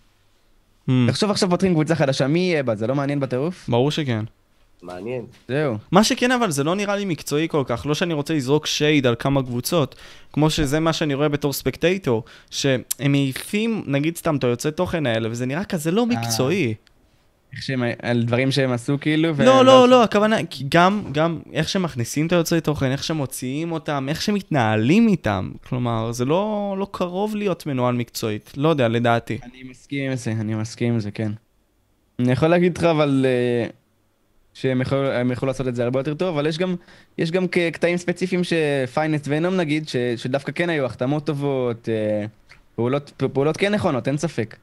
Hmm, 0.88 0.92
תחשוב 1.08 1.32
עכשיו 1.32 1.50
פותחים 1.50 1.74
קבוצה 1.74 1.96
חדשה, 1.96 2.28
מי 2.28 2.40
יהיה 2.40 2.64
בה? 2.64 2.76
זה 2.76 2.88
לא 2.88 2.96
מעניין 2.96 3.20
בטירוף? 3.20 3.70
ברור 3.70 3.92
שכן. 3.92 4.26
מעניין. 4.82 5.26
זהו. 5.48 5.78
מה 5.92 6.04
שכן, 6.04 6.32
אבל 6.32 6.52
זה 6.52 6.64
לא 6.64 6.76
נראה 6.76 6.96
לי 6.96 7.06
מקצועי 7.06 7.48
כל 7.50 7.64
כך. 7.66 7.86
לא 7.86 7.96
שאני 7.96 8.14
רוצה 8.14 8.34
לזרוק 8.34 8.66
שייד 8.66 9.08
על 9.08 9.16
כמה 9.20 9.44
קבוצות, 9.44 9.96
כמו 10.34 10.50
שזה 10.50 10.80
מה 10.80 10.94
שאני 10.94 11.14
רואה 11.14 11.30
בתור 11.30 11.54
ספקטייטור, 11.54 12.24
שהם 12.50 12.82
מעיפים, 13.10 13.84
נגיד 13.88 14.18
סתם, 14.18 14.36
את 14.36 14.44
היוצאי 14.44 14.72
תוכן 14.72 15.06
האלה, 15.06 15.30
וזה 15.32 15.46
נראה 15.46 15.64
כזה 15.64 15.92
לא 15.92 16.06
מקצועי. 16.06 16.74
איך 17.54 17.64
שהם, 17.64 17.84
על 18.02 18.24
דברים 18.24 18.52
שהם 18.52 18.72
עשו 18.72 18.98
כאילו, 19.02 19.36
ו- 19.36 19.46
לא, 19.46 19.66
לא, 19.66 19.90
לא, 19.90 20.04
הכוונה, 20.04 20.38
גם, 20.70 21.04
גם 21.12 21.40
איך 21.54 21.70
שמכניסים 21.70 22.28
את 22.28 22.32
היוצאי 22.32 22.62
תוכן, 22.62 22.92
איך 22.92 23.04
שמוציאים 23.04 23.72
אותם, 23.72 24.06
איך 24.10 24.22
שמתנהלים 24.22 25.08
איתם. 25.08 25.52
כלומר, 25.68 26.12
זה 26.12 26.26
לא, 26.26 26.76
לא 26.80 26.88
קרוב 26.92 27.36
להיות 27.36 27.66
מנוהל 27.66 27.96
מקצועית. 27.96 28.54
לא 28.58 28.70
יודע, 28.70 28.88
לדעתי. 28.88 29.38
אני 29.44 29.64
מסכים 29.64 30.12
עם 30.12 30.18
זה, 30.18 30.32
אני 30.32 30.56
מסכים 30.56 30.94
עם 30.94 31.00
זה, 31.00 31.12
כן. 31.12 31.32
אני 32.20 32.32
יכול 32.32 32.48
להגיד 32.48 32.78
לך, 32.78 32.84
אבל... 32.84 33.26
אה, 33.28 33.70
שהם 34.54 34.82
יכולו, 34.82 35.12
הם 35.12 35.32
יכולו 35.32 35.48
לעשות 35.48 35.68
את 35.68 35.76
זה 35.76 35.84
הרבה 35.84 36.00
יותר 36.00 36.14
טוב, 36.14 36.38
אבל 36.38 36.48
יש 36.48 36.58
גם, 36.58 36.76
יש 37.18 37.32
גם 37.32 37.46
קטעים 37.74 37.98
ספציפיים 37.98 38.42
שפיינט 38.44 39.28
ונום 39.30 39.56
נגיד, 39.56 39.90
ש, 39.90 39.96
שדווקא 39.96 40.52
כן 40.52 40.70
היו 40.70 40.86
החתמות 40.86 41.26
טובות, 41.26 41.90
אה, 41.90 42.26
פעולות, 42.76 43.24
פעולות 43.34 43.58
כן 43.58 43.74
נכונות, 43.74 44.08
אין 44.08 44.18
ספק. 44.18 44.56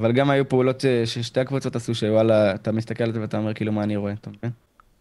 אבל 0.00 0.12
גם 0.12 0.30
היו 0.30 0.48
פעולות 0.48 0.84
אה, 0.84 1.06
ששתי 1.06 1.40
הקבוצות 1.40 1.76
עשו, 1.76 1.94
שוואלה, 1.94 2.54
אתה 2.54 2.72
מסתכל 2.72 3.04
על 3.04 3.12
זה 3.12 3.20
ואתה 3.20 3.38
אומר 3.38 3.54
כאילו 3.54 3.72
מה 3.72 3.82
אני 3.82 3.96
רואה, 3.96 4.12
אתה 4.12 4.30
מבין? 4.30 4.50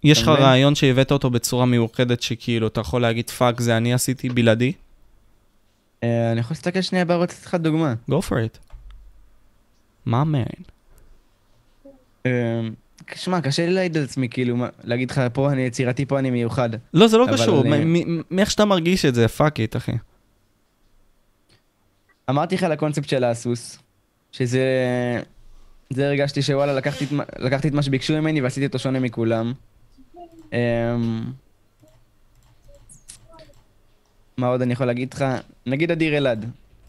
יש 0.03 0.21
לך? 0.21 0.27
רעיון 0.27 0.75
שהבאת 0.75 1.11
אותו 1.11 1.29
בצורה 1.29 1.65
מיוחדת, 1.65 2.21
שכאילו, 2.21 2.67
אתה 2.67 2.81
יכול 2.81 3.01
להגיד 3.01 3.29
fuck, 3.29 3.61
זה 3.61 3.77
אני 3.77 3.93
עשיתי 3.93 4.29
בלעדי? 4.29 4.73
אה, 6.03 6.31
אני 6.31 6.39
יכול 6.39 6.53
להסתכל 6.55 6.81
שנייה 6.81 7.05
בערוץ, 7.05 7.33
לתת 7.33 7.45
לך 7.45 7.55
דוגמה. 7.55 7.93
go 8.11 8.13
for 8.13 8.33
it. 8.33 8.57
מה 10.05 10.23
מן? 10.23 10.43
אה, 12.25 12.61
שמע, 13.15 13.41
קשה 13.41 13.65
לי 13.65 13.73
להעיד 13.73 13.97
על 13.97 14.03
עצמי, 14.03 14.29
כאילו, 14.29 14.57
להגיד 14.83 15.11
לך, 15.11 15.21
פה 15.33 15.51
אני 15.51 15.61
יצירתי, 15.61 16.05
פה 16.05 16.19
אני 16.19 16.29
מיוחד. 16.29 16.69
לא, 16.93 17.07
זה 17.07 17.17
לא 17.17 17.27
קשור, 17.33 17.63
מאיך 18.31 18.51
שאתה 18.51 18.65
מרגיש 18.65 19.05
את 19.05 19.15
זה, 19.15 19.27
fuck 19.27 19.59
it, 19.59 19.75
אחי. 19.75 19.91
אמרתי 22.29 22.55
לך 22.55 22.63
על 22.63 22.71
הקונספט 22.71 23.09
של 23.09 23.23
הסוס, 23.23 23.79
שזה... 24.37 24.63
זה 25.89 26.07
הרגשתי 26.07 26.41
שוואלה, 26.41 26.73
לקחתי, 26.73 27.05
לקחתי 27.39 27.67
את 27.67 27.73
מה 27.73 27.81
שביקשו 27.81 28.13
ממני 28.13 28.41
ועשיתי 28.41 28.65
אותו 28.65 28.79
שונה 28.79 28.99
מכולם. 28.99 29.53
אמ, 30.53 31.23
מה 34.37 34.47
עוד 34.47 34.61
אני 34.61 34.73
יכול 34.73 34.87
להגיד 34.87 35.13
לך? 35.13 35.25
נגיד 35.65 35.91
אדיר 35.91 36.17
אלעד. 36.17 36.45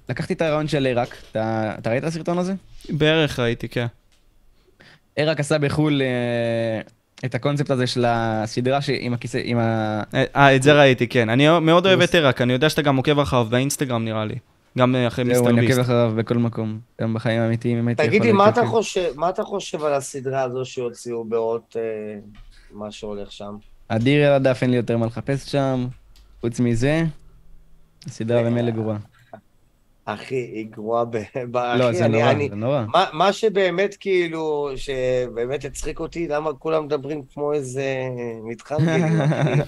לקחתי 0.09 0.33
את 0.33 0.43
הרעיון 0.43 0.69
של 0.69 0.87
עיראק, 0.87 1.17
אתה, 1.31 1.75
אתה 1.79 1.91
ראית 1.91 2.03
את 2.03 2.09
הסרטון 2.09 2.39
הזה? 2.39 2.55
בערך 2.89 3.39
ראיתי, 3.39 3.69
כן. 3.69 3.87
עיראק 5.17 5.41
עשה 5.41 5.59
בחו"ל 5.59 6.03
אה, 6.03 6.81
את 7.25 7.35
הקונספט 7.35 7.71
הזה 7.71 7.87
של 7.87 8.05
הסדרה 8.09 8.83
ש... 8.83 8.91
עם 9.01 9.15
הכיסא, 9.15 9.41
עם 9.45 9.59
ה... 9.59 10.03
אה, 10.37 10.57
את 10.57 10.63
זה 10.63 10.73
ראיתי, 10.73 11.07
כן. 11.07 11.29
אני 11.29 11.61
מאוד 11.61 11.87
אוהב 11.87 12.01
את 12.01 12.15
עיראק, 12.15 12.43
אני 12.43 12.53
יודע 12.53 12.71
שאתה 12.71 12.83
גם 12.83 12.97
עוקב 12.97 13.19
אחריו 13.19 13.47
באינסטגרם, 13.51 14.05
נראה 14.05 14.25
לי. 14.25 14.35
גם 14.79 14.95
אה, 14.95 15.07
אחרי 15.07 15.25
זהו, 15.25 15.33
מיסטר 15.35 15.51
אני 15.51 15.61
עוקב 15.61 15.75
ביסט. 15.75 15.81
אחריו 15.81 16.13
בכל 16.17 16.35
מקום, 16.35 16.79
גם 17.01 17.15
בחיים 17.15 17.43
האמיתיים, 17.43 17.79
אם 17.79 17.89
הייתי 17.89 18.03
יכול... 18.03 18.11
תגיד 18.11 18.23
לי, 18.23 18.33
מה 18.33 18.49
אתה. 18.49 18.67
חושב, 18.67 19.13
מה 19.17 19.29
אתה 19.29 19.43
חושב 19.43 19.85
על 19.85 19.95
הסדרה 19.95 20.43
הזו 20.43 20.65
שהוציאו 20.65 21.25
באות, 21.25 21.77
אה, 21.77 22.19
מה 22.73 22.91
שהולך 22.91 23.33
שם? 23.33 23.57
אדיר 23.89 24.29
אלעד 24.29 24.47
אף 24.47 24.63
אין 24.63 24.71
לי 24.71 24.77
יותר 24.77 24.97
מה 24.97 25.07
לחפש 25.07 25.53
שם, 25.53 25.87
חוץ 26.41 26.61
מזה, 26.61 27.05
הסדרה 28.07 28.43
במילא 28.43 28.71
גרועה. 28.71 28.99
אחי, 30.09 30.35
היא 30.35 30.67
גרועה 30.71 31.05
ב... 31.05 31.17
לא, 31.55 31.89
אחי, 31.89 31.97
זה 31.97 32.05
אני- 32.05 32.19
נורא, 32.19 32.31
אני- 32.31 32.49
זה 32.49 32.57
נורא. 32.57 32.83
מה, 32.89 33.05
מה 33.13 33.33
שבאמת 33.33 33.97
כאילו, 34.01 34.71
שבאמת 34.77 35.65
הצחיק 35.65 36.01
אותי, 36.01 36.29
למה 36.29 36.53
כולם 36.53 36.85
מדברים 36.85 37.23
כמו 37.35 37.53
איזה 37.53 37.85
מתחם 38.45 38.77
גלים, 38.87 39.21
אחי? 39.21 39.61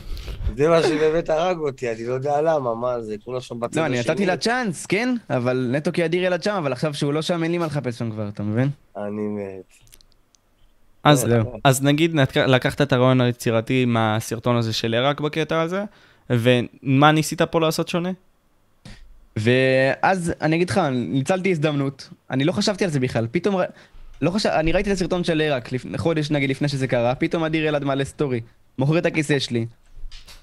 זה 0.57 0.68
מה 0.68 0.82
שבאמת 0.82 1.30
הרג 1.30 1.59
אותי, 1.59 1.93
אני 1.93 2.07
לא 2.07 2.14
יודע 2.14 2.41
למה, 2.43 2.74
מה 2.74 3.01
זה, 3.03 3.16
כולם 3.24 3.41
שם 3.41 3.61
בצד 3.61 3.76
לא, 3.80 3.84
השני. 3.84 4.01
אני 4.01 4.11
נתתי 4.11 4.26
לה 4.26 4.36
צ'אנס, 4.36 4.86
כן? 4.86 5.14
אבל 5.30 5.70
נטו 5.72 5.93
כי 5.93 6.05
אדיר 6.05 6.26
אלעד 6.26 6.43
שם, 6.43 6.55
אבל 6.55 6.72
עכשיו 6.72 6.95
שהוא 6.95 7.12
לא 7.12 7.22
שם, 7.22 7.43
אין 7.43 7.53
לי 7.53 7.59
מה 7.59 7.66
לחפש 7.66 7.99
שם 7.99 8.11
כבר, 8.11 8.28
אתה 8.28 8.43
מבין? 8.43 8.68
אני 8.97 9.22
מת. 9.28 9.72
אז, 11.05 11.20
זהו. 11.20 11.45
אז 11.64 11.82
נגיד 11.82 12.16
לקחת 12.36 12.80
את 12.82 12.93
הרעיון 12.93 13.20
היצירתי 13.20 13.84
מהסרטון 13.84 14.57
הזה 14.57 14.72
של 14.72 14.95
עיראק 14.95 15.20
בקטע 15.20 15.61
הזה, 15.61 15.84
ומה 16.30 17.12
ניסית 17.12 17.43
פה 17.43 17.61
לעשות 17.61 17.89
שונה? 17.89 18.11
ואז 19.39 20.32
אני 20.41 20.57
אגיד 20.57 20.70
לך, 20.70 20.80
ניצלתי 20.93 21.51
הזדמנות, 21.51 22.09
אני 22.30 22.45
לא 22.45 22.53
חשבתי 22.53 22.84
על 22.84 22.91
זה 22.91 23.01
בכלל, 23.01 23.26
פתאום, 23.30 23.61
לא 24.22 24.30
חשב, 24.30 24.49
אני 24.49 24.72
ראיתי 24.72 24.91
את 24.91 24.97
הסרטון 24.97 25.24
של 25.24 25.41
עיראק, 25.41 25.68
חודש 25.97 26.30
נגיד 26.30 26.51
לפני 26.51 26.68
שזה 26.68 26.86
קרה, 26.86 27.14
פתאום 27.14 27.45
אדיר 27.45 27.68
אלעד 27.68 27.84
מעלה 27.84 28.05
סטורי, 28.05 28.41
מוכר 28.78 28.99
את 28.99 29.07
הכיסא 29.07 29.39
שלי. 29.39 29.66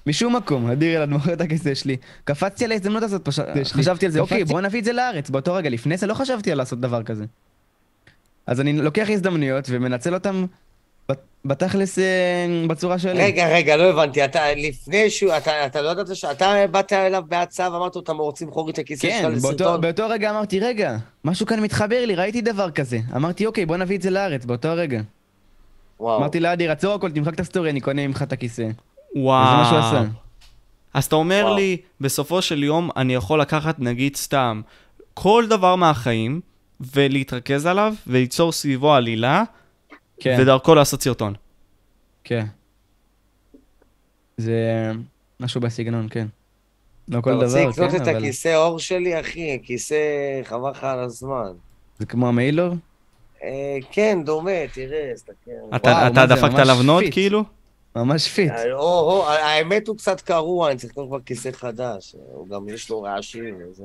משום 0.06 0.36
מקום, 0.36 0.70
אדיר 0.70 0.96
אלעד 0.96 1.08
מוכר 1.08 1.32
את 1.32 1.40
הכיסא 1.40 1.74
שלי. 1.74 1.96
קפצתי 2.24 2.64
על 2.64 2.72
ההזדמנות 2.72 3.02
הזאת, 3.02 3.28
פש... 3.28 3.40
חשבתי 3.64 4.06
על 4.06 4.12
זה, 4.12 4.20
אוקיי, 4.20 4.44
בוא 4.44 4.60
נביא 4.60 4.80
את 4.80 4.84
זה 4.84 4.92
לארץ, 4.92 5.30
באותו 5.30 5.54
רגע, 5.54 5.70
לפני 5.70 5.96
זה 5.96 6.06
לא 6.06 6.14
חשבתי 6.14 6.52
על 6.52 6.58
לעשות 6.58 6.80
דבר 6.80 7.02
כזה. 7.02 7.24
אז 8.46 8.60
אני 8.60 8.72
לוקח 8.72 9.06
הזדמנויות 9.10 9.64
ומנצל 9.68 10.14
אותן 10.14 10.44
בתכלס 11.44 11.98
אה, 11.98 12.04
בצורה 12.68 12.98
שלי. 12.98 13.24
רגע, 13.24 13.48
רגע, 13.48 13.76
לא 13.76 13.82
הבנתי, 13.82 14.24
אתה 14.24 14.54
לפני 14.54 15.10
שהוא, 15.10 15.36
אתה, 15.36 15.66
אתה 15.66 15.82
לא 15.82 15.90
ידעת 15.90 16.16
שאתה 16.16 16.54
באת 16.70 16.92
אליו 16.92 17.22
בהצעה 17.28 17.72
ואמרת 17.72 17.96
לו, 17.96 18.02
אתם 18.02 18.16
רוצים 18.16 18.50
לי 18.66 18.72
את 18.72 18.78
הכיסא 18.78 19.08
שלך 19.08 19.16
כן, 19.16 19.22
באותו, 19.22 19.36
לסרטון? 19.36 19.80
באותו 19.80 20.08
רגע 20.08 20.30
אמרתי, 20.30 20.60
רגע, 20.60 20.96
משהו 21.24 21.46
כאן 21.46 21.60
מתחבר 21.60 22.04
לי, 22.06 22.14
ראיתי 22.14 22.40
דבר 22.40 22.70
כזה. 22.70 22.98
אמרתי, 23.16 23.46
אוקיי, 23.46 23.66
בוא 23.66 23.76
נביא 23.76 23.96
את 23.96 24.02
זה 24.02 24.10
לארץ, 24.10 24.44
באותו 24.44 24.68
הרגע. 24.68 25.00
וואו. 26.00 26.18
אמרתי 26.18 26.40
לאדיר, 26.40 26.72
עצור 26.72 26.94
הכל, 26.94 27.10
תמחק 27.10 27.34
את 27.34 27.40
הסטורי, 27.40 27.70
אני 27.70 27.80
קונה 27.80 28.06
ממך 28.06 28.22
את 28.22 28.32
הכיסא. 28.32 28.68
וואו. 29.16 29.44
וזה 29.44 29.56
מה 29.56 29.64
שהוא 29.68 29.78
עשה. 29.78 30.10
אז 30.94 31.04
אתה 31.04 31.16
אומר 31.16 31.42
וואו. 31.44 31.56
לי, 31.56 31.76
בסופו 32.00 32.42
של 32.42 32.64
יום 32.64 32.90
אני 32.96 33.14
יכול 33.14 33.40
לקחת 33.40 33.78
נגיד 33.78 34.16
סתם 34.16 34.60
כל 35.14 35.44
דבר 35.48 35.76
מהחיים 35.76 36.40
ולהתרכז 36.94 37.66
עליו 37.66 37.94
וליצור 38.06 38.52
סביבו 38.52 38.94
עלילה, 38.94 39.42
כן, 40.20 40.36
ודרכו 40.40 40.74
לעשות 40.74 41.02
סרטון. 41.02 41.34
כן. 42.24 42.46
זה 44.36 44.92
משהו 45.40 45.60
בסגנון, 45.60 46.06
כן. 46.10 46.26
לא 47.08 47.20
כל 47.20 47.30
אתה 47.30 47.44
רוצה 47.44 47.60
דבר, 47.60 47.70
לקנות 47.70 47.90
כן, 47.90 47.96
את 47.96 48.08
אבל... 48.08 48.16
הכיסא 48.16 48.56
עור 48.56 48.78
שלי, 48.78 49.20
אחי, 49.20 49.58
כיסא 49.62 49.96
חבל 50.44 50.70
לך 50.70 50.84
על 50.84 50.98
הזמן. 50.98 51.52
זה 51.98 52.06
כמו 52.06 52.28
המיילור? 52.28 52.74
אה, 53.42 53.78
כן, 53.90 54.18
דומה, 54.24 54.68
תראה, 54.72 55.12
תסתכל. 55.14 55.50
אתה, 55.76 56.26
דפקת 56.26 56.58
עליו 56.58 56.82
נוט. 56.82 57.04
כאילו? 57.10 57.44
ממש 57.96 58.28
פיט. 58.28 58.52
אה, 58.52 58.72
או, 58.72 58.80
או, 58.80 59.28
האמת 59.28 59.88
הוא 59.88 59.96
קצת 59.96 60.20
קרוע, 60.20 60.70
אני 60.70 60.78
צריך 60.78 60.92
לקנות 60.92 61.08
כבר 61.08 61.20
כיסא 61.20 61.50
חדש. 61.52 62.14
הוא 62.32 62.48
גם 62.48 62.68
יש 62.68 62.90
לו 62.90 63.02
רעשים 63.02 63.58
וזה. 63.70 63.84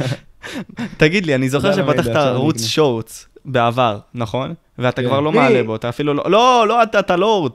תגיד 0.96 1.26
לי, 1.26 1.34
אני 1.34 1.48
זוכר 1.48 1.72
שפתחת 1.72 2.16
ערוץ. 2.16 2.64
שורטס 2.64 3.28
בעבר, 3.44 3.98
נכון? 4.14 4.54
ואתה 4.78 5.02
כן. 5.02 5.08
כבר 5.08 5.20
לא 5.20 5.32
מי? 5.32 5.38
מעלה 5.38 5.62
בו, 5.62 5.76
אתה 5.76 5.88
אפילו 5.88 6.14
לא... 6.14 6.30
לא, 6.30 6.64
לא 6.68 6.82
אתה, 6.82 6.98
אתה 7.00 7.16
לורד, 7.16 7.52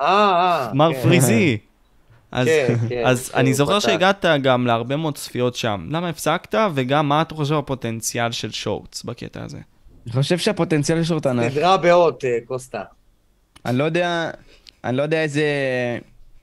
אה, 0.00 0.06
אה. 0.06 0.70
מר 0.74 0.94
כן. 0.94 1.02
פריזי. 1.02 1.58
אז, 2.32 2.46
כן, 2.46 2.74
כן, 2.88 3.02
אז 3.06 3.28
כן, 3.28 3.38
אני 3.38 3.54
זוכר 3.54 3.80
פתח. 3.80 3.88
שהגעת 3.88 4.24
גם 4.42 4.66
להרבה 4.66 4.96
מאוד 4.96 5.14
צפיות 5.16 5.54
שם. 5.56 5.86
למה 5.90 6.08
הפסקת, 6.08 6.54
וגם 6.74 7.08
מה 7.08 7.22
אתה 7.22 7.34
חושב 7.34 7.54
הפוטנציאל 7.54 8.32
של 8.32 8.50
שורטס 8.50 9.02
בקטע 9.02 9.44
הזה? 9.44 9.58
אני 10.06 10.12
חושב 10.12 10.38
שהפוטנציאל 10.38 10.98
של 11.02 11.08
שורט 11.08 11.26
ענק. 11.26 11.52
סדרה 11.52 11.76
באות, 11.76 12.24
אה, 12.24 12.38
קוסטה. 12.44 12.82
אני 13.66 13.78
לא 13.78 13.84
יודע, 13.84 14.30
אני 14.84 14.96
לא 14.96 15.02
יודע 15.02 15.22
איזה... 15.22 15.44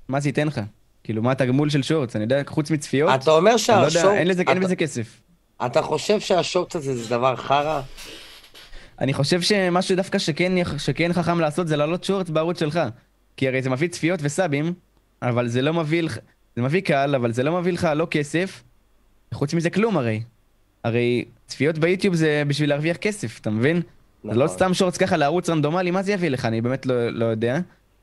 מה 0.08 0.20
זה 0.20 0.30
ייתן 0.30 0.48
לך? 0.48 0.62
כאילו, 1.04 1.22
מה 1.24 1.32
התגמול 1.32 1.70
של 1.70 1.84
שורטס? 1.84 2.16
אני 2.16 2.24
יודע, 2.24 2.42
חוץ 2.48 2.72
מצפיות, 2.72 3.10
אתה 3.16 3.32
אומר 3.32 3.56
אני 3.70 3.78
לא. 3.82 3.86
יודע, 3.88 4.14
אין 4.14 4.28
לזה- 4.28 4.44
אין 4.48 4.58
אתה- 4.58 4.66
בזה 4.66 4.76
כסף. 4.76 5.22
אתה 5.66 5.82
חושב 5.82 6.20
שהשורט 6.20 6.76
הזה 6.76 6.96
זה 6.96 7.10
דבר 7.10 7.36
חרא? 7.36 7.82
אני 9.00 9.14
חושב 9.14 9.42
שמשהו 9.42 9.96
דווקא 9.96 10.18
שכן, 10.18 10.52
שכן 10.78 11.14
חכם 11.14 11.40
לעשות 11.40 11.68
זה 11.68 11.78
להעלות 11.78 12.04
שורטס 12.04 12.30
בערוץ 12.30 12.60
שלך. 12.60 12.80
כי 13.38 13.48
הרי 13.48 13.62
זה 13.62 13.70
מביא 13.70 13.88
צפיות 13.88 14.20
וסאבים, 14.24 14.74
אבל 15.22 15.48
זה 15.48 15.62
לא 15.62 15.74
מביא 15.74 16.04
לך... 16.04 16.18
זה 16.56 16.62
מביא 16.62 16.82
קהל, 16.82 17.16
אבל 17.16 17.32
זה 17.32 17.44
לא 17.44 17.60
מביא 17.60 17.74
לך 17.74 17.88
לא 17.96 18.08
כסף, 18.12 18.64
חוץ 19.34 19.54
מזה 19.54 19.70
כלום 19.70 19.98
הרי. 19.98 20.22
הרי 20.84 21.26
צפיות 21.48 21.78
ביוטיוב 21.78 22.16
זה 22.16 22.44
בשביל 22.48 22.70
להרוויח 22.70 22.98
כסף, 22.98 23.40
אתה 23.40 23.50
מבין? 23.50 23.76
זה 23.76 24.30
לא 24.30 24.46
נכון. 24.46 24.48
סתם 24.48 24.74
שורטס 24.74 24.98
ככה 24.98 25.18
לערוץ 25.18 25.50
רנדומלי, 25.50 25.92
מה 25.92 26.04
זה 26.04 26.14
יביא 26.14 26.30
לך? 26.30 26.46
אני 26.46 26.62
באמת 26.62 26.86
לא, 26.86 27.10
לא 27.10 27.26
יודע. 27.26 27.60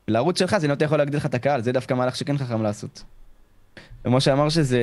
לערוץ 0.07 0.39
שלך 0.39 0.57
זה 0.57 0.67
נוטה 0.67 0.85
יכול 0.85 0.97
להגדיל 0.97 1.17
לך 1.17 1.25
את 1.25 1.33
הקהל, 1.33 1.61
זה 1.61 1.71
דווקא 1.71 1.93
מהלך 1.93 2.15
שכן 2.15 2.37
חכם 2.37 2.63
לעשות. 2.63 3.03
ומשה 4.05 4.33
אמר 4.33 4.49
שזה 4.49 4.81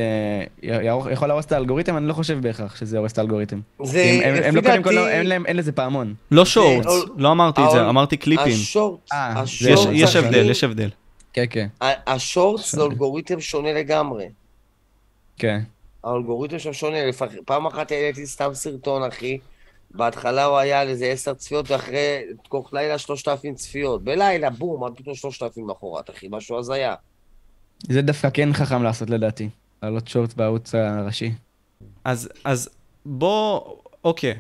יכול 1.11 1.29
להרוס 1.29 1.45
את 1.47 1.53
האלגוריתם, 1.53 1.97
אני 1.97 2.07
לא 2.09 2.13
חושב 2.13 2.39
בהכרח 2.43 2.77
שזה 2.77 2.99
הורס 2.99 3.13
את 3.13 3.19
האלגוריתם. 3.19 3.61
זה, 3.83 4.21
הם, 4.25 4.57
לא 4.57 4.61
קודם 4.63 4.83
כל, 4.83 4.91
לא, 4.91 5.03
דעתי, 5.05 5.17
אין 5.17 5.27
להם, 5.27 5.47
אין 5.47 5.57
לזה 5.57 5.73
פעמון. 5.73 6.15
לא 6.31 6.45
שורטס, 6.45 6.87
לא 7.17 7.33
אמרתי 7.33 7.61
את 7.65 7.71
זה, 7.71 7.89
אמרתי 7.89 8.17
קליפים. 8.17 8.53
השורט, 8.53 9.01
אה, 9.13 9.43
זה- 9.61 9.71
יש, 9.93 10.17
הבדל, 10.17 10.51
יש 10.51 10.65
הבדל. 10.65 10.89
כן, 11.33 11.45
כן. 11.51 11.67
ה- 11.81 12.13
השורט 12.15 12.61
זה. 12.65 12.83
אלגוריתם 12.83 13.41
שונה 13.41 13.73
לגמרי. 13.73 14.29
כן. 15.37 15.61
האלגוריתם 16.05 16.59
שם 16.59 16.73
שונה, 16.73 17.07
לפח- 17.07 17.33
פעם 17.45 17.67
אחת 17.67 17.93
העליתי 17.93 18.27
סתם 18.27 18.51
סרטון, 18.55 19.03
אחי. 19.03 19.39
בהתחלה 19.91 20.45
הוא 20.45 20.59
היה 20.59 20.81
על 20.81 20.89
איזה 20.89 21.07
עשר 21.07 21.35
צפיות, 21.35 21.71
ואחרי 21.71 22.19
תוך 22.51 22.73
לילה 22.75 22.99
שלושת 22.99 23.29
אלפים 23.29 23.55
צפיות. 23.55 24.05
בלילה, 24.05 24.51
בום, 24.51 24.85
עד 24.85 24.93
פתאום 24.97 25.15
שלושת 25.15 25.43
אלפים 25.43 25.65
למחרת, 25.69 26.11
אחי, 26.11 26.27
משהו 26.31 26.59
הזיה. 26.59 26.95
זה 27.89 28.03
דווקא 28.03 28.29
כן 28.35 28.53
חכם 28.53 28.83
לעשות 28.83 29.11
לדעתי. 29.11 29.49
לעלות 29.83 30.09
שורטס 30.09 30.35
בערוץ 30.35 30.75
הראשי. 30.75 31.33
אז, 32.05 32.29
אז 32.45 32.69
בוא, 33.07 33.61
אוקיי, 34.05 34.35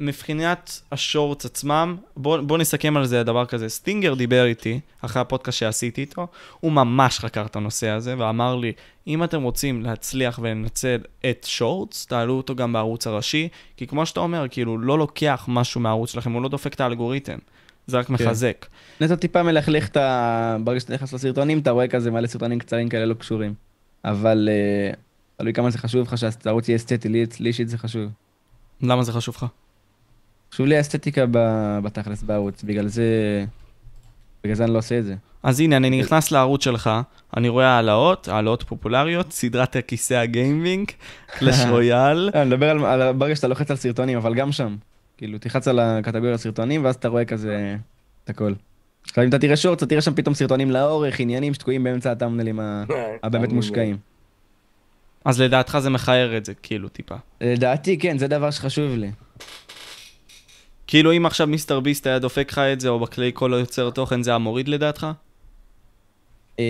מבחינת 0.00 0.80
השורטס 0.92 1.46
עצמם, 1.46 1.96
בוא, 2.16 2.38
בוא 2.40 2.58
נסכם 2.58 2.96
על 2.96 3.06
זה 3.06 3.22
דבר 3.22 3.46
כזה. 3.46 3.68
סטינגר 3.68 4.14
דיבר 4.14 4.44
איתי, 4.44 4.80
אחרי 5.00 5.22
הפודקאסט 5.22 5.58
שעשיתי 5.58 6.00
איתו, 6.00 6.26
הוא 6.60 6.72
ממש 6.72 7.18
חקר 7.18 7.46
את 7.46 7.56
הנושא 7.56 7.88
הזה, 7.88 8.14
ואמר 8.18 8.56
לי, 8.56 8.72
אם 9.06 9.24
אתם 9.24 9.42
רוצים 9.42 9.82
להצליח 9.82 10.38
ולנצל 10.42 10.98
את 11.30 11.46
שורטס, 11.48 12.06
תעלו 12.06 12.36
אותו 12.36 12.54
גם 12.54 12.72
בערוץ 12.72 13.06
הראשי, 13.06 13.48
כי 13.76 13.86
כמו 13.86 14.06
שאתה 14.06 14.20
אומר, 14.20 14.48
כאילו, 14.50 14.78
לא 14.78 14.98
לוקח 14.98 15.44
משהו 15.48 15.80
מהערוץ 15.80 16.10
שלכם, 16.10 16.32
הוא 16.32 16.42
לא 16.42 16.48
דופק 16.48 16.74
את 16.74 16.80
האלגוריתם. 16.80 17.38
זה 17.90 17.98
רק 17.98 18.06
כן. 18.06 18.12
מחזק. 18.12 18.66
נטו 19.00 19.16
טיפה 19.16 19.42
מלכלך 19.42 19.88
את 19.88 19.96
ה... 19.96 20.56
ברגע 20.64 20.80
שאתה 20.80 20.94
נכנס 20.94 21.12
לסרטונים, 21.12 21.58
אתה 21.58 21.70
רואה 21.70 21.88
כזה 21.88 22.10
מלא 22.10 22.26
סרטונים 22.26 22.58
קצרים 22.58 22.88
כאלה 22.88 23.06
לא 23.06 23.14
קשורים. 23.14 23.54
אבל 24.04 24.48
אה, 24.52 24.92
תלוי 25.36 25.52
כמה 25.52 25.70
זה 25.70 25.78
חשוב 25.78 26.02
לך 26.02 26.18
שהערוץ 26.18 26.68
יהיה 26.68 26.76
אסתטי, 26.76 27.08
לי 27.08 27.26
אישית 27.40 27.68
זה 27.68 27.78
חשוב. 27.78 28.10
למה 28.82 29.02
זה 29.02 29.12
חשוב 29.12 29.34
לך? 29.36 29.46
חשוב 30.52 30.66
לי 30.66 30.76
האסתטיקה 30.76 31.24
בתכלס 31.82 32.22
בערוץ, 32.22 32.62
בגלל 32.62 32.88
זה... 32.88 33.04
בגלל 34.44 34.56
זה 34.56 34.64
אני 34.64 34.72
לא 34.72 34.78
עושה 34.78 34.98
את 34.98 35.04
זה. 35.04 35.14
אז 35.42 35.60
הנה, 35.60 35.76
אני 35.76 36.00
נכנס 36.00 36.30
לערוץ 36.30 36.64
שלך, 36.64 36.90
אני 37.36 37.48
רואה 37.48 37.66
העלאות, 37.66 38.28
העלאות 38.28 38.62
פופולריות, 38.62 39.32
סדרת 39.32 39.76
הכיסא 39.76 40.14
הגיימינג, 40.14 40.90
קלאש 41.38 41.60
רויאל. 41.70 42.30
אה, 42.34 42.42
אני 42.42 42.50
מדבר 42.50 42.70
על 42.70 43.12
ברגע 43.12 43.36
שאתה 43.36 43.48
לוחץ 43.48 43.70
על 43.70 43.76
סרטונים, 43.76 44.18
אבל 44.18 44.34
גם 44.34 44.52
שם. 44.52 44.76
כאילו, 45.20 45.38
תלחץ 45.38 45.68
על 45.68 45.78
הקטגוריה 45.78 46.38
סרטונים, 46.38 46.84
ואז 46.84 46.94
אתה 46.94 47.08
רואה 47.08 47.24
כזה 47.24 47.76
את 48.24 48.30
הכל. 48.30 48.52
עכשיו 49.06 49.24
אם 49.24 49.28
אתה 49.28 49.38
תראה 49.38 49.56
שורט, 49.56 49.78
אתה 49.78 49.86
תראה 49.86 50.00
שם 50.00 50.14
פתאום 50.14 50.34
סרטונים 50.34 50.70
לאורך, 50.70 51.20
עניינים 51.20 51.54
שתקועים 51.54 51.84
באמצע 51.84 52.10
הטאמנלים 52.10 52.60
הבאמת 53.22 53.52
מושקעים. 53.52 53.96
אז 55.24 55.40
לדעתך 55.40 55.78
זה 55.78 55.90
מכער 55.90 56.36
את 56.36 56.44
זה, 56.44 56.54
כאילו, 56.54 56.88
טיפה. 56.88 57.14
לדעתי, 57.40 57.98
כן, 57.98 58.18
זה 58.18 58.28
דבר 58.28 58.50
שחשוב 58.50 58.96
לי. 58.96 59.10
כאילו, 60.86 61.12
אם 61.16 61.26
עכשיו 61.26 61.46
מיסטר 61.46 61.80
ביסט 61.80 62.06
היה 62.06 62.18
דופק 62.18 62.48
לך 62.52 62.58
את 62.58 62.80
זה, 62.80 62.88
או 62.88 63.00
בכלי 63.00 63.30
כל 63.34 63.52
יוצר 63.60 63.90
תוכן, 63.90 64.22
זה 64.22 64.30
היה 64.30 64.38
מוריד 64.38 64.68
לדעתך? 64.68 65.06
אמ, 66.58 66.64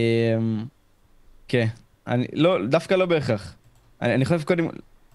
כן. 1.49 1.67
אני, 2.07 2.27
לא, 2.33 2.67
דווקא 2.67 2.95
לא 2.95 3.07
בהכרח. 3.07 3.55
אני, 4.03 4.15
אני 4.15 4.25
חושב 4.25 4.43
קודם, 4.43 4.69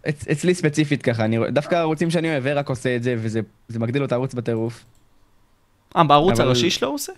אצ, 0.10 0.28
אצלי 0.28 0.54
ספציפית 0.56 1.02
ככה, 1.02 1.26
אני, 1.26 1.38
דווקא 1.52 1.76
הערוצים 1.76 2.10
שאני 2.10 2.30
אוהב, 2.32 2.48
רק 2.48 2.70
עושה 2.70 2.96
את 2.96 3.04
זה, 3.04 3.16
וזה 3.18 3.40
זה 3.68 3.80
מגדיל 3.80 4.02
לו 4.02 4.06
את 4.08 4.12
הערוץ 4.12 4.34
בטירוף. 4.34 4.84
אה, 5.96 6.04
בערוץ 6.04 6.40
אבל- 6.40 6.46
הראשי 6.48 6.70
שלו 6.70 6.88
הוא 6.88 6.96
עושה? 6.96 7.12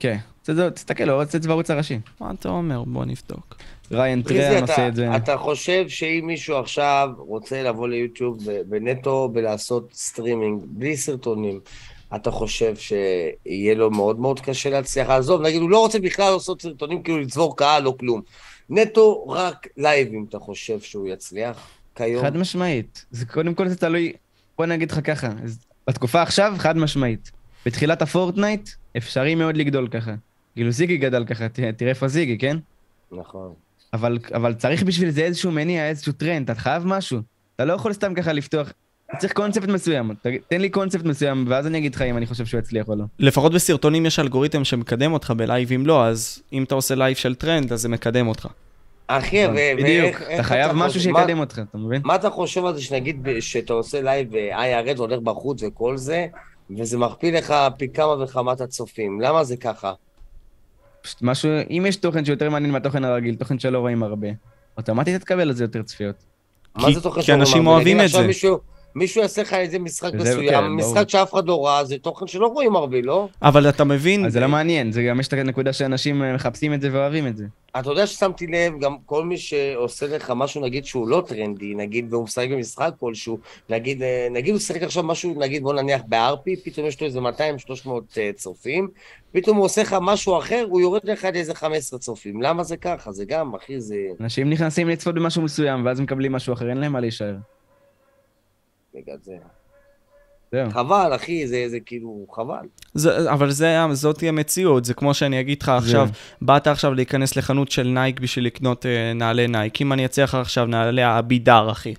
כן. 0.00 0.16
זה, 0.44 0.54
זה, 0.54 0.70
תסתכל, 0.70 1.08
הוא 1.10 1.22
עושה 1.22 1.38
את 1.38 1.42
זה 1.42 1.48
בערוץ 1.48 1.70
הראשי. 1.70 1.98
מה 2.20 2.30
אתה 2.40 2.48
אומר? 2.48 2.84
בוא 2.84 3.04
נבדוק. 3.04 3.54
ריין 3.92 4.22
טריאן 4.22 4.64
אתה- 4.64 4.72
עושה 4.72 4.88
את 4.88 4.94
זה. 4.96 5.16
אתה 5.16 5.36
חושב 5.36 5.88
שאם 5.88 6.24
מישהו 6.26 6.56
עכשיו 6.56 7.08
רוצה 7.18 7.62
לבוא 7.62 7.88
ליוטיוב 7.88 8.38
ו- 8.46 8.60
ונטו 8.70 9.30
ולעשות 9.34 9.88
סטרימינג 9.94 10.62
בלי 10.66 10.96
סרטונים, 10.96 11.60
אתה 12.16 12.30
חושב 12.30 12.74
שיהיה 12.76 13.74
לו 13.74 13.90
מאוד 13.90 14.20
מאוד 14.20 14.40
קשה 14.40 14.70
להצליח? 14.70 15.10
עזוב, 15.10 15.42
נגיד, 15.42 15.60
הוא 15.62 15.70
לא 15.70 15.78
רוצה 15.78 15.98
בכלל 15.98 16.32
לעשות 16.32 16.62
סרטונים, 16.62 17.02
כאילו 17.02 17.18
לצבור 17.20 17.56
קהל 17.56 17.86
או 17.86 17.98
כלום. 17.98 18.22
נטו 18.70 19.28
רק 19.28 19.66
לייבים, 19.76 20.26
אתה 20.28 20.38
חושב 20.38 20.80
שהוא 20.80 21.08
יצליח 21.08 21.68
כיום? 21.94 22.22
חד 22.24 22.36
משמעית. 22.36 23.04
זה 23.10 23.26
קודם 23.26 23.54
כל 23.54 23.68
זה 23.68 23.76
תלוי, 23.76 24.12
בוא 24.58 24.66
נגיד 24.66 24.90
לך 24.90 25.00
ככה, 25.04 25.28
בתקופה 25.88 26.22
עכשיו, 26.22 26.54
חד 26.58 26.76
משמעית. 26.76 27.30
בתחילת 27.66 28.02
הפורטנייט, 28.02 28.68
אפשרי 28.96 29.34
מאוד 29.34 29.56
לגדול 29.56 29.88
ככה. 29.88 30.14
כאילו 30.54 30.70
זיגי 30.70 30.96
גדל 30.96 31.24
ככה, 31.24 31.48
ת- 31.48 31.60
תראה 31.76 31.90
איפה 31.90 32.08
זיגי, 32.08 32.38
כן? 32.38 32.56
נכון. 33.12 33.52
אבל, 33.92 34.18
אבל 34.34 34.54
צריך 34.54 34.82
בשביל 34.82 35.10
זה 35.10 35.20
איזשהו 35.22 35.52
מניע, 35.52 35.88
איזשהו 35.88 36.12
טרנד, 36.12 36.50
אתה 36.50 36.60
חייב 36.60 36.86
משהו. 36.86 37.18
אתה 37.56 37.64
לא 37.64 37.72
יכול 37.72 37.92
סתם 37.92 38.14
ככה 38.14 38.32
לפתוח, 38.32 38.72
אתה 39.10 39.16
צריך 39.16 39.32
קונספט 39.32 39.68
מסוים. 39.68 40.14
ת- 40.14 40.26
תן 40.48 40.60
לי 40.60 40.68
קונספט 40.68 41.04
מסוים, 41.04 41.44
ואז 41.48 41.66
אני 41.66 41.78
אגיד 41.78 41.94
לך 41.94 42.02
אם 42.02 42.16
אני 42.16 42.26
חושב 42.26 42.46
שהוא 42.46 42.58
יצליח 42.58 42.88
או 42.88 42.96
לא. 42.96 43.04
לפחות 43.18 43.52
בסרטונים 43.54 44.06
יש 44.06 44.18
אלגוריתם 44.18 44.64
שמקדם 44.64 45.12
אותך, 45.12 45.30
בלייבים 45.36 45.86
לא, 45.86 46.06
אז 46.06 46.42
אם 46.52 46.62
אתה 46.62 46.74
עושה 46.74 46.94
לייב 46.94 47.16
של 47.16 47.34
טרנד, 47.34 47.72
אז 47.72 47.80
זה 47.80 47.88
מקדם 47.88 48.26
אותך. 48.26 48.48
אחי, 49.06 49.46
ו- 49.46 49.54
ואיך... 49.54 49.78
בדיוק, 49.80 50.22
אתה 50.34 50.42
חייב 50.42 50.72
משהו 50.72 51.00
שיקדם 51.00 51.38
אותך, 51.40 51.58
אתה 51.70 51.78
מבין? 51.78 52.02
מה 52.04 52.14
אתה 52.14 52.30
חושב 52.30 52.64
על 52.64 52.74
זה 52.74 52.82
שנגיד 52.82 53.16
שאתה 53.40 53.72
עושה 53.72 54.00
לייב 54.02 54.28
ו-IRS 54.32 54.98
הולך 54.98 55.20
בחוץ 55.20 55.62
וכל 55.62 55.96
זה, 55.96 56.26
וזה 56.78 56.98
מכפיל 56.98 57.36
לך 57.38 57.54
פי 57.78 57.88
כמה 57.88 58.22
וכמה 58.24 58.52
את 58.52 58.60
הצופים? 58.60 59.20
למה 59.20 59.44
זה 59.44 59.56
ככה? 59.56 59.92
פשוט 61.02 61.18
משהו, 61.22 61.50
אם 61.70 61.84
יש 61.88 61.96
תוכן 61.96 62.24
שיותר 62.24 62.50
מעניין 62.50 62.72
מהתוכן 62.72 63.04
הרגיל, 63.04 63.34
תוכן 63.34 63.58
שלא 63.58 63.78
רואים 63.78 64.02
הרבה, 64.02 64.28
אוטומטית 64.76 65.20
תקבל 65.20 65.40
על 65.40 65.52
זה 65.52 65.64
יותר 65.64 65.82
צפיות. 65.82 66.16
מה 66.76 66.86
כי- 66.86 66.94
זה 66.94 67.00
תוכן 67.00 67.20
כי 67.20 67.26
שאומרים? 67.26 67.40
אנשים 67.46 67.66
אבל 67.66 67.74
אוהבים 67.76 68.00
את 68.00 68.08
זה. 68.08 68.18
מישהו, 68.94 69.22
יעשה 69.22 69.42
לך 69.42 69.54
איזה 69.54 69.78
משחק 69.78 70.14
מסוים, 70.14 70.50
כן, 70.50 70.60
ברור. 70.60 70.68
משחק 70.68 71.08
שאף 71.08 71.34
אחד 71.34 71.46
לא 71.46 71.66
ראה, 71.66 71.84
זה 71.84 71.98
תוכן 71.98 72.26
שלא 72.26 72.46
רואים 72.46 72.76
הרבה, 72.76 73.00
לא? 73.00 73.28
אבל 73.42 73.68
אתה 73.68 73.84
מבין, 73.84 74.24
אז 74.24 74.32
זה 74.32 74.40
לא 74.40 74.48
מעניין, 74.48 74.92
זה 74.92 75.02
גם 75.02 75.20
יש 75.20 75.28
את 75.28 75.32
הנקודה 75.32 75.72
שאנשים 75.72 76.22
אה, 76.22 76.34
מחפשים 76.34 76.74
את 76.74 76.80
זה 76.80 76.88
ואוהבים 76.92 77.26
את 77.26 77.36
זה. 77.36 77.44
אתה 77.78 77.90
יודע 77.90 78.06
ששמתי 78.06 78.46
לב, 78.46 78.72
גם 78.80 78.96
כל 79.06 79.24
מי 79.24 79.36
שעושה 79.36 80.06
לך 80.06 80.32
משהו, 80.36 80.62
נגיד 80.62 80.84
שהוא 80.84 81.08
לא 81.08 81.22
טרנדי, 81.26 81.74
נגיד, 81.74 82.06
והוא 82.10 82.24
משחק 82.24 82.48
במשחק 82.50 82.90
כלשהו, 83.00 83.38
נגיד, 83.68 84.02
אה, 84.02 84.28
נגיד 84.30 84.52
הוא 84.52 84.60
שיחק 84.60 84.82
עכשיו 84.82 85.02
משהו, 85.02 85.34
נגיד, 85.38 85.62
בוא 85.62 85.74
נניח 85.74 86.02
בארפי, 86.08 86.56
פתאום 86.56 86.86
יש 86.86 87.00
לו 87.00 87.06
איזה 87.06 87.20
200-300 87.20 87.88
אה, 88.18 88.30
צופים, 88.34 88.88
פתאום 89.32 89.56
הוא 89.56 89.64
עושה 89.64 89.82
לך 89.82 89.96
משהו 90.00 90.38
אחר, 90.38 90.66
הוא 90.68 90.80
יורד 90.80 91.00
לך 91.04 91.24
לאיזה 91.34 91.54
15 91.54 91.98
צופים. 91.98 92.42
למה 92.42 92.62
זה 92.62 92.76
ככה? 92.76 93.12
זה 93.12 93.24
גם, 93.24 93.54
אחי, 93.54 93.80
זה... 93.80 93.96
אנשים 94.20 94.50
נכנסים 94.50 94.88
לצפות 94.88 95.14
במשהו 95.14 95.42
מסוים, 95.42 95.86
ואז 95.86 96.00
מקבלים 96.00 96.32
משהו 96.32 96.52
אחר, 96.52 96.68
אין 96.68 96.78
להם 96.78 96.92
מה 96.92 97.00
להישאר. 97.00 97.34
בגלל 98.94 99.16
זה. 99.22 99.32
זהו. 100.52 100.70
חבל, 100.70 101.14
אחי, 101.14 101.46
זה, 101.46 101.64
זה 101.68 101.80
כאילו, 101.80 102.26
חבל. 102.32 102.66
זה, 102.94 103.32
אבל 103.32 103.50
זה, 103.50 103.76
זאתי 103.92 104.28
המציאות, 104.28 104.84
זה 104.84 104.94
כמו 104.94 105.14
שאני 105.14 105.40
אגיד 105.40 105.62
לך 105.62 105.68
עכשיו, 105.68 106.08
באת 106.42 106.66
עכשיו 106.66 106.94
להיכנס 106.94 107.36
לחנות 107.36 107.70
של 107.70 107.88
נייק 107.88 108.20
בשביל 108.20 108.46
לקנות 108.46 108.86
אה, 108.86 109.12
נעלי 109.14 109.48
נייק, 109.48 109.80
אם 109.82 109.92
אני 109.92 110.04
אציע 110.04 110.24
לך 110.24 110.34
עכשיו 110.34 110.66
נעלי 110.66 111.18
אבידר, 111.18 111.70
אחי, 111.70 111.94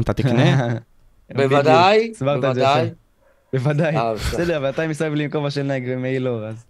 אתה 0.00 0.12
תקנה? 0.12 0.68
בוודאי, 1.36 2.12
בוודאי. 2.20 2.90
בוודאי. 3.52 3.96
אה, 3.96 4.14
בסדר, 4.14 4.56
אבל 4.56 4.70
אתה 4.70 4.88
מסתובב 4.88 5.14
לי 5.14 5.24
עם 5.24 5.30
כובע 5.30 5.50
של 5.50 5.62
נייק 5.62 5.84
ומעיל 5.86 6.28
אור, 6.28 6.46
אז... 6.46 6.64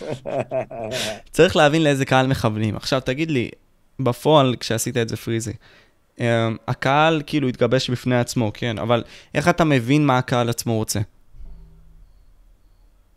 צריך 1.30 1.56
להבין 1.56 1.82
לאיזה 1.82 2.04
קהל 2.04 2.26
מכוונים. 2.26 2.76
עכשיו 2.76 3.00
תגיד 3.00 3.30
לי, 3.30 3.50
בפועל, 4.00 4.54
כשעשית 4.60 4.96
את 4.96 5.08
זה 5.08 5.16
פריזי, 5.16 5.52
הקהל 6.68 7.22
כאילו 7.26 7.48
התגבש 7.48 7.90
בפני 7.90 8.18
עצמו, 8.18 8.50
כן, 8.54 8.78
אבל 8.78 9.04
איך 9.34 9.48
אתה 9.48 9.64
מבין 9.64 10.06
מה 10.06 10.18
הקהל 10.18 10.48
עצמו 10.48 10.76
רוצה? 10.76 11.00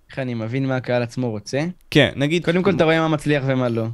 איך 0.09 0.19
אני 0.19 0.33
מבין 0.33 0.67
מה 0.67 0.75
הקהל 0.75 1.03
עצמו 1.03 1.29
רוצה? 1.29 1.65
כן, 1.91 2.11
נגיד, 2.15 2.45
קודם 2.45 2.63
כל 2.63 2.75
אתה 2.75 2.83
רואה 2.83 2.99
מה 2.99 3.07
מצליח 3.07 3.43
ומה 3.47 3.69
לא. 3.69 3.85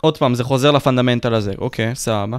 עוד 0.00 0.18
פעם, 0.18 0.34
זה 0.34 0.44
חוזר 0.44 0.70
ל 0.70 0.75
fundamental 0.75 1.34
הזה, 1.34 1.52
אוקיי, 1.58 1.94
סבבה. 1.94 2.38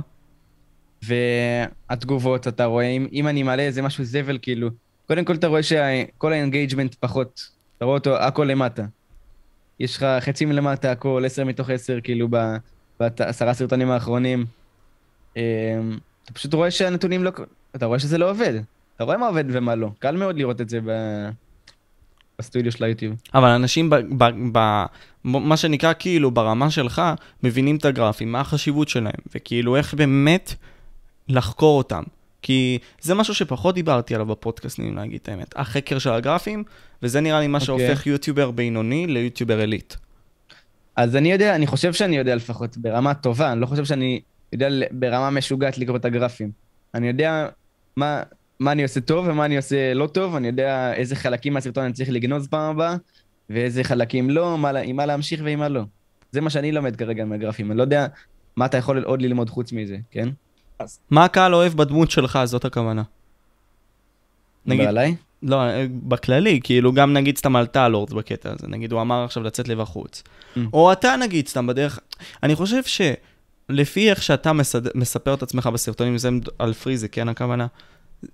והתגובות, 1.03 2.47
אתה 2.47 2.65
רואה, 2.65 2.85
אם, 2.85 3.07
אם 3.11 3.27
אני 3.27 3.43
מעלה 3.43 3.63
איזה 3.63 3.81
משהו 3.81 4.03
זבל, 4.03 4.37
כאילו, 4.41 4.69
קודם 5.07 5.25
כל 5.25 5.35
אתה 5.35 5.47
רואה 5.47 5.63
שכל 5.63 6.33
ה 6.33 6.39
engagement 6.39 6.95
פחות, 6.99 7.41
אתה 7.77 7.85
רואה 7.85 7.97
אותו 7.97 8.17
הכל 8.17 8.43
למטה. 8.43 8.85
יש 9.79 9.97
לך 9.97 10.05
חצי 10.19 10.45
מלמטה, 10.45 10.91
הכל, 10.91 11.23
עשר 11.25 11.45
מתוך 11.45 11.69
עשר, 11.69 11.99
כאילו, 12.03 12.27
ב- 12.29 12.55
בעשרה 12.99 13.53
סרטונים 13.53 13.91
האחרונים. 13.91 14.45
אמ, 15.37 15.41
אתה 16.23 16.33
פשוט 16.33 16.53
רואה 16.53 16.71
שהנתונים 16.71 17.23
לא... 17.23 17.31
אתה 17.75 17.85
רואה 17.85 17.99
שזה 17.99 18.17
לא 18.17 18.31
עובד. 18.31 18.53
אתה 18.95 19.03
רואה 19.03 19.17
מה 19.17 19.27
עובד 19.27 19.43
ומה 19.47 19.75
לא. 19.75 19.89
קל 19.99 20.17
מאוד 20.17 20.37
לראות 20.37 20.61
את 20.61 20.69
זה 20.69 20.79
ב... 20.85 20.91
בסטודיו 22.39 22.71
של 22.71 22.83
היוטיוב. 22.83 23.15
אבל 23.33 23.49
אנשים, 23.49 23.89
ב, 23.89 23.95
ב, 23.95 24.29
ב, 24.51 24.85
מה 25.23 25.57
שנקרא 25.57 25.93
כאילו 25.99 26.31
ברמה 26.31 26.71
שלך, 26.71 27.01
מבינים 27.43 27.75
את 27.75 27.85
הגרפים, 27.85 28.31
מה 28.31 28.39
החשיבות 28.39 28.89
שלהם, 28.89 29.21
וכאילו 29.35 29.75
איך 29.75 29.93
באמת 29.93 30.55
לחקור 31.27 31.77
אותם. 31.77 32.03
כי 32.41 32.79
זה 33.01 33.15
משהו 33.15 33.35
שפחות 33.35 33.75
דיברתי 33.75 34.15
עליו 34.15 34.25
בפודקאסטים, 34.25 34.95
להגיד 34.95 35.19
את 35.23 35.29
האמת. 35.29 35.53
החקר 35.55 35.99
של 35.99 36.09
הגרפים, 36.09 36.63
וזה 37.03 37.21
נראה 37.21 37.39
לי 37.39 37.47
מה 37.47 37.57
אוקיי. 37.57 37.87
שהופך 37.87 38.07
יוטיובר 38.07 38.51
בינוני 38.51 39.07
ליוטיובר 39.07 39.63
אליט. 39.63 39.93
אז 40.95 41.15
אני 41.15 41.31
יודע, 41.31 41.55
אני 41.55 41.67
חושב 41.67 41.93
שאני 41.93 42.17
יודע 42.17 42.35
לפחות 42.35 42.77
ברמה 42.77 43.13
טובה, 43.13 43.51
אני 43.51 43.61
לא 43.61 43.65
חושב 43.65 43.85
שאני 43.85 44.21
יודע 44.53 44.69
ברמה 44.91 45.29
משוגעת 45.29 45.77
לקרוא 45.77 45.97
את 45.97 46.05
הגרפים. 46.05 46.51
אני 46.95 47.07
יודע 47.07 47.47
מה, 47.95 48.23
מה 48.59 48.71
אני 48.71 48.83
עושה 48.83 49.01
טוב 49.01 49.27
ומה 49.27 49.45
אני 49.45 49.57
עושה 49.57 49.93
לא 49.93 50.07
טוב, 50.07 50.35
אני 50.35 50.47
יודע 50.47 50.93
איזה 50.93 51.15
חלקים 51.15 51.53
מהסרטון 51.53 51.83
אני 51.83 51.93
צריך 51.93 52.09
לגנוז 52.09 52.47
פעם 52.47 52.71
הבאה, 52.75 52.95
ואיזה 53.49 53.83
חלקים 53.83 54.29
לא, 54.29 54.57
מה, 54.57 54.69
עם 54.69 54.95
מה 54.95 55.05
להמשיך 55.05 55.41
ועם 55.43 55.59
מה 55.59 55.69
לא. 55.69 55.81
זה 56.31 56.41
מה 56.41 56.49
שאני 56.49 56.71
לומד 56.71 56.95
כרגע 56.95 57.25
מהגרפים, 57.25 57.71
אני 57.71 57.77
לא 57.77 57.83
יודע 57.83 58.07
מה 58.55 58.65
אתה 58.65 58.77
יכול 58.77 59.03
עוד 59.03 59.21
ללמוד 59.21 59.49
חוץ 59.49 59.71
מזה, 59.71 59.97
כן? 60.11 60.29
מה 61.09 61.25
הקהל 61.25 61.55
אוהב 61.55 61.73
בדמות 61.73 62.11
שלך, 62.11 62.39
זאת 62.45 62.65
הכוונה. 62.65 63.03
נגיד... 64.65 64.79
נגיד, 64.79 64.87
עליי? 64.87 65.15
לא, 65.43 65.61
בכללי, 66.03 66.59
כאילו 66.63 66.93
גם 66.93 67.13
נגיד 67.13 67.37
סתם 67.37 67.55
על 67.55 67.65
טאלורד 67.65 68.13
בקטע 68.13 68.51
הזה, 68.51 68.67
נגיד 68.67 68.91
הוא 68.91 69.01
אמר 69.01 69.23
עכשיו 69.23 69.43
לצאת 69.43 69.67
לבחוץ. 69.67 70.23
Mm. 70.23 70.59
או 70.73 70.91
אתה 70.91 71.15
נגיד 71.15 71.47
סתם 71.47 71.67
בדרך, 71.67 71.99
אני 72.43 72.55
חושב 72.55 72.83
שלפי 73.71 74.09
איך 74.09 74.23
שאתה 74.23 74.53
מסד... 74.53 74.97
מספר 74.97 75.33
את 75.33 75.43
עצמך 75.43 75.67
בסרטונים, 75.67 76.17
זה 76.17 76.29
על 76.59 76.73
פריזי, 76.73 77.09
כן 77.09 77.29
הכוונה? 77.29 77.67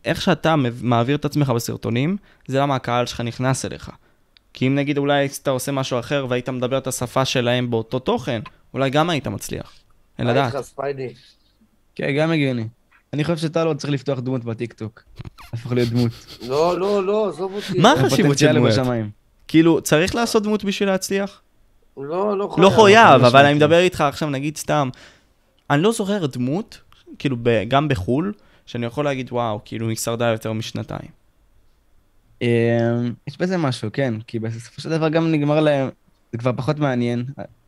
איך 0.05 0.21
שאתה 0.21 0.55
מעביר 0.81 1.15
את 1.15 1.25
עצמך 1.25 1.49
בסרטונים, 1.49 2.17
זה 2.47 2.59
למה 2.59 2.75
הקהל 2.75 3.05
שלך 3.05 3.21
נכנס 3.21 3.65
אליך. 3.65 3.91
כי 4.53 4.67
אם 4.67 4.75
נגיד 4.75 4.97
אולי 4.97 5.27
אתה 5.41 5.49
עושה 5.51 5.71
משהו 5.71 5.99
אחר 5.99 6.25
והיית 6.29 6.49
מדבר 6.49 6.77
את 6.77 6.87
השפה 6.87 7.25
שלהם 7.25 7.69
באותו 7.69 7.99
תוכן, 7.99 8.41
אולי 8.73 8.89
גם 8.89 9.09
היית 9.09 9.27
מצליח. 9.27 9.73
אין 10.19 10.27
לדעת. 10.27 10.53
כן, 11.95 12.11
גם 12.17 12.31
הגיוני. 12.31 12.67
אני 13.13 13.23
חושב 13.23 13.37
שטל 13.37 13.67
עוד 13.67 13.77
צריך 13.77 13.93
לפתוח 13.93 14.19
דמות 14.19 14.43
בטיקטוק. 14.43 15.03
להפוך 15.53 15.71
להיות 15.71 15.89
דמות. 15.89 16.11
לא, 16.47 16.79
לא, 16.79 17.05
לא, 17.05 17.29
עזוב 17.29 17.53
אותי. 17.53 17.79
מה. 17.79 17.91
החשיבות 17.91 18.37
של? 18.37 18.59
בשמיים. 18.59 19.09
כאילו, 19.47 19.81
צריך 19.81 20.15
לעשות 20.15 20.43
דמות 20.43 20.63
בשביל 20.63 20.89
להצליח? 20.89 21.41
לא, 21.97 22.37
לא 22.37 22.47
חייב. 22.47 22.65
לא 22.65 22.69
חויב, 22.69 22.97
חד 22.97 23.23
אבל. 23.23 23.45
אני 23.45 23.53
מדבר 23.53 23.79
איתך 23.79 24.01
עכשיו, 24.01 24.29
נגיד 24.29 24.57
סתם, 24.57 24.89
אני 25.69 25.81
לא 25.81 25.91
זוכר 25.91 26.25
דמות, 26.25 26.81
כאילו, 27.19 27.37
ב- 27.43 27.63
גם 27.67 27.87
בחו"ל, 27.87 28.33
שאני 28.65 28.85
יכול 28.85 29.05
להגיד, 29.05 29.31
וואו, 29.31 29.59
כאילו, 29.65 29.89
היא 29.89 29.97
שרדה 29.97 30.25
יותר 30.27 30.53
משנתיים. 30.53 31.09
אמ, 32.41 32.47
יש 33.27 33.37
בזה 33.37 33.57
משהו, 33.57 33.89
כן, 33.93 34.13
כי 34.27 34.39
בסופו 34.39 34.81
של 34.81 34.89
דבר 34.89 35.09
גם 35.09 35.31
נגמר 35.31 35.59
להם, 35.59 35.89
זה 36.31 36.37
כבר 36.37 36.51
פחות 36.57 36.79
מעניין, 36.79 37.25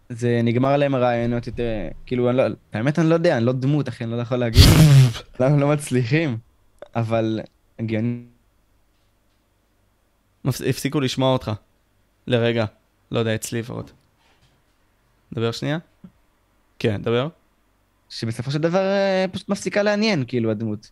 זה 0.10 0.42
נגמר 0.44 0.78
להם 0.78 0.96
הרעיונות 0.96 1.48
יותר, 1.48 1.64
כאילו, 2.06 2.30
אני 2.30 2.38
לא, 2.38 2.44
האמת 2.74 3.00
אני 3.00 3.10
לא 3.10 3.14
יודע, 3.14 3.38
אני 3.38 3.46
לא 3.46 3.54
דמות, 3.54 3.90
אחי, 3.90 4.04
אני 4.04 4.12
לא 4.12 4.22
יכול 4.22 4.38
להגיד, 4.38 4.62
למה 5.40 5.58
לא 5.58 5.68
מצליחים, 5.68 6.38
אבל 6.96 7.40
הגיוני. 7.80 8.24
הפסיקו 10.46 11.00
לשמוע 11.00 11.34
אותך. 11.34 11.52
לרגע. 12.28 12.66
לא 13.12 13.20
יודע, 13.20 13.36
אצלי 13.36 13.60
לפחות. 13.60 13.92
דבר 15.34 15.52
שנייה? 15.52 15.78
כן, 16.80 17.02
דבר. 17.02 17.28
שבסופו 18.10 18.52
של 18.52 18.60
דבר 18.60 18.80
אה, 18.80 19.26
פשוט 19.32 19.50
מפסיקה 19.50 19.84
לעניין, 19.84 20.24
כאילו, 20.28 20.52
הדמות. 20.52 20.90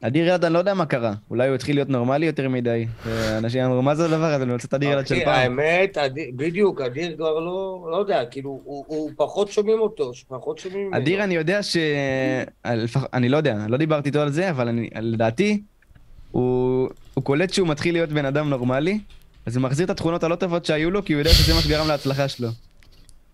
אדיר 0.00 0.26
אלעד, 0.26 0.44
אני 0.44 0.54
לא 0.54 0.58
יודע 0.58 0.74
מה 0.74 0.86
קרה. 0.86 1.14
אולי 1.30 1.48
הוא 1.48 1.54
התחיל 1.54 1.76
להיות 1.76 1.88
נורמלי 1.88 2.26
יותר 2.26 2.48
מדי. 2.48 2.86
ואנשים 3.06 3.64
אמרו, 3.64 3.82
מה 3.82 3.94
זה 3.94 4.04
הדבר 4.04 4.24
הזה? 4.24 4.44
אני 4.44 4.52
רוצה 4.52 4.68
את 4.68 4.74
אדיר 4.74 4.92
אלעד 4.92 5.06
של 5.06 5.24
פעם. 5.24 5.58
האמת, 5.58 5.98
בדיוק, 6.36 6.80
אדיר 6.80 7.16
כבר 7.16 7.38
לא, 7.38 7.88
לא 7.90 7.96
יודע, 7.96 8.24
כאילו, 8.30 8.60
הוא, 8.64 9.10
פחות 9.16 9.52
שומעים 9.52 9.80
אותו, 9.80 10.12
פחות 10.28 10.58
שומעים. 10.58 10.94
אדיר, 10.94 11.24
אני 11.24 11.34
יודע 11.34 11.62
ש... 11.62 11.76
אני 13.12 13.28
לא 13.28 13.36
יודע, 13.36 13.56
לא 13.68 13.76
דיברתי 13.76 14.08
איתו 14.08 14.20
על 14.20 14.30
זה, 14.32 14.50
אבל 14.50 14.78
לדעתי, 15.00 15.62
הוא 16.30 16.88
קולט 17.22 17.52
שהוא 17.52 17.68
מתחיל 17.68 17.94
להיות 17.94 18.10
בן 18.10 18.24
אדם 18.24 18.50
נורמלי, 18.50 19.00
אז 19.46 19.56
הוא 19.56 19.62
מחזיר 19.62 19.84
את 19.84 19.90
התכונות 19.90 20.24
הלא 20.24 20.34
טובות 20.34 20.64
שהיו 20.64 20.90
לו, 20.90 21.04
כי 21.04 21.12
הוא 21.12 21.20
יודע 21.20 21.30
שזה 21.30 21.54
מה 21.54 21.60
שגרם 21.60 21.88
להצלחה 21.88 22.28
שלו. 22.28 22.48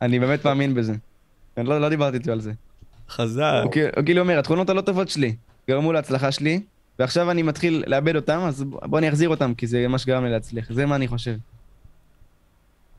אני 0.02 0.19
באמת 0.20 0.44
מאמין 0.44 0.74
בזה. 0.74 0.94
אני 1.56 1.69
לא 1.69 1.81
לא 1.81 1.89
דיברתי 1.89 2.16
איתו 2.16 2.32
על 2.32 2.40
זה. 2.40 2.52
חזק. 3.12 3.60
הוא 3.64 3.72
כאילו- 3.72 3.89
הוא 3.97 4.05
כאילו 4.05 4.20
אומר, 4.20 4.39
התכונות 4.39 4.70
הלא 4.70 4.80
טובות 4.80 5.09
שלי 5.09 5.34
גרמו 5.68 5.93
להצלחה 5.93 6.32
שלי, 6.32 6.60
ועכשיו 6.98 7.30
אני 7.30 7.43
מתחיל 7.43 7.84
לאבד 7.86 8.16
אותם, 8.16 8.40
אז 8.40 8.62
בוא 8.62 8.98
אני 8.98 9.09
אחזיר 9.09 9.28
אותם, 9.28 9.55
כי 9.55 9.66
זה 9.66 9.89
מה 9.89 9.98
שגרם 9.98 10.24
לי 10.24 10.30
להצליח. 10.30 10.72
זה 10.72 10.86
מה 10.86 10.97
אני 10.97 11.09
חושב. 11.09 11.34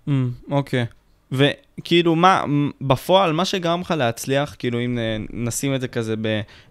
אמ, 0.08 0.30
אוקיי. 0.52 0.86
וכאילו, 1.32 2.16
מה, 2.16 2.44
בפועל, 2.82 3.34
מה 3.34 3.46
שגרם 3.46 3.82
לך 3.82 3.92
להצליח, 3.92 4.56
כאילו, 4.60 4.80
אם 4.80 4.98
נשים 5.34 5.76
את 5.76 5.82
זה 5.82 5.88
כזה 5.88 6.16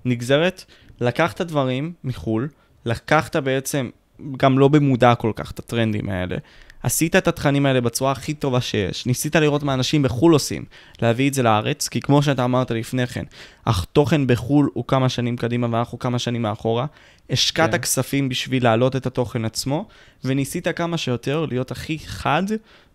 בנגזרת, 0.04 0.64
לקחת 1.00 1.40
דברים 1.40 1.92
מחו"ל, 2.04 2.48
לקחת 2.84 3.36
בעצם, 3.36 3.90
גם 4.36 4.58
לא 4.58 4.68
במודע 4.68 5.14
כל 5.14 5.32
כך, 5.36 5.50
את 5.50 5.58
הטרנדים 5.58 6.08
האלה. 6.08 6.36
עשית 6.82 7.16
את 7.16 7.28
התכנים 7.28 7.66
האלה 7.66 7.80
בצורה 7.80 8.12
הכי 8.12 8.34
טובה 8.34 8.60
שיש, 8.60 9.06
ניסית 9.06 9.36
לראות 9.36 9.62
מה 9.62 9.74
אנשים 9.74 10.02
בחו"ל 10.02 10.32
עושים, 10.32 10.64
להביא 11.02 11.28
את 11.28 11.34
זה 11.34 11.42
לארץ, 11.42 11.88
כי 11.88 12.00
כמו 12.00 12.22
שאתה 12.22 12.44
אמרת 12.44 12.70
לפני 12.70 13.06
כן, 13.06 13.24
התוכן 13.66 14.26
בחו"ל 14.26 14.70
הוא 14.74 14.84
כמה 14.88 15.08
שנים 15.08 15.36
קדימה 15.36 15.66
ואנחנו 15.70 15.98
כמה 15.98 16.18
שנים 16.18 16.42
מאחורה, 16.42 16.86
השקעת 17.30 17.70
כן. 17.70 17.78
כספים 17.78 18.28
בשביל 18.28 18.64
להעלות 18.64 18.96
את 18.96 19.06
התוכן 19.06 19.44
עצמו, 19.44 19.88
וניסית 20.24 20.68
כמה 20.68 20.96
שיותר 20.98 21.46
להיות 21.46 21.70
הכי 21.70 21.98
חד 21.98 22.42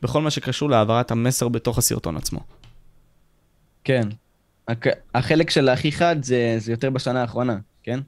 בכל 0.01 0.21
מה 0.21 0.29
שקשור 0.31 0.69
להעברת 0.69 1.11
המסר 1.11 1.47
בתוך 1.47 1.77
הסרטון 1.77 2.17
עצמו. 2.17 2.39
כן. 3.83 4.07
הק- 4.67 4.87
החלק 5.15 5.49
של 5.49 5.69
הכי 5.69 5.91
חד 5.91 6.15
זה 6.23 6.55
זה 6.57 6.71
יותר 6.71 6.89
בשנה 6.89 7.21
האחרונה, 7.21 7.57
כן? 7.83 7.99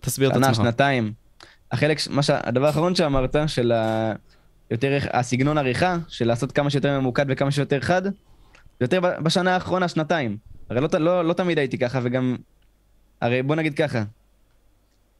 תסביר 0.00 0.28
את 0.30 0.34
שנה, 0.34 0.46
עצמך. 0.48 0.64
שנתיים. 0.64 1.12
החלק, 1.72 1.98
ש- 1.98 2.08
מה 2.08 2.22
שה- 2.22 2.40
הדבר 2.44 2.66
האחרון 2.66 2.94
שאמרת, 2.94 3.36
של 3.46 3.72
ה... 3.72 4.12
יותר 4.72 4.98
הסגנון 5.12 5.58
עריכה, 5.58 5.96
של 6.08 6.26
לעשות 6.26 6.52
כמה 6.52 6.70
שיותר 6.70 7.00
ממוקד 7.00 7.26
וכמה 7.28 7.50
שיותר 7.50 7.80
חד, 7.80 8.02
יותר 8.80 9.00
בשנה 9.00 9.54
האחרונה, 9.54 9.88
שנתיים. 9.88 10.36
הרי 10.70 10.80
לא, 10.80 10.88
לא, 10.98 11.24
לא 11.24 11.32
תמיד 11.32 11.58
הייתי 11.58 11.78
ככה, 11.78 12.00
וגם... 12.02 12.36
הרי 13.20 13.42
בוא 13.42 13.56
נגיד 13.56 13.74
ככה, 13.74 14.02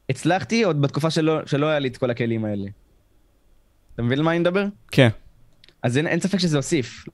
הצלחתי 0.09 0.63
עוד 0.63 0.81
בתקופה 0.81 1.09
שלא, 1.09 1.45
שלא 1.45 1.65
היה 1.65 1.79
לי 1.79 1.87
את 1.87 1.97
כל 1.97 2.09
הכלים 2.09 2.45
האלה. 2.45 2.65
אתה 3.95 4.01
מבין 4.01 4.19
על 4.19 4.25
מה 4.25 4.31
אני 4.31 4.39
מדבר? 4.39 4.65
כן. 4.91 5.09
אז 5.83 5.97
אין, 5.97 6.07
אין 6.07 6.19
ספק 6.19 6.37
שזה 6.37 6.57
הוסיף. 6.57 7.05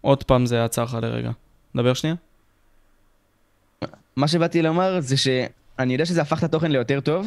עוד 0.00 0.24
פעם 0.24 0.46
זה 0.46 0.64
עצר 0.64 0.84
לך 0.84 0.98
לרגע. 1.02 1.30
דבר 1.76 1.94
שנייה. 1.94 2.16
מה 4.16 4.28
שבאתי 4.28 4.62
לומר 4.62 5.00
זה 5.00 5.16
שאני 5.16 5.92
יודע 5.92 6.06
שזה 6.06 6.22
הפך 6.22 6.38
את 6.38 6.44
התוכן 6.44 6.72
ליותר 6.72 7.00
טוב, 7.00 7.26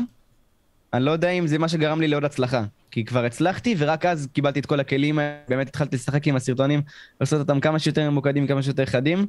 אני 0.93 1.05
לא 1.05 1.11
יודע 1.11 1.29
אם 1.29 1.47
זה 1.47 1.57
מה 1.57 1.69
שגרם 1.69 2.01
לי 2.01 2.07
לעוד 2.07 2.25
הצלחה. 2.25 2.63
כי 2.95 3.05
כבר 3.05 3.25
הצלחתי, 3.25 3.75
ורק 3.77 4.05
אז 4.05 4.27
קיבלתי 4.33 4.59
את 4.59 4.65
כל 4.65 4.79
הכלים, 4.79 5.19
באמת 5.49 5.67
התחלתי 5.67 5.95
לשחק 5.95 6.27
עם 6.27 6.35
הסרטונים, 6.35 6.81
לעשות 7.21 7.39
אותם 7.39 7.59
כמה 7.59 7.79
שיותר 7.79 8.09
ממוקדים, 8.09 8.47
כמה 8.47 8.63
שיותר 8.63 8.85
חדים. 8.85 9.25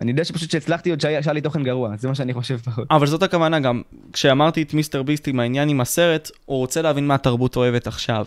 אני 0.00 0.10
יודע 0.10 0.24
שפשוט 0.24 0.50
שהצלחתי 0.50 0.90
עוד 0.90 1.00
שהיה 1.00 1.32
לי 1.32 1.40
תוכן 1.40 1.62
גרוע, 1.62 1.96
זה 1.96 2.08
מה 2.08 2.14
שאני 2.14 2.34
חושב 2.34 2.56
פחות. 2.56 2.86
אבל 2.90 3.06
זאת 3.06 3.22
הכוונה 3.22 3.60
גם, 3.60 3.82
כשאמרתי 4.12 4.62
את 4.62 4.74
מיסטר 4.74 5.02
ביסט 5.02 5.28
עם 5.28 5.40
העניין 5.40 5.68
עם 5.68 5.80
הסרט, 5.80 6.30
הוא 6.44 6.58
רוצה 6.58 6.82
להבין 6.82 7.06
מה 7.06 7.14
התרבות 7.14 7.56
אוהבת 7.56 7.86
עכשיו. 7.86 8.24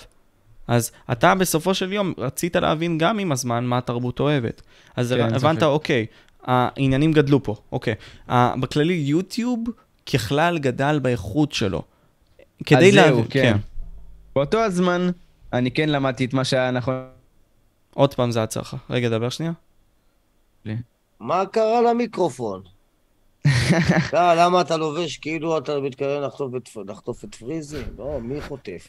אז 0.67 0.91
אתה 1.11 1.35
בסופו 1.35 1.73
של 1.73 1.93
יום 1.93 2.13
רצית 2.17 2.55
להבין 2.55 2.97
גם 2.97 3.19
עם 3.19 3.31
הזמן 3.31 3.65
מה 3.65 3.77
התרבות 3.77 4.19
אוהבת. 4.19 4.61
אז 4.95 5.13
כן, 5.17 5.35
הבנת, 5.35 5.59
ספק. 5.59 5.67
אוקיי, 5.67 6.05
העניינים 6.43 7.11
גדלו 7.11 7.43
פה, 7.43 7.55
אוקיי. 7.71 7.95
בכללי 8.29 8.93
יוטיוב 8.93 9.59
ככלל 10.13 10.59
גדל 10.59 10.99
באיכות 10.99 11.51
שלו. 11.51 11.81
כדי 12.65 12.87
אז 12.87 12.93
זהו, 12.93 13.05
להבין, 13.05 13.25
כן. 13.29 13.57
באותו 14.35 14.59
הזמן, 14.59 15.09
אני 15.53 15.71
כן 15.71 15.89
למדתי 15.89 16.25
את 16.25 16.33
מה 16.33 16.43
שהיה 16.43 16.71
נכון. 16.71 16.95
עוד 17.93 18.13
פעם 18.13 18.31
זה 18.31 18.43
עצר 18.43 18.61
לך. 18.61 18.75
רגע, 18.89 19.09
דבר 19.09 19.29
שנייה. 19.29 19.51
מה 21.19 21.45
קרה 21.45 21.81
למיקרופון? 21.81 22.61
לא, 24.13 24.33
למה 24.39 24.61
אתה 24.61 24.77
לובש 24.77 25.17
כאילו 25.17 25.57
אתה 25.57 25.79
מתכוון 25.79 26.23
לחטוף 26.23 26.55
את, 26.55 26.69
לחטוף 26.87 27.23
את 27.23 27.35
פריזי? 27.35 27.81
לא, 27.97 28.19
מי 28.21 28.41
חוטף? 28.41 28.87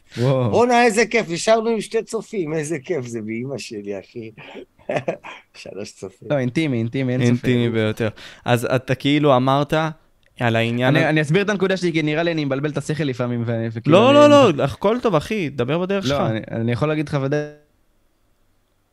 בואנה, 0.50 0.84
איזה 0.84 1.06
כיף, 1.06 1.30
נשארנו 1.30 1.70
עם 1.70 1.80
שתי 1.80 2.02
צופים, 2.02 2.54
איזה 2.54 2.78
כיף 2.78 3.06
זה 3.06 3.22
באימא 3.22 3.58
שלי, 3.58 4.00
אחי. 4.00 4.30
שלוש 5.54 5.92
צופים. 5.92 6.28
לא, 6.30 6.38
אינטימי, 6.38 6.78
אינטימי, 6.78 7.12
אין 7.12 7.20
ספק. 7.20 7.30
אינטימי 7.30 7.70
ביותר. 7.70 8.08
אז 8.44 8.64
אתה 8.64 8.94
כאילו 8.94 9.36
אמרת 9.36 9.74
על 10.42 10.56
העניין... 10.56 10.96
אני, 10.96 11.08
אני 11.08 11.20
אסביר 11.22 11.42
את 11.42 11.48
הנקודה 11.50 11.76
שלי, 11.76 11.92
כי 11.92 12.02
נראה 12.02 12.22
לי 12.22 12.32
אני 12.32 12.44
מבלבל 12.44 12.70
את 12.70 12.76
השכל 12.76 13.04
לפעמים. 13.04 13.42
ו- 13.46 13.66
לא, 13.86 14.10
אני- 14.10 14.30
לא, 14.30 14.52
לא, 14.54 14.64
הכל 14.64 14.98
טוב, 15.02 15.14
אחי, 15.14 15.48
דבר 15.48 15.78
בדרך 15.78 16.06
שלך. 16.06 16.18
לא, 16.20 16.26
אני, 16.26 16.40
אני 16.50 16.72
יכול 16.72 16.88
להגיד 16.88 17.08
לך 17.08 17.16
ודאי... 17.22 17.40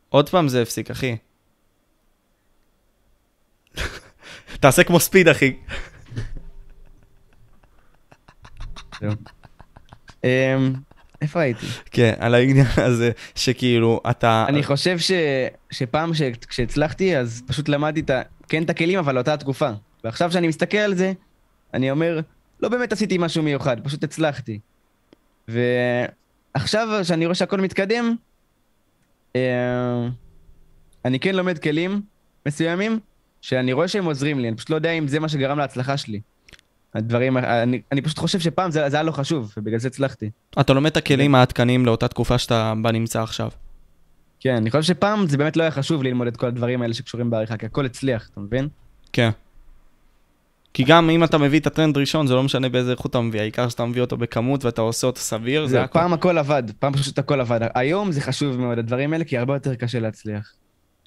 עוד 0.08 0.28
פעם 0.28 0.48
זה 0.48 0.62
הפסיק, 0.62 0.90
אחי. 0.90 1.16
תעשה 4.60 4.84
כמו 4.84 5.00
ספיד, 5.00 5.28
אחי. 5.28 5.52
אמ, 10.24 10.72
איפה 11.22 11.40
הייתי? 11.40 11.66
כן, 11.90 12.14
על 12.18 12.34
העניין 12.34 12.66
הזה, 12.76 13.10
שכאילו, 13.34 14.00
אתה... 14.10 14.44
אני 14.48 14.62
חושב 14.62 14.98
ש... 14.98 15.10
שפעם 15.70 16.14
ש... 16.14 16.22
כשהצלחתי, 16.48 17.16
אז 17.16 17.42
פשוט 17.46 17.68
למדתי 17.68 18.00
את 18.00 18.10
ה... 18.10 18.22
כן 18.48 18.62
את 18.62 18.70
הכלים, 18.70 18.98
אבל 18.98 19.14
לאותה 19.14 19.34
התקופה. 19.34 19.70
ועכשיו 20.04 20.32
שאני 20.32 20.48
מסתכל 20.48 20.76
על 20.78 20.94
זה, 20.94 21.12
אני 21.74 21.90
אומר, 21.90 22.20
לא 22.60 22.68
באמת 22.68 22.92
עשיתי 22.92 23.18
משהו 23.18 23.42
מיוחד, 23.42 23.80
פשוט 23.84 24.04
הצלחתי. 24.04 24.60
ועכשיו, 25.48 26.88
שאני 27.02 27.26
רואה 27.26 27.34
שהכל 27.34 27.60
מתקדם, 27.60 28.14
אה, 29.36 30.08
אני 31.04 31.20
כן 31.20 31.34
לומד 31.34 31.58
כלים 31.58 32.02
מסוימים, 32.46 32.98
שאני 33.40 33.72
רואה 33.72 33.88
שהם 33.88 34.04
עוזרים 34.04 34.38
לי, 34.38 34.48
אני 34.48 34.56
פשוט 34.56 34.70
לא 34.70 34.74
יודע 34.74 34.90
אם 34.90 35.08
זה 35.08 35.20
מה 35.20 35.28
שגרם 35.28 35.58
להצלחה 35.58 35.96
שלי. 35.96 36.20
הדברים, 36.94 37.36
אני, 37.36 37.82
אני 37.92 38.02
פשוט 38.02 38.18
חושב 38.18 38.40
שפעם 38.40 38.70
זה, 38.70 38.90
זה 38.90 38.96
היה 38.96 39.02
לא 39.02 39.12
חשוב, 39.12 39.54
ובגלל 39.56 39.78
זה 39.78 39.88
הצלחתי. 39.88 40.30
אתה 40.60 40.72
לומד 40.72 40.90
את 40.90 40.96
הכלים 40.96 41.34
העדכניים 41.34 41.86
לאותה 41.86 42.08
תקופה 42.08 42.38
שאתה 42.38 42.72
בה 42.82 42.92
נמצא 42.92 43.22
עכשיו. 43.22 43.50
כן, 44.40 44.56
אני 44.56 44.70
חושב 44.70 44.82
שפעם 44.82 45.28
זה 45.28 45.38
באמת 45.38 45.56
לא 45.56 45.62
היה 45.62 45.70
חשוב 45.70 46.02
ללמוד 46.02 46.26
את 46.26 46.36
כל 46.36 46.46
הדברים 46.46 46.82
האלה 46.82 46.94
שקשורים 46.94 47.30
בעריכה, 47.30 47.56
כי 47.56 47.66
הכל 47.66 47.86
הצליח, 47.86 48.28
אתה 48.32 48.40
מבין? 48.40 48.68
כן. 49.12 49.30
כי 50.74 50.84
גם 50.84 51.10
אם 51.10 51.24
אתה 51.24 51.38
מביא 51.38 51.60
את 51.60 51.66
הטרנד 51.66 51.98
ראשון, 51.98 52.26
זה 52.26 52.34
לא 52.34 52.42
משנה 52.42 52.68
באיזה 52.68 52.90
איכות 52.90 53.10
אתה 53.10 53.20
מביא, 53.20 53.40
העיקר 53.40 53.68
שאתה 53.68 53.84
מביא 53.84 54.00
אותו 54.00 54.16
בכמות 54.16 54.64
ואתה 54.64 54.80
עושה 54.80 55.06
אותו 55.06 55.20
סביר, 55.20 55.66
זה 55.66 55.82
הכל. 55.82 55.98
פעם 55.98 56.12
הכל 56.12 56.38
עבד, 56.38 56.62
פעם 56.78 56.92
פשוט 56.92 57.18
הכל 57.18 57.40
עבד. 57.40 57.60
היום 57.74 58.12
זה 58.12 58.20
חשוב 58.20 58.56
מאוד, 58.60 58.78
הדברים 58.78 59.12
האלה, 59.12 59.24
כי 59.24 59.38
הרבה 59.38 59.54
יותר 59.54 59.74
קשה 59.74 60.00
להצליח. 60.00 60.52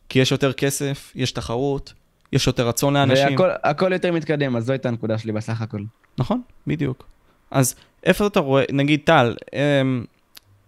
כי 0.10 0.20
יש 0.20 0.32
יותר 0.32 0.54
כסף, 0.54 1.12
יש 1.16 1.32
תחרות, 1.32 1.94
יש 2.34 2.48
יותר 2.48 2.68
רצון 2.68 2.94
לאנשים. 2.94 3.28
והכל 3.30 3.50
הכל 3.64 3.94
יותר 3.94 4.12
מתקדם, 4.12 4.56
אז 4.56 4.66
זו 4.66 4.72
הייתה 4.72 4.90
הנקודה 4.90 5.18
שלי 5.18 5.32
בסך 5.32 5.62
הכל. 5.62 5.82
נכון, 6.18 6.42
בדיוק. 6.68 7.06
אז 7.52 7.76
איפה 8.04 8.28
אתה 8.28 8.40
רואה, 8.40 8.64
נגיד 8.72 9.00
טל, 9.04 9.36
אמ, 9.54 10.06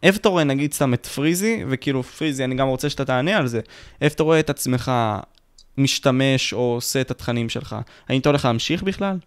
איפה 0.03 0.17
אתה 0.17 0.30
רואה 0.30 0.43
נגיד 0.43 0.73
סתם 0.73 0.93
את 0.93 1.05
פריזי, 1.05 1.63
וכאילו 1.69 2.03
פריזי, 2.03 2.43
אני 2.43 2.55
גם 2.55 2.67
רוצה 2.67 2.89
שאתה 2.89 3.05
תענה 3.05 3.38
על 3.38 3.47
זה, 3.47 3.59
איפה 4.01 4.15
אתה 4.15 4.23
רואה 4.23 4.39
את 4.39 4.49
עצמך 4.49 4.91
משתמש 5.77 6.53
או 6.53 6.73
עושה 6.73 7.02
את 7.02 7.11
התכנים 7.11 7.49
שלך? 7.49 7.76
האם 8.10 8.19
אתה 8.19 8.30
הולך 8.30 8.45
להמשיך 8.45 8.84
בכלל? 8.84 9.18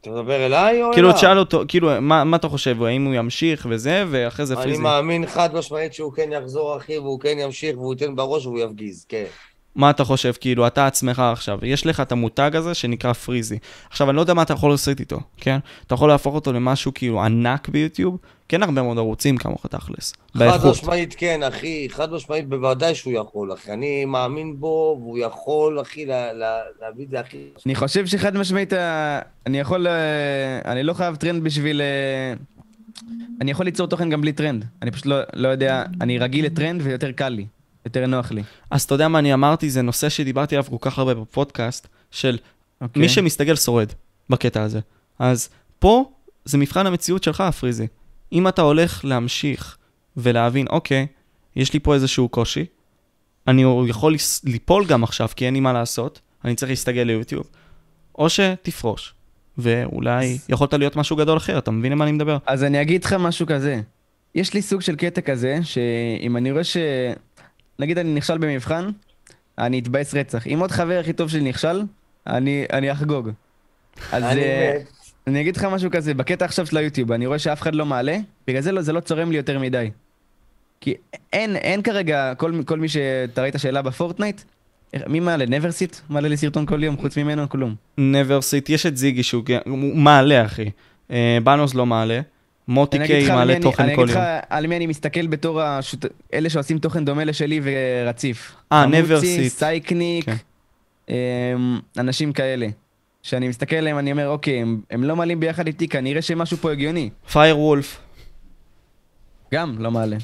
אתה 0.00 0.10
מדבר 0.10 0.46
אליי 0.46 0.82
או 0.82 0.92
כאילו, 0.92 1.08
אליו? 1.08 1.18
תשאל 1.18 1.38
אותו, 1.38 1.62
כאילו, 1.68 1.90
מה 2.00 2.24
מה 2.24 2.36
אתה 2.36 2.48
חושב, 2.48 2.82
האם 2.82 3.04
הוא 3.04 3.14
ימשיך 3.14 3.66
וזה, 3.70 4.04
ואחרי 4.10 4.46
זה 4.46 4.54
אני 4.54 4.62
פריזי. 4.62 4.82
מאמין 4.82 5.26
חד 5.26 5.54
משמעית 5.54 5.94
שהוא 5.94 6.12
כן 6.12 6.32
יחזור, 6.32 6.76
אחי, 6.76 6.98
והוא 6.98 7.20
כן 7.20 7.38
ימשיך, 7.38 7.76
והוא 7.76 7.94
ייתן 7.94 8.16
בראש 8.16 8.46
והוא 8.46 8.60
יפגיז, 8.60 9.06
כן. 9.08 9.24
מה 9.76 9.90
אתה 9.90 10.04
חושב, 10.04 10.32
כאילו, 10.40 10.66
אתה 10.66 10.86
עצמך 10.86 11.18
עכשיו, 11.18 11.58
יש 11.62 11.86
לך 11.86 12.00
את 12.00 12.12
המותג 12.12 12.50
הזה 12.54 12.74
שנקרא 12.74 13.12
פריזי. 13.12 13.58
עכשיו, 13.90 14.08
אני 14.10 14.16
לא 14.16 14.20
יודע 14.20 14.34
מה 14.34 14.42
אתה 14.42 14.52
יכול 14.52 14.70
לעשות 14.70 15.00
איתו, 15.00 15.20
כן? 15.36 15.58
אתה 15.86 15.94
יכול 15.94 16.08
להפוך 16.08 16.34
אותו 16.34 16.52
למשהו 16.52 16.94
כאילו 16.94 17.22
ענק 17.22 17.68
ביוטיוב, 17.68 18.16
כן 18.48 18.62
הרבה 18.62 18.82
מאוד 18.82 18.98
ערוצים 18.98 19.36
כמוך 19.36 19.66
תכלס, 19.66 20.12
חד 20.32 20.38
באיכות. 20.38 20.70
משמעית 20.70 21.14
כן, 21.18 21.42
אחי, 21.42 21.86
חד 21.90 22.12
משמעית 22.12 22.48
בוודאי 22.48 22.94
שהוא 22.94 23.12
יכול, 23.12 23.52
אחי. 23.52 23.72
אני 23.72 24.04
מאמין 24.04 24.60
בו, 24.60 24.96
והוא 25.00 25.18
יכול, 25.18 25.80
אחי, 25.80 26.06
לה- 26.06 26.32
לה- 26.32 26.48
להביא 26.82 27.04
את 27.04 27.10
זה, 27.10 27.20
אחי. 27.20 27.36
אני 27.66 27.74
חושב 27.74 28.06
שחד 28.06 28.36
משמעית, 28.36 28.72
אה, 28.72 29.18
אני 29.46 29.60
יכול, 29.60 29.86
אה, 29.86 29.92
אני 30.72 30.82
לא 30.82 30.92
חייב 30.92 31.16
טרנד 31.16 31.44
בשביל... 31.44 31.80
אה, 31.80 32.34
אני 33.40 33.50
יכול 33.50 33.66
ליצור 33.66 33.86
תוכן 33.86 34.10
גם 34.10 34.20
בלי 34.20 34.32
טרנד. 34.32 34.64
אני 34.82 34.90
פשוט 34.90 35.06
לא, 35.06 35.16
לא 35.34 35.48
יודע, 35.48 35.84
אני 36.00 36.18
רגיל 36.18 36.44
לטרנד 36.46 36.80
ויותר 36.84 37.12
קל 37.12 37.28
לי, 37.28 37.46
יותר 37.84 38.06
נוח 38.06 38.32
לי. 38.32 38.42
אז 38.70 38.82
אתה 38.82 38.94
יודע 38.94 39.08
מה 39.08 39.18
אני 39.18 39.34
אמרתי, 39.34 39.70
זה 39.70 39.82
נושא 39.82 40.08
שדיברתי 40.08 40.56
עליו 40.56 40.70
כל 40.70 40.76
כך 40.80 40.98
הרבה 40.98 41.14
בפודקאסט, 41.14 41.88
של 42.10 42.38
אוקיי? 42.80 43.02
מי 43.02 43.08
שמסתגל 43.08 43.56
שורד 43.56 43.92
בקטע 44.30 44.62
הזה. 44.62 44.80
אז 45.18 45.48
פה 45.78 46.10
זה 46.44 46.58
מבחן 46.58 46.86
המציאות 46.86 47.24
שלך, 47.24 47.40
פריזי. 47.60 47.86
אם 48.32 48.48
אתה 48.48 48.62
הולך 48.62 49.04
להמשיך 49.04 49.76
ולהבין, 50.16 50.66
אוקיי, 50.66 51.06
יש 51.56 51.72
לי 51.72 51.80
פה 51.80 51.94
איזשהו 51.94 52.28
קושי, 52.28 52.64
אני 53.48 53.64
יכול 53.88 54.16
ליפול 54.44 54.86
גם 54.86 55.04
עכשיו, 55.04 55.28
כי 55.36 55.46
אין 55.46 55.54
לי 55.54 55.60
מה 55.60 55.72
לעשות, 55.72 56.20
אני 56.44 56.54
צריך 56.54 56.70
להסתגל 56.70 57.02
ליוטיוב, 57.02 57.50
או 58.18 58.28
שתפרוש, 58.28 59.14
ואולי 59.58 60.38
יכולת 60.48 60.74
להיות 60.74 60.96
משהו 60.96 61.16
גדול 61.16 61.36
אחר, 61.36 61.58
אתה 61.58 61.70
מבין 61.70 61.92
למה 61.92 62.04
אני 62.04 62.12
מדבר? 62.12 62.38
אז 62.46 62.64
אני 62.64 62.82
אגיד 62.82 63.04
לך 63.04 63.12
משהו 63.12 63.46
כזה. 63.46 63.80
יש 64.34 64.54
לי 64.54 64.62
סוג 64.62 64.80
של 64.80 64.96
קטע 64.96 65.20
כזה, 65.20 65.58
שאם 65.62 66.36
אני 66.36 66.52
רואה 66.52 66.64
ש... 66.64 66.76
נגיד 67.78 67.98
אני 67.98 68.14
נכשל 68.14 68.38
במבחן, 68.38 68.90
אני 69.58 69.78
אתבאס 69.78 70.14
רצח. 70.14 70.46
אם 70.46 70.58
עוד 70.60 70.70
חבר 70.70 70.98
הכי 71.00 71.12
טוב 71.12 71.30
שלי 71.30 71.40
נכשל, 71.40 71.82
אני, 72.26 72.64
אני 72.72 72.92
אחגוג. 72.92 73.30
אז 74.12 74.22
אני 74.22 74.42
אה. 74.42 74.78
אני 75.26 75.40
אגיד 75.40 75.56
לך 75.56 75.64
משהו 75.64 75.90
כזה, 75.90 76.14
בקטע 76.14 76.44
עכשיו 76.44 76.66
של 76.66 76.76
היוטיוב, 76.76 77.12
אני 77.12 77.26
רואה 77.26 77.38
שאף 77.38 77.62
אחד 77.62 77.74
לא 77.74 77.86
מעלה, 77.86 78.16
בגלל 78.46 78.60
זה 78.60 78.72
לא, 78.72 78.82
זה 78.82 78.92
לא 78.92 79.00
צורם 79.00 79.30
לי 79.30 79.36
יותר 79.36 79.58
מדי. 79.58 79.90
כי 80.80 80.94
אין, 81.32 81.56
אין 81.56 81.82
כרגע, 81.82 82.32
כל, 82.34 82.52
כל 82.66 82.78
מי 82.78 82.88
שאתה 82.88 83.42
ראית 83.42 83.54
שאלה 83.58 83.82
בפורטנייט, 83.82 84.42
מי 85.06 85.20
מעלה? 85.20 85.46
נברסיט? 85.46 85.96
מעלה 86.08 86.28
לי 86.28 86.36
סרטון 86.36 86.66
כל 86.66 86.84
יום, 86.84 86.96
חוץ 86.96 87.16
ממנו 87.16 87.48
כלום. 87.48 87.74
never 88.00 88.40
sit, 88.40 88.64
יש 88.68 88.86
את 88.86 88.96
זיגי 88.96 89.22
שהוא 89.22 89.44
מעלה, 89.94 90.44
אחי. 90.44 90.70
אה, 91.10 91.38
בנוס 91.44 91.74
לא 91.74 91.86
מעלה, 91.86 92.20
מוטי 92.68 92.98
קיי 93.06 93.28
מעלה 93.28 93.44
מי 93.44 93.52
אני- 93.52 93.62
תוכן 93.62 93.82
אני 93.84 93.96
כל 93.96 94.02
אגיד 94.02 94.14
לך 94.16 94.22
יום. 94.22 94.26
על 94.50 94.66
מי 94.66 94.76
אני 94.76 94.86
מסתכל 94.86 95.26
בתור 95.26 95.62
השות... 95.62 96.04
אלה 96.34 96.50
שעושים 96.50 96.78
תוכן 96.78 97.04
דומה 97.04 97.24
לשלי 97.24 97.60
ורציף. 97.62 98.54
אה, 98.72 98.82
חמוצי, 98.82 98.98
נברסיט. 99.02 99.52
סייקניק, 99.52 100.24
כן. 100.26 100.34
אמ, 101.08 101.14
אנשים 101.98 102.32
כאלה. 102.32 102.66
שאני 103.22 103.48
מסתכל 103.48 103.76
עליהם, 103.76 103.98
אני 103.98 104.12
אומר, 104.12 104.28
אוקיי, 104.28 104.60
הם, 104.62 104.80
הם 104.90 105.04
לא 105.04 105.16
מעלים 105.16 105.40
ביחד 105.40 105.66
איתי, 105.66 105.88
כנראה 105.88 106.22
שמשהו 106.22 106.56
פה 106.56 106.72
הגיוני. 106.72 107.10
פייר 107.32 107.58
וולף, 107.58 108.00
גם 109.54 109.76
לא 109.78 109.90
מעלה. 109.90 110.16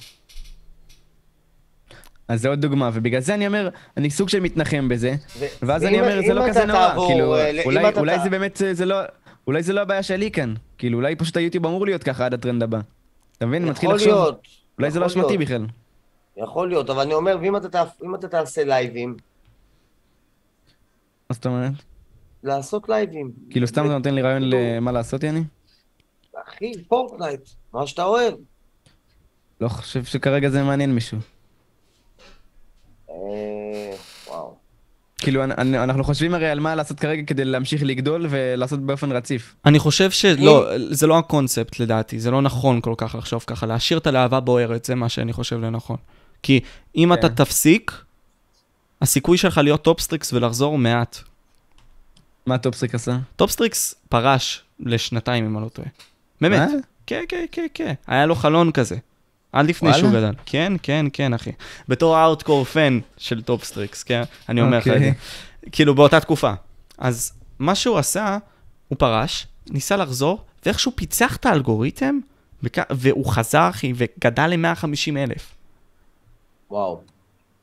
אז 2.28 2.40
זה 2.42 2.48
עוד 2.48 2.60
דוגמה, 2.60 2.90
ובגלל 2.92 3.20
זה 3.20 3.34
אני 3.34 3.46
אומר, 3.46 3.68
אני 3.96 4.10
סוג 4.10 4.28
של 4.28 4.40
מתנחם 4.40 4.88
בזה, 4.88 5.14
ו- 5.38 5.44
ואז 5.62 5.84
אני 5.84 6.00
אומר, 6.00 6.20
זה 6.26 6.34
לא 6.34 6.44
כזה 6.48 6.64
נורא, 6.64 6.94
כאילו, 7.08 7.36
אולי, 7.64 7.90
אולי 7.96 8.18
זה 8.22 8.30
באמת, 8.30 8.62
זה 8.72 8.84
לא, 8.84 8.96
אולי 9.50 9.62
זה 9.62 9.72
לא 9.72 9.80
הבעיה 9.80 10.02
שלי 10.02 10.30
כאן, 10.30 10.54
כאילו, 10.78 10.98
אולי 10.98 11.16
פשוט 11.16 11.36
היוטיוב 11.36 11.66
אמור 11.66 11.86
להיות 11.86 12.02
ככה 12.02 12.26
עד 12.26 12.34
הטרנד 12.34 12.62
הבא. 12.62 12.80
אתה 13.38 13.46
מבין? 13.46 13.64
מתחיל 13.64 13.88
יכול 13.88 13.96
לחשוב, 13.96 14.12
להיות. 14.12 14.40
אולי 14.78 14.90
זה 14.90 15.00
לא 15.00 15.06
יכול 15.06 15.22
אשמתי. 15.22 15.38
בכלל. 15.38 15.66
יכול 16.36 16.68
להיות, 16.68 16.90
אבל 16.90 17.00
אני 17.00 17.14
אומר, 17.14 17.36
ואם 17.40 17.56
אתה 17.56 17.84
אם 18.04 18.14
אתה 18.14 18.28
תעשה 18.28 18.64
לייבים, 18.64 19.16
מה 21.30 21.34
זאת 21.34 21.46
אומרת? 21.46 21.72
לעשות 22.42 22.88
לייבים. 22.88 23.32
כאילו, 23.50 23.66
סתם 23.66 23.84
אתה 23.84 23.92
נותן 23.92 24.14
לי 24.14 24.22
רעיון 24.22 24.42
למה 24.42 24.92
לעשות, 24.92 25.22
יעני? 25.22 25.42
אחי, 26.48 26.72
פורטנייט, 26.88 27.40
מה 27.72 27.86
שאתה 27.86 28.04
אוהב. 28.04 28.34
לא 29.60 29.68
חושב 29.68 30.04
שכרגע 30.04 30.48
זה 30.48 30.62
מעניין 30.62 30.94
מישהו. 30.94 31.18
כאילו, 35.20 35.44
אנ- 35.44 35.52
אנ- 35.52 35.74
אנחנו 35.74 36.04
חושבים 36.04 36.34
הרי 36.34 36.48
על 36.50 36.60
מה 36.60 36.74
לעשות 36.74 37.00
כרגע 37.00 37.22
כדי 37.26 37.44
להמשיך 37.44 37.82
לגדול 37.82 38.26
ולעשות 38.30 38.80
באופן 38.80 39.12
רציף. 39.12 39.54
אני 39.66 39.78
חושב 39.78 40.10
שלא, 40.10 40.66
זה 40.90 41.06
לא 41.06 41.18
הקונספט 41.18 41.80
לדעתי, 41.80 42.20
זה 42.20 42.30
לא 42.30 42.42
נכון 42.42 42.80
כל 42.80 42.94
כך 42.96 43.14
לחשוב 43.14 43.44
ככה, 43.46 43.66
להשאיר 43.66 43.98
את 43.98 44.06
הלהבה 44.06 44.40
בוערת, 44.40 44.84
זה 44.84 44.94
מה 44.94 45.08
שאני 45.08 45.32
חושב 45.32 45.60
לנכון. 45.60 45.96
כי 46.42 46.60
אם 46.96 47.12
אתה 47.12 47.28
כן. 47.28 47.34
תפסיק, 47.34 48.02
הסיכוי 49.02 49.38
שלך 49.38 49.58
להיות 49.58 49.82
טופסטריקס 49.82 50.32
ולחזור 50.32 50.70
הוא 50.70 50.78
מעט. 50.78 51.18
מה 52.46 52.58
טופסטריקס 52.58 52.94
עשה? 52.94 53.16
טופסטריקס 53.36 53.94
פרש 54.08 54.62
לשנתיים, 54.80 55.44
אם 55.44 55.56
אני 55.56 55.64
לא 55.64 55.68
טועה. 55.68 55.88
באמת. 56.40 56.70
כן, 57.06 57.24
כן, 57.28 57.44
כן, 57.52 57.66
כן. 57.74 57.94
היה 58.06 58.26
לו 58.26 58.34
חלון 58.34 58.72
כזה. 58.72 58.96
עד 59.52 59.66
לפני 59.66 59.88
וואלה? 59.88 60.00
שהוא 60.02 60.12
גדל. 60.12 60.32
כן, 60.46 60.72
כן, 60.82 61.06
כן, 61.12 61.34
אחי. 61.34 61.50
בתור 61.88 62.16
hardcore 62.16 62.64
fan 62.64 62.98
של 63.18 63.42
טופסטריקס, 63.42 64.02
כן? 64.02 64.22
אני 64.48 64.60
אומר 64.60 64.78
לך 64.78 64.88
את 64.88 64.92
זה. 64.92 64.98
אוקיי. 64.98 65.14
כאילו, 65.72 65.94
באותה 65.94 66.20
תקופה. 66.20 66.52
אז 66.98 67.32
מה 67.58 67.74
שהוא 67.74 67.98
עשה, 67.98 68.38
הוא 68.88 68.98
פרש, 68.98 69.46
ניסה 69.70 69.96
לחזור, 69.96 70.44
ואיכשהו 70.66 70.92
פיצח 70.96 71.36
את 71.36 71.46
האלגוריתם, 71.46 72.18
וכ- 72.62 72.78
והוא 72.90 73.26
חזר, 73.26 73.68
אחי, 73.68 73.92
וגדל 73.96 74.46
ל-150 74.46 75.16
אלף. 75.16 75.54
וואו. 76.70 77.00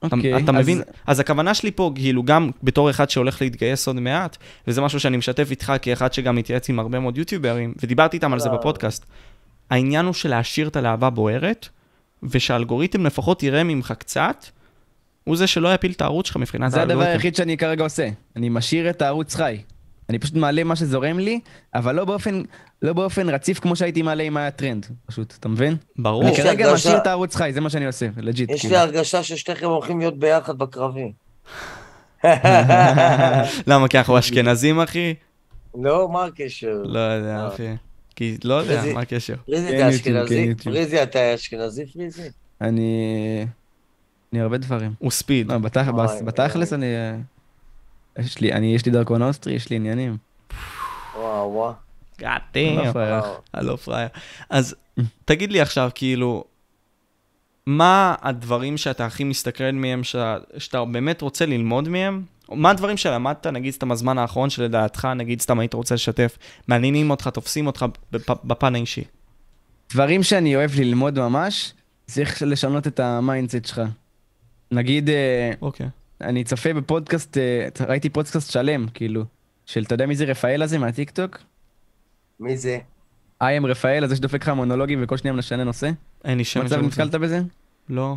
אתה, 0.06 0.16
אוקיי, 0.16 0.38
אתה 0.44 0.52
אז- 0.52 0.58
מבין? 0.58 0.82
אז 1.08 1.20
הכוונה 1.20 1.54
שלי 1.54 1.72
פה, 1.72 1.92
כאילו, 1.96 2.24
גם 2.24 2.50
בתור 2.64 2.90
אחד 2.90 3.10
שהולך 3.10 3.42
להתגייס 3.42 3.88
עוד 3.88 3.96
מעט, 4.00 4.38
וזה 4.68 4.82
משהו 4.82 5.00
שאני 5.00 5.18
משתף 5.18 5.48
איתך 5.52 5.74
כאחד 5.82 6.14
שגם 6.14 6.36
מתייעץ 6.36 6.70
עם 6.70 6.80
הרבה 6.80 7.00
מאוד 7.00 7.18
יוטיוברים, 7.18 7.74
ודיברתי 7.84 8.18
איתם 8.18 8.34
על 8.34 8.40
זה. 8.40 8.50
בפודקאסט. 8.50 9.06
העניין 9.70 10.06
הוא 10.06 10.14
של 10.14 10.30
להשאיר 10.30 10.68
את 10.68 10.76
הלהבה 10.76 11.10
בוערת, 11.10 11.70
ושהאלגוריתם 12.24 13.06
לפחות 13.06 13.44
יראה 13.44 13.64
ממך 13.64 13.94
קצת, 14.00 14.46
הוא 15.24 15.36
זה 15.38 15.48
שלא 15.48 15.74
יפיל 15.74 15.92
את 15.92 16.02
הערוץ 16.02 16.28
שלך 16.28 16.38
מבחינת 16.38 16.72
זה 16.72 16.78
הדבר 16.82 16.92
האלגוריתם. 16.94 17.12
היחיד 17.12 17.36
שאני 17.36 17.58
כרגע 17.58 17.84
עושה. 17.84 18.10
אני 18.36 18.50
משאיר 18.50 18.90
את 18.90 19.02
הערוץ 19.02 19.36
חי. 19.36 19.58
אני 20.10 20.20
פשוט 20.20 20.36
מעלה 20.36 20.64
מה 20.64 20.76
שזורם 20.76 21.20
לי, 21.20 21.40
אבל 21.76 21.96
לא 21.96 22.06
באופן, 22.06 22.42
לא 22.82 22.94
באופן 22.94 23.30
רציף 23.30 23.60
כמו 23.60 23.76
שהייתי 23.76 24.02
מעלה 24.02 24.24
אם 24.24 24.38
היה 24.38 24.52
טרנד, 24.52 24.86
פשוט, 25.06 25.34
אתה 25.40 25.50
מבין? 25.50 25.76
ברור. 25.98 26.24
אני 26.28 26.36
כרגע 26.38 26.66
הרגשה- 26.66 26.74
משאיר 26.74 26.98
את 26.98 27.08
הערוץ 27.08 27.36
חי, 27.36 27.54
זה 27.54 27.62
מה 27.62 27.70
שאני 27.70 27.86
עושה, 27.88 28.08
legit. 28.18 28.50
יש 28.50 28.62
כאילו. 28.62 28.74
לי 28.76 28.80
הרגשה 28.80 29.24
ששתיכם 29.24 29.66
הולכים 29.68 30.00
להיות 30.00 30.20
ביחד 30.20 30.58
בקרבי. 30.58 31.12
למה? 33.68 33.88
כי 33.90 33.98
אנחנו 33.98 34.20
אשכנזים, 34.20 34.80
אחי? 34.80 35.14
לא, 35.82 36.10
מה 36.12 36.26
הקשר? 36.26 36.82
לא 36.84 37.00
יודע, 37.00 37.36
אה. 37.38 37.48
אחי. 37.48 37.76
כי 38.18 38.38
לא 38.44 38.54
יודע, 38.54 38.84
מה 38.94 39.02
הקשר? 39.02 39.36
פריזי, 39.46 39.68
כן, 39.68 39.76
אתה 39.76 39.84
כן, 39.84 39.88
אשכנזי? 39.88 40.36
יוטיוב. 40.36 40.76
פריזי, 40.76 41.04
אתה 41.04 41.36
אשכנזי, 41.36 41.86
פריזי? 41.86 42.30
אני... 42.62 43.46
אני 44.34 44.42
הרבה 44.42 44.58
דברים. 44.58 44.94
הוא 45.00 45.12
ספיד. 45.12 45.52
לא, 45.52 45.58
בתכלס. 46.26 46.74
אני... 46.74 46.86
יש 48.20 48.40
לי, 48.40 48.54
אני, 48.54 48.76
יש 48.76 48.86
לי 48.86 48.92
דרכון 48.92 49.22
אוסטרי, 49.22 49.54
יש 49.54 49.70
לי 49.70 49.76
עניינים. 49.76 50.18
וואו, 51.16 51.52
וואו. 51.52 51.68
לא 51.68 51.74
גאטים. 52.20 52.80
וואו. 52.80 53.36
הלא 53.54 53.76
פראייר. 53.76 54.10
אז 54.50 54.76
תגיד 55.26 55.52
לי 55.52 55.62
עכשיו, 55.62 55.90
כאילו, 55.96 56.44
מה 57.66 58.16
הדברים 58.22 58.78
שאתה 58.78 59.06
הכי 59.06 59.24
מסתקרן 59.24 59.76
מהם, 59.76 60.02
שאתה 60.58 60.86
באמת 60.86 61.22
רוצה 61.22 61.46
ללמוד 61.46 61.90
מהם? 61.90 62.24
מה 62.52 62.70
הדברים 62.70 62.98
שלמדת, 62.98 63.48
נגיד 63.48 63.74
סתם 63.74 63.92
הזמן 63.92 64.18
האחרון 64.18 64.50
שלדעתך, 64.50 65.08
נגיד 65.16 65.42
סתם 65.42 65.60
היית 65.60 65.74
רוצה 65.74 65.96
לשתף, 65.96 66.38
מעניינים 66.68 67.10
אותך, 67.10 67.28
תופסים 67.28 67.68
אותך 67.68 67.86
בפ- 68.14 68.44
בפן 68.44 68.76
האישי. 68.76 69.04
דברים 69.94 70.24
שאני 70.24 70.56
אוהב 70.56 70.72
ללמוד 70.76 71.20
ממש, 71.20 71.74
צריך 72.08 72.44
לשנות 72.46 72.88
את 72.88 73.00
ה 73.00 73.08
mindset 73.08 73.66
שלך. 73.66 73.82
נגיד, 74.72 75.10
אה, 75.10 75.52
אוקיי. 75.62 75.88
אני 76.22 76.44
צופה 76.44 76.74
בפודקאסט, 76.74 77.38
אה, 77.38 77.86
ראיתי 77.88 78.10
פודקאסט 78.10 78.52
שלם, 78.52 78.88
כאילו, 78.94 79.24
של, 79.66 79.84
אתה 79.84 79.94
יודע 79.94 80.06
מי 80.06 80.16
זה 80.16 80.26
רפאל 80.26 80.62
הזה 80.62 80.78
מהטיקטוק? 80.78 81.38
מי 82.40 82.58
זה? 82.58 82.80
I 83.42 83.58
am 83.58 83.66
רפאל, 83.66 84.04
הזה 84.04 84.16
שדופק 84.16 84.42
לך 84.44 84.50
מונולוגים 84.50 85.00
וכל 85.04 85.18
שניה 85.18 85.34
משנה 85.34 85.64
נושא? 85.64 85.90
אין 86.26 86.38
לי 86.38 86.44
שם 86.44 86.66
מצב. 86.66 86.82
נתקלת 86.82 87.16
בזה? 87.16 87.42
לא. 87.90 88.16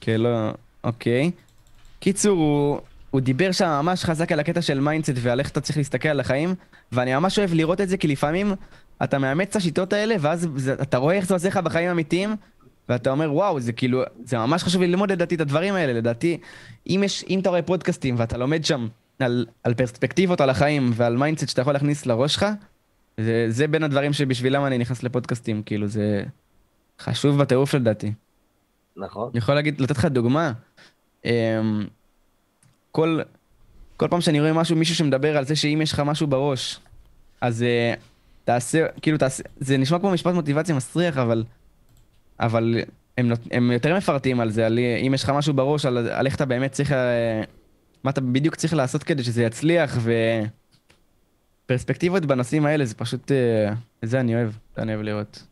כן, 0.00 0.20
לא, 0.20 0.50
אוקיי. 0.84 1.30
קיצור, 2.00 2.38
הוא, 2.38 2.80
הוא 3.10 3.20
דיבר 3.20 3.52
שם 3.52 3.66
ממש 3.66 4.04
חזק 4.04 4.32
על 4.32 4.40
הקטע 4.40 4.62
של 4.62 4.80
mindset 4.80 5.12
ועל 5.16 5.40
איך 5.40 5.50
אתה 5.50 5.60
צריך 5.60 5.78
להסתכל 5.78 6.08
על 6.08 6.20
החיים, 6.20 6.54
ואני 6.92 7.14
ממש 7.14 7.38
אוהב 7.38 7.54
לראות 7.54 7.80
את 7.80 7.88
זה, 7.88 7.96
כי 7.96 8.08
לפעמים 8.08 8.52
אתה 9.04 9.18
מאמץ 9.18 9.48
את 9.50 9.56
השיטות 9.56 9.92
האלה, 9.92 10.14
ואז 10.20 10.48
זה, 10.56 10.72
אתה 10.72 10.96
רואה 10.98 11.14
איך 11.14 11.26
זה 11.26 11.34
עושה 11.34 11.48
לך 11.48 11.56
בחיים 11.56 11.88
האמיתיים, 11.88 12.36
ואתה 12.88 13.10
אומר, 13.10 13.34
וואו, 13.34 13.60
זה 13.60 13.72
כאילו, 13.72 14.02
זה 14.24 14.38
ממש 14.38 14.62
חשוב 14.62 14.82
ללמוד 14.82 15.12
לדעתי 15.12 15.34
את 15.34 15.40
הדברים 15.40 15.74
האלה, 15.74 15.92
לדעתי, 15.92 16.38
אם, 16.86 17.02
יש, 17.04 17.24
אם 17.30 17.40
אתה 17.40 17.48
רואה 17.48 17.62
פודקאסטים 17.62 18.14
ואתה 18.18 18.36
לומד 18.36 18.64
שם 18.64 18.88
על, 19.18 19.46
על 19.64 19.74
פרספקטיבות 19.74 20.40
על 20.40 20.50
החיים 20.50 20.90
ועל 20.94 21.16
mindset 21.16 21.48
שאתה 21.48 21.60
יכול 21.60 21.72
להכניס 21.72 22.06
לראש 22.06 22.34
שלך, 22.34 22.46
זה, 23.18 23.46
זה 23.48 23.68
בין 23.68 23.82
הדברים 23.82 24.12
שבשבילם 24.12 24.64
אני 24.64 24.78
נכנס 24.78 25.02
לפודקאסטים, 25.02 25.62
כאילו 25.62 25.86
זה 25.86 26.22
חשוב 27.00 27.38
בטירוף 27.38 27.74
לדעתי. 27.74 28.12
נכון. 28.96 29.30
אני 29.32 29.38
יכול 29.38 29.54
להגיד, 29.54 29.80
לתת 29.80 29.96
לך 29.96 30.04
דוגמה. 30.04 30.52
כל, 32.98 33.20
כל 33.96 34.08
פעם 34.08 34.20
שאני 34.20 34.40
רואה 34.40 34.52
משהו, 34.52 34.76
מישהו 34.76 34.94
שמדבר 34.94 35.36
על 35.36 35.44
זה 35.44 35.56
שאם 35.56 35.80
יש 35.82 35.92
לך 35.92 36.00
משהו 36.00 36.26
בראש, 36.26 36.80
אז 37.40 37.62
אה, 37.62 37.94
תעשה, 38.44 38.86
כאילו 39.02 39.18
תעשה, 39.18 39.42
זה 39.56 39.76
נשמע 39.76 39.98
כמו 39.98 40.10
משפט 40.10 40.34
מוטיבציה 40.34 40.74
מסריח, 40.74 41.16
אבל, 41.16 41.44
אבל 42.40 42.78
הם, 43.18 43.32
הם 43.50 43.70
יותר 43.70 43.96
מפרטים 43.96 44.40
על 44.40 44.50
זה, 44.50 44.66
על 44.66 44.78
אה, 44.78 44.96
אם 44.96 45.14
יש 45.14 45.22
לך 45.22 45.30
משהו 45.30 45.54
בראש, 45.54 45.86
על, 45.86 45.98
על 45.98 46.26
איך 46.26 46.34
אתה 46.34 46.44
באמת 46.44 46.72
צריך, 46.72 46.92
אה, 46.92 47.42
מה 48.04 48.10
אתה 48.10 48.20
בדיוק 48.20 48.54
צריך 48.54 48.74
לעשות 48.74 49.02
כדי 49.02 49.24
שזה 49.24 49.42
יצליח, 49.42 49.98
ופרספקטיבות 51.66 52.26
בנושאים 52.26 52.66
האלה, 52.66 52.84
זה 52.84 52.94
פשוט, 52.94 53.32
את 54.04 54.08
זה 54.08 54.20
אני 54.20 54.34
אוהב, 54.34 54.50
זה 54.76 54.82
אני 54.82 54.94
אוהב 54.94 55.04
לראות. 55.04 55.42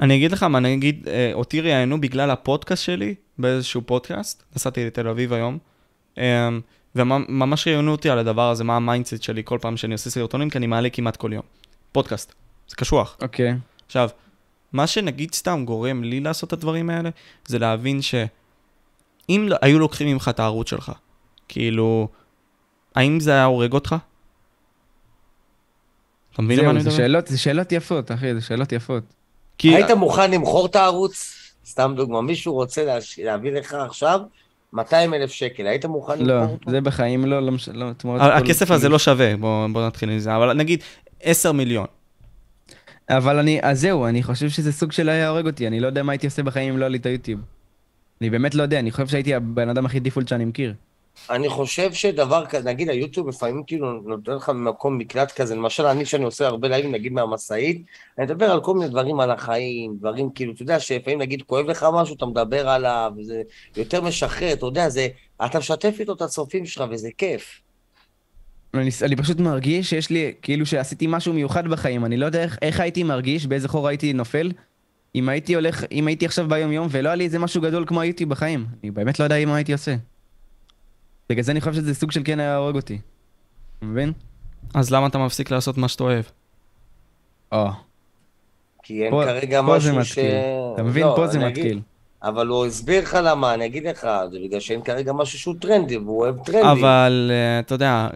אני 0.00 0.16
אגיד 0.16 0.32
לך 0.32 0.42
מה, 0.42 0.60
נגיד, 0.60 1.08
אה, 1.08 1.30
אותי 1.34 1.60
ראיינו 1.60 2.00
בגלל 2.00 2.30
הפודקאסט 2.30 2.84
שלי, 2.84 3.14
באיזשהו 3.38 3.82
פודקאסט, 3.82 4.42
נסעתי 4.56 4.86
לתל 4.86 5.08
אביב 5.08 5.32
היום, 5.32 5.58
וממש 6.96 7.68
ראיינו 7.68 7.92
אותי 7.92 8.10
על 8.10 8.18
הדבר 8.18 8.50
הזה, 8.50 8.64
מה 8.64 8.76
ה 8.76 8.82
mindset 8.82 9.22
שלי 9.22 9.42
כל 9.44 9.58
פעם 9.60 9.76
שאני 9.76 9.92
עושה 9.92 10.10
סרטונים, 10.10 10.50
כי 10.50 10.58
אני 10.58 10.66
מעלה 10.66 10.90
כמעט 10.90 11.16
כל 11.16 11.32
יום. 11.32 11.42
פודקאסט, 11.92 12.32
זה 12.68 12.76
קשוח. 12.76 13.16
אוקיי. 13.22 13.54
עכשיו, 13.86 14.08
מה 14.72 14.86
שנגיד 14.86 15.34
סתם 15.34 15.62
גורם 15.64 16.04
לי 16.04 16.20
לעשות 16.20 16.48
את 16.48 16.52
הדברים 16.52 16.90
האלה, 16.90 17.10
זה 17.46 17.58
להבין 17.58 18.02
שאם 18.02 19.46
לא- 19.48 19.56
היו 19.62 19.78
לוקחים 19.78 20.08
ממך 20.08 20.28
את 20.28 20.40
הערוץ 20.40 20.70
שלך, 20.70 20.92
כאילו, 21.48 22.08
האם 22.94 23.20
זה 23.20 23.30
היה 23.30 23.44
הורג 23.44 23.72
אותך? 23.72 23.96
אתה 26.32 26.42
מבין 26.42 26.58
על 26.58 26.64
מה 26.64 26.70
אני 26.70 26.80
זהו, 26.80 26.92
זה 26.92 26.96
מדבר? 26.96 27.06
שאלות, 27.06 27.26
זה 27.26 27.38
שאלות 27.38 27.72
יפות, 27.72 28.12
אחי, 28.12 28.34
זה 28.34 28.40
שאלות 28.40 28.72
יפות. 28.72 29.02
כי 29.58 29.76
היית 29.76 29.90
מוכן 29.90 30.30
למכור 30.30 30.66
את 30.66 30.76
הערוץ? 30.76 31.38
סתם 31.66 31.94
דוגמה, 31.96 32.20
מישהו 32.20 32.54
רוצה 32.54 32.84
להש... 32.84 33.18
להביא 33.18 33.52
לך 33.52 33.74
עכשיו 33.74 34.20
200 34.72 35.14
אלף 35.14 35.30
שקל, 35.30 35.66
היית 35.66 35.84
מוכן 35.84 36.18
לא, 36.18 36.38
למכור 36.40 36.54
אותו? 36.54 36.70
זה 36.70 36.80
בחיים 36.80 37.24
לא, 37.24 37.40
לא, 37.40 37.52
מש- 37.52 37.68
לא 37.68 37.92
תמורת 37.96 38.20
הכסף 38.34 38.70
הזה 38.70 38.88
לא 38.88 38.98
שווה, 38.98 39.36
בוא 39.36 39.66
בוא 39.72 39.86
נתחיל 39.86 40.10
עם 40.10 40.18
זה, 40.18 40.36
אבל 40.36 40.52
נגיד 40.52 40.82
10 41.22 41.52
מיליון. 41.52 41.86
אבל 43.10 43.38
אני, 43.38 43.58
אז 43.62 43.80
זהו, 43.80 44.06
אני 44.06 44.22
חושב 44.22 44.48
שזה 44.48 44.72
סוג 44.72 44.92
של 44.92 45.08
היה 45.08 45.28
הורג 45.28 45.46
אותי, 45.46 45.66
אני 45.66 45.80
לא 45.80 45.86
יודע 45.86 46.02
מה 46.02 46.12
הייתי 46.12 46.26
עושה 46.26 46.42
בחיים 46.42 46.72
אם 46.74 46.78
לא 46.78 46.86
את 46.94 47.06
היוטיוב. 47.06 47.40
אני 48.20 48.30
באמת 48.30 48.54
לא 48.54 48.62
יודע, 48.62 48.78
אני 48.78 48.90
חושב 48.90 49.06
שהייתי 49.06 49.34
הבן 49.34 49.68
אדם 49.68 49.86
הכי 49.86 50.00
דיפולט 50.00 50.28
שאני 50.28 50.44
מכיר. 50.44 50.74
אני 51.30 51.48
חושב 51.48 51.92
שדבר 51.92 52.46
כזה, 52.46 52.68
נגיד 52.68 52.88
היוטיוב 52.88 53.28
לפעמים 53.28 53.62
כאילו 53.66 53.92
נותן 53.92 54.32
לך 54.32 54.48
מקום 54.54 54.98
מקלט 54.98 55.32
כזה, 55.32 55.54
למשל 55.54 55.86
אני 55.86 56.04
שאני 56.04 56.24
עושה 56.24 56.46
הרבה 56.46 56.68
לייבים 56.68 56.92
נגיד 56.92 57.12
מהמשאית, 57.12 57.82
אני 58.18 58.26
מדבר 58.26 58.50
על 58.50 58.60
כל 58.60 58.74
מיני 58.74 58.88
דברים 58.88 59.20
על 59.20 59.30
החיים, 59.30 59.96
דברים 59.98 60.30
כאילו, 60.34 60.52
אתה 60.52 60.62
יודע 60.62 60.80
שלפעמים 60.80 61.18
נגיד 61.18 61.42
כואב 61.42 61.66
לך 61.66 61.86
משהו, 61.94 62.16
אתה 62.16 62.26
מדבר 62.26 62.68
עליו, 62.68 63.12
וזה 63.18 63.42
יותר 63.76 64.00
משחרר, 64.00 64.52
אתה 64.52 64.66
יודע, 64.66 64.88
זה, 64.88 65.08
אתה 65.44 65.58
משתף 65.58 65.96
איתו 66.00 66.12
את 66.12 66.22
הצופים 66.22 66.66
שלך 66.66 66.84
וזה 66.90 67.08
כיף. 67.18 67.60
אני, 68.74 68.90
אני 69.02 69.16
פשוט 69.16 69.40
מרגיש 69.40 69.90
שיש 69.90 70.10
לי, 70.10 70.32
כאילו 70.42 70.66
שעשיתי 70.66 71.06
משהו 71.08 71.32
מיוחד 71.32 71.68
בחיים, 71.68 72.04
אני 72.04 72.16
לא 72.16 72.26
יודע 72.26 72.42
איך, 72.42 72.58
איך 72.62 72.80
הייתי 72.80 73.02
מרגיש, 73.02 73.46
באיזה 73.46 73.68
חור 73.68 73.88
הייתי 73.88 74.12
נופל, 74.12 74.52
אם 75.14 75.28
הייתי 75.28 75.54
הולך, 75.54 75.84
אם 75.92 76.06
הייתי 76.06 76.26
עכשיו 76.26 76.48
ביום 76.48 76.72
יום 76.72 76.88
ולא 76.90 77.08
היה 77.08 77.16
לי 77.16 77.24
איזה 77.24 77.38
משהו 77.38 77.62
גדול 77.62 77.84
כמו 77.86 78.00
היוטיוב 78.00 78.30
בחיים. 78.30 78.66
אני 78.82 78.90
באמת 78.90 79.18
לא 79.18 79.24
יודע 79.24 79.46
מה 79.46 79.56
הייתי 79.56 79.72
עושה. 79.72 79.94
בגלל 81.30 81.42
זה 81.42 81.52
אני 81.52 81.60
חושב 81.60 81.72
שזה 81.74 81.94
סוג 81.94 82.10
של 82.10 82.22
כן 82.24 82.40
היה 82.40 82.56
הורג 82.56 82.74
אותי. 82.74 82.98
אתה 83.78 83.86
מבין? 83.86 84.12
אז 84.74 84.90
למה 84.90 85.06
אתה 85.06 85.18
מפסיק 85.18 85.50
לעשות 85.50 85.78
מה 85.78 85.88
שאתה 85.88 86.04
אוהב? 86.04 86.24
או, 87.52 87.66
כי 88.82 89.02
אין 89.04 89.10
פה- 89.10 89.24
כרגע 89.24 89.62
פה 89.66 89.78
זה 89.78 89.92
משהו 89.92 90.04
ש... 90.14 90.18
מתקיל. 90.18 90.34
אתה 90.74 90.82
מבין? 90.82 91.02
לא, 91.02 91.12
פה 91.16 91.26
זה 91.26 91.38
אני 91.38 91.48
אגיד-. 91.48 91.78
אבל 92.22 92.46
הוא 92.46 92.66
הסביר 92.66 93.02
לך 93.02 93.18
למה, 93.24 93.54
אני 93.54 93.66
אגיד 93.66 93.86
לך, 93.86 94.06
זה 94.30 94.38
בגלל 94.44 94.60
שאין 94.60 94.82
כרגע 94.82 95.12
משהו 95.12 95.38
שהוא 95.38 95.54
טרנדי, 95.60 95.96
והוא 95.96 96.18
אוהב 96.22 96.44
טרנדים. 96.44 96.64
אבל 96.66 97.30
אה, 97.34 97.58
אתה 97.60 97.74
יודע, 97.74 98.08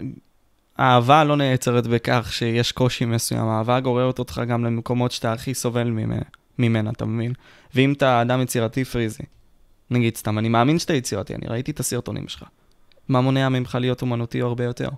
האהבה 0.78 1.24
לא 1.24 1.36
נעצרת 1.36 1.86
בכך 1.86 2.28
שיש 2.32 2.72
קושי 2.72 3.04
מסוים, 3.04 3.44
האהבה 3.48 3.80
גוררת 3.80 4.18
אותך 4.18 4.40
גם 4.48 4.64
למקומות 4.64 5.12
שאתה 5.12 5.32
הכי 5.32 5.54
סובל 5.54 5.84
ממנה, 5.84 6.22
ממנה, 6.58 6.90
אתה 6.90 7.04
מבין? 7.04 7.32
ואם 7.74 7.92
אתה 7.92 8.22
אדם 8.22 8.42
יצירתי 8.42 8.84
פריזי, 8.84 9.22
נגיד 9.90 10.16
סתם, 10.16 10.38
אני 10.38 10.48
מאמין 10.48 10.78
שאתה 10.78 10.94
יצירתי, 10.94 11.34
אני 11.34 11.46
ראיתי 11.48 11.70
את 11.70 11.80
הסרטונים 11.80 12.28
שלך. 12.28 12.44
מה 13.08 13.20
מונע 13.20 13.48
ממך 13.48 13.78
להיות 13.80 14.02
אומנותי 14.02 14.40
הרבה 14.40 14.64
יותר? 14.64 14.88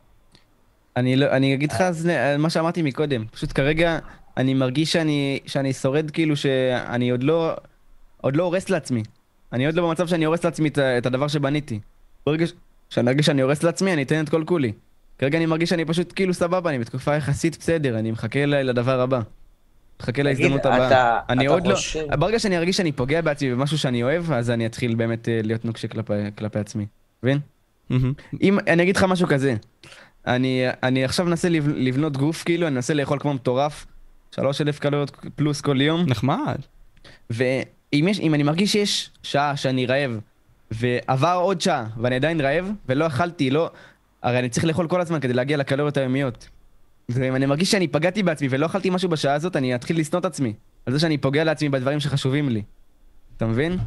אני, 0.97 1.17
לא, 1.17 1.27
אני 1.31 1.55
אגיד 1.55 1.73
לך 1.73 1.81
אז 1.81 2.11
מה 2.39 2.51
שאמרתי 2.51 2.83
מקודם, 2.83 3.25
פשוט 3.31 3.53
כרגע 3.55 3.99
אני 4.37 4.55
מרגיש 4.55 4.93
שאני, 4.93 5.39
שאני 5.47 5.73
שורד 5.73 6.11
כאילו 6.11 6.37
שאני 6.37 7.11
עוד 7.11 7.23
לא, 7.23 7.53
עוד 8.21 8.37
לא 8.37 8.43
הורס 8.45 8.71
לעצמי. 8.71 9.03
אני 9.53 9.67
עוד 9.67 9.75
לא 9.75 9.87
במצב 9.87 10.07
שאני 10.07 10.25
הורס 10.25 10.45
לעצמי 10.45 10.69
את, 10.69 10.79
את 10.79 11.07
הדבר 11.07 11.29
שבניתי. 11.29 11.81
ברגע 12.27 12.45
שאני 12.91 13.09
ארגיש 13.11 13.27
שאני 13.27 13.43
הורס 13.43 13.63
לעצמי, 13.63 13.93
אני 13.93 14.03
אתן 14.03 14.25
את 14.25 14.29
כל 14.29 14.43
כולי. 14.47 14.73
כרגע 15.19 15.39
אני 15.39 15.47
מרגיש 15.47 15.71
שאני 15.71 15.85
פשוט 15.85 16.13
כאילו 16.17 16.35
סבבה, 16.35 16.71
אני 16.71 16.79
בתקופה 16.79 17.15
יחסית 17.17 17.57
בסדר, 17.61 17.99
אני 17.99 18.11
מחכה 18.11 18.47
לדבר 18.47 19.01
הבא. 19.01 19.21
מחכה 20.03 20.23
להזדמנות 20.23 20.61
אתה- 20.61 20.75
הבאה. 20.75 21.21
אני 21.29 21.45
אתה 21.47 21.53
עוד 21.55 21.67
לא... 21.67 21.75
חושב- 21.75 22.15
ברגע 22.19 22.39
שאני 22.39 22.59
ארגיש 22.59 22.77
שאני 22.77 22.93
פוגע 22.93 23.21
בעצמי 23.21 23.51
במשהו 23.51 23.79
שאני 23.79 24.03
אוהב, 24.03 24.33
אז 24.33 24.51
אני 24.51 24.67
אתחיל 24.67 24.95
באמת 24.95 25.29
אה, 25.29 25.41
להיות 25.45 25.65
נוקשה 25.65 25.89
כלפי, 25.89 26.13
כלפי 26.39 26.59
עצמי. 26.59 26.87
מבין? 27.23 27.39
מהמם. 27.91 28.13
אם, 28.43 28.59
אני 28.59 28.83
אגיד 28.83 28.97
לך 28.97 29.05
משהו 29.05 29.27
כזה, 29.27 29.57
אני, 30.27 30.65
אני 30.83 31.05
עכשיו 31.05 31.27
מנסה 31.27 31.49
לב, 31.49 31.69
לבנות 31.69 32.17
גוף, 32.17 32.43
כאילו, 32.43 32.67
אני 32.67 32.75
מנסה 32.75 32.95
לאכול 32.95 33.19
כמו 33.19 33.35
מטורף, 33.35 33.87
3,000 34.35 34.79
קלוריות 34.79 35.27
פלוס 35.37 35.61
כל 35.61 35.81
יום, 35.81 36.05
נחמד. 36.07 36.59
ואם 37.31 38.07
יש, 38.09 38.21
אם 38.21 38.35
אני 38.35 38.43
מרגיש 38.43 38.73
שיש 38.73 39.11
שעה 39.23 39.57
שאני 39.57 39.87
רעב, 39.87 40.21
ועבר 40.71 41.39
עוד 41.43 41.61
שעה, 41.61 41.87
ואני 41.97 42.17
עדיין 42.17 42.41
רעב, 42.41 42.71
ולא 42.89 43.07
אכלתי, 43.07 43.51
לא... 43.51 43.71
הרי 44.23 44.39
אני 44.39 44.49
צריך 44.49 44.67
לאכול 44.67 44.89
כל 44.89 45.01
הזמן 45.01 45.21
כדי 45.21 45.33
להגיע 45.33 45.57
לקלוריות 45.57 45.97
היומיות. 45.97 46.49
ואם 47.09 47.37
אני 47.37 47.47
מרגיש 47.47 47.71
שאני 47.71 47.89
פגעתי 47.89 48.23
בעצמי 48.23 48.49
ולא 48.51 48.67
אכלתי 48.67 48.91
משהו 48.91 49.09
בשעה 49.09 49.35
הזאת, 49.35 49.57
אני 49.57 49.75
אתחיל 49.75 50.01
לשנוא 50.01 50.21
את 50.21 50.25
עצמי. 50.25 50.53
על 50.87 50.93
זה 50.93 50.99
שאני 50.99 51.19
פוגע 51.19 51.45
לעצמי 51.45 51.69
בדברים 51.69 52.01
שחשובים 52.01 52.49
לי. 52.49 52.63
אתה 53.37 53.47
מבין? 53.47 53.79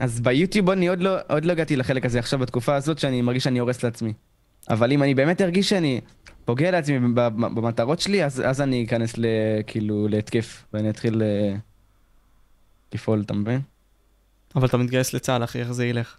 אז 0.00 0.20
ביוטיוב 0.20 0.70
אני 0.70 0.88
עוד 0.88 1.00
לא, 1.00 1.16
עוד 1.28 1.44
לא 1.44 1.52
הגעתי 1.52 1.76
לחלק 1.76 2.04
הזה 2.06 2.18
עכשיו 2.18 2.38
בתקופה 2.38 2.74
הזאת 2.74 2.98
שאני 2.98 3.22
מרגיש 3.22 3.44
שאני 3.44 3.58
הורס 3.58 3.82
לעצמי. 3.82 4.12
אבל 4.70 4.92
אם 4.92 5.02
אני 5.02 5.14
באמת 5.14 5.40
ארגיש 5.40 5.68
שאני 5.68 6.00
פוגע 6.44 6.70
לעצמי 6.70 6.98
במטרות 7.34 8.00
שלי, 8.00 8.24
אז, 8.24 8.42
אז 8.46 8.60
אני 8.60 8.84
אכנס 8.84 9.18
ל, 9.18 9.26
כאילו 9.66 10.08
להתקף, 10.08 10.64
ואני 10.72 10.90
אתחיל 10.90 11.22
אה, 11.22 11.56
לפעול, 12.94 13.22
אתה 13.26 13.34
מבין? 13.34 13.60
אבל 14.56 14.66
אתה 14.66 14.76
מתגייס 14.76 15.14
לצה"ל, 15.14 15.44
אחי, 15.44 15.60
איך 15.60 15.72
זה 15.72 15.86
ילך? 15.86 16.16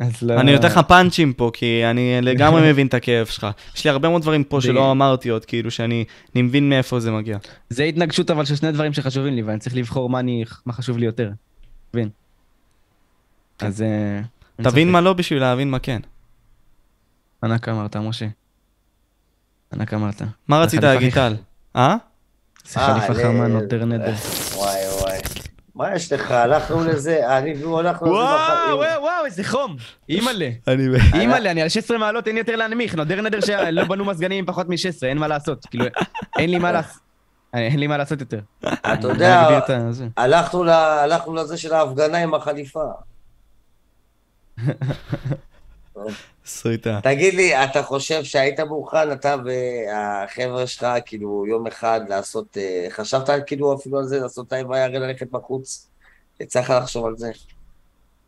אז 0.00 0.22
לא... 0.22 0.40
אני 0.40 0.52
נותן 0.52 0.66
לך 0.66 0.78
פאנצ'ים 0.78 1.32
פה, 1.32 1.50
כי 1.54 1.82
אני 1.90 2.18
לגמרי 2.22 2.62
מבין 2.70 2.86
את 2.86 2.94
הכאב 2.94 3.26
שלך. 3.26 3.46
יש 3.76 3.84
לי 3.84 3.90
הרבה 3.90 4.08
מאוד 4.08 4.22
דברים 4.22 4.44
פה 4.44 4.60
שלא 4.60 4.90
אמרתי 4.90 5.28
עוד, 5.28 5.44
כאילו, 5.44 5.70
שאני 5.70 6.04
אני 6.34 6.42
מבין 6.42 6.68
מאיפה 6.68 7.00
זה 7.00 7.10
מגיע. 7.10 7.38
זה 7.70 7.82
התנגשות 7.84 8.30
אבל 8.30 8.44
של 8.44 8.56
שני 8.56 8.72
דברים 8.72 8.92
שחשובים 8.92 9.34
לי, 9.34 9.42
ואני 9.42 9.58
צריך 9.58 9.76
לבחור 9.76 10.10
מה, 10.10 10.20
אני, 10.20 10.44
מה 10.66 10.72
חשוב 10.72 10.98
לי 10.98 11.06
יותר. 11.06 11.30
מבין? 11.94 12.08
אז... 13.58 13.82
אה, 13.82 14.20
תבין. 14.62 14.90
מה 14.90 15.00
לא 15.00 15.12
בשביל 15.12 15.40
להבין 15.40 15.70
מה 15.70 15.78
כן. 15.78 16.00
ענק 17.44 17.68
אמרת, 17.68 17.96
משה. 17.96 18.26
ענק 19.74 19.94
אמרת. 19.94 20.22
מה 20.48 20.60
רצית 20.62 20.82
להגיד, 20.82 21.14
טל? 21.14 21.36
אה? 21.76 21.96
זה 22.64 22.80
אה, 22.80 23.00
חליפה 23.00 23.12
ל- 23.12 23.22
חמה 23.22 23.46
נותר 23.48 23.84
נדר. 23.84 24.14
וואי. 24.54 24.71
מה 25.82 25.96
יש 25.96 26.12
לך? 26.12 26.30
הלכנו 26.30 26.84
לזה, 26.84 27.38
אני 27.38 27.54
והוא 27.54 27.78
הלכנו 27.78 28.06
לזה 28.06 28.16
וואו. 28.16 28.76
וואו, 28.78 29.02
וואו, 29.02 29.24
איזה 29.24 29.44
חום! 29.44 29.76
אימא'לה. 30.08 30.50
אני... 30.68 30.86
אימא'לה, 31.14 31.50
אני 31.50 31.62
על 31.62 31.68
16 31.68 31.98
מעלות, 31.98 32.28
אין 32.28 32.36
יותר 32.36 32.56
להנמיך. 32.56 32.94
נודר 32.94 33.20
נדר 33.20 33.40
שלא 33.40 33.84
בנו 33.84 34.04
מזגנים 34.04 34.38
עם 34.38 34.46
פחות 34.46 34.68
מ-16, 34.68 35.06
אין 35.06 35.18
מה 35.18 35.28
לעשות. 35.28 35.66
כאילו, 35.66 35.84
אין 36.38 36.50
לי 36.50 36.58
מה 36.58 36.72
לעשות. 36.72 37.02
אין 37.54 37.78
לי 37.78 37.86
מה 37.86 37.96
לעשות 37.96 38.20
יותר. 38.20 38.40
אתה 38.64 39.08
יודע, 39.08 39.60
הלכנו 40.16 41.34
לזה 41.34 41.56
של 41.56 41.74
ההפגנה 41.74 42.18
עם 42.18 42.34
החליפה. 42.34 42.84
סריטה. 46.46 47.00
תגיד 47.02 47.34
לי, 47.34 47.64
אתה 47.64 47.82
חושב 47.82 48.24
שהיית 48.24 48.60
מוכן, 48.60 49.12
אתה 49.12 49.36
והחבר'ה 49.44 50.66
שלך, 50.66 50.86
כאילו, 51.06 51.44
יום 51.48 51.66
אחד 51.66 52.00
לעשות, 52.08 52.56
אה, 52.56 52.86
חשבת 52.90 53.30
כאילו 53.46 53.74
אפילו 53.74 53.98
על 53.98 54.04
זה, 54.04 54.20
לעשות 54.20 54.46
את 54.46 54.52
האיבה 54.52 54.84
הרי 54.84 54.98
ללכת 54.98 55.30
בחוץ? 55.30 55.88
יצא 56.40 56.60
לך 56.60 56.70
לחשוב 56.70 57.06
על 57.06 57.16
זה. 57.16 57.30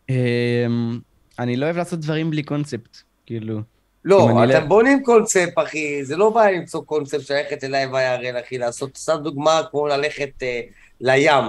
אמ, 0.08 0.98
אני 1.38 1.56
לא 1.56 1.64
אוהב 1.66 1.76
לעשות 1.76 2.00
דברים 2.00 2.30
בלי 2.30 2.42
קונספט, 2.42 2.96
כאילו. 3.26 3.60
לא, 4.04 4.30
אתם 4.30 4.62
לא- 4.62 4.68
בונים 4.68 5.02
קונספט, 5.04 5.52
אחי, 5.54 6.04
זה 6.04 6.16
לא 6.16 6.30
בעיה 6.30 6.58
למצוא 6.58 6.84
קונספט 6.84 7.20
של 7.20 7.34
ללכת 7.34 7.64
אליי 7.64 7.86
וירל, 7.86 8.40
אחי, 8.40 8.58
לעשות, 8.58 8.96
סתם 8.96 9.16
דוגמה, 9.22 9.60
כמו 9.70 9.86
ללכת 9.86 10.42
אה, 10.42 10.60
לים. 11.00 11.44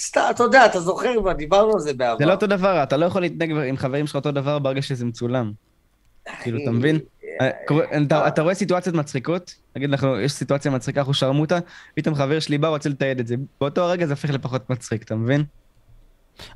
סתם, 0.00 0.20
אתה 0.30 0.42
יודע, 0.42 0.66
אתה 0.66 0.80
זוכר, 0.80 1.08
כבר 1.20 1.32
דיברנו 1.32 1.72
על 1.74 1.80
זה 1.80 1.94
בעבר. 1.94 2.18
זה 2.18 2.26
לא 2.26 2.32
אותו 2.32 2.46
דבר, 2.46 2.82
אתה 2.82 2.96
לא 2.96 3.06
יכול 3.06 3.22
להתנהג 3.22 3.50
עם 3.50 3.76
חברים 3.76 4.06
שלך 4.06 4.16
אותו 4.16 4.32
דבר 4.32 4.58
ברגע 4.58 4.82
שזה 4.82 5.04
מצולם. 5.04 5.52
כאילו, 6.42 6.58
אתה 6.62 6.70
מבין? 6.70 6.98
אה, 7.40 7.50
קורה- 7.66 7.84
אתה- 8.28 8.42
רואה 8.42 8.54
סיטואציות 8.54 8.94
מצחיקות? 8.96 9.54
נגיד 9.76 9.90
אנחנו, 9.90 10.20
יש 10.20 10.32
סיטואציה 10.32 10.70
מצחיקה, 10.70 11.00
אנחנו 11.00 11.14
שרמוטה, 11.14 11.58
פתאום 11.96 12.14
חבר 12.14 12.40
שלי 12.40 12.58
בא, 12.58 12.68
רוצה 12.68 12.88
לתעד 12.88 13.20
את 13.20 13.26
זה. 13.26 13.34
באותו 13.60 13.82
הרגע 13.82 14.06
זה 14.06 14.12
הופך 14.12 14.30
לפחות 14.30 14.70
מצחיק, 14.70 15.02
אתה 15.02 15.14
מבין? 15.14 15.44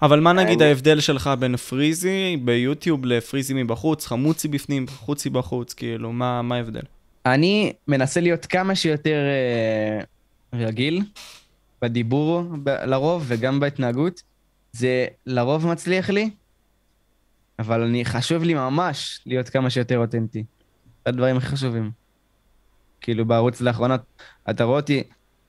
אבל 0.03 0.21
מה 0.21 0.33
נגיד 0.33 0.63
אני- 0.63 0.69
ההבדל 0.69 1.01
שלך 1.01 1.31
בין 1.39 1.57
פריזי 1.57 2.37
ביוטיוב 2.45 3.07
לפריזי 3.07 3.55
מבחוץ, 3.55 4.07
חמוצי 4.07 4.49
בפנים, 4.49 4.87
חוצי 4.89 5.31
בחוץ, 5.31 5.75
כאילו, 5.75 6.13
מה 6.13 6.43
מה 6.43 6.57
ההבדל? 6.57 6.81
אני 7.27 7.73
מנסה 7.89 8.21
להיות 8.21 8.47
כמה 8.47 8.75
שיותר 8.75 9.19
אה, 9.21 10.05
רגיל 10.59 11.03
בדיבור 11.83 12.45
לרוב 12.67 13.25
וגם 13.27 13.61
בהתנהגות. 13.61 14.23
זה 14.73 15.07
לרוב 15.27 15.67
מצליח 15.67 16.11
לי, 16.11 16.31
אבל 17.59 17.83
אני, 17.83 18.05
חשוב 18.05 18.43
לי 18.43 18.55
ממש 18.55 19.21
להיות 19.27 19.49
כמה 19.49 19.71
שיותר 19.71 19.99
אותנטי. 19.99 20.45
זה 21.05 21.11
הדברים 21.11 21.37
הכי 21.37 21.47
חשובים. 21.47 21.91
כאילו 23.01 23.25
בערוץ 23.25 23.61
לאחרונה, 23.61 23.97
אתה 24.51 24.65
רואה 24.65 24.81
אותי 24.81 25.03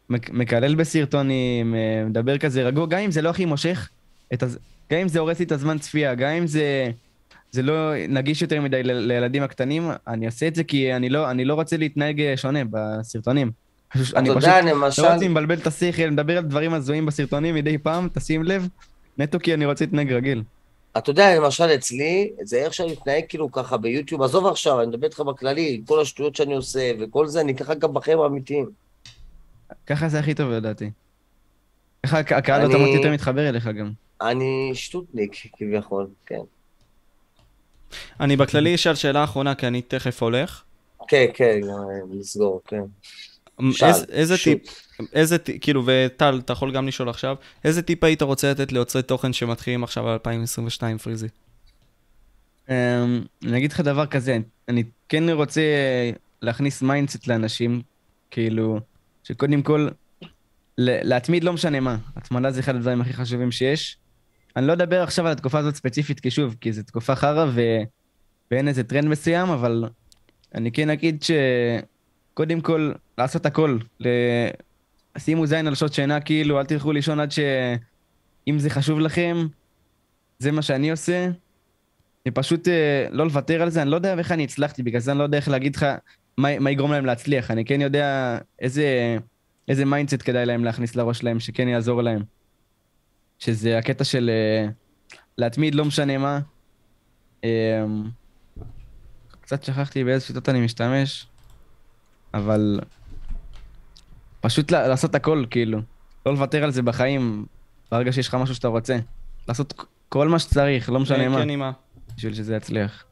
מק- 0.10 0.30
מקלל 0.30 0.76
בסרטונים, 0.76 1.76
אה, 1.76 2.03
מדבר 2.05 2.38
כזה 2.38 2.64
רגוע, 2.64 2.85
גם 2.85 2.99
אם 2.99 3.11
זה 3.11 3.22
לא 3.22 3.30
הכי 3.30 3.45
מושך, 3.45 3.89
הז... 4.41 4.60
גם 4.91 4.99
אם 4.99 5.07
זה 5.07 5.19
הורס 5.19 5.39
לי 5.39 5.45
את 5.45 5.51
הזמן 5.51 5.77
צפייה, 5.80 6.15
גם 6.15 6.30
אם 6.30 6.47
זה, 6.47 6.91
זה 7.51 7.61
לא 7.61 7.91
נגיש 8.10 8.41
יותר 8.41 8.61
מדי 8.61 8.84
ל- 8.84 8.91
לילדים 8.91 9.43
הקטנים, 9.43 9.89
אני 10.07 10.26
עושה 10.26 10.47
את 10.47 10.55
זה 10.55 10.64
כי 10.64 10.93
אני 10.95 11.10
לא, 11.10 11.31
אני 11.31 11.45
לא 11.45 11.53
רוצה 11.53 11.77
להתנהג 11.77 12.22
אה, 12.22 12.38
שונה 12.38 12.60
בסרטונים. 12.72 13.51
פשוט- 13.94 14.15
אני 14.15 14.30
פשוט 14.30 14.44
יודע, 14.44 14.61
לא 14.61 14.72
למשל, 14.72 15.02
רוצה 15.06 15.26
לבלבל 15.26 15.57
את 15.57 15.68
השכל, 15.68 16.03
לדבר 16.03 16.38
על 16.38 16.44
דברים 16.44 16.74
הזויים 16.74 17.06
בסרטונים 17.06 17.56
מדי 17.56 17.78
פעם, 17.78 18.10
תשים 18.14 18.44
לב, 18.44 18.68
נטו 19.18 19.40
כי 19.40 19.53
אני 19.53 19.65
רוצה 19.65 19.86
להתנהג 19.86 20.14
רגיל. 20.14 20.44
אתה 20.98 21.10
יודע, 21.11 21.36
למשל 21.36 21.64
אצלי, 21.64 22.32
זה 22.41 22.57
איך 22.57 22.74
שאני 22.74 22.91
מתנהג 22.91 23.24
כאילו 23.30 23.52
ככה 23.52 23.78
ביוטיוב, 23.78 24.22
עזוב 24.22 24.45
עכשיו, 24.48 24.80
אני 24.82 24.88
מדבר 24.88 25.07
איתך 25.07 25.20
בכללי, 25.20 25.82
כל 25.88 26.02
השטויות 26.02 26.36
שאני 26.36 26.53
עושה 26.56 26.91
וכל 26.99 27.28
זה, 27.28 27.41
אני 27.41 27.56
ככה 27.56 27.74
גם 27.74 27.94
בחיים 27.94 28.20
האמיתיים. 28.20 28.70
ככה 29.88 30.10
זה 30.10 30.20
הכי 30.20 30.34
טוב 30.34 30.52
לדעתי. 30.52 30.90
ככה 32.06 32.20
הק- 32.20 32.32
הקהל 32.34 32.61
אני- 32.61 32.74
אוטומטית 32.74 32.95
יותר 32.95 33.11
מתחבר 33.11 33.49
אליך 33.49 33.68
גם. 33.68 33.91
אני 34.22 34.72
שטוטניק, 34.74 35.32
כביכול, 35.57 36.07
כן. 36.26 36.40
אני 38.20 38.36
בכללי 38.38 38.76
אשאל 38.76 38.95
שאלה 38.95 39.24
אחרונה, 39.24 39.56
כי 39.56 39.68
אני 39.68 39.82
תכף 39.82 40.24
הולך. 40.24 40.64
כן, 41.07 41.26
כן, 41.34 41.60
אה, 41.70 41.76
לסגור, 42.20 42.61
כן. 42.68 42.82
שאל, 43.71 43.89
איזה- 43.89 44.05
איזה. 44.09 44.35
טיפ, 44.43 44.61
איזה 45.13 45.38
טיפ, 45.38 45.57
כאילו, 45.61 45.84
וטל, 45.85 46.41
אתה 46.45 46.53
יכול 46.53 46.71
גם 46.71 46.88
לשאול 46.88 47.09
עכשיו, 47.09 47.35
איזה 47.63 47.81
טיפ 47.81 48.03
היית 48.03 48.21
רוצה 48.21 48.51
לתת 48.51 48.71
ליוצרי 48.71 49.03
תוכן 49.03 49.34
שמתחילים 49.34 49.84
עכשיו 49.84 50.07
על 50.07 50.13
2022 50.13 50.97
פריזי? 50.97 51.27
אמ, 52.69 52.73
אני 53.43 53.57
אגיד 53.57 53.71
לך 53.71 53.80
דבר 53.80 54.05
כזה, 54.05 54.38
אני 54.69 54.84
כן 55.09 55.30
רוצה 55.30 55.61
להכניס 56.41 56.81
mindset 56.81 57.27
לאנשים, 57.27 57.81
כאילו, 58.31 58.80
שקודם 59.23 59.61
כל, 59.61 59.88
להתמיד 60.77 61.43
לא 61.43 61.53
משנה 61.53 61.80
מה. 61.80 61.97
התמדה 62.15 62.51
זה 62.51 62.59
אחד 62.59 62.75
הדברים 62.75 63.01
הכי 63.01 63.13
חשובים 63.13 63.51
שיש. 63.51 63.97
אני 64.55 64.67
לא 64.67 64.73
אדבר 64.73 65.01
עכשיו 65.03 65.25
על 65.25 65.31
התקופה 65.31 65.59
הזאת 65.59 65.75
ספציפית, 65.75 66.19
כי 66.19 66.31
שוב, 66.31 66.55
כי 66.61 66.71
זו 66.73 66.84
תקופה 66.84 67.15
חרא 67.15 67.45
ו... 67.53 67.61
ואין 68.51 68.67
איזה 68.67 68.84
טרנד 68.84 69.07
מסוים, 69.07 69.49
אבל 69.49 69.84
אני 70.55 70.71
כן 70.71 70.89
אגיד 70.89 71.23
שקודם 71.23 72.61
כל, 72.61 72.91
לעשות 73.18 73.45
הכל. 73.45 73.77
ל... 73.99 74.07
שימו 75.18 75.45
זין 75.45 75.68
על 75.68 75.76
שעות 75.76 75.94
שינה, 75.94 76.22
כאילו, 76.22 76.60
אל 76.60 76.65
תלכו 76.65 76.91
לישון 76.91 77.19
עד 77.19 77.31
ש... 77.31 77.40
אם 78.48 78.60
זה 78.60 78.69
חשוב 78.69 78.99
לכם, 78.99 79.48
זה 80.40 80.52
מה 80.52 80.61
שאני 80.61 80.91
עושה. 80.91 81.30
ופשוט 82.27 82.68
אה, 82.68 83.07
לא 83.11 83.26
לוותר 83.26 83.61
על 83.61 83.69
זה, 83.69 83.81
אני 83.81 83.91
לא 83.91 83.95
יודע 83.95 84.18
איך 84.18 84.31
אני 84.31 84.44
הצלחתי, 84.44 84.84
בגלל 84.84 85.02
זה 85.02 85.11
אני 85.11 85.19
לא 85.19 85.23
יודע 85.23 85.38
איך 85.38 85.48
להגיד 85.48 85.76
לך 85.76 85.85
מה, 86.38 86.60
מה 86.60 86.72
יגרום 86.72 86.91
להם 86.91 87.06
להצליח. 87.06 87.52
אני 87.52 87.65
כן 87.65 87.81
יודע 87.81 88.38
איזה, 88.60 89.18
איזה 89.68 89.85
mindset 89.85 90.22
כדאי 90.23 90.45
להם 90.45 90.64
להכניס 90.64 90.95
לראש 90.95 91.19
שלהם, 91.19 91.40
שכן 91.40 91.68
יעזור 91.68 92.02
להם. 92.02 92.23
שזה 93.40 93.77
הקטע 93.77 94.03
של 94.03 94.30
אה, 94.30 94.69
להתמיד, 95.38 95.76
לא 95.76 95.85
משנה 95.85 96.18
מה. 96.18 96.40
אה, 97.44 97.85
קצת 99.41 99.64
שכחתי 99.64 100.03
באיזה 100.03 100.26
שיטות 100.26 100.49
אני 100.49 100.61
משתמש, 100.61 101.27
אבל 102.34 102.80
פשוט 104.44 104.72
לעשות 104.72 105.15
הכל, 105.15 105.45
כאילו. 105.49 105.80
לא 106.26 106.32
לוותר 106.32 106.64
על 106.64 106.72
זה 106.72 106.82
בחיים, 106.82 107.45
ברגע 107.91 108.11
שיש 108.11 108.28
לך 108.28 108.36
משהו 108.36 108.56
שאתה 108.56 108.68
רוצה. 108.68 108.98
לעשות 109.48 109.74
כל 110.10 110.28
מה 110.28 110.40
שצריך, 110.40 110.90
לא 110.90 110.99
משנה 110.99 111.30
מה. 111.30 111.38
כן, 111.38 111.49
עם 111.49 111.61
ה... 111.61 111.72
בשביל 112.18 112.34
שזה 112.34 112.56
יצליח. 112.56 113.03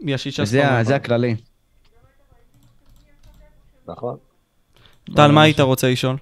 יש 0.00 0.26
אישה 0.26 0.42
וזה 0.42 0.68
ה- 0.68 0.84
זה 0.84 0.96
הכללי. 0.96 1.36
נכון. 3.88 4.16
טל, 5.16 5.30
מה 5.32 5.42
היית 5.42 5.60
רוצה 5.60 5.90
לשאול? 5.90 6.16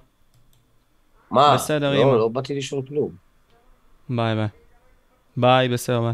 מה? 1.31 1.53
בסדר, 1.55 1.93
לא, 1.93 2.01
אמא. 2.03 2.17
לא 2.17 2.27
באתי 2.27 2.57
לשאול 2.57 2.81
כלום. 2.87 3.11
ביי 4.09 4.35
ביי. 4.35 4.47
ביי, 5.37 5.69
בסדר, 5.69 6.01
ביי. 6.01 6.13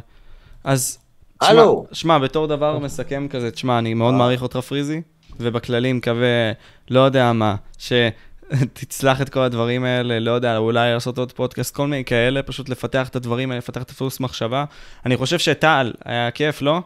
אז... 0.64 1.00
הלו. 1.42 1.86
שמע, 1.92 2.20
בתור 2.20 2.48
דבר 2.48 2.80
מסכם 2.80 3.28
כזה, 3.28 3.52
תשמע, 3.52 3.80
אני 3.80 3.94
מאוד 3.94 4.14
אה. 4.14 4.20
מעריך 4.20 4.42
אותך 4.42 4.58
פריזי, 4.58 5.02
ובכללי 5.40 5.94
מקווה, 5.94 6.52
לא 6.90 7.00
יודע 7.00 7.34
מה, 7.34 7.56
שתצלח 7.78 9.22
את 9.22 9.30
כל 9.30 9.40
הדברים 9.40 9.84
האלה, 9.84 10.20
לא 10.20 10.32
יודע, 10.32 10.58
אולי 10.58 10.94
לעשות 10.94 11.18
עוד 11.18 11.32
פודקאסט, 11.32 11.76
כל 11.76 11.88
מיני 11.88 12.06
כאלה, 12.06 12.44
פשוט 12.44 12.70
לפתח 12.70 13.08
את 13.10 13.16
הדברים 13.16 13.52
האלה, 13.52 13.58
לפתח 13.58 13.82
את 13.82 13.90
הדפוס 13.90 14.20
מחשבה. 14.20 14.66
אני 15.06 15.18
חושב 15.18 15.40
שטל, 15.40 15.94
היה 16.06 16.32
כיף, 16.32 16.62
לא? 16.62 16.82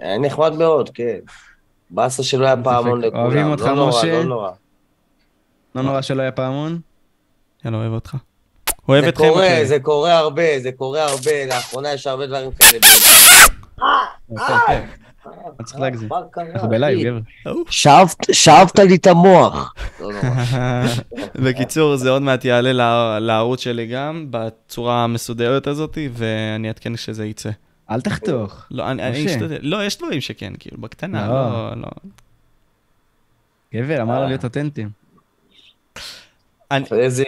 היה 0.00 0.18
נחמד 0.18 0.52
מאוד, 0.52 0.90
כן. 0.94 1.18
באסה 1.90 2.22
שלא 2.22 2.46
היה 2.46 2.56
פעמון. 2.64 3.00
לכולם. 3.00 3.22
אוהבים 3.22 3.50
אותך, 3.50 3.64
לא 3.64 3.74
נורא, 3.74 3.88
משה. 3.88 4.12
לא 4.12 4.24
נורא. 4.24 4.50
לא 5.74 5.82
נורא 5.82 6.02
שלא 6.02 6.22
היה 6.22 6.32
פעמון. 6.32 6.78
יאללה, 7.64 7.78
אוהב 7.78 7.92
אותך. 7.92 8.16
אוהב 8.88 9.04
זה 9.04 9.08
אתכם. 9.08 9.24
קורה, 9.24 9.44
בכללי. 9.44 9.66
זה 9.66 9.80
קורה 9.80 10.18
הרבה, 10.18 10.60
זה 10.60 10.72
קורה 10.72 11.04
הרבה. 11.04 11.46
לאחרונה 11.46 11.92
יש 11.92 12.06
הרבה 12.06 12.26
דברים 12.26 12.50
כאלה. 12.52 12.78
לא 15.60 15.64
צריך 15.64 15.80
להגזים. 15.80 16.08
מה 16.08 16.16
קרה, 16.30 16.44
אנחנו 16.54 16.68
בלייב? 16.68 17.06
גבר. 17.44 17.52
שאבת- 17.70 18.26
לי 18.78 18.94
את 18.96 19.06
המוח. 19.06 19.74
לא 20.00 20.12
נורא. 20.12 20.84
בקיצור, 21.34 21.96
זה 21.96 22.10
עוד 22.10 22.22
מעט 22.22 22.44
יעלה 22.44 22.72
לע- 22.72 23.18
לערוץ 23.18 23.60
שלי 23.60 23.86
גם, 23.86 24.26
בצורה 24.30 25.04
המסודרת 25.04 25.66
הזאת, 25.66 25.98
ואני 26.12 26.68
אעדכן 26.68 26.94
כשזה 26.96 27.26
יצא. 27.26 27.50
אל 27.90 28.00
תחתוך. 28.00 28.66
לא, 28.70 28.90
אני 28.90 29.02
אני. 29.02 29.26
אשתדל. 29.26 29.58
לא, 29.62 29.84
יש 29.84 29.98
דברים 29.98 30.20
שכן, 30.20 30.52
כאילו, 30.58 30.78
בקטנה, 30.80 31.28
לא. 31.28 31.34
לא, 31.34 31.70
לא. 31.76 31.88
גבר, 33.74 34.02
אמר 34.02 34.20
לו 34.20 34.26
להיות 34.26 34.44
אותנטיים. 34.44 34.88
איזה, 36.92 37.24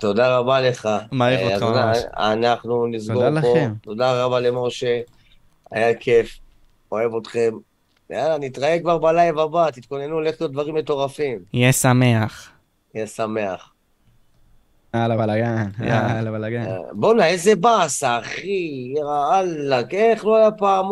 תודה 0.00 0.36
רבה 0.38 0.60
לך. 0.60 0.88
מעריך 1.12 1.40
אה, 1.40 1.54
אותך 1.54 1.62
ממש. 1.62 1.98
אנחנו 2.16 2.86
נסגור 2.86 3.28
תודה 3.28 3.40
פה. 3.42 3.48
לכם. 3.54 3.72
תודה 3.82 4.24
רבה 4.24 4.40
למשה. 4.40 5.00
היה 5.72 5.94
כיף. 5.94 6.38
אוהב 6.92 7.16
אתכם. 7.16 7.50
יאללה, 8.10 8.38
נתראה 8.38 8.78
כבר 8.80 8.98
בלייב 8.98 9.38
הבא. 9.38 9.70
תתכוננו, 9.70 10.14
הולך 10.14 10.40
להיות 10.40 10.52
דברים 10.52 10.74
מטורפים. 10.74 11.38
יהיה 11.52 11.72
שמח. 11.72 12.50
יהיה 12.94 13.06
שמח. 13.06 13.72
יאללה 14.94 15.16
בלאגן, 15.16 15.68
יאללה. 15.80 16.30
בלאגן. 16.30 16.64
בואנה, 16.92 17.26
איזה 17.26 17.56
באסה, 17.56 18.18
אחי. 18.18 18.92
יאללה, 18.96 19.80
איך 19.90 20.24
לא 20.24 20.36
היה 20.36 20.50
פעם... 20.50 20.86